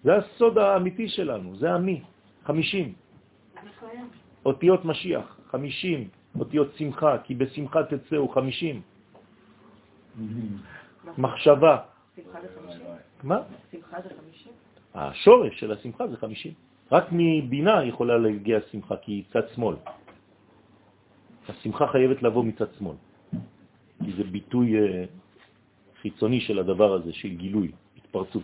זה 0.05 0.17
הסוד 0.17 0.59
האמיתי 0.59 1.09
שלנו, 1.09 1.57
זה 1.57 1.73
המי. 1.73 2.03
חמישים. 2.45 2.95
אותיות 4.47 4.85
משיח, 4.85 5.27
חמישים. 5.51 6.09
אותיות 6.39 6.69
שמחה, 6.77 7.19
כי 7.25 7.35
בשמחה 7.35 7.81
תצאו 7.83 8.29
חמישים. 8.29 8.83
מחשבה. 11.19 11.77
שמחה 12.17 12.39
זה 12.41 12.49
חמישים? 12.61 12.87
מה? 13.23 13.39
שמחה 13.73 13.97
זה 14.03 14.09
חמישים? 14.09 14.53
השורש 14.99 15.61
של 15.61 15.73
השמחה 15.73 16.07
זה 16.07 16.17
חמישים. 16.17 16.53
רק 16.93 17.05
מבינה 17.13 17.85
יכולה 17.85 18.19
להגיע 18.19 18.59
שמחה, 18.71 18.97
כי 18.97 19.13
היא 19.13 19.25
צד 19.33 19.49
שמאל. 19.55 19.77
השמחה 21.49 21.87
חייבת 21.87 22.23
לבוא 22.23 22.45
מצד 22.45 22.67
שמאל, 22.79 22.97
כי 24.05 24.13
זה 24.17 24.25
ביטוי 24.25 24.77
אה, 24.77 25.05
חיצוני 26.03 26.41
של 26.41 26.59
הדבר 26.59 26.93
הזה, 26.93 27.13
של 27.13 27.29
גילוי, 27.29 27.71
התפרצות. 27.97 28.43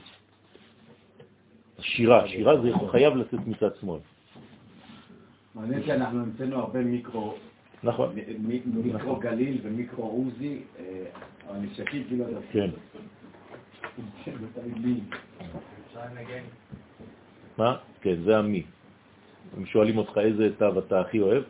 השירה, 1.79 2.29
שירה 2.29 2.61
זה 2.61 2.71
חייב 2.91 3.17
לצאת 3.17 3.47
מצד 3.47 3.77
שמאל. 3.81 4.01
מעניין 5.55 5.83
שאנחנו 5.87 6.21
המצאנו 6.21 6.57
הרבה 6.57 6.81
מיקרו, 6.81 7.35
נכון. 7.83 8.15
מיקרו 8.85 9.17
גליל 9.17 9.61
ומיקרו 9.63 10.05
עוזי, 10.05 10.63
אה, 10.79 11.05
אבל 11.49 11.59
נשקים 11.59 12.05
כאילו... 12.09 12.25
כן. 12.53 12.71
מה? 17.59 17.77
כן, 18.01 18.15
זה 18.25 18.37
המי. 18.37 18.63
הם 19.57 19.67
שואלים 19.67 19.99
אותך 19.99 20.19
איזה 20.19 20.49
תו 20.59 20.79
אתה 20.79 21.01
הכי 21.01 21.21
אוהב, 21.21 21.43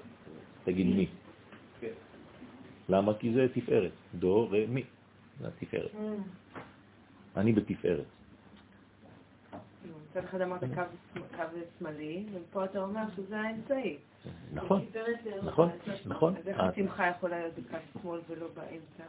תגיד 0.65 0.87
מי. 0.87 1.07
למה? 2.89 3.15
כי 3.15 3.33
זה 3.33 3.47
תפארת. 3.55 3.93
דו, 4.15 4.49
ר, 4.53 4.67
מי. 4.69 4.85
זה 5.41 5.49
התפארת. 5.49 5.91
אני 7.37 7.53
בתפארת. 7.53 8.05
מצד 10.11 10.25
אחד 10.25 10.41
אמרת 10.41 10.61
קו 10.61 10.83
קו 11.37 11.43
שמאלי, 11.79 12.25
ופה 12.33 12.65
אתה 12.65 12.83
אומר 12.83 13.03
שזה 13.17 13.41
האמצעי. 13.41 13.97
נכון, 14.53 14.87
נכון, 15.43 15.71
נכון. 16.07 16.37
אז 16.37 16.49
איך 16.49 16.61
השמחה 16.61 17.09
יכולה 17.09 17.39
להיות 17.39 17.55
בקו 17.59 17.77
שמאל 18.03 18.21
ולא 18.29 18.47
באמצע? 18.55 19.05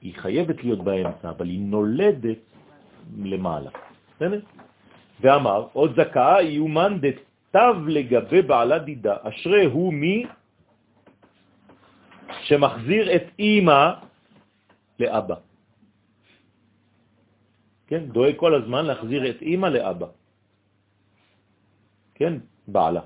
היא 0.00 0.14
חייבת 0.14 0.64
להיות 0.64 0.84
באמצע, 0.84 1.30
אבל 1.30 1.48
היא 1.48 1.60
נולדת 1.60 2.38
למעלה. 3.24 3.70
בסדר? 4.16 4.40
ואמר, 5.20 5.66
עוד 5.72 5.90
זכאה 5.96 6.42
יומן 6.42 6.98
דתיו 7.00 7.76
לגבי 7.88 8.42
בעלה 8.42 8.78
דידה, 8.78 9.16
אשרי 9.22 9.64
הוא 9.64 9.92
מי 9.94 10.26
שמחזיר 12.44 13.16
את 13.16 13.24
אימא 13.38 13.92
לאבא. 15.00 15.34
כן, 17.86 18.02
דואג 18.12 18.34
כל 18.36 18.54
הזמן 18.54 18.86
להחזיר 18.86 19.30
את 19.30 19.42
אימא 19.42 19.66
לאבא. 19.66 20.06
כן, 22.14 22.32
בעלה. 22.68 23.00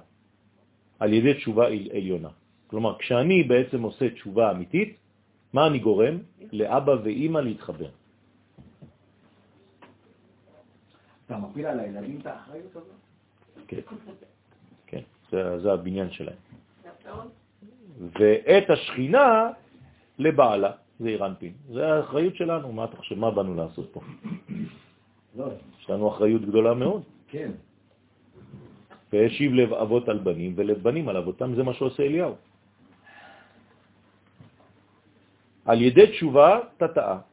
על 0.98 1.12
ידי 1.12 1.34
תשובה 1.34 1.66
על- 1.66 1.88
עליונה. 1.94 2.28
כלומר, 2.66 2.98
כשאני 2.98 3.42
בעצם 3.42 3.82
עושה 3.82 4.10
תשובה 4.10 4.50
אמיתית, 4.50 4.96
מה 5.52 5.66
אני 5.66 5.78
גורם? 5.78 6.18
לאבא 6.52 6.94
ואימא 7.04 7.38
להתחבר. 7.38 7.90
אתה 11.28 11.36
מפיל 11.36 11.66
על 11.66 11.80
הילדים 11.80 12.18
את 12.20 12.26
האחריות 12.26 12.70
הזאת? 12.76 12.96
כן, 13.68 13.84
כן, 14.86 15.04
זה, 15.30 15.58
זה 15.60 15.72
הבניין 15.72 16.10
שלהם. 16.10 16.40
ואת 18.00 18.70
השכינה 18.70 19.50
לבעלה, 20.18 20.72
זה 21.00 21.08
אירנפין. 21.08 21.52
זה 21.68 21.86
האחריות 21.86 22.36
שלנו, 22.36 22.72
מה 22.72 22.84
אתה 22.84 22.96
חושב, 22.96 23.18
מה 23.18 23.30
באנו 23.30 23.54
לעשות 23.54 23.92
פה? 23.92 24.00
לא, 25.36 25.46
יש 25.80 25.90
לנו 25.90 26.08
אחריות 26.08 26.42
גדולה 26.42 26.74
מאוד. 26.74 27.02
כן. 27.28 27.50
והשיב 29.12 29.52
לב 29.52 29.72
אבות 29.72 30.08
על 30.08 30.18
בנים 30.18 30.52
ולב 30.56 30.78
בנים 30.82 31.08
על 31.08 31.16
אבותם, 31.16 31.54
זה 31.54 31.62
מה 31.62 31.74
שעושה 31.74 32.02
אליהו. 32.02 32.34
על 35.64 35.82
ידי 35.82 36.06
תשובה 36.16 36.60
תתאה. 36.76 37.27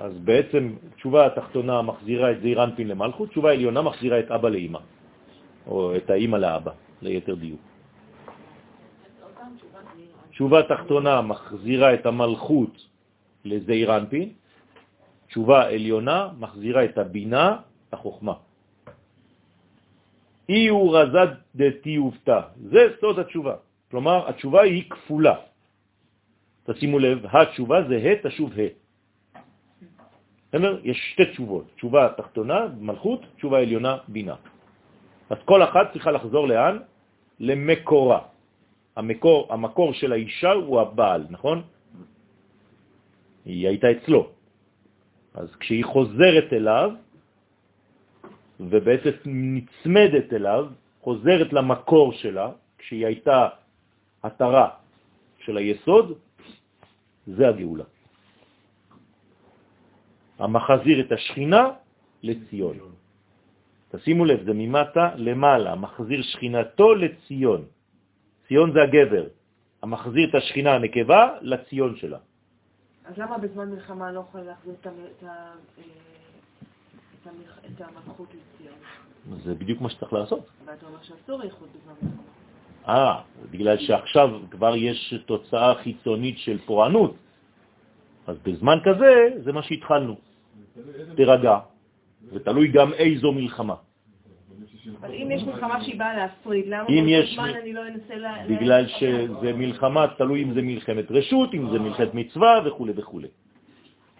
אז 0.00 0.12
בעצם 0.24 0.74
תשובה 0.96 1.26
התחתונה 1.26 1.82
מחזירה 1.82 2.30
את 2.32 2.40
זעיר 2.40 2.64
אנפין 2.64 2.88
למלכות, 2.88 3.28
תשובה 3.28 3.52
עליונה 3.52 3.82
מחזירה 3.82 4.18
את 4.20 4.30
אבא 4.30 4.48
לאמא, 4.48 4.78
או 5.66 5.96
את 5.96 6.10
האמא 6.10 6.36
לאבא, 6.36 6.72
ליתר 7.02 7.34
דיוק. 7.34 7.60
תשובה 10.30 10.62
תחתונה 10.62 11.20
מחזירה 11.22 11.94
את 11.94 12.06
המלכות 12.06 12.74
לזעיר 13.44 13.96
אנפין, 13.96 14.28
תשובה 15.28 15.68
עליונה 15.68 16.28
מחזירה 16.38 16.84
את 16.84 16.98
הבינה 16.98 17.56
לחוכמה. 17.92 18.34
אי 20.48 20.68
הוא 20.68 20.96
רזד 20.96 21.28
דתיובתא. 21.54 22.40
זה 22.72 22.96
סוד 23.00 23.18
התשובה. 23.18 23.54
כלומר, 23.90 24.28
התשובה 24.28 24.60
היא 24.62 24.90
כפולה. 24.90 25.34
תשימו 26.64 26.98
לב, 26.98 27.26
התשובה 27.26 27.78
זה 27.88 27.96
ה' 27.96 28.28
תשוב 28.28 28.52
ה'. 28.56 28.89
בסדר? 30.50 30.80
יש 30.82 30.98
שתי 31.12 31.26
תשובות, 31.26 31.64
תשובה 31.74 32.08
תחתונה, 32.16 32.60
מלכות, 32.80 33.20
תשובה 33.36 33.58
עליונה, 33.58 33.96
בינה. 34.08 34.34
אז 35.30 35.38
כל 35.44 35.62
אחת 35.62 35.92
צריכה 35.92 36.10
לחזור 36.10 36.48
לאן? 36.48 36.78
למקורה. 37.40 38.20
המקור, 38.96 39.46
המקור 39.52 39.92
של 39.92 40.12
האישה 40.12 40.52
הוא 40.52 40.80
הבעל, 40.80 41.26
נכון? 41.30 41.62
היא 43.44 43.68
הייתה 43.68 43.90
אצלו. 43.90 44.28
אז 45.34 45.48
כשהיא 45.56 45.84
חוזרת 45.84 46.52
אליו, 46.52 46.90
ובעצם 48.60 49.10
נצמדת 49.26 50.32
אליו, 50.32 50.66
חוזרת 51.00 51.52
למקור 51.52 52.12
שלה, 52.12 52.50
כשהיא 52.78 53.06
הייתה 53.06 53.48
התרה 54.22 54.68
של 55.38 55.56
היסוד, 55.56 56.18
זה 57.26 57.48
הגאולה. 57.48 57.84
המחזיר 60.40 61.00
את 61.00 61.12
השכינה 61.12 61.64
לציון. 62.22 62.76
תשימו 63.90 64.24
לב, 64.24 64.44
זה 64.44 64.52
ממטה 64.54 65.14
למעלה, 65.16 65.74
מחזיר 65.74 66.22
שכינתו 66.22 66.94
לציון. 66.94 67.64
ציון 68.48 68.72
זה 68.72 68.82
הגבר, 68.82 69.26
המחזיר 69.82 70.28
את 70.30 70.34
השכינה 70.34 70.74
הנקבה 70.74 71.28
לציון 71.40 71.96
שלה. 71.96 72.18
אז 73.04 73.18
למה 73.18 73.38
בזמן 73.38 73.70
מלחמה 73.70 74.12
לא 74.12 74.20
יכול 74.20 74.40
להחזיר 74.40 74.74
את 74.80 74.86
את 74.86 75.24
את 77.22 77.28
את 77.66 77.80
המלכות 77.80 78.28
לציון? 78.28 78.78
זה 79.44 79.54
בדיוק 79.54 79.80
מה 79.80 79.90
שצריך 79.90 80.12
לעשות. 80.12 80.46
אבל 80.64 80.72
אתה 80.74 80.86
אומר 80.86 81.02
שאסור 81.02 81.42
איחוד 81.42 81.68
בזמן 81.74 81.92
מלחמה. 82.02 82.22
אה, 82.88 83.20
בגלל 83.50 83.78
שעכשיו 83.78 84.28
כבר 84.50 84.76
יש 84.76 85.14
תוצאה 85.26 85.74
חיצונית 85.74 86.38
של 86.38 86.58
פורענות. 86.58 87.14
אז 88.26 88.36
בזמן 88.44 88.78
כזה, 88.84 89.42
זה 89.44 89.52
מה 89.52 89.62
שהתחלנו. 89.62 90.29
תרגע. 91.16 91.58
ותלוי 92.32 92.68
גם 92.68 92.92
איזו 92.92 93.32
מלחמה. 93.32 93.74
אבל 95.00 95.12
אם 95.14 95.28
יש 95.30 95.42
מלחמה 95.42 95.84
שהיא 95.84 95.98
באה 95.98 96.16
להפריד, 96.16 96.64
למה 96.66 96.88
אם 96.88 96.94
באותו 96.94 97.10
יש- 97.10 97.34
זמן 97.34 97.48
אני 97.62 97.72
לא 97.72 97.80
אנסה 97.86 98.14
ל... 98.16 98.26
בגלל 98.56 98.86
שזה 98.86 99.52
מלחמה, 99.52 100.06
תלוי 100.18 100.42
אם 100.42 100.54
זה 100.54 100.62
מלחמת 100.62 101.10
רשות, 101.10 101.54
אם 101.54 101.70
זה 101.72 101.78
מלחמת 101.78 102.14
מצווה 102.14 102.60
וכו' 102.66 102.86
וכו'. 102.96 103.20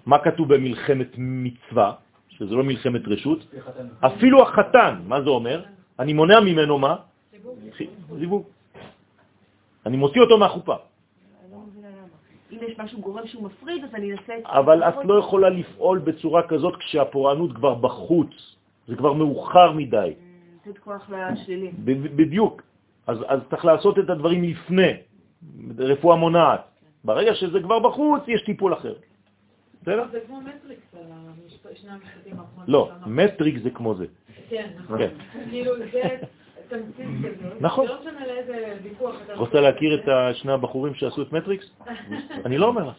מה 0.07 0.19
כתוב 0.19 0.55
במלחמת 0.55 1.09
מצווה? 1.19 1.93
שזה 2.29 2.55
לא 2.55 2.65
מלחמת 2.65 3.03
רשות? 3.09 3.55
אפילו 4.01 4.43
החתן, 4.43 4.95
מה 5.07 5.23
זה 5.23 5.31
אומר? 5.31 5.65
אני 5.99 6.13
מונע 6.13 6.41
ממנו 6.41 6.79
מה? 6.79 6.97
זיווג. 8.19 8.43
אני 9.87 9.97
מוציא 9.97 10.21
אותו 10.21 10.39
מהחופה. 10.39 10.75
אני 10.75 11.53
לא 11.53 11.59
מבינה 11.69 11.89
למה. 11.89 12.07
אם 12.53 12.59
יש 12.69 12.79
משהו 12.79 13.01
גורם 13.01 13.27
שהוא 13.27 13.43
מפריד, 13.43 13.85
אז 13.85 13.95
אני 13.95 14.13
אנסה... 14.13 14.35
אבל 14.45 14.83
את 14.83 14.95
לא 15.05 15.19
יכולה 15.19 15.49
לפעול 15.49 15.99
בצורה 15.99 16.49
כזאת 16.49 16.77
כשהפורענות 16.77 17.53
כבר 17.53 17.75
בחוץ. 17.75 18.57
זה 18.87 18.97
כבר 18.97 19.13
מאוחר 19.13 19.73
מדי. 19.73 20.15
לתת 20.67 20.79
כוח 20.79 21.11
לשלילי. 21.11 21.71
ב- 21.85 22.17
בדיוק. 22.17 22.63
אז, 23.07 23.19
אז 23.27 23.41
צריך 23.51 23.65
לעשות 23.65 23.99
את 23.99 24.11
הדברים 24.11 24.45
לפני, 24.45 24.93
רפואה 25.79 26.17
מונעת. 26.17 26.61
ברגע 27.05 27.35
שזה 27.35 27.61
כבר 27.61 27.79
בחוץ, 27.79 28.23
יש 28.29 28.43
טיפול 28.43 28.75
אחר. 28.75 28.95
בסדר? 29.83 30.05
זה 30.13 30.21
כמו 30.27 30.41
מטריקס 30.41 30.95
שני 31.75 31.91
המשפטים 31.91 32.41
האחרונים. 32.41 32.73
לא, 32.73 32.91
שאמרנו. 32.91 33.15
מטריק 33.17 33.59
זה 33.63 33.71
כמו 33.71 33.95
זה. 33.95 34.07
כן, 34.49 34.71
נכון. 34.79 34.99
כן. 34.99 35.09
כאילו 35.51 35.73
זה. 35.79 36.17
נכון. 37.61 37.87
לא 37.87 38.01
משנה 38.01 38.27
לאיזה 38.27 38.77
ויכוח. 38.83 39.17
רוצה 39.37 39.61
להכיר 39.61 39.95
את 39.95 40.37
שני 40.37 40.53
הבחורים 40.53 40.95
שעשו 40.95 41.23
את 41.23 41.33
מטריקס? 41.33 41.71
אני 42.47 42.59
לא 42.59 42.67
אומר 42.67 42.89
לך. 42.89 42.97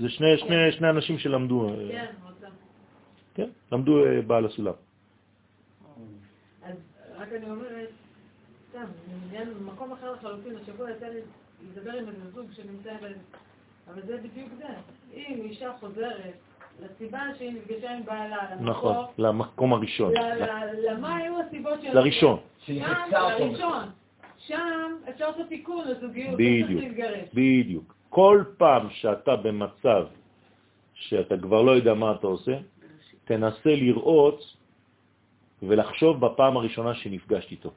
זה 0.00 0.08
שני, 0.08 0.90
אנשים 0.90 1.18
שלמדו, 1.18 1.68
אה, 1.68 1.74
כן. 1.90 2.06
כן, 3.34 3.48
למדו 3.72 4.06
אה, 4.06 4.22
בעל 4.22 4.46
הסולם. 4.46 4.72
אז 6.62 6.76
רק 7.16 7.28
אני 7.32 7.50
אומרת, 7.50 7.88
סתם, 8.70 8.84
במקום 9.58 9.92
אחר 9.92 10.12
לחלוטין, 10.12 10.56
השבוע 10.62 10.90
יצא 10.90 11.06
לי 11.06 11.20
לדבר 11.70 11.92
עם 11.92 12.08
איזה 12.08 12.30
זוג 12.34 12.46
שנמצא. 12.52 12.90
אבל 13.88 14.02
זה 14.06 14.16
בדיוק 14.16 14.48
זה. 14.58 14.66
אם 15.14 15.40
אישה 15.44 15.72
חוזרת 15.80 16.34
לסיבה 16.80 17.20
שהיא 17.38 17.52
נפגשה 17.52 17.96
עם 17.96 18.04
בעלה, 18.04 18.36
נכון, 18.60 18.96
למקום, 18.96 19.12
למקום 19.18 19.72
הראשון. 19.72 20.12
למה 20.88 21.16
היו 21.16 21.40
הסיבות 21.40 21.82
של... 21.82 21.94
לראשון. 21.98 22.38
שם, 22.66 22.82
לראשון. 23.12 23.84
שם 24.38 24.92
אפשר 25.08 25.30
לעשות 25.30 25.48
תיקון 25.48 25.88
לזוגיות, 25.88 26.34
בדיוק. 26.34 26.84
בדיוק. 27.34 27.94
כל 28.08 28.44
פעם 28.56 28.90
שאתה 28.90 29.36
במצב 29.36 30.06
שאתה 30.94 31.38
כבר 31.38 31.62
לא 31.62 31.70
יודע 31.70 31.94
מה 31.94 32.12
אתה 32.12 32.26
עושה, 32.26 32.56
תנסה 33.24 33.70
לראות 33.70 34.56
ולחשוב 35.62 36.26
בפעם 36.26 36.56
הראשונה 36.56 36.94
שנפגשת 36.94 37.50
איתו, 37.50 37.70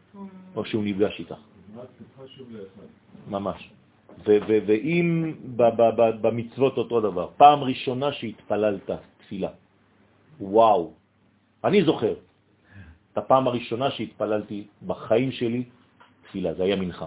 או 0.56 0.65
שהוא 0.65 0.84
נפגש 0.84 1.19
איתך. 1.19 1.36
ממש. 3.28 3.69
ואם 4.26 5.34
במצוות 6.22 6.77
אותו 6.77 7.02
דבר, 7.02 7.27
פעם 7.38 7.60
ראשונה 7.64 8.11
שהתפללת 8.11 8.89
תפילה, 9.18 9.49
וואו, 10.39 10.94
אני 11.64 11.84
זוכר 11.84 12.14
את 13.11 13.18
הפעם 13.18 13.48
הראשונה 13.48 13.91
שהתפללתי 13.91 14.68
בחיים 14.88 15.31
שלי 15.31 15.64
תפילה, 16.23 16.53
זה 16.53 16.64
היה 16.64 16.76
מנחה. 16.76 17.06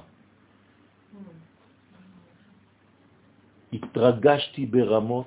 התרגשתי 3.72 4.66
ברמות 4.66 5.26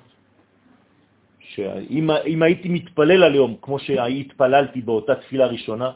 שאם 1.38 2.10
אם 2.10 2.42
הייתי 2.42 2.68
מתפלל 2.68 3.22
על 3.24 3.34
יום 3.34 3.56
כמו 3.62 3.78
שהתפללתי 3.78 4.80
באותה 4.82 5.14
תפילה 5.14 5.46
ראשונה, 5.46 5.90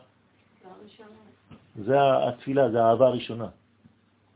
זה 1.77 1.97
התפילה, 2.29 2.71
זה 2.71 2.85
האהבה 2.85 3.07
הראשונה. 3.07 3.49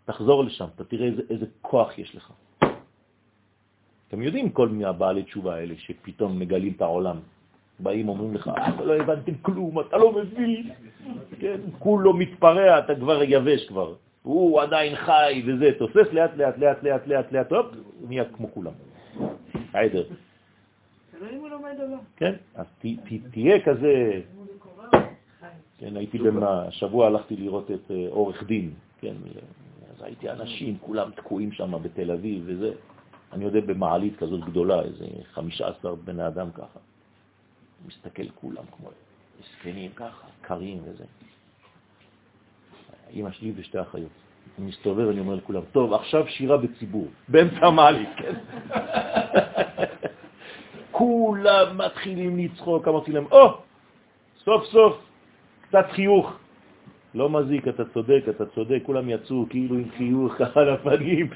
תחזור 0.05 0.45
לשם, 0.45 0.67
אתה 0.75 0.85
תראה 0.85 1.07
איזה, 1.07 1.23
איזה 1.31 1.47
כוח 1.61 1.99
יש 1.99 2.17
לך. 2.17 2.33
אתם 4.09 4.23
יודעים 4.23 4.51
כל 4.51 4.69
מהבעלי 4.69 5.23
תשובה 5.23 5.55
האלה 5.55 5.75
שפתאום 5.79 6.39
מגלים 6.39 6.73
את 6.77 6.83
העולם. 6.83 7.17
באים 7.79 8.09
אומרים 8.09 8.35
לך, 8.35 8.51
אתה 8.75 8.85
לא 8.85 8.97
הבנתם 8.97 9.35
כלום, 9.43 9.81
אתה 9.81 9.97
לא 9.97 10.13
מבין. 10.13 10.71
כן, 11.41 11.61
כולו 11.79 12.13
מתפרע, 12.13 12.79
אתה 12.79 12.95
כבר 12.95 13.23
יבש 13.23 13.69
כבר. 13.69 13.95
הוא 14.23 14.61
עדיין 14.61 14.97
חי 14.97 15.43
וזה, 15.47 15.71
תוסס 15.79 16.13
לאט 16.13 16.31
לאט 16.37 16.59
לאט 16.59 16.83
לאט 16.83 17.07
לאט 17.07 17.33
לאט, 17.33 17.53
הופ, 17.53 17.67
הוא 18.01 18.09
נהיה 18.09 18.25
כמו 18.25 18.53
כולם. 18.55 18.73
עדר. 19.73 20.05
כן? 22.17 22.35
אז 22.55 22.67
תהיה 23.31 23.61
כזה... 23.65 24.21
כן, 25.79 25.97
הייתי 25.97 26.19
במה, 26.19 26.63
השבוע 26.67 27.07
הלכתי 27.07 27.37
לראות 27.37 27.71
את 27.71 27.91
אה, 27.91 28.07
עורך 28.11 28.43
דין, 28.43 28.71
כן, 29.01 29.15
הייתי 30.03 30.31
אנשים, 30.31 30.79
כולם 30.81 31.11
תקועים 31.11 31.53
שם 31.53 31.83
בתל 31.83 32.11
אביב 32.11 32.43
וזה. 32.47 32.73
אני 33.33 33.45
יודע 33.45 33.61
במעלית 33.61 34.17
כזאת 34.17 34.41
גדולה, 34.41 34.83
איזה 34.83 35.07
15 35.33 35.97
בני 35.97 36.27
אדם 36.27 36.51
ככה. 36.51 36.79
מסתכל 37.87 38.29
כולם 38.29 38.65
כמו 38.77 38.89
זקנים 39.53 39.93
ככה, 39.93 40.27
קרים 40.41 40.83
וזה. 40.85 41.05
אמא 43.13 43.31
שלי 43.31 43.53
ושתי 43.57 43.81
אחיות. 43.81 44.11
אני 44.59 44.67
מסתובב, 44.67 45.09
אני 45.09 45.21
אומר 45.21 45.35
לכולם, 45.35 45.63
טוב, 45.73 45.93
עכשיו 45.93 46.29
שירה 46.29 46.57
בציבור, 46.57 47.07
באמצע 47.29 47.67
המעלית, 47.67 48.09
כן? 48.17 48.35
כולם 50.91 51.79
מתחילים 51.79 52.39
לצחוק, 52.39 52.89
אמרתי 52.89 53.13
להם, 53.13 53.27
או, 53.33 53.59
סוף 54.45 54.65
סוף, 54.65 54.97
קצת 55.69 55.87
חיוך. 55.91 56.42
לא 57.15 57.31
מזיק, 57.31 57.69
אתה 57.69 57.85
צודק, 57.85 58.23
אתה 58.29 58.47
צודק, 58.47 58.79
כולם 58.83 59.11
יצאו 59.11 59.47
כאילו 59.51 59.75
עם 59.75 59.91
חיוך 59.97 60.41
על 60.55 60.69
הפנים. 60.71 61.31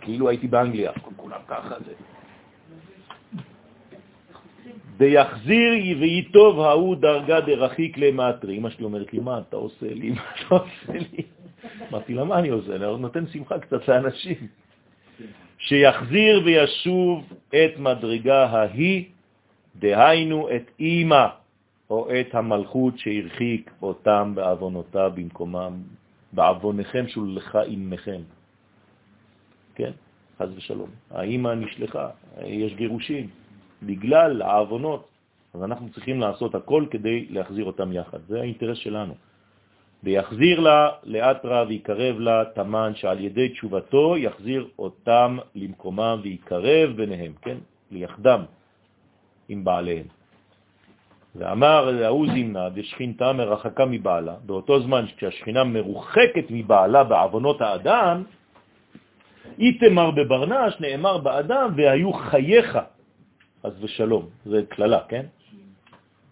כאילו 0.00 0.28
הייתי 0.28 0.48
באנגליה, 0.48 0.92
כולם 1.16 1.40
ככה 1.48 1.74
זה. 1.86 1.92
ויחזיר 4.98 5.72
וייטוב 6.00 6.60
ההוא 6.60 6.96
דרגה 6.96 7.40
דרחיק 7.40 7.98
למטרי. 7.98 8.56
אמא 8.56 8.70
שלי 8.70 8.84
אומרת 8.84 9.12
לי, 9.12 9.18
מה 9.20 9.38
אתה 9.38 9.56
עושה 9.56 9.94
לי? 9.94 10.10
מה 10.10 10.22
אתה 10.34 10.54
עושה 10.54 10.92
לי? 10.92 11.22
אמרתי 11.90 12.14
לה, 12.14 12.24
מה 12.24 12.38
אני 12.38 12.48
עושה? 12.48 12.76
אני 12.76 12.84
נותן 12.98 13.26
שמחה 13.26 13.58
קצת 13.58 13.88
לאנשים. 13.88 14.46
שיחזיר 15.58 16.42
וישוב 16.44 17.32
את 17.48 17.78
מדרגה 17.78 18.46
ההיא, 18.46 19.04
דהיינו 19.76 20.48
את 20.56 20.70
אימא, 20.80 21.26
או 21.90 22.08
את 22.20 22.34
המלכות 22.34 22.98
שהרחיק 22.98 23.70
אותם 23.82 24.32
בעוונותה 24.34 25.08
במקומם, 25.08 25.72
בעוונכם 26.32 27.08
שולחה 27.08 27.62
אימכם. 27.62 28.20
כן, 29.74 29.90
חז 30.38 30.48
ושלום. 30.56 30.90
האימא 31.10 31.54
נשלחה, 31.54 32.08
יש 32.44 32.74
גירושים, 32.74 33.28
בגלל 33.82 34.42
העוונות, 34.42 35.08
אז 35.54 35.62
אנחנו 35.62 35.88
צריכים 35.90 36.20
לעשות 36.20 36.54
הכל 36.54 36.84
כדי 36.90 37.26
להחזיר 37.30 37.64
אותם 37.64 37.92
יחד. 37.92 38.18
זה 38.28 38.40
האינטרס 38.40 38.78
שלנו. 38.78 39.14
ויחזיר 40.04 40.60
לה 40.60 40.90
לאט 41.04 41.44
רע 41.44 41.64
ויקרב 41.68 42.18
לה 42.18 42.44
תמן 42.54 42.92
שעל 42.94 43.20
ידי 43.20 43.48
תשובתו 43.48 44.16
יחזיר 44.16 44.68
אותם 44.78 45.38
למקומם 45.54 46.20
ויקרב 46.22 46.90
ביניהם, 46.96 47.32
כן? 47.42 47.56
ליחדם 47.90 48.42
עם 49.48 49.64
בעליהם. 49.64 50.06
ואמר 51.36 52.04
ההוא 52.04 52.26
זימנה 52.32 52.68
דשכינתה 52.68 53.32
מרחקה 53.32 53.84
מבעלה, 53.84 54.34
באותו 54.46 54.80
זמן 54.80 55.04
כשהשכינה 55.16 55.64
מרוחקת 55.64 56.44
מבעלה 56.50 57.04
בעוונות 57.04 57.60
האדם, 57.60 58.22
איתמר 59.58 60.10
בברנש 60.10 60.80
נאמר 60.80 61.18
באדם 61.18 61.72
והיו 61.76 62.12
חייך, 62.12 62.78
אז 63.62 63.72
ושלום, 63.84 64.28
זה 64.44 64.62
כללה, 64.72 65.00
כן? 65.08 65.26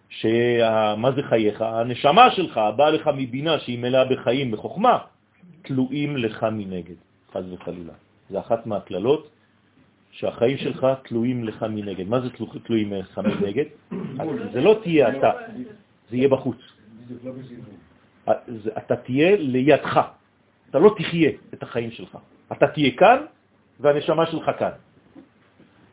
שמה 0.09 1.11
זה 1.15 1.23
חייך? 1.23 1.61
הנשמה 1.61 2.31
שלך, 2.31 2.57
הבאה 2.57 2.89
לך 2.89 3.09
מבינה 3.17 3.59
שהיא 3.59 3.79
מלאה 3.79 4.05
בחיים, 4.05 4.51
בחוכמה, 4.51 4.97
תלויים 5.61 6.17
לך 6.17 6.43
מנגד, 6.43 6.95
חז 7.33 7.53
וחלילה. 7.53 7.93
זה 8.29 8.39
אחת 8.39 8.65
מהכללות 8.65 9.29
שהחיים 10.17 10.57
שלך 10.57 10.87
תלויים 11.05 11.43
לך 11.43 11.63
מנגד. 11.69 12.07
מה 12.09 12.19
זה 12.21 12.29
תלו- 12.29 12.47
תלויים 12.65 12.93
לך 12.93 13.17
מנגד? 13.21 13.65
זה 14.53 14.61
לא 14.61 14.79
תהיה 14.83 15.17
אתה, 15.17 15.31
זה 16.09 16.15
יהיה 16.17 16.27
בחוץ. 16.29 16.57
זה- 18.47 18.71
אתה 18.77 18.95
תהיה 18.95 19.35
לידך, 19.37 19.93
אתה 20.69 20.79
לא 20.79 20.89
תחיה 20.97 21.31
את 21.53 21.63
החיים 21.63 21.91
שלך. 21.91 22.17
אתה 22.51 22.67
תהיה 22.67 22.91
כאן 22.97 23.19
והנשמה 23.79 24.25
שלך 24.25 24.51
כאן. 24.59 24.71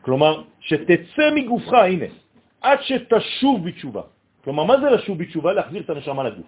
כלומר, 0.03 0.43
שתצא 0.61 1.27
מגופך, 1.35 1.73
הנה, 1.73 2.07
עד 2.65 2.79
שתשוב 2.83 3.69
בתשובה. 3.69 4.03
כלומר, 4.45 4.65
מה 4.65 4.75
זה 4.81 4.91
לשוב 4.91 5.19
בתשובה? 5.19 5.53
להחזיר 5.53 5.83
את 5.85 5.91
הנשמה 5.91 6.23
לגוף. 6.25 6.47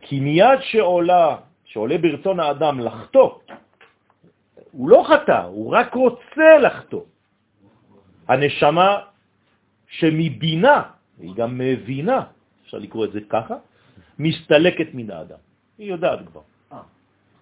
כי 0.00 0.20
מיד 0.20 0.60
שעולה, 0.60 1.36
שעולה 1.64 1.98
ברצון 1.98 2.40
האדם 2.40 2.80
לחטוא, 2.80 3.30
הוא 4.72 4.90
לא 4.90 5.04
חטא, 5.08 5.42
הוא 5.44 5.72
רק 5.74 5.94
רוצה 5.94 6.58
לחטוא. 6.58 7.00
הנשמה 8.28 8.98
שמבינה, 9.88 10.82
היא 11.20 11.34
גם 11.34 11.58
מבינה, 11.58 12.22
אפשר 12.64 12.78
לקרוא 12.78 13.04
את 13.04 13.12
זה 13.12 13.20
ככה, 13.28 13.54
מסתלקת 14.18 14.86
מן 14.94 15.10
האדם. 15.10 15.36
היא 15.78 15.90
יודעת 15.90 16.18
כבר. 16.26 16.40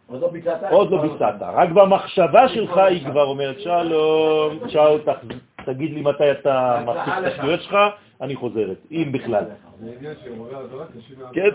עוד 0.07 0.21
לא 0.21 0.29
ביצעת? 0.31 0.61
עוד 0.71 0.91
לא 0.91 1.03
ביצעת, 1.03 1.35
רק 1.41 1.69
במחשבה 1.69 2.49
שלך 2.49 2.77
היא 2.77 3.05
כבר 3.11 3.25
אומרת, 3.25 3.61
שלום, 3.61 4.59
צ'או, 4.73 4.99
ת- 4.99 5.35
תגיד 5.65 5.91
לי 5.93 6.01
מתי 6.03 6.31
אתה 6.31 6.83
מפסיק 6.87 7.15
את 7.19 7.25
השטויות 7.25 7.63
שלך, 7.63 7.77
אני 8.21 8.37
חוזרת, 8.37 8.77
אם 8.91 9.09
בכלל. 9.13 9.45
זה 9.81 9.93
עניין 9.99 10.15
שהרהורי 10.25 10.55
עבירה 10.55 10.85
קשים 10.87 11.19
מאוד. 11.19 11.35
כן, 11.35 11.51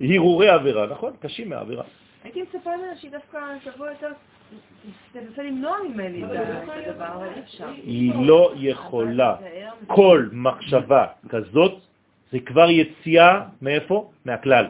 הרהורי 0.10 0.48
עבירה, 0.48 0.86
נכון, 0.86 1.12
קשים 1.20 1.48
מהעבירה. 1.48 1.84
הייתי 2.24 2.42
מצפה 2.42 2.70
שהיא 2.96 3.10
דווקא 3.10 3.38
תבוא 3.74 3.86
יותר, 3.86 4.12
תנסה 5.12 5.42
למנוע 5.42 5.76
ממני 5.88 6.24
את 6.24 6.30
את 6.80 6.86
הדבר, 6.86 7.14
אבל 7.14 7.28
אי 7.36 7.40
אפשר. 7.40 7.68
היא 7.68 8.12
לא 8.26 8.52
יכולה. 8.56 9.36
כל 9.86 10.28
מחשבה 10.32 11.06
כזאת 11.28 11.72
זה 12.32 12.38
כבר 12.40 12.70
יציאה 12.70 13.42
מאיפה? 13.62 14.10
מהכלל, 14.24 14.66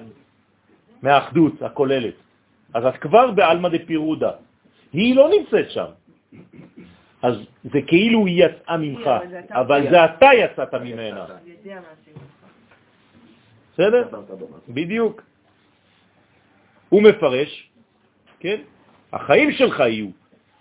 מהאחדות 1.02 1.62
הכוללת. 1.62 2.14
אז 2.74 2.84
את 2.86 2.96
כבר 2.96 3.30
בעלמא 3.30 3.68
דפירודה. 3.68 4.30
היא 4.92 5.16
לא 5.16 5.30
נמצאת 5.38 5.70
שם. 5.70 5.86
אז 7.22 7.34
זה 7.64 7.78
כאילו 7.86 8.26
היא 8.26 8.44
יצאה 8.44 8.76
ממך, 8.76 9.10
אבל 9.50 9.90
זה 9.90 10.04
אתה- 10.04 10.30
יצאת 10.34 10.74
ממנה. 10.74 11.26
בסדר? 13.74 14.08
בדיוק. 14.68 15.22
הוא 16.88 17.02
מפרש, 17.02 17.70
כן? 18.40 18.60
החיים 19.12 19.52
שלך 19.52 19.80
יהיו. 19.80 20.08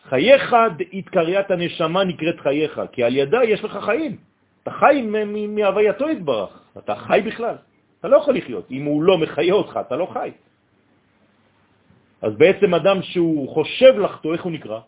חייך 0.10 0.56
דאית 0.78 1.52
הנשמה 1.52 2.04
נקראת 2.04 2.40
חייך, 2.40 2.82
כי 2.92 3.04
על 3.04 3.16
ידה 3.16 3.44
יש 3.44 3.64
לך 3.64 3.78
חיים. 3.86 4.18
אתה 4.64 4.72
חי 4.72 5.02
מהווייתו 5.48 6.10
יתברך, 6.10 6.52
אתה 6.78 6.96
חי 6.96 7.22
בכלל. 7.26 7.56
אתה 8.00 8.08
לא 8.08 8.18
יכול 8.18 8.38
לחיות. 8.38 8.72
אם 8.72 8.84
הוא 8.86 9.04
לא 9.04 9.18
מחיה 9.18 9.54
אותך, 9.54 9.80
אתה 9.88 9.96
לא 9.96 10.06
חי. 10.14 10.32
אז 12.22 12.34
בעצם 12.38 12.74
אדם 12.74 13.02
שהוא 13.02 13.50
חושב 13.50 13.94
לחטוא, 13.98 14.34
איך 14.34 14.44
הוא 14.44 14.52
נקרא? 14.52 14.80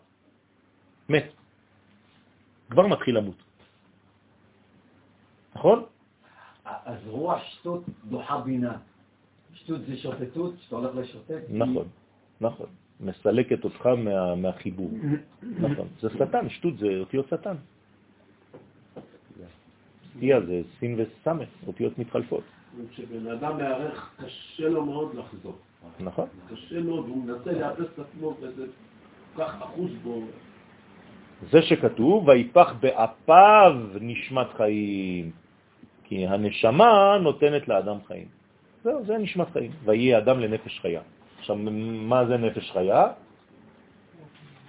מת. 1.08 1.26
כבר 2.70 2.86
מתחיל 2.86 3.16
למות. 3.16 3.42
נכון? 5.54 5.84
אז 6.64 6.98
רוח 7.06 7.42
שטות 7.44 7.82
דוחה 8.04 8.40
בינה. 8.40 8.76
שטות 9.54 9.80
זה 9.86 9.96
שוטטות, 9.96 10.54
שאתה 10.60 10.76
הולך 10.76 10.90
לשוטט. 10.96 11.42
נכון, 11.48 11.86
נכון. 12.40 12.66
מסלקת 13.00 13.64
אותך 13.64 13.86
מה, 13.86 14.34
מהחיבור. 14.34 14.90
נכון. 15.42 15.88
זה 16.00 16.08
שטן, 16.10 16.48
שטות 16.48 16.78
זה 16.78 16.86
אותיות 17.00 17.28
שטן. 17.28 17.56
סטייה 20.16 20.40
זה 20.40 20.62
סין 20.78 20.96
וסמך, 20.98 21.48
אותיות 21.66 21.98
מתחלפות. 21.98 22.44
כשבן 22.90 23.30
אדם 23.30 23.56
מערך, 23.56 24.10
קשה 24.24 24.68
לו 24.68 24.84
מאוד 24.84 25.14
לחזור. 25.14 25.56
נכון. 26.00 26.26
קשה 26.50 26.80
מאוד, 26.80 27.08
הוא 27.08 27.24
מנסה 27.24 27.52
לאפס 27.52 27.84
את 27.94 27.98
עצמו, 27.98 28.36
וזה 28.40 28.66
כל 29.34 29.44
כך 29.44 29.62
אחוז 29.62 29.90
בו. 30.02 30.22
זה 31.50 31.62
שכתוב, 31.62 32.28
ויפח 32.28 32.74
באפיו 32.80 33.72
נשמת 34.00 34.46
חיים, 34.56 35.30
כי 36.04 36.26
הנשמה 36.26 37.18
נותנת 37.22 37.68
לאדם 37.68 37.96
חיים. 38.06 38.26
זהו, 38.84 39.04
זה 39.04 39.18
נשמת 39.18 39.50
חיים. 39.50 39.70
ויהיה 39.84 40.18
אדם 40.18 40.40
לנפש 40.40 40.80
חיה. 40.80 41.00
עכשיו, 41.38 41.56
מה 41.56 42.26
זה 42.26 42.36
נפש 42.36 42.70
חיה? 42.70 43.06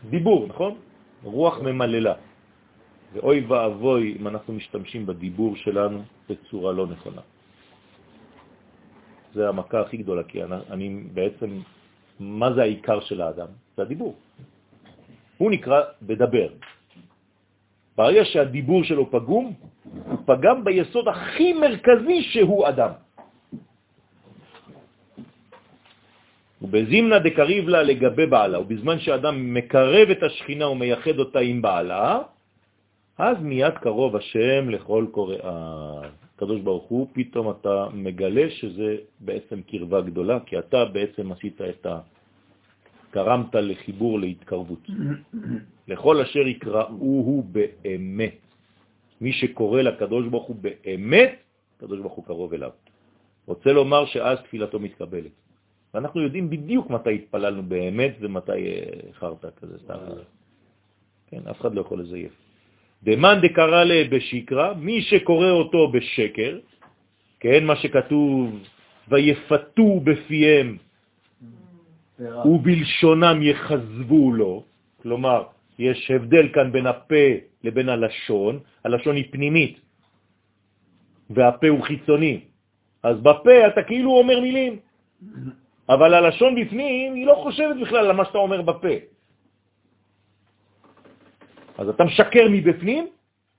דיבור, 0.09 0.47
נכון? 0.47 0.73
רוח 1.23 1.59
ממללה. 1.61 2.13
ואוי 3.13 3.39
ואבוי 3.47 4.17
אם 4.19 4.27
אנחנו 4.27 4.53
משתמשים 4.53 5.05
בדיבור 5.05 5.55
שלנו 5.55 6.01
בצורה 6.29 6.71
לא 6.73 6.87
נכונה. 6.87 7.21
זה 9.33 9.49
המכה 9.49 9.81
הכי 9.81 9.97
גדולה, 9.97 10.23
כי 10.23 10.43
אני, 10.43 10.55
אני 10.69 10.87
בעצם, 11.13 11.49
מה 12.19 12.53
זה 12.53 12.61
העיקר 12.61 12.99
של 12.99 13.21
האדם? 13.21 13.47
זה 13.77 13.81
הדיבור. 13.81 14.15
הוא 15.37 15.51
נקרא 15.51 15.81
בדבר. 16.01 16.49
ברגע 17.97 18.25
שהדיבור 18.25 18.83
שלו 18.83 19.11
פגום, 19.11 19.53
הוא 20.05 20.17
פגם 20.25 20.63
ביסוד 20.63 21.07
הכי 21.07 21.53
מרכזי 21.53 22.23
שהוא 22.23 22.67
אדם. 22.67 22.91
ובזימנה 26.61 27.19
דקריב 27.19 27.69
לה 27.69 27.83
לגבי 27.83 28.25
בעלה, 28.25 28.59
ובזמן 28.59 28.99
שאדם 28.99 29.53
מקרב 29.53 30.09
את 30.09 30.23
השכינה 30.23 30.67
ומייחד 30.67 31.19
אותה 31.19 31.39
עם 31.39 31.61
בעלה, 31.61 32.19
אז 33.17 33.37
מיד 33.41 33.73
קרוב 33.73 34.15
השם 34.15 34.69
לכל 34.69 35.05
קוראיו. 35.11 35.39
הקדוש 36.35 36.61
ברוך 36.61 36.83
הוא, 36.83 37.07
פתאום 37.13 37.49
אתה 37.49 37.87
מגלה 37.93 38.49
שזה 38.49 38.95
בעצם 39.19 39.61
קרבה 39.61 40.01
גדולה, 40.01 40.39
כי 40.45 40.59
אתה 40.59 40.85
בעצם 40.85 41.31
עשית 41.31 41.61
את 41.61 41.85
ה... 41.85 41.99
גרמת 43.13 43.55
לחיבור 43.55 44.19
להתקרבות. 44.19 44.87
לכל 45.87 46.21
אשר 46.21 46.47
יקראוהו 46.47 47.43
באמת. 47.51 48.37
מי 49.21 49.31
שקורא 49.33 49.81
לקדוש 49.81 50.27
ברוך 50.27 50.47
הוא 50.47 50.55
באמת, 50.55 51.35
הקדוש 51.77 51.99
ברוך 51.99 52.13
הוא 52.13 52.25
קרוב 52.25 52.53
אליו. 52.53 52.71
רוצה 53.47 53.73
לומר 53.73 54.05
שאז 54.05 54.37
תפילתו 54.39 54.79
מתקבלת. 54.79 55.31
ואנחנו 55.93 56.21
יודעים 56.21 56.49
בדיוק 56.49 56.89
מתי 56.89 57.15
התפללנו 57.15 57.63
באמת 57.63 58.13
ומתי 58.19 58.61
חרטה 59.13 59.51
כזה, 59.51 59.77
סתם. 59.79 59.97
כן, 61.27 61.41
אף 61.49 61.61
אחד 61.61 61.73
לא 61.75 61.81
יכול 61.81 61.99
לזייף. 62.01 62.31
דמאן 63.03 63.39
דקרא 63.41 63.83
לה 63.83 64.03
בשקרא, 64.09 64.73
מי 64.73 65.01
שקורא 65.01 65.49
אותו 65.49 65.91
בשקר, 65.91 66.59
כן, 67.39 67.65
מה 67.65 67.75
שכתוב, 67.75 68.59
ויפתו 69.07 69.99
בפיהם 69.99 70.77
ובלשונם 72.45 73.37
יחזבו 73.41 74.33
לו, 74.33 74.63
כלומר, 75.01 75.43
יש 75.79 76.11
הבדל 76.11 76.47
כאן 76.53 76.71
בין 76.71 76.87
הפה 76.87 77.25
לבין 77.63 77.89
הלשון, 77.89 78.59
הלשון 78.83 79.15
היא 79.15 79.31
פנימית 79.31 79.79
והפה 81.29 81.67
הוא 81.67 81.83
חיצוני. 81.83 82.39
אז 83.03 83.15
בפה 83.21 83.67
אתה 83.67 83.83
כאילו 83.83 84.11
אומר 84.11 84.39
מילים, 84.39 84.79
אבל 85.89 86.13
הלשון 86.13 86.55
בפנים 86.55 87.13
היא 87.13 87.25
לא 87.25 87.35
חושבת 87.43 87.75
בכלל 87.81 88.05
על 88.05 88.15
מה 88.15 88.25
שאתה 88.25 88.37
אומר 88.37 88.61
בפה. 88.61 88.95
אז 91.77 91.89
אתה 91.89 92.03
משקר 92.03 92.45
מבפנים 92.51 93.07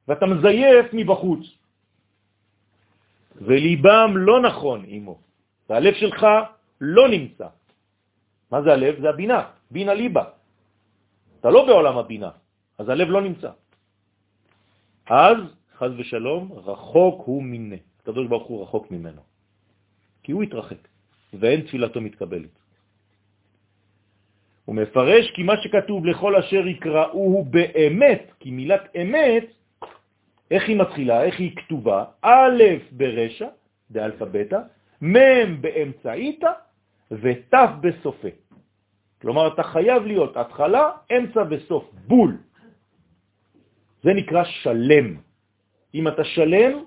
ואתה 0.08 0.26
מזייף 0.26 0.86
מבחוץ. 0.92 1.42
וליבם 3.40 4.10
לא 4.14 4.40
נכון 4.40 4.84
עמו. 4.86 5.18
והלב 5.68 5.94
שלך 5.94 6.26
לא 6.80 7.08
נמצא. 7.08 7.48
מה 8.50 8.62
זה 8.62 8.72
הלב? 8.72 9.00
זה 9.00 9.08
הבינה, 9.08 9.40
בינה 9.70 9.94
ליבה. 9.94 10.24
אתה 11.40 11.50
לא 11.50 11.66
בעולם 11.66 11.98
הבינה, 11.98 12.30
אז 12.78 12.88
הלב 12.88 13.08
לא 13.08 13.20
נמצא. 13.22 13.50
אז, 15.06 15.38
חז 15.78 15.92
ושלום, 15.98 16.52
רחוק 16.52 17.22
הוא 17.26 17.42
מיני. 17.42 17.78
הקדוש 18.02 18.26
ברוך 18.26 18.46
הוא 18.46 18.62
רחוק 18.62 18.90
ממנו. 18.90 19.22
כי 20.22 20.32
הוא 20.32 20.42
התרחק, 20.42 20.89
ואין 21.32 21.60
תפילתו 21.60 22.00
מתקבלת. 22.00 22.54
הוא 24.64 24.76
מפרש 24.76 25.30
כי 25.30 25.42
מה 25.42 25.52
שכתוב 25.62 26.06
לכל 26.06 26.36
אשר 26.36 26.66
יקראוהו 26.66 27.44
באמת, 27.44 28.32
כי 28.40 28.50
מילת 28.50 28.96
אמת, 28.96 29.46
איך 30.50 30.68
היא 30.68 30.76
מתחילה, 30.76 31.22
איך 31.22 31.38
היא 31.38 31.56
כתובה? 31.56 32.04
א' 32.22 32.62
ברשע, 32.92 33.48
באלפבטה, 33.90 34.60
מ' 35.02 35.60
באמצעיתה, 35.60 36.52
ות' 37.10 37.54
בסופה. 37.80 38.28
כלומר, 39.20 39.54
אתה 39.54 39.62
חייב 39.62 40.06
להיות 40.06 40.36
התחלה, 40.36 40.90
אמצע 41.16 41.42
וסוף, 41.50 41.90
בול. 42.06 42.36
זה 44.02 44.10
נקרא 44.14 44.44
שלם. 44.44 45.16
אם 45.94 46.08
אתה 46.08 46.24
שלם, 46.24 46.84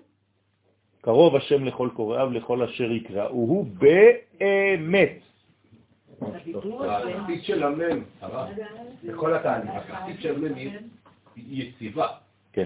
קרוב 1.04 1.36
השם 1.36 1.64
לכל 1.64 1.90
קוראיו, 1.94 2.32
לכל 2.32 2.64
אשר 2.64 2.92
יקראוהו 2.92 3.66
באמת. 3.78 5.20
התחתית 6.22 7.44
של 7.44 7.64
המם, 7.64 8.04
בכל 9.04 9.34
התהליך. 9.34 9.70
התחתית 9.76 10.22
של 10.22 10.36
המם 10.36 10.56
היא 10.56 10.74
יציבה. 11.36 12.08
כן, 12.54 12.66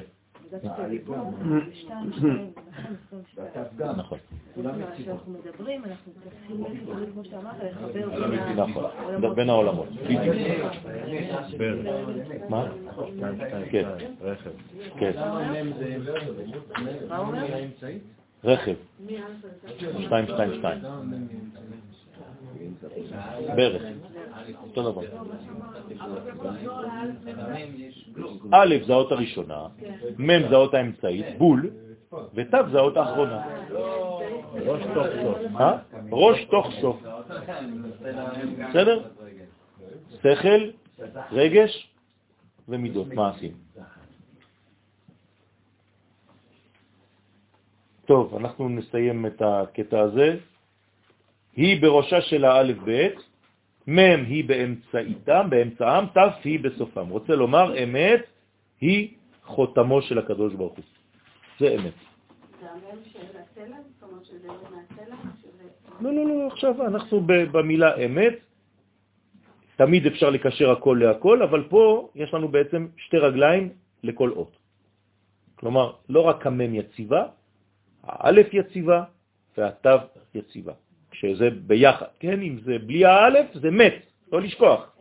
נכון. 3.97 4.17
כשאנחנו 4.97 5.31
מדברים, 5.31 5.83
אנחנו 5.85 6.11
צריכים 6.23 6.65
כמו 7.13 7.23
שאתה 7.23 7.37
אמרת, 7.37 7.55
לחבר 7.63 8.29
בין 8.29 8.59
נכון, 8.59 9.35
בין 9.35 9.49
העולמות. 9.49 9.87
מה? 12.49 12.65
כן, 13.71 13.85
כן. 14.99 15.11
מה 17.09 17.17
אומר? 17.17 17.45
רכב, 18.47 18.75
222. 19.99 20.81
בערך, 23.55 23.83
אותו 24.63 24.91
דבר. 24.91 25.01
א' 28.51 28.75
זה 28.85 28.93
האות 28.93 29.11
הראשונה, 29.11 29.67
מ' 30.17 30.49
זה 30.49 30.55
האות 30.55 30.73
האמצעית, 30.73 31.25
בול, 31.37 31.69
ות' 32.33 32.55
זה 32.71 32.77
האות 32.77 32.97
האחרונה. 32.97 33.41
ראש 34.65 34.81
תוך 34.93 35.07
סוף. 35.21 35.37
אה? 35.59 35.77
ראש 36.11 36.43
תוך 36.43 36.67
סוף. 36.81 37.01
בסדר? 38.69 39.03
שכל, 40.23 40.69
רגש 41.31 41.89
ומידות, 42.67 43.07
מעשים. 43.07 43.51
טוב, 48.07 48.35
אנחנו 48.35 48.69
נסיים 48.69 49.25
את 49.25 49.41
הקטע 49.41 49.99
הזה. 49.99 50.37
היא 51.55 51.81
בראשה 51.81 52.21
של 52.21 52.45
האלף 52.45 52.77
ב', 52.87 53.07
מ' 53.87 54.23
היא 54.31 54.43
באמצעיתם, 54.47 55.43
באמצעם, 55.49 56.05
ת' 56.15 56.39
היא 56.43 56.59
בסופם. 56.59 57.07
רוצה 57.09 57.35
לומר, 57.35 57.83
אמת 57.83 58.23
היא 58.81 59.01
חותמו 59.43 60.01
של 60.01 60.17
הקדוש 60.17 60.53
ברוך 60.53 60.75
הוא. 60.75 60.85
זה 61.59 61.75
אמת. 61.75 61.97
לא, 65.99 66.13
לא, 66.13 66.23
לא, 66.25 66.47
עכשיו 66.47 66.87
אנחנו 66.87 67.21
במילה 67.51 67.95
אמת, 67.95 68.35
תמיד 69.75 70.05
אפשר 70.05 70.29
לקשר 70.29 70.71
הכל 70.71 70.95
להכל, 71.01 71.43
אבל 71.43 71.63
פה 71.69 72.09
יש 72.15 72.33
לנו 72.33 72.47
בעצם 72.47 72.87
שתי 72.97 73.17
רגליים 73.17 73.69
לכל 74.03 74.31
אות. 74.31 74.51
כלומר, 75.55 75.91
לא 76.09 76.21
רק 76.21 76.47
המם 76.47 76.75
יציבה, 76.75 77.23
האלף 78.03 78.53
יציבה 78.53 79.03
והתו 79.57 79.97
יציבה. 80.35 80.73
כשזה 81.11 81.49
ביחד, 81.49 82.05
כן? 82.19 82.41
אם 82.41 82.57
זה 82.63 82.77
בלי 82.79 83.05
האלף, 83.05 83.45
זה 83.53 83.71
מת, 83.71 83.95
לא 84.31 84.41
לשכוח. 84.41 84.97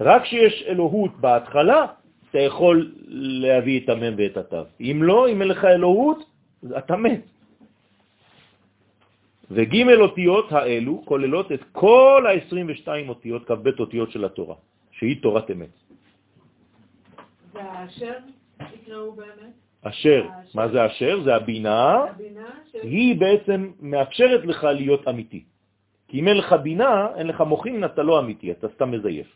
רק 0.00 0.22
כשיש 0.22 0.64
אלוהות 0.68 1.16
בהתחלה, 1.20 1.86
אתה 2.30 2.38
יכול 2.38 2.92
להביא 3.08 3.80
את 3.84 3.88
המם 3.88 4.14
ואת 4.18 4.36
התו. 4.36 4.62
אם 4.80 5.00
לא, 5.02 5.28
אם 5.28 5.40
אין 5.40 5.48
לך 5.48 5.64
אלוהות, 5.64 6.18
אתה 6.78 6.96
מת. 6.96 7.24
וג' 9.50 9.76
אותיות 10.00 10.52
האלו 10.52 11.02
כוללות 11.04 11.52
את 11.52 11.62
כל 11.72 12.26
ה-22 12.26 13.08
אותיות, 13.08 13.46
כ"ב 13.46 13.80
אותיות 13.80 14.10
של 14.10 14.24
התורה, 14.24 14.54
שהיא 14.90 15.22
תורת 15.22 15.50
אמת. 15.50 15.74
והאשר 17.52 18.18
יקראו 18.74 19.12
באמת, 19.12 19.54
אשר, 19.88 20.26
מה 20.54 20.68
זה 20.68 20.86
אשר? 20.86 21.20
זה 21.24 21.34
הבינה. 21.34 22.04
היא 22.82 23.20
בעצם 23.20 23.70
מאפשרת 23.80 24.44
לך 24.44 24.64
להיות 24.64 25.08
אמיתי. 25.08 25.44
כי 26.08 26.20
אם 26.20 26.28
אין 26.28 26.36
לך 26.36 26.52
בינה, 26.52 27.08
אין 27.16 27.26
לך 27.26 27.40
מוחין, 27.40 27.84
אתה 27.84 28.02
לא 28.02 28.18
אמיתי, 28.18 28.50
אתה 28.50 28.68
סתם 28.74 28.90
מזייף. 28.90 29.26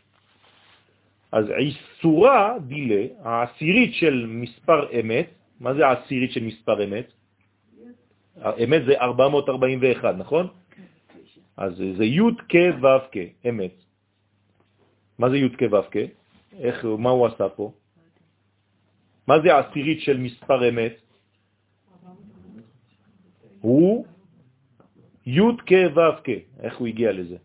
אז 1.31 1.45
עיסורה 1.49 2.55
דילה, 2.67 3.05
העשירית 3.23 3.93
של 3.93 4.25
מספר 4.27 4.99
אמת, 4.99 5.27
מה 5.59 5.73
זה 5.73 5.87
העשירית 5.87 6.31
של 6.31 6.43
מספר 6.43 6.83
אמת? 6.83 7.07
אמת 8.63 8.85
זה 8.85 8.93
441, 8.99 10.15
נכון? 10.17 10.47
אז 11.57 11.73
זה 11.97 12.05
י' 12.05 12.21
כ' 12.49 12.55
ו' 12.81 12.87
כ', 13.11 13.17
אמת. 13.49 13.73
מה 15.19 15.29
זה 15.29 15.37
י' 15.37 15.49
כ' 15.49 15.63
ו' 15.71 15.89
כ'? 15.91 15.97
מה 16.97 17.09
הוא 17.09 17.27
עשה 17.27 17.49
פה? 17.49 17.71
מה 19.27 19.39
זה 19.41 19.55
העשירית 19.55 20.01
של 20.01 20.17
מספר 20.17 20.69
אמת? 20.69 20.93
הוא 23.61 24.05
י' 25.25 25.39
כ' 25.65 25.71
ו' 25.95 25.99
כ'. 26.23 26.29
איך 26.59 26.77
הוא 26.77 26.87
הגיע 26.87 27.11
לזה? 27.11 27.37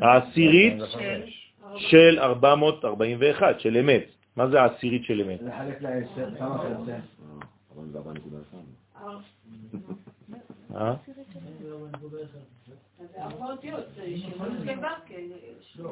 העשירית, 0.00 0.78
של 0.88 1.22
של 1.76 2.18
441, 2.18 3.60
של 3.60 3.76
אמת. 3.76 4.04
מה 4.36 4.48
זה 4.48 4.60
העשירית 4.62 5.04
של 5.04 5.20
אמת? 5.20 5.40
לחלק 5.42 5.82
לעשר, 5.82 6.34
כמה 6.38 6.58
זה 6.86 6.96
עשר? 6.96 7.06
אותיות, 13.50 13.84
זה 13.96 14.02
שמות 14.16 14.48
כבב, 14.64 15.86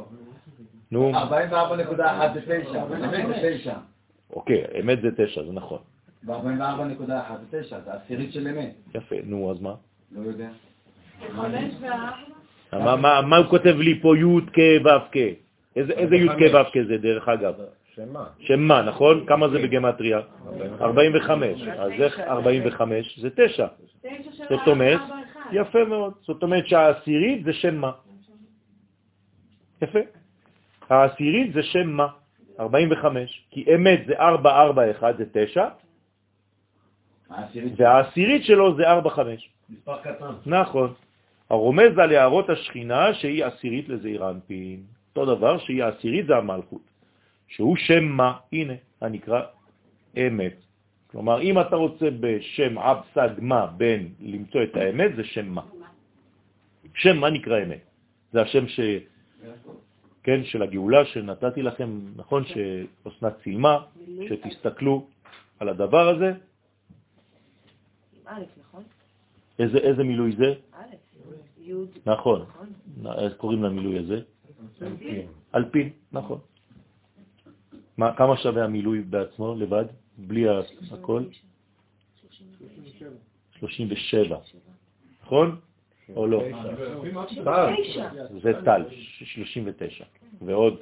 נו, 0.91 1.13
44.1 1.13 1.55
זה 2.35 2.41
9, 2.65 2.85
אמת 2.87 3.27
זה 3.27 3.59
9. 3.59 3.75
אוקיי, 4.31 4.65
אמת 4.81 4.99
זה 5.03 5.09
תשע, 5.17 5.43
זה 5.45 5.53
נכון. 5.53 5.79
ו-44.1 6.25 7.11
זה 7.51 7.63
9, 7.63 7.81
זה 7.81 7.93
עשירית 7.93 8.33
של 8.33 8.49
אמת. 8.49 8.75
יפה, 8.95 9.17
נו, 9.25 9.51
אז 9.51 9.61
מה? 9.61 9.75
לא 10.13 10.21
יודע. 10.21 10.49
מה, 12.73 12.97
מה, 12.97 13.23
מה 13.23 13.37
הוא 13.37 13.47
כותב 13.47 13.77
לי 13.79 14.01
פה 14.01 14.17
י' 14.17 14.41
כ' 14.53 14.85
ו' 14.85 15.13
כ'? 15.13 15.17
איזה, 15.77 16.17
י' 16.17 16.29
כ' 16.29 16.55
ו' 16.55 16.71
כ' 16.73 16.87
זה 16.89 16.99
דרך 16.99 17.29
אגב? 17.29 17.55
שמה? 17.95 18.25
שמה, 18.39 18.83
נכון? 18.83 19.27
כמה 19.27 19.49
זה 19.49 19.59
בגמטריה? 19.59 20.21
45. 20.81 21.63
אז 21.63 21.91
איך 21.91 22.21
45? 22.21 23.19
זה 23.21 23.31
9. 23.31 23.67
תשע 24.03 24.33
של 24.33 24.45
זאת 24.51 24.69
אומרת. 24.69 25.01
יפה 25.55 25.85
מאוד. 25.85 26.13
זאת 26.23 26.43
אומרת 26.43 26.67
שהעשירית 26.67 27.45
זה 27.45 27.53
שם 27.53 27.75
מה. 27.75 27.93
יפה. 29.83 29.99
העשירית 30.91 31.53
זה 31.53 31.63
שם 31.63 31.89
מה. 31.91 32.07
45. 32.61 33.47
כי 33.51 33.65
אמת 33.75 34.01
זה 34.07 34.15
441, 34.19 35.17
זה 35.19 35.25
9, 35.33 35.69
העשירית 37.31 37.73
והעשירית 37.77 38.45
שלו 38.45 38.77
זה 38.77 38.91
45. 38.91 39.51
מספר 39.71 39.97
קטן. 40.03 40.33
נכון. 40.47 40.93
הרומז 41.51 41.99
על 41.99 42.13
הערות 42.13 42.51
השכינה 42.51 43.15
שהיא 43.15 43.45
עשירית 43.45 43.89
לזעיר 43.89 44.31
אנפין. 44.31 44.83
אותו 45.17 45.35
דבר 45.35 45.59
שהיא 45.59 45.85
עשירית 45.85 46.27
זה 46.27 46.37
המלכות, 46.37 46.83
שהוא 47.49 47.77
שם 47.77 48.05
מה, 48.05 48.37
הנה, 48.53 48.75
הנקרא 49.01 49.41
אמת. 50.17 50.64
כלומר, 51.15 51.43
אם 51.43 51.61
אתה 51.61 51.77
רוצה 51.77 52.09
בשם 52.21 52.79
אב 52.79 52.99
סג 53.15 53.39
מה 53.39 53.67
בין 53.67 54.15
למצוא 54.21 54.63
את 54.63 54.77
האמת, 54.77 55.17
זה 55.17 55.25
שם 55.25 55.47
מה. 55.49 55.63
שם 56.95 57.17
מה 57.23 57.31
נקרא 57.31 57.63
אמת? 57.63 57.83
זה 58.33 58.43
השם 58.43 58.69
ש... 58.69 58.81
כן, 60.23 60.45
של 60.45 60.63
הגאולה 60.63 61.05
שנתתי 61.05 61.63
לכם, 61.63 62.01
נכון, 62.17 62.43
שאוסנת 62.45 63.33
צילמה, 63.43 63.87
שתסתכלו 64.29 65.07
על 65.61 65.69
הדבר 65.69 66.09
הזה. 66.09 66.33
נכון? 68.59 68.83
איזה, 69.59 70.03
מילוי 70.03 70.35
זה? 70.37 70.51
נכון. 72.07 72.43
נכון? 72.43 72.69
איך 73.23 73.35
קוראים 73.37 73.63
למילוי 73.63 73.99
הזה? 73.99 74.19
אלפין, 75.55 75.89
נכון. 76.13 76.39
מה, 77.99 78.17
כמה 78.17 78.37
שווה 78.37 78.65
המילוי 78.65 79.01
בעצמו 79.01 79.55
לבד, 79.55 79.85
בלי 80.19 80.45
הכל? 80.93 81.23
37, 83.59 84.37
נכון? 85.23 85.61
או 86.17 86.27
לא? 86.27 86.43
זה 88.43 88.53
טל, 88.65 88.85
39, 89.19 90.05
ועוד 90.43 90.81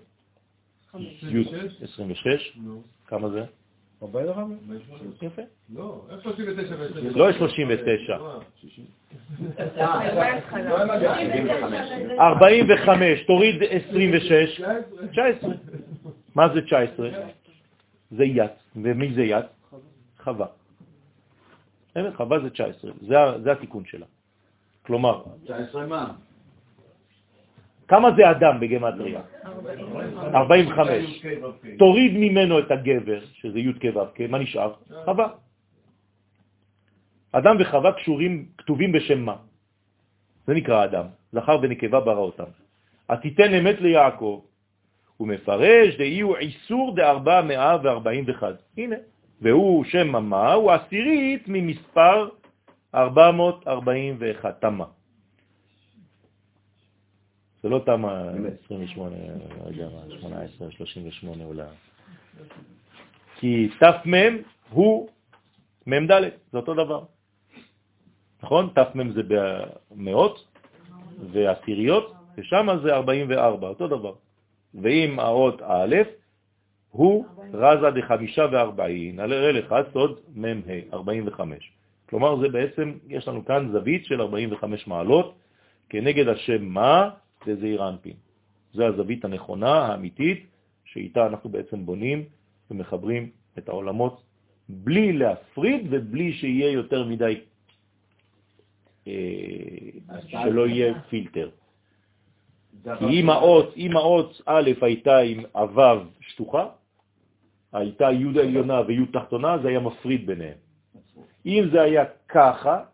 חמש. 0.90 1.22
י' 1.22 1.44
26, 1.82 2.52
נו. 2.56 2.82
כמה 3.06 3.28
זה? 3.28 3.44
45? 4.02 4.58
יפה. 5.22 5.42
לא, 5.74 6.04
איך 6.10 6.22
39 6.22 6.74
ו-29? 6.78 7.18
לא 7.18 7.32
39, 7.32 8.18
מההתחלה. 10.14 10.70
לא 10.70 10.82
הם 10.82 10.88
מגיעים, 10.88 11.46
75. 11.46 12.18
45, 12.18 13.22
תוריד 13.26 13.62
26, 13.62 14.60
19. 15.12 15.50
מה 16.34 16.48
זה 16.54 16.62
19? 16.62 17.10
זה 18.10 18.24
יד. 18.24 18.61
ומי 18.76 19.14
זה 19.14 19.22
יד? 19.22 19.44
חווה. 20.22 20.46
בסדר? 21.90 22.12
חווה 22.16 22.40
זה 22.40 22.50
19, 22.50 22.90
זה, 23.00 23.16
זה 23.42 23.52
התיקון 23.52 23.84
שלה. 23.84 24.06
כלומר, 24.82 25.22
19 25.44 25.86
מה? 25.86 26.12
כמה 27.88 28.08
זה 28.16 28.30
אדם 28.30 28.60
בגמטריה? 28.60 29.20
45. 30.34 31.24
תוריד 31.78 32.12
ממנו 32.16 32.58
את 32.58 32.70
הגבר, 32.70 33.20
שזה 33.32 33.58
י' 33.58 33.72
כ' 33.72 33.96
ו' 33.96 34.08
כ', 34.14 34.20
מה 34.28 34.38
נשאר? 34.38 34.72
חווה. 35.04 35.28
אדם 37.32 37.56
וחווה 37.60 37.92
קשורים, 37.92 38.46
כתובים 38.58 38.92
בשם 38.92 39.20
מה? 39.20 39.36
זה 40.46 40.52
נקרא 40.54 40.84
אדם, 40.84 41.06
זכר 41.32 41.58
ונקבה 41.62 42.00
ברא 42.00 42.24
אותם. 42.32 42.50
התיתן 43.08 43.54
אמת 43.54 43.80
ליעקב, 43.80 44.40
הוא 45.22 45.28
מפרש 45.28 45.96
דאי 45.98 46.20
הוא 46.20 46.36
עיסור 46.36 46.94
דארבע 46.96 47.42
מאה 47.42 47.76
וארבעים 47.82 48.24
וחד. 48.26 48.54
הנה, 48.76 48.96
והוא 49.40 49.84
שם 49.84 50.24
מה, 50.24 50.52
הוא 50.52 50.70
עשירית 50.72 51.42
ממספר 51.46 52.28
441, 52.94 54.60
תמה. 54.60 54.84
זה 57.62 57.68
לא 57.68 57.78
תמה 57.86 58.30
28, 58.64 59.16
לא 59.64 59.70
יודע 59.70 59.88
מה, 59.88 60.20
18, 60.20 60.70
38 60.70 61.44
אולי. 61.44 61.64
כי 63.36 63.68
תמם 63.78 64.38
הוא 64.70 65.08
מ"ד, 65.86 66.10
זה 66.52 66.58
אותו 66.58 66.74
דבר. 66.74 67.04
נכון? 68.42 68.68
תמם 68.74 69.12
זה 69.12 69.22
במאות 69.28 70.46
ועשיריות, 71.32 72.12
ושם 72.38 72.66
זה 72.82 72.94
44, 72.94 73.68
אותו 73.68 73.88
דבר. 73.88 74.12
ואם 74.74 75.20
האות 75.20 75.62
א', 75.62 75.96
הוא 76.90 77.24
רזה 77.52 77.90
דחמישה 77.90 78.46
וארבעין, 78.52 79.20
על 79.20 79.32
הרי 79.32 79.52
לך 79.52 79.74
סוד 79.92 80.20
מ"ה, 80.34 80.48
45. 80.92 81.72
כלומר, 82.08 82.40
זה 82.40 82.48
בעצם, 82.48 82.92
יש 83.08 83.28
לנו 83.28 83.44
כאן 83.44 83.68
זווית 83.72 84.04
של 84.04 84.20
45 84.20 84.86
מעלות, 84.86 85.34
כנגד 85.88 86.28
השם 86.28 86.64
מה 86.64 87.10
זה 87.46 87.56
זעיר 87.56 87.88
אנפין. 87.88 88.16
זו 88.72 88.84
הזווית 88.84 89.24
הנכונה, 89.24 89.72
האמיתית, 89.72 90.46
שאיתה 90.84 91.26
אנחנו 91.26 91.50
בעצם 91.50 91.86
בונים 91.86 92.24
ומחברים 92.70 93.30
את 93.58 93.68
העולמות 93.68 94.22
בלי 94.68 95.12
להפריד 95.12 95.86
ובלי 95.90 96.32
שיהיה 96.32 96.70
יותר 96.70 97.04
מדי, 97.04 97.40
אה, 99.06 99.12
שלא 100.28 100.66
יהיה 100.66 101.00
פילטר. 101.08 101.50
כי 102.82 103.04
אם 103.20 103.30
האות, 103.30 103.76
אם 103.76 103.96
האות 103.96 104.42
א' 104.46 104.70
הייתה 104.80 105.18
עם 105.18 105.44
אבב 105.54 105.98
שטוחה, 106.20 106.66
הייתה 107.72 108.10
י' 108.12 108.40
עליונה 108.40 108.80
וי' 108.86 109.06
תחתונה, 109.12 109.58
זה 109.62 109.68
היה 109.68 109.80
מפריד 109.80 110.26
ביניהם. 110.26 110.58
אם 111.46 111.64
זה 111.72 111.82
היה 111.82 112.04
ככה, 112.28 112.84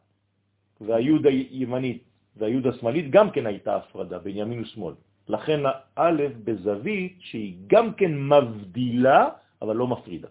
והי' 0.80 1.18
הימנית 1.24 2.02
והי' 2.36 2.68
השמאלית, 2.68 3.10
גם 3.10 3.30
כן 3.30 3.46
הייתה 3.46 3.76
הפרדה 3.76 4.18
בין 4.18 4.36
ימין 4.36 4.60
ושמאל. 4.60 4.94
לכן 5.28 5.60
הא' 5.96 6.10
בזווית 6.44 7.16
שהיא 7.20 7.56
גם 7.66 7.92
כן 7.94 8.12
מבדילה, 8.28 9.28
אבל 9.62 9.76
לא 9.76 9.86
מפרידה. 9.86 10.28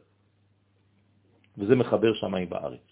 וזה 1.58 1.76
מחבר 1.76 2.14
שמיים 2.14 2.50
בארץ. 2.50 2.86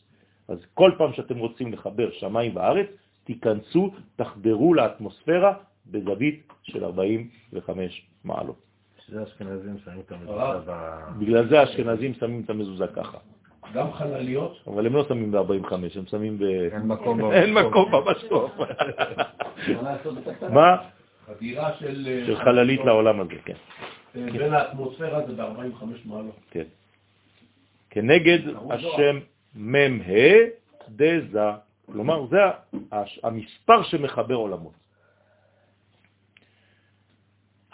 אז 0.48 0.60
כל 0.74 0.92
פעם 0.98 1.14
שאתם 1.14 1.38
רוצים 1.38 1.74
לחבר 1.74 2.12
שמיים 2.12 2.54
בארץ, 2.54 2.88
תיכנסו, 3.24 3.94
תחדרו 4.16 4.74
לאטמוספירה 4.74 5.54
בזווית 5.92 6.54
של 6.64 6.84
45 6.84 8.08
מעלות. 8.24 8.66
שזה 9.06 9.24
אשכנזים 9.24 9.78
שמים 9.86 10.00
את 10.00 10.12
המזוזה 10.12 10.62
ב... 10.66 11.00
בגלל 11.20 11.50
זה 11.50 11.60
האשכנזים 11.60 12.14
שמים 12.14 12.42
את 12.46 12.50
המזוזה 12.50 12.88
ככה. 12.88 13.18
גם 13.74 13.94
חלליות? 13.94 14.58
אבל 14.68 14.86
הם 14.86 14.94
לא 14.94 15.06
שמים 15.08 15.32
ב-45, 15.32 15.74
הם 15.74 16.06
שמים 16.06 16.40
ב... 16.40 16.44
אין 16.44 16.88
מקום 16.88 17.32
אין 17.32 17.54
מקום 17.54 17.92
במשקוף. 17.92 18.52
מה? 20.54 20.78
חדירה 21.26 21.74
של... 21.80 22.08
אה, 22.08 22.26
של 22.26 22.36
חללית 22.36 22.80
לעולם 22.86 23.20
הזה, 23.20 23.36
כן. 23.46 23.54
אה, 24.16 24.32
בין 24.32 24.54
האטמוספירה 24.54 25.28
זה 25.28 25.34
ב-45 25.34 25.86
מעלות. 26.06 26.36
כן. 26.52 26.64
כנגד 27.90 28.40
השם 28.70 29.20
מ"ה 29.56 29.80
דזה, 30.90 31.40
כלומר 31.86 32.26
זה 32.28 32.38
המספר 33.24 33.84
שמחבר 33.84 34.36
עולמות. 34.36 34.74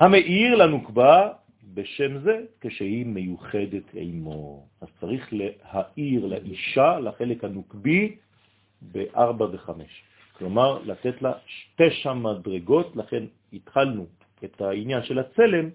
המאיר 0.01 0.55
לנוקבה 0.55 1.29
בשם 1.73 2.17
זה 2.17 2.39
כשהיא 2.61 3.05
מיוחדת 3.05 3.83
עמו. 3.93 4.65
אז 4.81 4.87
צריך 4.99 5.29
להאיר 5.31 6.25
לאישה, 6.25 6.99
לחלק 6.99 7.43
הנוקבי, 7.43 8.15
בארבע 8.81 9.45
וחמש. 9.51 10.03
כלומר, 10.37 10.79
לתת 10.85 11.21
לה 11.21 11.33
תשע 11.75 12.13
מדרגות, 12.13 12.95
לכן 12.95 13.23
התחלנו 13.53 14.05
את 14.43 14.61
העניין 14.61 15.03
של 15.03 15.19
הצלם 15.19 15.69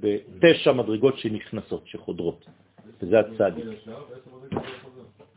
בתשע 0.00 0.72
מדרגות 0.72 1.18
שנכנסות, 1.18 1.86
שחודרות, 1.86 2.46
וזה 3.02 3.20
הצדיק. 3.20 3.64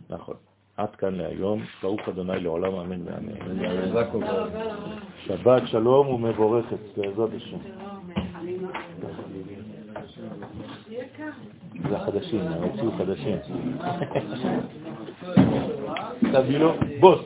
נכון. 0.09 0.35
עד 0.77 0.95
כאן 0.95 1.15
להיום, 1.15 1.63
ברוך 1.81 2.09
אדוני 2.09 2.39
לעולם 2.39 2.73
אמן 2.73 3.01
ואמן. 3.07 3.33
שבת 5.25 5.63
שלום 5.67 6.07
ומבורכת, 6.07 6.77
בעזרת 6.97 7.29
השם. 7.33 7.57
זה 11.89 11.95
החדשים, 11.97 12.41
הוציאו 12.41 12.91
חדשים. 12.97 13.37
תביא 16.33 16.57
לו, 16.57 16.73
בוס. 16.99 17.19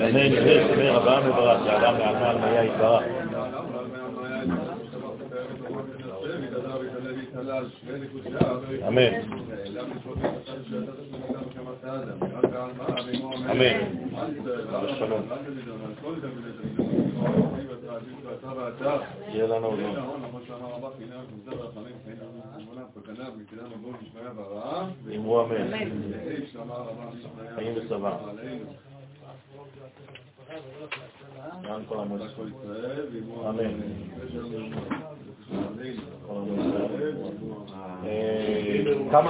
אמן, 0.00 0.30
שמר 0.68 0.96
אברהם 0.96 1.30
וברק, 1.30 1.60
לאדם 1.66 1.98
לענה 1.98 2.30
על 2.30 2.38
מיה 2.38 2.64
יתברך. 2.64 3.02
אמן. 8.88 9.12
אמן. 13.50 13.76
יהיה 19.28 19.46
לנו 19.46 19.66
עוד 19.66 19.78
אמרו 25.16 25.44
אמן. 25.44 25.70
חיים 27.54 27.72
ושבע. 27.76 28.16
למען 31.64 31.82
כל 31.88 32.00
עמו 32.00 32.16
ישראל. 32.16 33.06
אמן. 33.48 33.80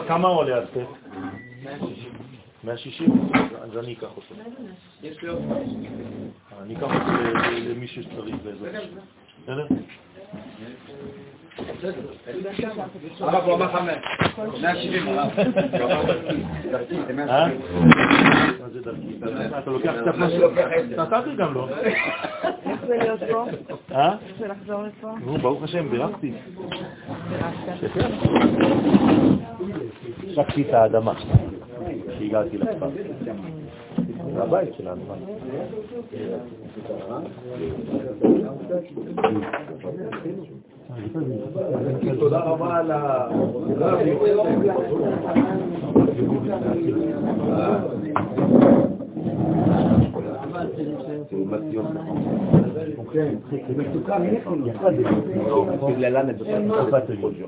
כמה 0.08 0.28
עולה 0.28 0.58
הסט? 0.58 0.76
160? 2.64 3.10
אז 3.62 3.78
אני 3.78 3.92
אקח 3.92 4.16
אותו. 4.16 4.34
יש 5.02 5.22
לי 5.22 5.28
עוד. 5.28 5.42
אני 6.62 6.76
אקח 6.76 6.82
אותו 6.82 7.12
למי 7.68 7.86
שצריך 7.88 8.36
בעזרת 8.44 8.82
בסדר? 9.42 9.66
הרב 13.20 13.44
הוא 13.44 13.54
אמר 13.54 13.72
חמש. 13.72 13.96
170 14.62 15.08
הרב. 15.08 15.30
אה? 17.28 17.46
מה 18.60 18.68
זה 18.72 18.80
דרכי? 18.80 19.18
אתה 19.58 19.70
לוקח 19.70 19.92
קצת 20.02 20.14
משהו? 20.14 20.50
נתתי 20.96 21.34
גם 21.36 21.54
לו. 21.54 21.68
איך 21.68 22.80
זה 22.86 22.96
להיות 22.96 23.20
פה? 23.30 23.46
אה? 23.92 24.12
איך 24.12 24.38
זה 24.38 24.48
לחזור 24.48 24.82
לפה? 24.82 25.10
נו, 25.20 25.38
ברוך 25.38 25.62
השם, 25.62 25.90
בירכתי. 25.90 26.32
בירכת. 27.28 27.88
שקתי 30.34 30.62
את 30.62 30.74
האדמה 30.74 31.12
כשהגעתי 32.18 32.58
לכפר. 32.58 32.88
זה 34.34 34.42
הבית 34.42 34.74
שלנו. 34.74 35.02
תודה 42.18 42.38
רבה 42.38 42.76
על 42.76 42.90
ה... 42.90 43.28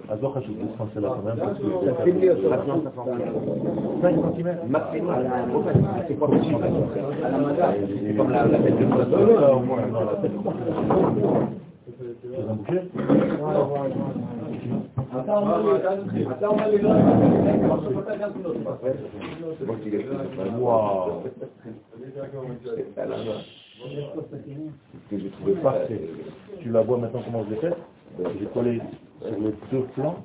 אז 0.09 0.23
לא 0.23 0.29
חשוב, 0.29 0.57
זה 0.57 0.65
חוסר 0.79 1.01
לכם. 1.01 1.31
תשים 2.03 2.19
לי 2.19 2.31
אותו. 2.31 2.51
מקסימום 4.69 5.11
על 5.11 5.27
המדע. 7.35 7.71
במקום 8.17 8.31
לתת 8.31 8.75
אתה 9.03 9.53
אומר 9.53 9.87
לי 9.87 9.91
לא, 13.41 14.40
Tu 26.61 26.71
la 26.71 26.83
vois 26.83 26.99
maintenant 26.99 27.23
comment 27.25 27.45
je 27.45 27.55
l'ai 27.55 27.61
fait 27.61 27.75
J'ai 28.39 28.47
collé 28.47 28.81
sur 29.23 29.41
les 29.41 29.55
deux 29.71 29.87
flancs. 29.95 30.17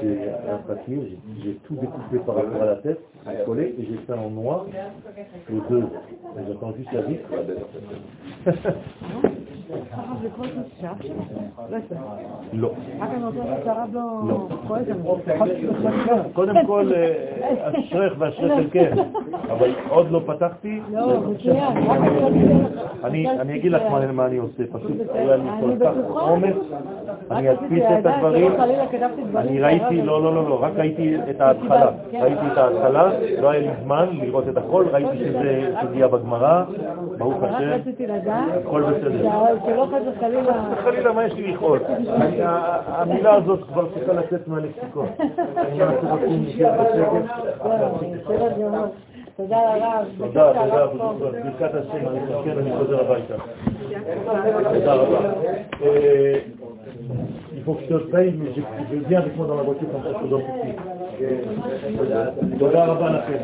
J'ai 0.00 0.30
rattaqué, 0.50 0.92
j'ai- 1.08 1.42
j'ai 1.42 1.54
tout 1.66 1.74
découpé 1.74 2.18
par 2.26 2.34
rapport 2.36 2.62
à 2.62 2.66
la 2.66 2.76
tête, 2.76 3.00
j'ai 3.26 3.44
collé 3.44 3.74
et 3.78 3.84
j'ai 3.88 3.98
fait 4.06 4.12
en 4.14 4.30
noir 4.30 4.66
les 5.50 5.60
deux. 5.70 5.84
Et 6.36 6.42
J'attends 6.48 6.72
juste 6.76 6.92
la 6.92 7.02
vitre. 7.02 7.28
הרב 9.92 10.24
לקרוא 10.24 10.46
את 10.46 10.50
השעה 10.78 10.92
שלו? 11.02 11.14
לא 11.70 11.76
יודע. 11.76 12.00
לא. 12.52 12.70
רק 13.00 13.08
אני 13.14 13.24
רוצה 13.24 13.38
לדעת 13.38 13.64
שהרב 13.64 13.88
לא 13.92 14.00
לא. 14.28 14.48
כועס 14.68 14.82
על 14.88 15.02
זה. 15.24 16.22
קודם 16.32 16.54
כל, 16.66 16.92
אה, 16.94 17.70
אשריך 17.80 18.12
ואשרי 18.18 18.48
חלקך, 18.56 18.92
אבל 19.52 19.70
עוד 19.88 20.10
לא 20.10 20.20
פתחתי. 20.26 20.80
לא, 20.92 21.20
מצוין. 21.20 21.56
רק 21.88 22.00
עכשיו 22.00 22.28
אני 23.04 23.30
אני 23.40 23.56
אגיד 23.58 23.72
לך 23.72 23.82
מה 23.90 24.12
מה 24.12 24.26
אני 24.26 24.36
עושה, 24.36 24.62
פשוט 24.72 24.90
היה 25.14 25.36
לי 25.36 25.42
אני 25.50 25.60
כל 25.60 25.84
כך 25.84 25.92
בטוחה. 25.96 26.20
עומס, 26.20 26.56
אני 27.30 27.48
רציתי 27.48 27.64
אדפיס 27.64 27.84
את 27.84 27.98
לדעת 27.98 28.14
הדברים. 28.14 28.52
אני 29.36 29.60
ראיתי, 29.60 30.02
לא, 30.02 30.22
לא, 30.22 30.34
לא, 30.34 30.48
לא, 30.48 30.62
רק 30.62 30.72
ראיתי 30.76 31.16
את 31.30 31.40
ההתחלה. 31.40 31.90
כן. 32.10 32.20
ראיתי 32.22 32.46
את 32.52 32.58
ההתחלה, 32.58 33.10
לא 33.40 33.50
היה 33.50 33.60
לי 33.60 33.68
זמן 33.84 34.08
לראות 34.12 34.48
את 34.48 34.56
הכל, 34.56 34.84
ראיתי 34.92 35.18
שזה 35.18 35.70
סוגיה 35.82 36.08
בגמרא, 36.08 36.64
ברוך 37.18 37.42
השם, 37.42 37.70
רציתי 37.70 38.06
לדעת 38.06 38.48
הכל 38.64 38.82
בסדר. 38.82 39.30
שלא 39.66 39.86
חס 39.90 40.02
וחלילה... 40.16 40.74
חלילה, 40.84 41.12
מה 41.12 41.24
יש 41.24 41.32
לי 41.34 41.56
ה- 42.42 42.80
המילה 42.86 43.34
הזאת 43.34 43.62
כבר 43.62 43.86
צריכה 43.94 44.12
לצאת 44.12 44.48
מהלקסיקון. 44.48 45.06
זהו, 45.76 45.88
בסדר 48.24 48.52
גמור. 48.58 48.86
תודה 49.36 49.56
לרב. 49.56 50.06
תודה, 50.18 50.52
תודה. 50.52 50.86
ברכת 51.30 51.74
השם, 51.74 52.08
אני 52.08 52.20
כן, 52.44 52.58
אני 52.58 52.70
חוזר 52.78 53.00
הביתה. 53.00 53.34
תודה 54.72 54.94
רבה. 54.94 55.18
Euh, 57.68 57.74
ça 57.88 57.98
je 57.98 58.04
te 58.04 58.10
donne 60.28 60.30
tout 60.30 60.36
de 60.36 60.42
suite. 60.62 62.58
תודה 62.58 62.84
רבה 62.84 63.10
לכם. 63.10 63.36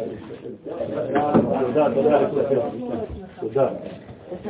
תודה, 1.61 1.86
תודה 1.94 2.20
לכולכם. 2.20 2.59
תודה. 3.41 3.69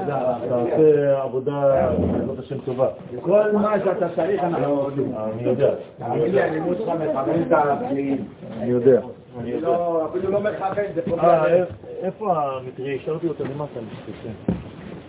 אתה 0.06 0.34
עושה 0.54 1.22
עבודה, 1.22 1.90
בעזרת 2.12 2.38
השם, 2.38 2.58
טובה. 2.64 2.88
כל 3.20 3.52
מה 3.52 3.74
שאתה 3.84 4.08
צריך 4.16 4.44
אנחנו 4.44 4.66
עושים. 4.80 5.12
אני 5.16 5.42
יודע. 5.42 5.68
אני 5.68 6.08
תאמין 6.18 6.32
לי. 6.34 6.40
הלימוד 6.42 6.76
שלך 6.78 6.88
מכוון 6.88 7.42
את 7.46 7.52
הפניעים. 7.52 8.24
אני 8.60 8.70
יודע. 8.70 9.00
אני 9.40 9.60
לא- 9.60 10.06
אפילו 10.10 10.30
לא 10.30 10.40
מכוון, 10.40 10.84
זה 10.94 11.02
פוגע. 11.02 11.22
אה. 11.22 11.64
איפה 12.02 12.32
המטריה? 12.42 12.94
השארתי 12.96 13.28
אותה 13.28 13.44
למטה. 13.44 13.80
כן. 14.22 14.52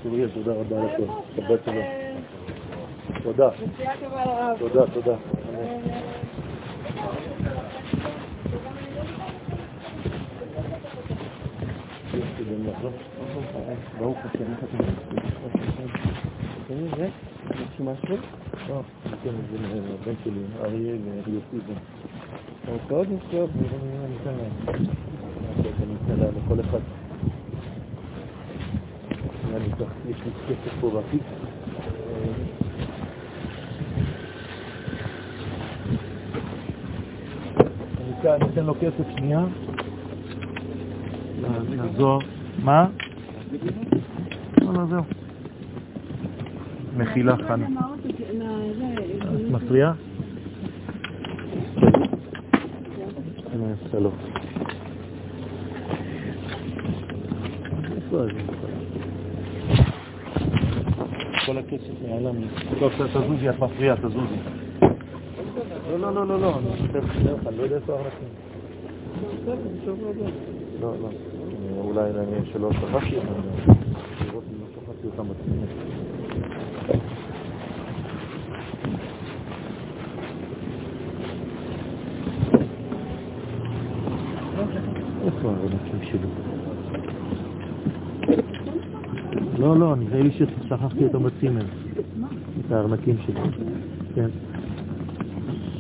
צוריאל, 0.04 0.30
תודה 0.34 0.52
רבה 0.52 0.92
הכל. 0.94 1.04
שבת 1.36 1.60
שלום. 1.66 2.05
תודה. 3.26 3.50
תודה, 4.60 4.84
תודה. 4.94 5.16
ברוך 14.00 14.18
השם, 14.18 14.44
איך 14.52 14.64
אתם 14.64 14.78
מתחילים? 16.60 16.90
זה? 16.98 17.08
משהו 17.50 17.86
משהו? 17.86 18.16
לא, 18.70 18.82
כן, 19.24 19.30
זה 19.52 19.58
הבן 20.02 20.14
שלי, 20.24 20.42
אריה 20.64 20.96
ויוסי. 21.26 21.74
אתה 22.64 22.72
רוצה 22.72 22.94
עוד 22.94 23.08
מסוים? 23.12 23.48
אני 24.06 24.16
אתן 24.22 24.34
להם. 24.38 24.78
אני 25.84 25.96
אתן 26.06 26.20
להם 26.20 26.34
לכל 26.46 26.60
אחד. 26.60 26.80
אני 29.56 29.70
צריך, 29.78 29.92
יש 30.10 30.18
לי 30.26 30.32
כסף 30.48 30.82
פה 30.82 30.90
בתיק. 30.90 31.24
אני 38.26 38.36
אתן- 38.36 38.44
אני 38.44 38.54
אתן 38.54 38.66
לו 38.66 38.74
כסף 38.76 39.18
שנייה. 39.18 39.44
לעזור. 41.70 42.22
מה? 42.64 42.88
לא, 44.62 44.74
לא, 44.74 44.86
זהו. 44.86 45.02
מחילה 46.98 47.36
חנה. 47.38 47.66
את 47.66 49.52
מפריעה? 49.52 49.94
כן. 51.76 51.92
אני 53.56 53.64
אעשה 53.72 54.00
לו. 54.00 54.12
איפה 57.96 58.18
זה? 58.24 58.32
כל 61.46 61.58
הכסף 61.58 61.94
נעלם 62.08 62.36
לי. 62.42 62.48
טוב, 62.80 62.92
ת- 62.92 63.02
תזוזי, 63.18 63.50
את 63.50 63.60
מפריעה, 63.60 63.96
תזוזי. 63.98 64.36
לא, 65.98 66.14
לא, 66.14 66.28
לא, 66.28 66.28
לא, 66.28 66.42
לא, 66.42 66.58
אני 66.58 66.88
חושב 66.88 66.96
לך, 66.96 67.48
אני 67.48 67.58
לא 67.58 67.64
יודע 67.64 67.76
איפה 67.76 67.94
הארנקים. 67.94 68.28
לא, 70.82 70.94
לא. 71.02 71.10
אולי 71.78 72.10
אני 72.10 72.46
שלא 72.54 72.72
שכחתי 72.72 73.18
אותם. 73.18 73.28
לראות 74.26 74.44
אם 74.52 74.62
לא 74.62 74.68
שכחתי 74.76 75.08
אותם 75.08 75.28
שלי? 86.04 86.28
לא, 89.60 89.80
לא, 89.80 89.96
נראה 89.96 90.22
לי 90.24 90.32
ששכחתי 90.32 91.04
אותם 91.04 91.24
בצימר. 91.24 91.66
את 92.68 92.72
הארנקים 92.72 93.16
שלי. 93.26 93.42
כן. 94.16 94.30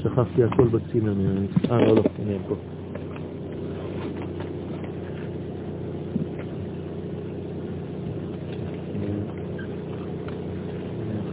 שכחתי 0.05 0.43
הכל 0.43 0.67
בצימר. 0.67 1.13
נראה 1.13 1.39
לי. 1.39 1.47
אה, 1.71 1.77
לא, 1.77 1.95
לא, 1.95 2.03
הנה 2.19 2.35
הם 2.35 2.41
פה. 2.47 2.55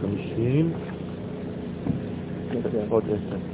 חמישים. 0.01 0.71
עוד 2.89 3.03
עשר. 3.03 3.52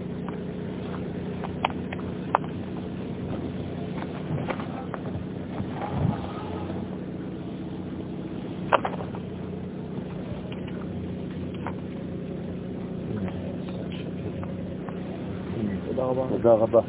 תודה 16.49 16.63
רבה. 16.63 16.81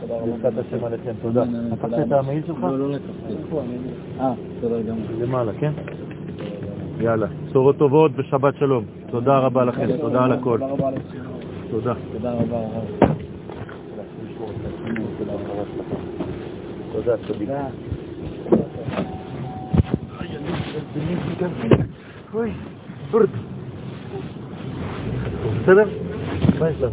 תודה 0.00 0.14
רבה. 0.14 0.26
ברכת 0.26 0.58
השם 0.58 0.84
עליכם, 0.84 1.12
תודה. 1.22 1.44
לקחת 1.72 2.06
את 2.06 2.12
המעיל 2.12 2.42
שלך? 2.46 2.62
לא, 2.62 2.78
לא 2.78 2.90
לקחתי. 2.90 3.34
אה, 4.20 4.32
בסדר 4.58 4.80
גמור. 4.82 5.04
למעלה, 5.20 5.52
כן? 5.60 5.72
יאללה. 7.00 7.26
בשורות 7.48 7.76
טובות 7.76 8.12
ושבת 8.16 8.54
שלום. 8.58 8.84
תודה 9.10 9.38
רבה 9.38 9.64
לכם, 9.64 9.96
תודה 10.00 10.24
על 10.24 10.32
הכל. 10.32 10.58
תודה. 10.58 10.90
תודה. 11.70 11.94
תודה 12.12 12.32
רבה, 12.32 12.56
הרב. 12.58 13.12
תודה, 16.92 17.16
צדיק. 17.28 17.48
ברד. 23.10 23.28
בסדר? 25.62 25.84
מה 26.58 26.70
יש 26.70 26.76
לך? 26.80 26.92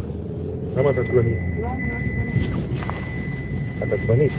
למה 0.76 0.90
את 0.90 0.96
עצבנית? 0.98 1.55
את 3.82 3.92
עצבנית? 3.92 4.32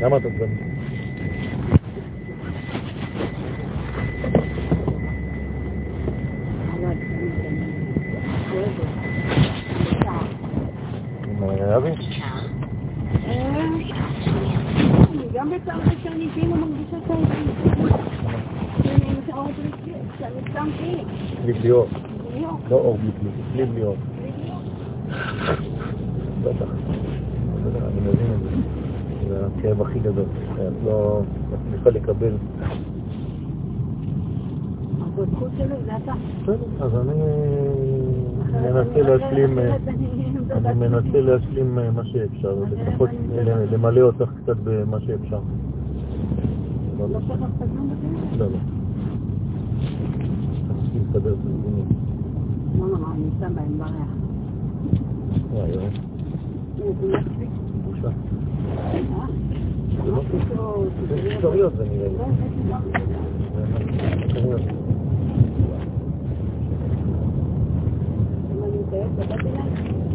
למה 0.00 0.16
את 0.16 0.24
עצבנית? 0.24 0.58
אבי? 11.76 11.90
גם 15.34 15.50
בצער 15.50 15.80
שאני 16.02 16.28
כאילו 16.34 16.56
מרגישה 16.56 16.96
כאילו. 17.06 17.28
בלי 21.42 21.52
בלי 21.52 21.70
אור. 21.70 21.88
לא 22.70 22.76
אור 22.76 22.98
בלי 22.98 23.10
בלי, 23.20 23.30
בלי 23.52 23.64
בלי 23.64 23.84
אור. 23.84 23.96
בטח. 26.42 26.66
בסדר, 27.54 27.86
אני 27.88 28.00
מבין 28.00 28.32
את 28.34 28.40
זה. 28.40 28.48
זה 29.28 29.46
הכאב 29.78 29.86
הכי 29.86 29.98
גדול. 29.98 30.24
את 30.54 30.72
לא 30.84 31.22
מצליחה 31.52 31.90
לקבל. 31.90 32.32
הבודקות 35.00 35.50
שלו 35.58 35.76
זה 35.84 35.96
אתה. 35.96 36.12
בסדר, 36.42 36.56
אז 36.80 36.94
אני 36.94 37.22
מנסה 38.72 39.02
להשלים, 39.02 39.58
אני 40.50 40.74
מנסה 40.74 41.20
להשלים 41.20 41.74
מה 41.74 42.04
שאפשר, 42.04 42.54
לפחות 42.70 43.10
למלא 43.72 44.00
אותך 44.00 44.30
קצת 44.42 44.56
במה 44.64 45.00
שאפשר. 45.00 45.40
לא 46.98 47.20
שכחת 47.20 47.48
כלום 47.58 47.90
בזה? 47.90 48.38
לא, 48.38 48.46
לא. 48.46 48.58
תסכים. 50.68 51.02
לסדר 51.10 51.32
את. 51.32 51.38
לא 52.78 52.86
נורא, 52.86 53.12
אני 53.14 53.24
שם 53.40 53.54
בהם 53.54 53.78
בריח. 53.78 54.12
וואי, 55.52 55.70
וואי. 55.76 55.90
זה 58.02 59.47
זה 61.76 61.84
אם. 61.84 62.08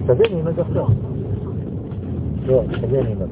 תביני, 0.06 0.42
נגע 0.44 0.62
עכשיו. 0.62 0.88
לא, 2.46 2.64
תביני, 2.82 3.16
נגע. 3.16 3.26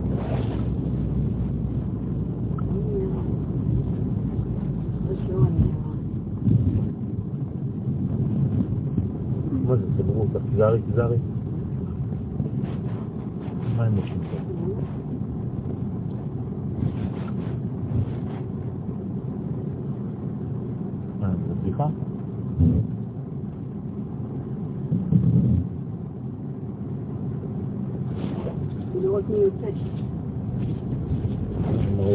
מה 9.67 9.75
זה, 9.75 9.85
סגרו 9.97 10.21
אותך? 10.21 10.45
תיזהרי, 10.51 10.81
תיזהרי. 10.81 11.17
מה 13.77 13.83
הם 13.83 13.95
עושים 13.97 14.30
אני 21.79 21.87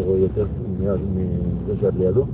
רואה 0.02 0.18
יותר 0.18 0.46
מזה 1.14 1.74
שאת 1.80 1.94
לידו? 1.94 2.24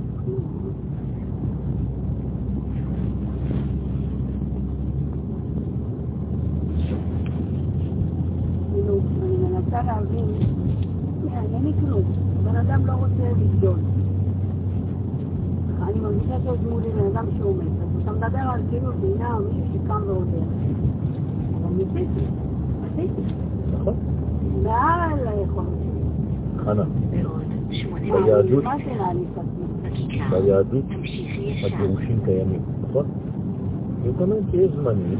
כאילו, 8.73 8.99
אני 9.23 9.37
מנסה 9.37 9.83
להבין, 9.83 10.25
אין 11.53 11.63
לי 11.63 11.73
כלום. 11.79 12.03
בן 12.43 12.55
אדם 12.55 12.85
לא 12.85 12.93
רוצה 12.93 13.31
לגדול. 13.37 13.79
מרגישה 16.03 16.35
שיש 16.43 16.59
מולי 16.71 16.87
בן 16.89 17.05
אדם 17.13 17.25
שהוא 17.37 17.55
מת. 17.57 17.67
אז 17.67 18.01
אתה 18.03 18.11
מדבר 18.11 18.37
על 18.39 18.61
כאילו 18.69 18.91
בינה 19.01 19.33
או 19.37 19.39
מישהו 19.43 19.65
שקם 19.73 20.01
והולך. 20.07 20.47
אבל 21.61 21.73
ניסיתי, 21.77 22.25
עשיתי. 22.93 23.21
נכון. 23.73 23.93
מעל 24.63 25.27
היכולת. 25.27 25.67
חנה, 26.57 26.83
מה, 28.11 28.15
ביהדות, 30.39 30.83
הגירושים 31.65 32.19
קיימים, 32.25 32.59
נכון? 32.89 33.05
זאת 34.05 34.21
אומרת 34.21 34.43
שיש 34.51 34.71
זמנים, 34.71 35.19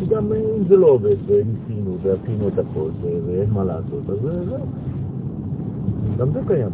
שגם 0.00 0.32
אם 0.32 0.64
זה 0.68 0.76
לא 0.76 0.86
עובד, 0.86 1.16
וניסינו 1.26 1.96
ועשינו 2.02 2.48
את 2.48 2.58
הכל, 2.58 2.88
ואין 3.26 3.50
מה 3.50 3.64
לעשות, 3.64 4.10
אז 4.10 4.16
זה- 4.22 4.44
זהו. 4.50 4.66
גם 6.18 6.30
זה 6.30 6.40
קיים. 6.46 6.68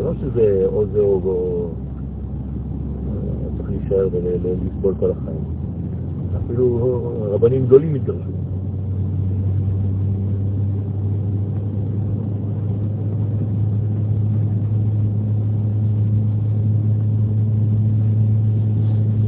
זה 0.00 0.06
לא 0.06 0.14
שזה 0.14 0.66
או 0.66 0.86
זה 0.92 0.98
או... 0.98 1.20
או 1.24 1.68
אה, 3.08 3.48
צריך 3.56 3.70
להישאר 3.70 4.08
ולסבול 4.12 4.94
כל 5.00 5.10
החיים. 5.10 5.44
אפילו 6.44 7.00
רבנים 7.30 7.66
גדולים 7.66 7.94
התגרשו. 7.94 8.30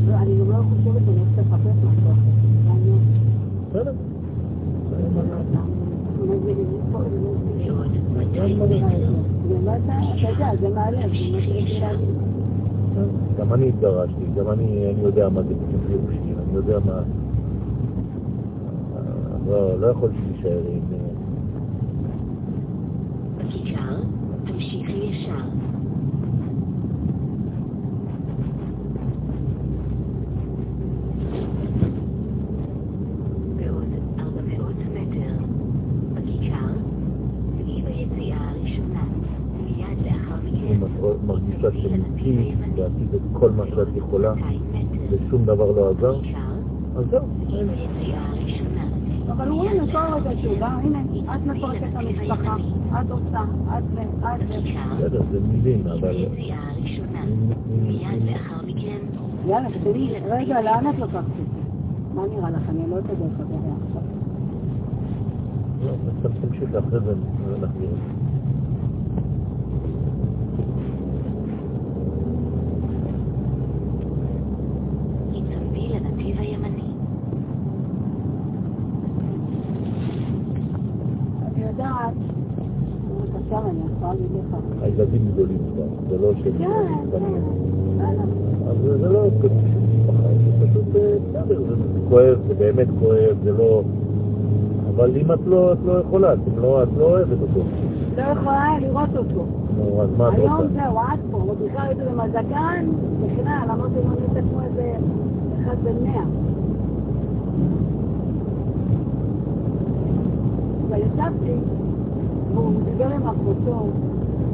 לא, 0.09 0.15
אני 0.15 0.39
גם 0.41 0.51
לא 0.51 0.57
חושבת 0.57 1.03
שאני 1.05 1.21
הולכת 1.21 1.39
לחפש 1.39 1.77
משהו 1.85 2.11
אחר. 2.11 2.21
זה 2.65 2.71
העניין. 2.71 2.99
בסדר. 3.71 3.93
אתה 10.23 10.31
יודע, 10.31 10.51
זה 10.61 10.69
מעלה, 10.69 10.99
זה 10.99 11.07
מה 11.33 11.43
שיש 11.43 11.71
לי 11.71 11.81
להגיד. 11.81 12.09
גם 13.39 13.53
אני 13.55 13.69
התגרשתי, 13.69 14.25
גם 14.43 14.51
אני, 14.51 14.91
אני 14.91 15.03
יודע 15.03 15.29
מה 15.29 15.43
זה 15.43 15.55
בדיוק 15.55 15.83
גירושים, 15.89 16.35
אני 16.39 16.55
יודע 16.55 16.79
מה... 16.79 17.03
לא, 19.47 19.81
לא 19.81 19.87
יכולתי 19.87 20.17
להישאר 20.33 20.61
עם... 20.73 20.81
אה, 20.93 21.13
בכיכר, 23.39 23.97
תמשיכי 24.45 24.93
ישר. 24.93 25.43
בעוד 33.57 33.89
400 34.19 34.75
מטר. 34.95 35.35
בכיכר, 36.15 36.73
סביב 37.59 37.87
היציאה 37.87 38.51
הראשונה. 38.51 39.05
מיד 39.65 39.99
לאחר 40.07 40.37
מכן, 40.45 40.73
אם 40.75 40.85
את 40.85 41.25
מרגישה 41.27 41.69
שניסית 41.73 42.59
ועשית 42.77 43.15
את 43.15 43.21
כל 43.33 43.51
יכולה 44.13 44.35
ושום 45.11 45.45
דבר 45.45 45.73
לא 45.73 45.91
עזר, 45.91 46.21
אז 46.97 47.05
זהו. 47.11 47.25
אבל 49.33 49.49
הוא 49.49 49.59
רואה 49.59 49.73
כל 49.93 50.15
רגע 50.29 50.59
בא, 50.61 50.67
הנה, 50.67 51.03
את 51.35 51.47
מפרקת 51.47 51.83
את 51.83 51.97
המשפחה, 51.97 52.57
את 53.01 53.11
עושה, 53.11 53.41
את 53.79 53.85
זה, 53.95 54.03
את 54.35 54.49
זה. 54.49 54.55
בסדר, 54.99 55.23
זה 55.31 55.41
מילים, 55.41 55.87
אבל... 55.87 56.27
יאללה, 59.47 59.69
תגידי, 59.85 60.15
רגע, 60.31 60.63
לאן 60.63 60.87
את 60.91 60.99
לוקחת 60.99 61.15
אותי? 61.15 61.63
מה 62.15 62.23
נראה 62.27 62.51
לך? 62.51 62.69
אני 62.69 62.91
לא 62.91 62.97
יודעת 62.97 63.11
איך 63.11 63.39
זה 63.39 63.45
היה 63.49 63.75
עכשיו. 63.87 64.03
לא, 65.85 65.93
תמשיך 66.41 66.75
אחרי 66.75 67.01
זה 67.01 67.15
נחזיר. 67.63 67.89
הצטרפי 75.29 75.89
לנתיב 75.89 76.39
הימני. 76.39 76.83
אני 81.47 81.65
יודעת, 81.65 82.15
עכשיו 83.45 83.69
אני 83.71 83.81
יכולה 83.81 83.81
להגיד 83.81 83.93
לך. 83.93 84.02
הילדים 84.83 85.29
גדולים 85.33 85.59
כבר, 85.75 85.85
זה 86.11 86.19
לא 86.23 86.33
שהם 86.35 86.53
כן, 86.59 87.09
קטנים. 87.09 87.43
כן. 87.99 88.17
אז 88.69 88.77
זה 89.01 89.09
לא 89.09 89.27
כזה 89.43 89.55
משפחה, 89.55 90.29
זה 90.45 90.67
פשוט 90.67 90.97
אה, 90.97 91.17
בסדר, 91.29 91.61
זה 91.63 92.01
כואב, 92.09 92.39
זה 92.49 92.55
באמת 92.55 92.89
כואב, 93.01 93.37
זה 93.45 93.53
לא... 93.53 93.83
אבל 94.95 95.17
אם 95.17 95.33
את 95.33 95.39
לא, 95.47 95.73
את 95.73 95.79
לא 95.85 95.93
יכולה, 95.93 96.33
אם 96.33 96.59
לא, 96.59 96.83
את 96.83 96.89
לא 96.99 97.05
אוהבת 97.05 97.39
אותו. 97.43 97.61
לא 98.17 98.23
יכולה 98.23 98.79
לראות 98.81 99.17
אותו. 99.17 99.45
נו, 99.77 100.03
אז 100.03 100.09
מה 100.19 100.29
את 100.29 100.35
היום 100.35 100.53
רוצה? 100.53 100.69
זהו, 100.69 100.99
עד 100.99 101.19
פה, 101.31 101.55
בכלל 101.65 101.87
הייתי 101.87 102.03
עם 102.13 102.21
הזקן, 102.21 102.87
בכלל, 103.23 103.69
למרות 103.69 103.91
שאני 103.95 104.05
לא 104.05 104.11
נראית 104.29 104.45
כמו 104.51 104.63
איזה 104.63 104.93
אחד 105.63 105.77
בן 105.85 106.07
מאה. 106.07 106.25
אבל 110.89 110.99
ישבתי, 110.99 111.55
והוא 112.55 112.73
דיבר 112.85 113.09
עם 113.15 113.27
אחותו, 113.27 113.87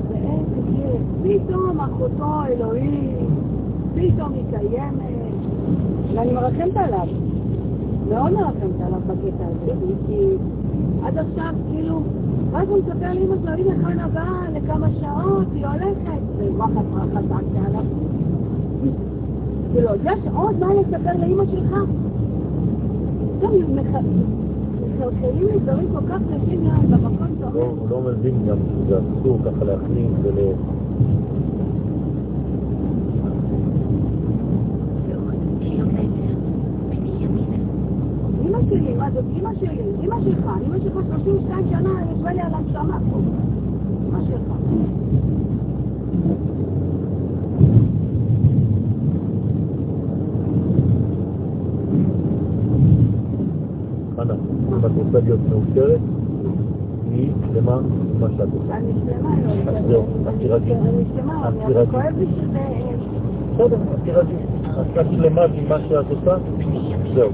ואיזה 0.09 0.61
כיף, 0.67 1.03
פתאום 1.23 1.81
אחותו 1.81 2.45
אלוהים, 2.49 3.27
פתאום 3.95 4.33
היא 4.33 4.45
קיימת, 4.51 4.95
ואני 6.15 6.33
מרחמת 6.33 6.77
עליו, 6.77 7.07
מאוד 8.09 8.33
מרחמת 8.33 8.81
עליו 8.87 9.01
בקטע 9.07 9.45
הזה, 9.47 9.73
כי 10.07 10.37
עד 11.03 11.19
עכשיו, 11.19 11.55
כאילו, 11.71 12.01
ואז 12.51 12.69
הוא 12.69 12.79
מספר 12.79 13.13
לאמא 13.13 13.35
שלו, 13.43 13.53
הנה 13.53 13.85
חנה 13.85 14.09
באה 14.09 14.51
לכמה 14.53 14.87
שעות, 15.01 15.47
היא 15.55 15.67
הולכת, 15.67 16.21
וואחד 16.57 16.83
חזקתי 17.15 17.59
עליו. 17.67 17.85
כאילו, 19.73 19.91
יש 20.05 20.19
עוד 20.35 20.59
מה 20.61 20.75
לספר 20.75 21.17
לאמא 21.19 21.45
שלך? 21.53 21.75
טוב, 23.41 23.53
הוא 27.53 27.91
לא 27.91 28.01
מבין 28.01 28.35
גם 28.49 28.57
שזה 28.57 28.99
אסור 28.99 29.39
ככה 29.45 29.65
להכניס 29.65 30.11
ול... 30.23 30.39
אמא 38.47 38.59
שלי, 38.69 38.95
מה 38.97 39.11
זאת 39.15 39.25
אמא 39.41 39.51
שלי? 39.61 39.83
אמא 40.05 40.17
שלך, 40.25 40.45
אמא 40.67 40.79
שלך 40.79 40.95
32 41.09 41.65
שנה, 41.71 41.91
ישבה 42.13 42.33
לי 42.33 42.41
על 42.41 42.55
הנשמה 42.55 42.99
פה. 43.11 43.19
אמא 44.09 44.19
שלך. 44.29 44.53
חנה, 54.17 54.35
אם 54.79 54.87
את 54.87 54.91
רוצה 54.97 55.19
להיות 55.25 55.41
מאושרת, 55.51 56.01
תהיי 57.09 57.29
שלמה 57.53 57.79
במה 58.19 58.27
שאת 58.37 58.49
עושה. 58.55 58.77
אני 58.77 58.93
שלמה, 59.05 59.37
לא, 59.47 59.71
אז 59.71 59.85
זהו, 59.89 60.05
אז 60.27 60.35
תירגעי. 60.39 60.73
אז 61.45 61.55
תירגעי. 61.67 62.15
בסדר, 63.55 63.77
תירגעי. 64.05 64.35
את 65.01 65.07
שלמה 65.11 65.43
עם 65.43 65.69
מה 65.69 65.77
שאת 65.89 66.05
עושה? 66.11 66.37
זהו. 67.15 67.31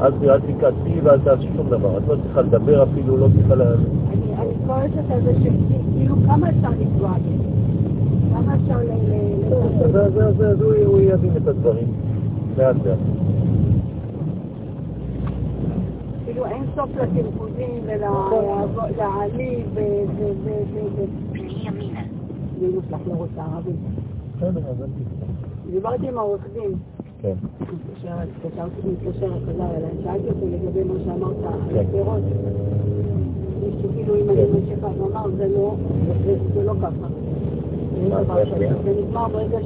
אל 0.00 0.12
אל 0.30 0.40
תקעצי 0.40 1.00
ואל 1.02 1.18
תעשי 1.18 1.48
שום 1.56 1.66
דבר. 1.70 1.98
את 1.98 2.02
לא 2.08 2.16
צריכה 2.22 2.42
לדבר 2.42 2.82
אפילו, 2.82 3.16
לא 3.16 3.26
צריכה 3.36 3.54
ל... 3.54 3.62
אני 3.62 3.76
כועסת 4.66 5.10
על 5.10 5.20
זה 5.24 5.32
שכאילו 5.40 6.14
כמה 6.26 6.48
אפשר 6.50 6.68
לפגוע 6.80 7.12
בי? 7.24 7.36
כמה 8.34 8.54
אפשר 8.54 8.78
ל... 8.78 8.90
זה- 9.92 10.10
זה- 10.10 10.32
זה- 10.38 10.48
אז 10.48 10.60
הוא 10.60 11.00
יבין 11.00 11.30
את 11.36 11.48
הדברים. 11.48 11.86
לאט 12.58 12.76
לאט. 12.86 12.98
כאילו 16.44 16.56
אין 16.56 16.64
סוף 16.74 16.90
לקלקולים 16.96 17.82
ולהעליב 17.84 19.66
ו... 19.74 19.80
פני 21.32 21.54
ימינה. 21.64 22.00
ואמא 22.60 22.80
שלך 22.90 23.00
לא 23.06 23.14
רוצה. 23.14 23.42
בסדר, 24.36 24.60
אז 24.70 24.82
אל 24.82 24.86
תפתח. 24.86 25.26
דיברתי 25.70 26.08
עם 26.08 26.18
העורך 26.18 26.40
דין, 26.52 26.72
כן. 27.22 27.32
התקשר- 27.60 28.08
התקשרתי 28.44 28.80
להתקשר, 28.84 29.32
חזר 29.46 29.70
אליי, 29.76 29.90
שאלתי 30.04 30.28
אותו 30.28 30.46
לגבי 30.46 30.84
מה 30.84 30.94
שאמרת 31.04 31.36
על 31.44 31.60
כן. 31.72 31.84
הפירות. 31.88 32.22
שכאילו 33.82 34.16
אם 34.16 34.30
אני 34.30 34.40
ממשיכה, 34.60 34.86
הוא 34.98 35.08
אמר, 35.12 35.26
זה 35.36 35.48
לא, 35.48 35.74
זה- 36.24 36.64
לא 36.64 36.72
ככה. 36.82 37.06
זה 38.84 38.92
נגמר 39.02 39.28
ברגע 39.28 39.58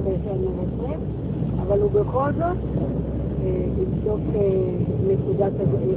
בעצם 0.00 0.40
מבשרים, 0.42 0.98
אבל 1.62 1.80
הוא 1.80 1.90
בכל 1.90 2.30
זאת 2.38 2.56
יבדוק 3.82 4.20
אה, 4.34 4.40
נקודת, 5.08 5.52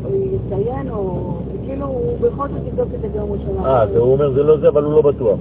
או 0.06 0.10
יציין, 0.16 0.90
או 0.90 1.34
כאילו 1.66 1.86
הוא 1.86 2.18
בכל 2.22 2.48
זאת 2.48 2.68
יבדוק 2.68 2.88
את 2.96 3.02
זה 3.02 3.08
ביום 3.14 3.32
ראשון. 3.32 3.66
אה, 3.66 3.88
זה 3.88 4.00
הוא 4.00 4.14
אומר 4.14 4.32
זה 4.34 4.44
לא 4.44 4.58
זה, 4.58 4.68
אבל 4.68 4.84
הוא 4.84 4.94
לא 4.94 5.02
בטוח. 5.02 5.40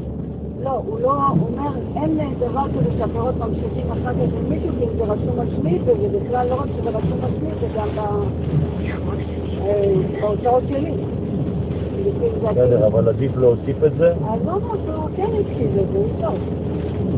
לא, 0.65 0.83
הוא 0.87 1.01
לא 1.01 1.13
אומר, 1.29 1.71
אין 1.97 2.19
דבר 2.39 2.65
כזה 2.79 2.91
שהפירות 2.99 3.35
ממשיכים 3.37 3.93
אחר 3.93 4.13
כך 4.13 4.19
עם 4.39 4.49
מישהו, 4.49 4.69
כי 4.79 4.87
זה 4.97 5.05
רשום 5.05 5.41
על 5.41 5.47
שמי, 5.57 5.79
וזה 5.85 6.19
בכלל 6.19 6.49
לא 6.49 6.55
רק 6.55 6.67
שזה 6.79 6.91
רשום 6.91 7.19
על 7.23 7.31
שמי, 7.41 7.51
זה 7.61 7.67
גם 7.77 7.89
אה, 9.63 9.95
בהוצאות 10.21 10.63
שלי. 10.69 10.95
בסדר. 12.43 12.87
אבל 12.87 13.09
עדיף 13.09 13.37
להוסיף 13.37 13.85
את 13.85 13.93
זה. 13.99 14.13
אז 14.13 14.41
הוא 14.43 14.51
אמר 14.51 14.75
שהוא 14.85 15.09
כן 15.17 15.31
התחיל 15.41 15.67
את 15.67 15.89
זה, 15.93 15.99
הוא 15.99 16.07
טוב. 16.21 16.35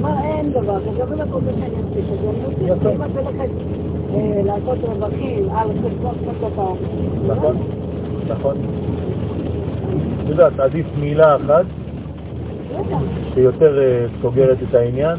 אמר, 0.01 0.15
אין 0.23 0.53
דבר 0.53 0.79
כזה, 0.81 1.03
אבל 1.03 1.21
הכל 1.21 1.41
זה 1.45 1.53
שאני 1.53 1.75
אוסיף 1.85 2.05
את 2.13 2.21
זה. 2.23 2.31
אני 2.31 2.71
אוסיף 2.71 2.87
אם 2.87 3.03
את 3.03 3.17
הולכת 3.17 3.41
אה, 3.41 4.04
לעשות 4.45 4.79
רווחים 4.83 5.49
על 5.51 5.69
חשבון 5.85 6.15
חלקות 6.25 6.79
נכון, 7.27 7.57
נכון. 8.29 8.57
את 10.25 10.29
יודעת, 10.29 10.61
עדיף 10.61 10.87
מילה 10.99 11.37
אחת 11.37 11.65
שיותר 13.35 13.79
אה, 13.79 14.07
סוגרת 14.23 14.59
את 14.69 14.75
העניין. 14.75 15.19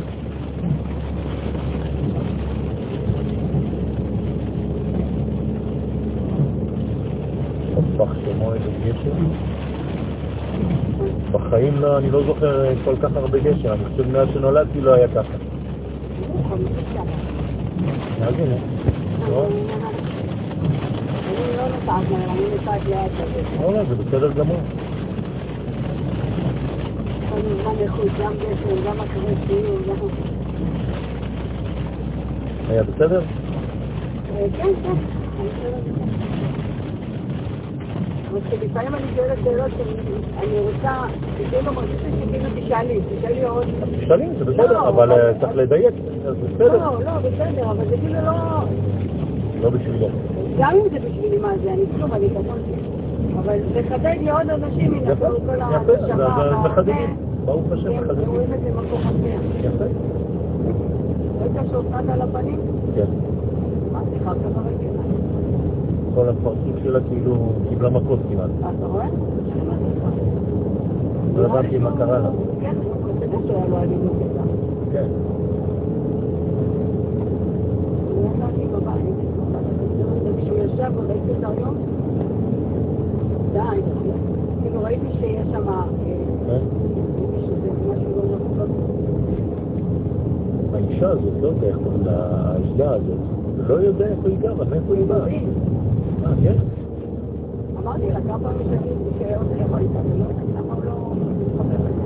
בחיים 11.32 11.76
לא, 11.82 11.98
אני 11.98 12.12
לא 12.12 12.24
זוכר 12.26 12.66
אה, 12.66 12.74
כל 12.86 12.96
כך 13.02 13.16
הרבה 13.16 13.40
גשר, 13.40 13.74
אני 13.74 13.86
חושב 13.86 14.12
מאז 14.12 14.28
שנולדתי 14.34 14.82
לא 14.82 14.94
היה 14.94 15.08
ככה. 15.08 15.38
הנה, 18.22 18.56
רואה? 19.28 19.48
אני 19.48 19.56
לא 21.58 21.70
נוסעת 21.70 22.10
מהר, 22.12 22.32
אני 22.32 22.42
נוסעת 22.58 22.82
לאט. 22.90 23.12
לא, 23.62 23.74
לא, 23.74 23.84
זה 23.90 23.96
בסדר 23.96 24.32
גמור. 24.32 24.58
כל. 30.00 30.08
היה 32.70 32.84
בסדר? 32.84 33.22
כן, 34.58 34.74
כן. 34.84 35.00
אבל 38.36 38.44
כשלפעמים 38.48 38.96
אני 38.96 39.04
שואלת 39.16 39.38
שאלות 39.44 39.72
שאני 39.78 40.60
רוצה, 40.60 41.02
שכאילו 41.38 41.74
מרגיש 41.74 42.02
לי 42.04 42.12
שכאילו 42.12 42.50
תשאלי, 42.56 43.00
תשאלי 43.18 43.44
עוד... 43.44 43.66
תשאלי, 44.04 44.26
זה 44.40 44.46
בסדר, 44.46 44.74
לא, 44.74 44.90
אבל 44.90 45.12
אה, 45.12 45.34
צריך 45.40 45.56
לדייק, 45.56 45.94
אז 46.28 46.36
בסדר. 46.36 46.78
לא, 46.78 47.04
לא, 47.04 47.12
בסדר, 47.18 47.72
אבל 47.72 47.90
זה 47.90 47.98
כאילו 47.98 48.22
לא... 48.22 48.34
לא 49.62 49.70
בשבילו. 49.70 50.08
גם 50.60 50.72
אם 50.76 50.90
זה 50.92 51.00
בשבילי 51.00 51.38
מה 51.38 51.52
זה, 51.64 51.74
אני 51.74 51.84
כלום, 51.96 52.14
אני 52.14 52.30
קטונתי. 52.30 52.72
אבל 53.40 53.60
לחדד 53.76 54.16
לי 54.22 54.32
עוד 54.32 54.50
אנשים, 54.50 54.94
הנה, 54.94 55.12
יפה, 55.12 55.28
כל 55.28 55.34
כל 55.46 55.56
יפה, 55.56 56.18
והזה, 56.18 56.56
מחדדים. 56.56 57.18
ברוך 57.46 57.72
השם, 57.72 57.84
כן, 57.84 58.04
מחדדים. 58.04 58.28
רואים 58.28 58.54
את 58.54 58.60
זה 58.64 58.72
במקום 58.72 59.00
אחר. 59.02 59.68
יפה. 59.68 59.86
ראית 61.42 61.72
שהופעת 61.72 62.10
על 62.10 62.22
הפנים? 62.22 62.60
כן. 62.96 63.06
מה, 63.92 64.00
שיחה 64.14 64.32
כמה 64.34 64.62
רגע? 64.68 64.95
כל 66.16 66.30
הפרצוף 66.30 66.84
שלה 66.84 67.00
כאילו 67.10 67.36
קיבלה 67.70 67.90
מכות 67.90 68.20
כמעט. 68.30 68.50
אתה 68.60 68.86
רואה? 68.86 69.08
לא 71.36 71.46
הבנתי 71.46 71.78
מה 71.78 71.92
קרה 71.98 72.20
לה. 72.20 72.30
כן. 72.62 72.76
כן. 74.92 75.08
וכשהוא 80.26 80.58
ישב 80.58 80.92
וראיתי 80.96 81.30
אותו 81.30 81.48
היום, 81.58 81.76
די, 83.54 83.82
כאילו 84.62 84.84
ראיתי 84.84 85.08
שיש 85.20 85.48
שם, 85.52 85.70
אה, 85.70 85.84
כן? 86.48 86.60
לא 88.16 88.24
נכון. 88.36 88.70
האישה 90.74 91.10
הזאת, 91.10 91.34
לא 91.42 91.48
יודע 91.48 91.68
איך 91.68 91.78
קוראים 91.84 92.06
לה, 92.06 92.28
האישה 92.32 92.94
הזאת, 92.94 93.18
לא 93.68 93.74
יודע 93.74 94.06
איפה 94.06 94.28
היא 94.28 94.38
גרה, 94.40 94.66
מאיפה 94.66 94.94
היא 94.94 95.06
באה. 95.06 95.28
אמרתי 97.80 98.12
לה 98.12 98.20
כמה 98.22 98.40
פעמים 98.40 98.68
שאני 98.70 98.90
איתה, 99.80 100.00
ולא 100.06 100.24
יודעת 100.24 100.46
למה 100.56 100.74
הוא 100.74 100.84
לא 100.86 101.16
מתחבר 101.40 101.78
לזה. 101.86 102.04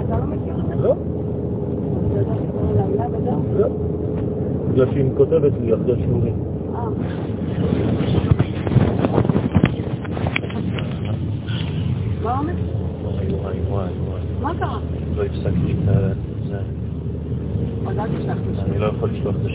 אתה 0.00 0.18
לא 0.18 0.24
מכיר 0.26 0.54
את 0.60 0.66
זה? 0.68 0.74
לא. 0.74 0.92
אתה 0.92 2.18
יודע 2.18 2.34
שקוראים 2.34 2.76
לה 2.76 2.84
הילה 2.84 3.06
וזהו? 3.18 3.42
לא. 3.58 3.68
בגלל 4.72 4.86
שהיא 4.92 5.10
כותבת 5.16 5.52
לי 5.60 5.74
אחרי 5.74 5.96
שיעורים. 5.96 6.34
אה. 6.74 6.88
מה 12.22 12.38
אומר? 12.38 12.52
וואי 13.02 13.26
וואי 13.32 13.60
וואי 13.70 13.92
וואי. 14.08 14.22
מה 14.40 14.52
קרה? 14.58 14.78
לא 15.16 15.22
הפסקתי 15.22 15.72
את 15.72 15.84
זה. 15.84 16.58
אני 18.64 18.78
לא 18.78 18.86
יכול 18.86 19.10
לשלוח 19.10 19.36
את 19.36 19.40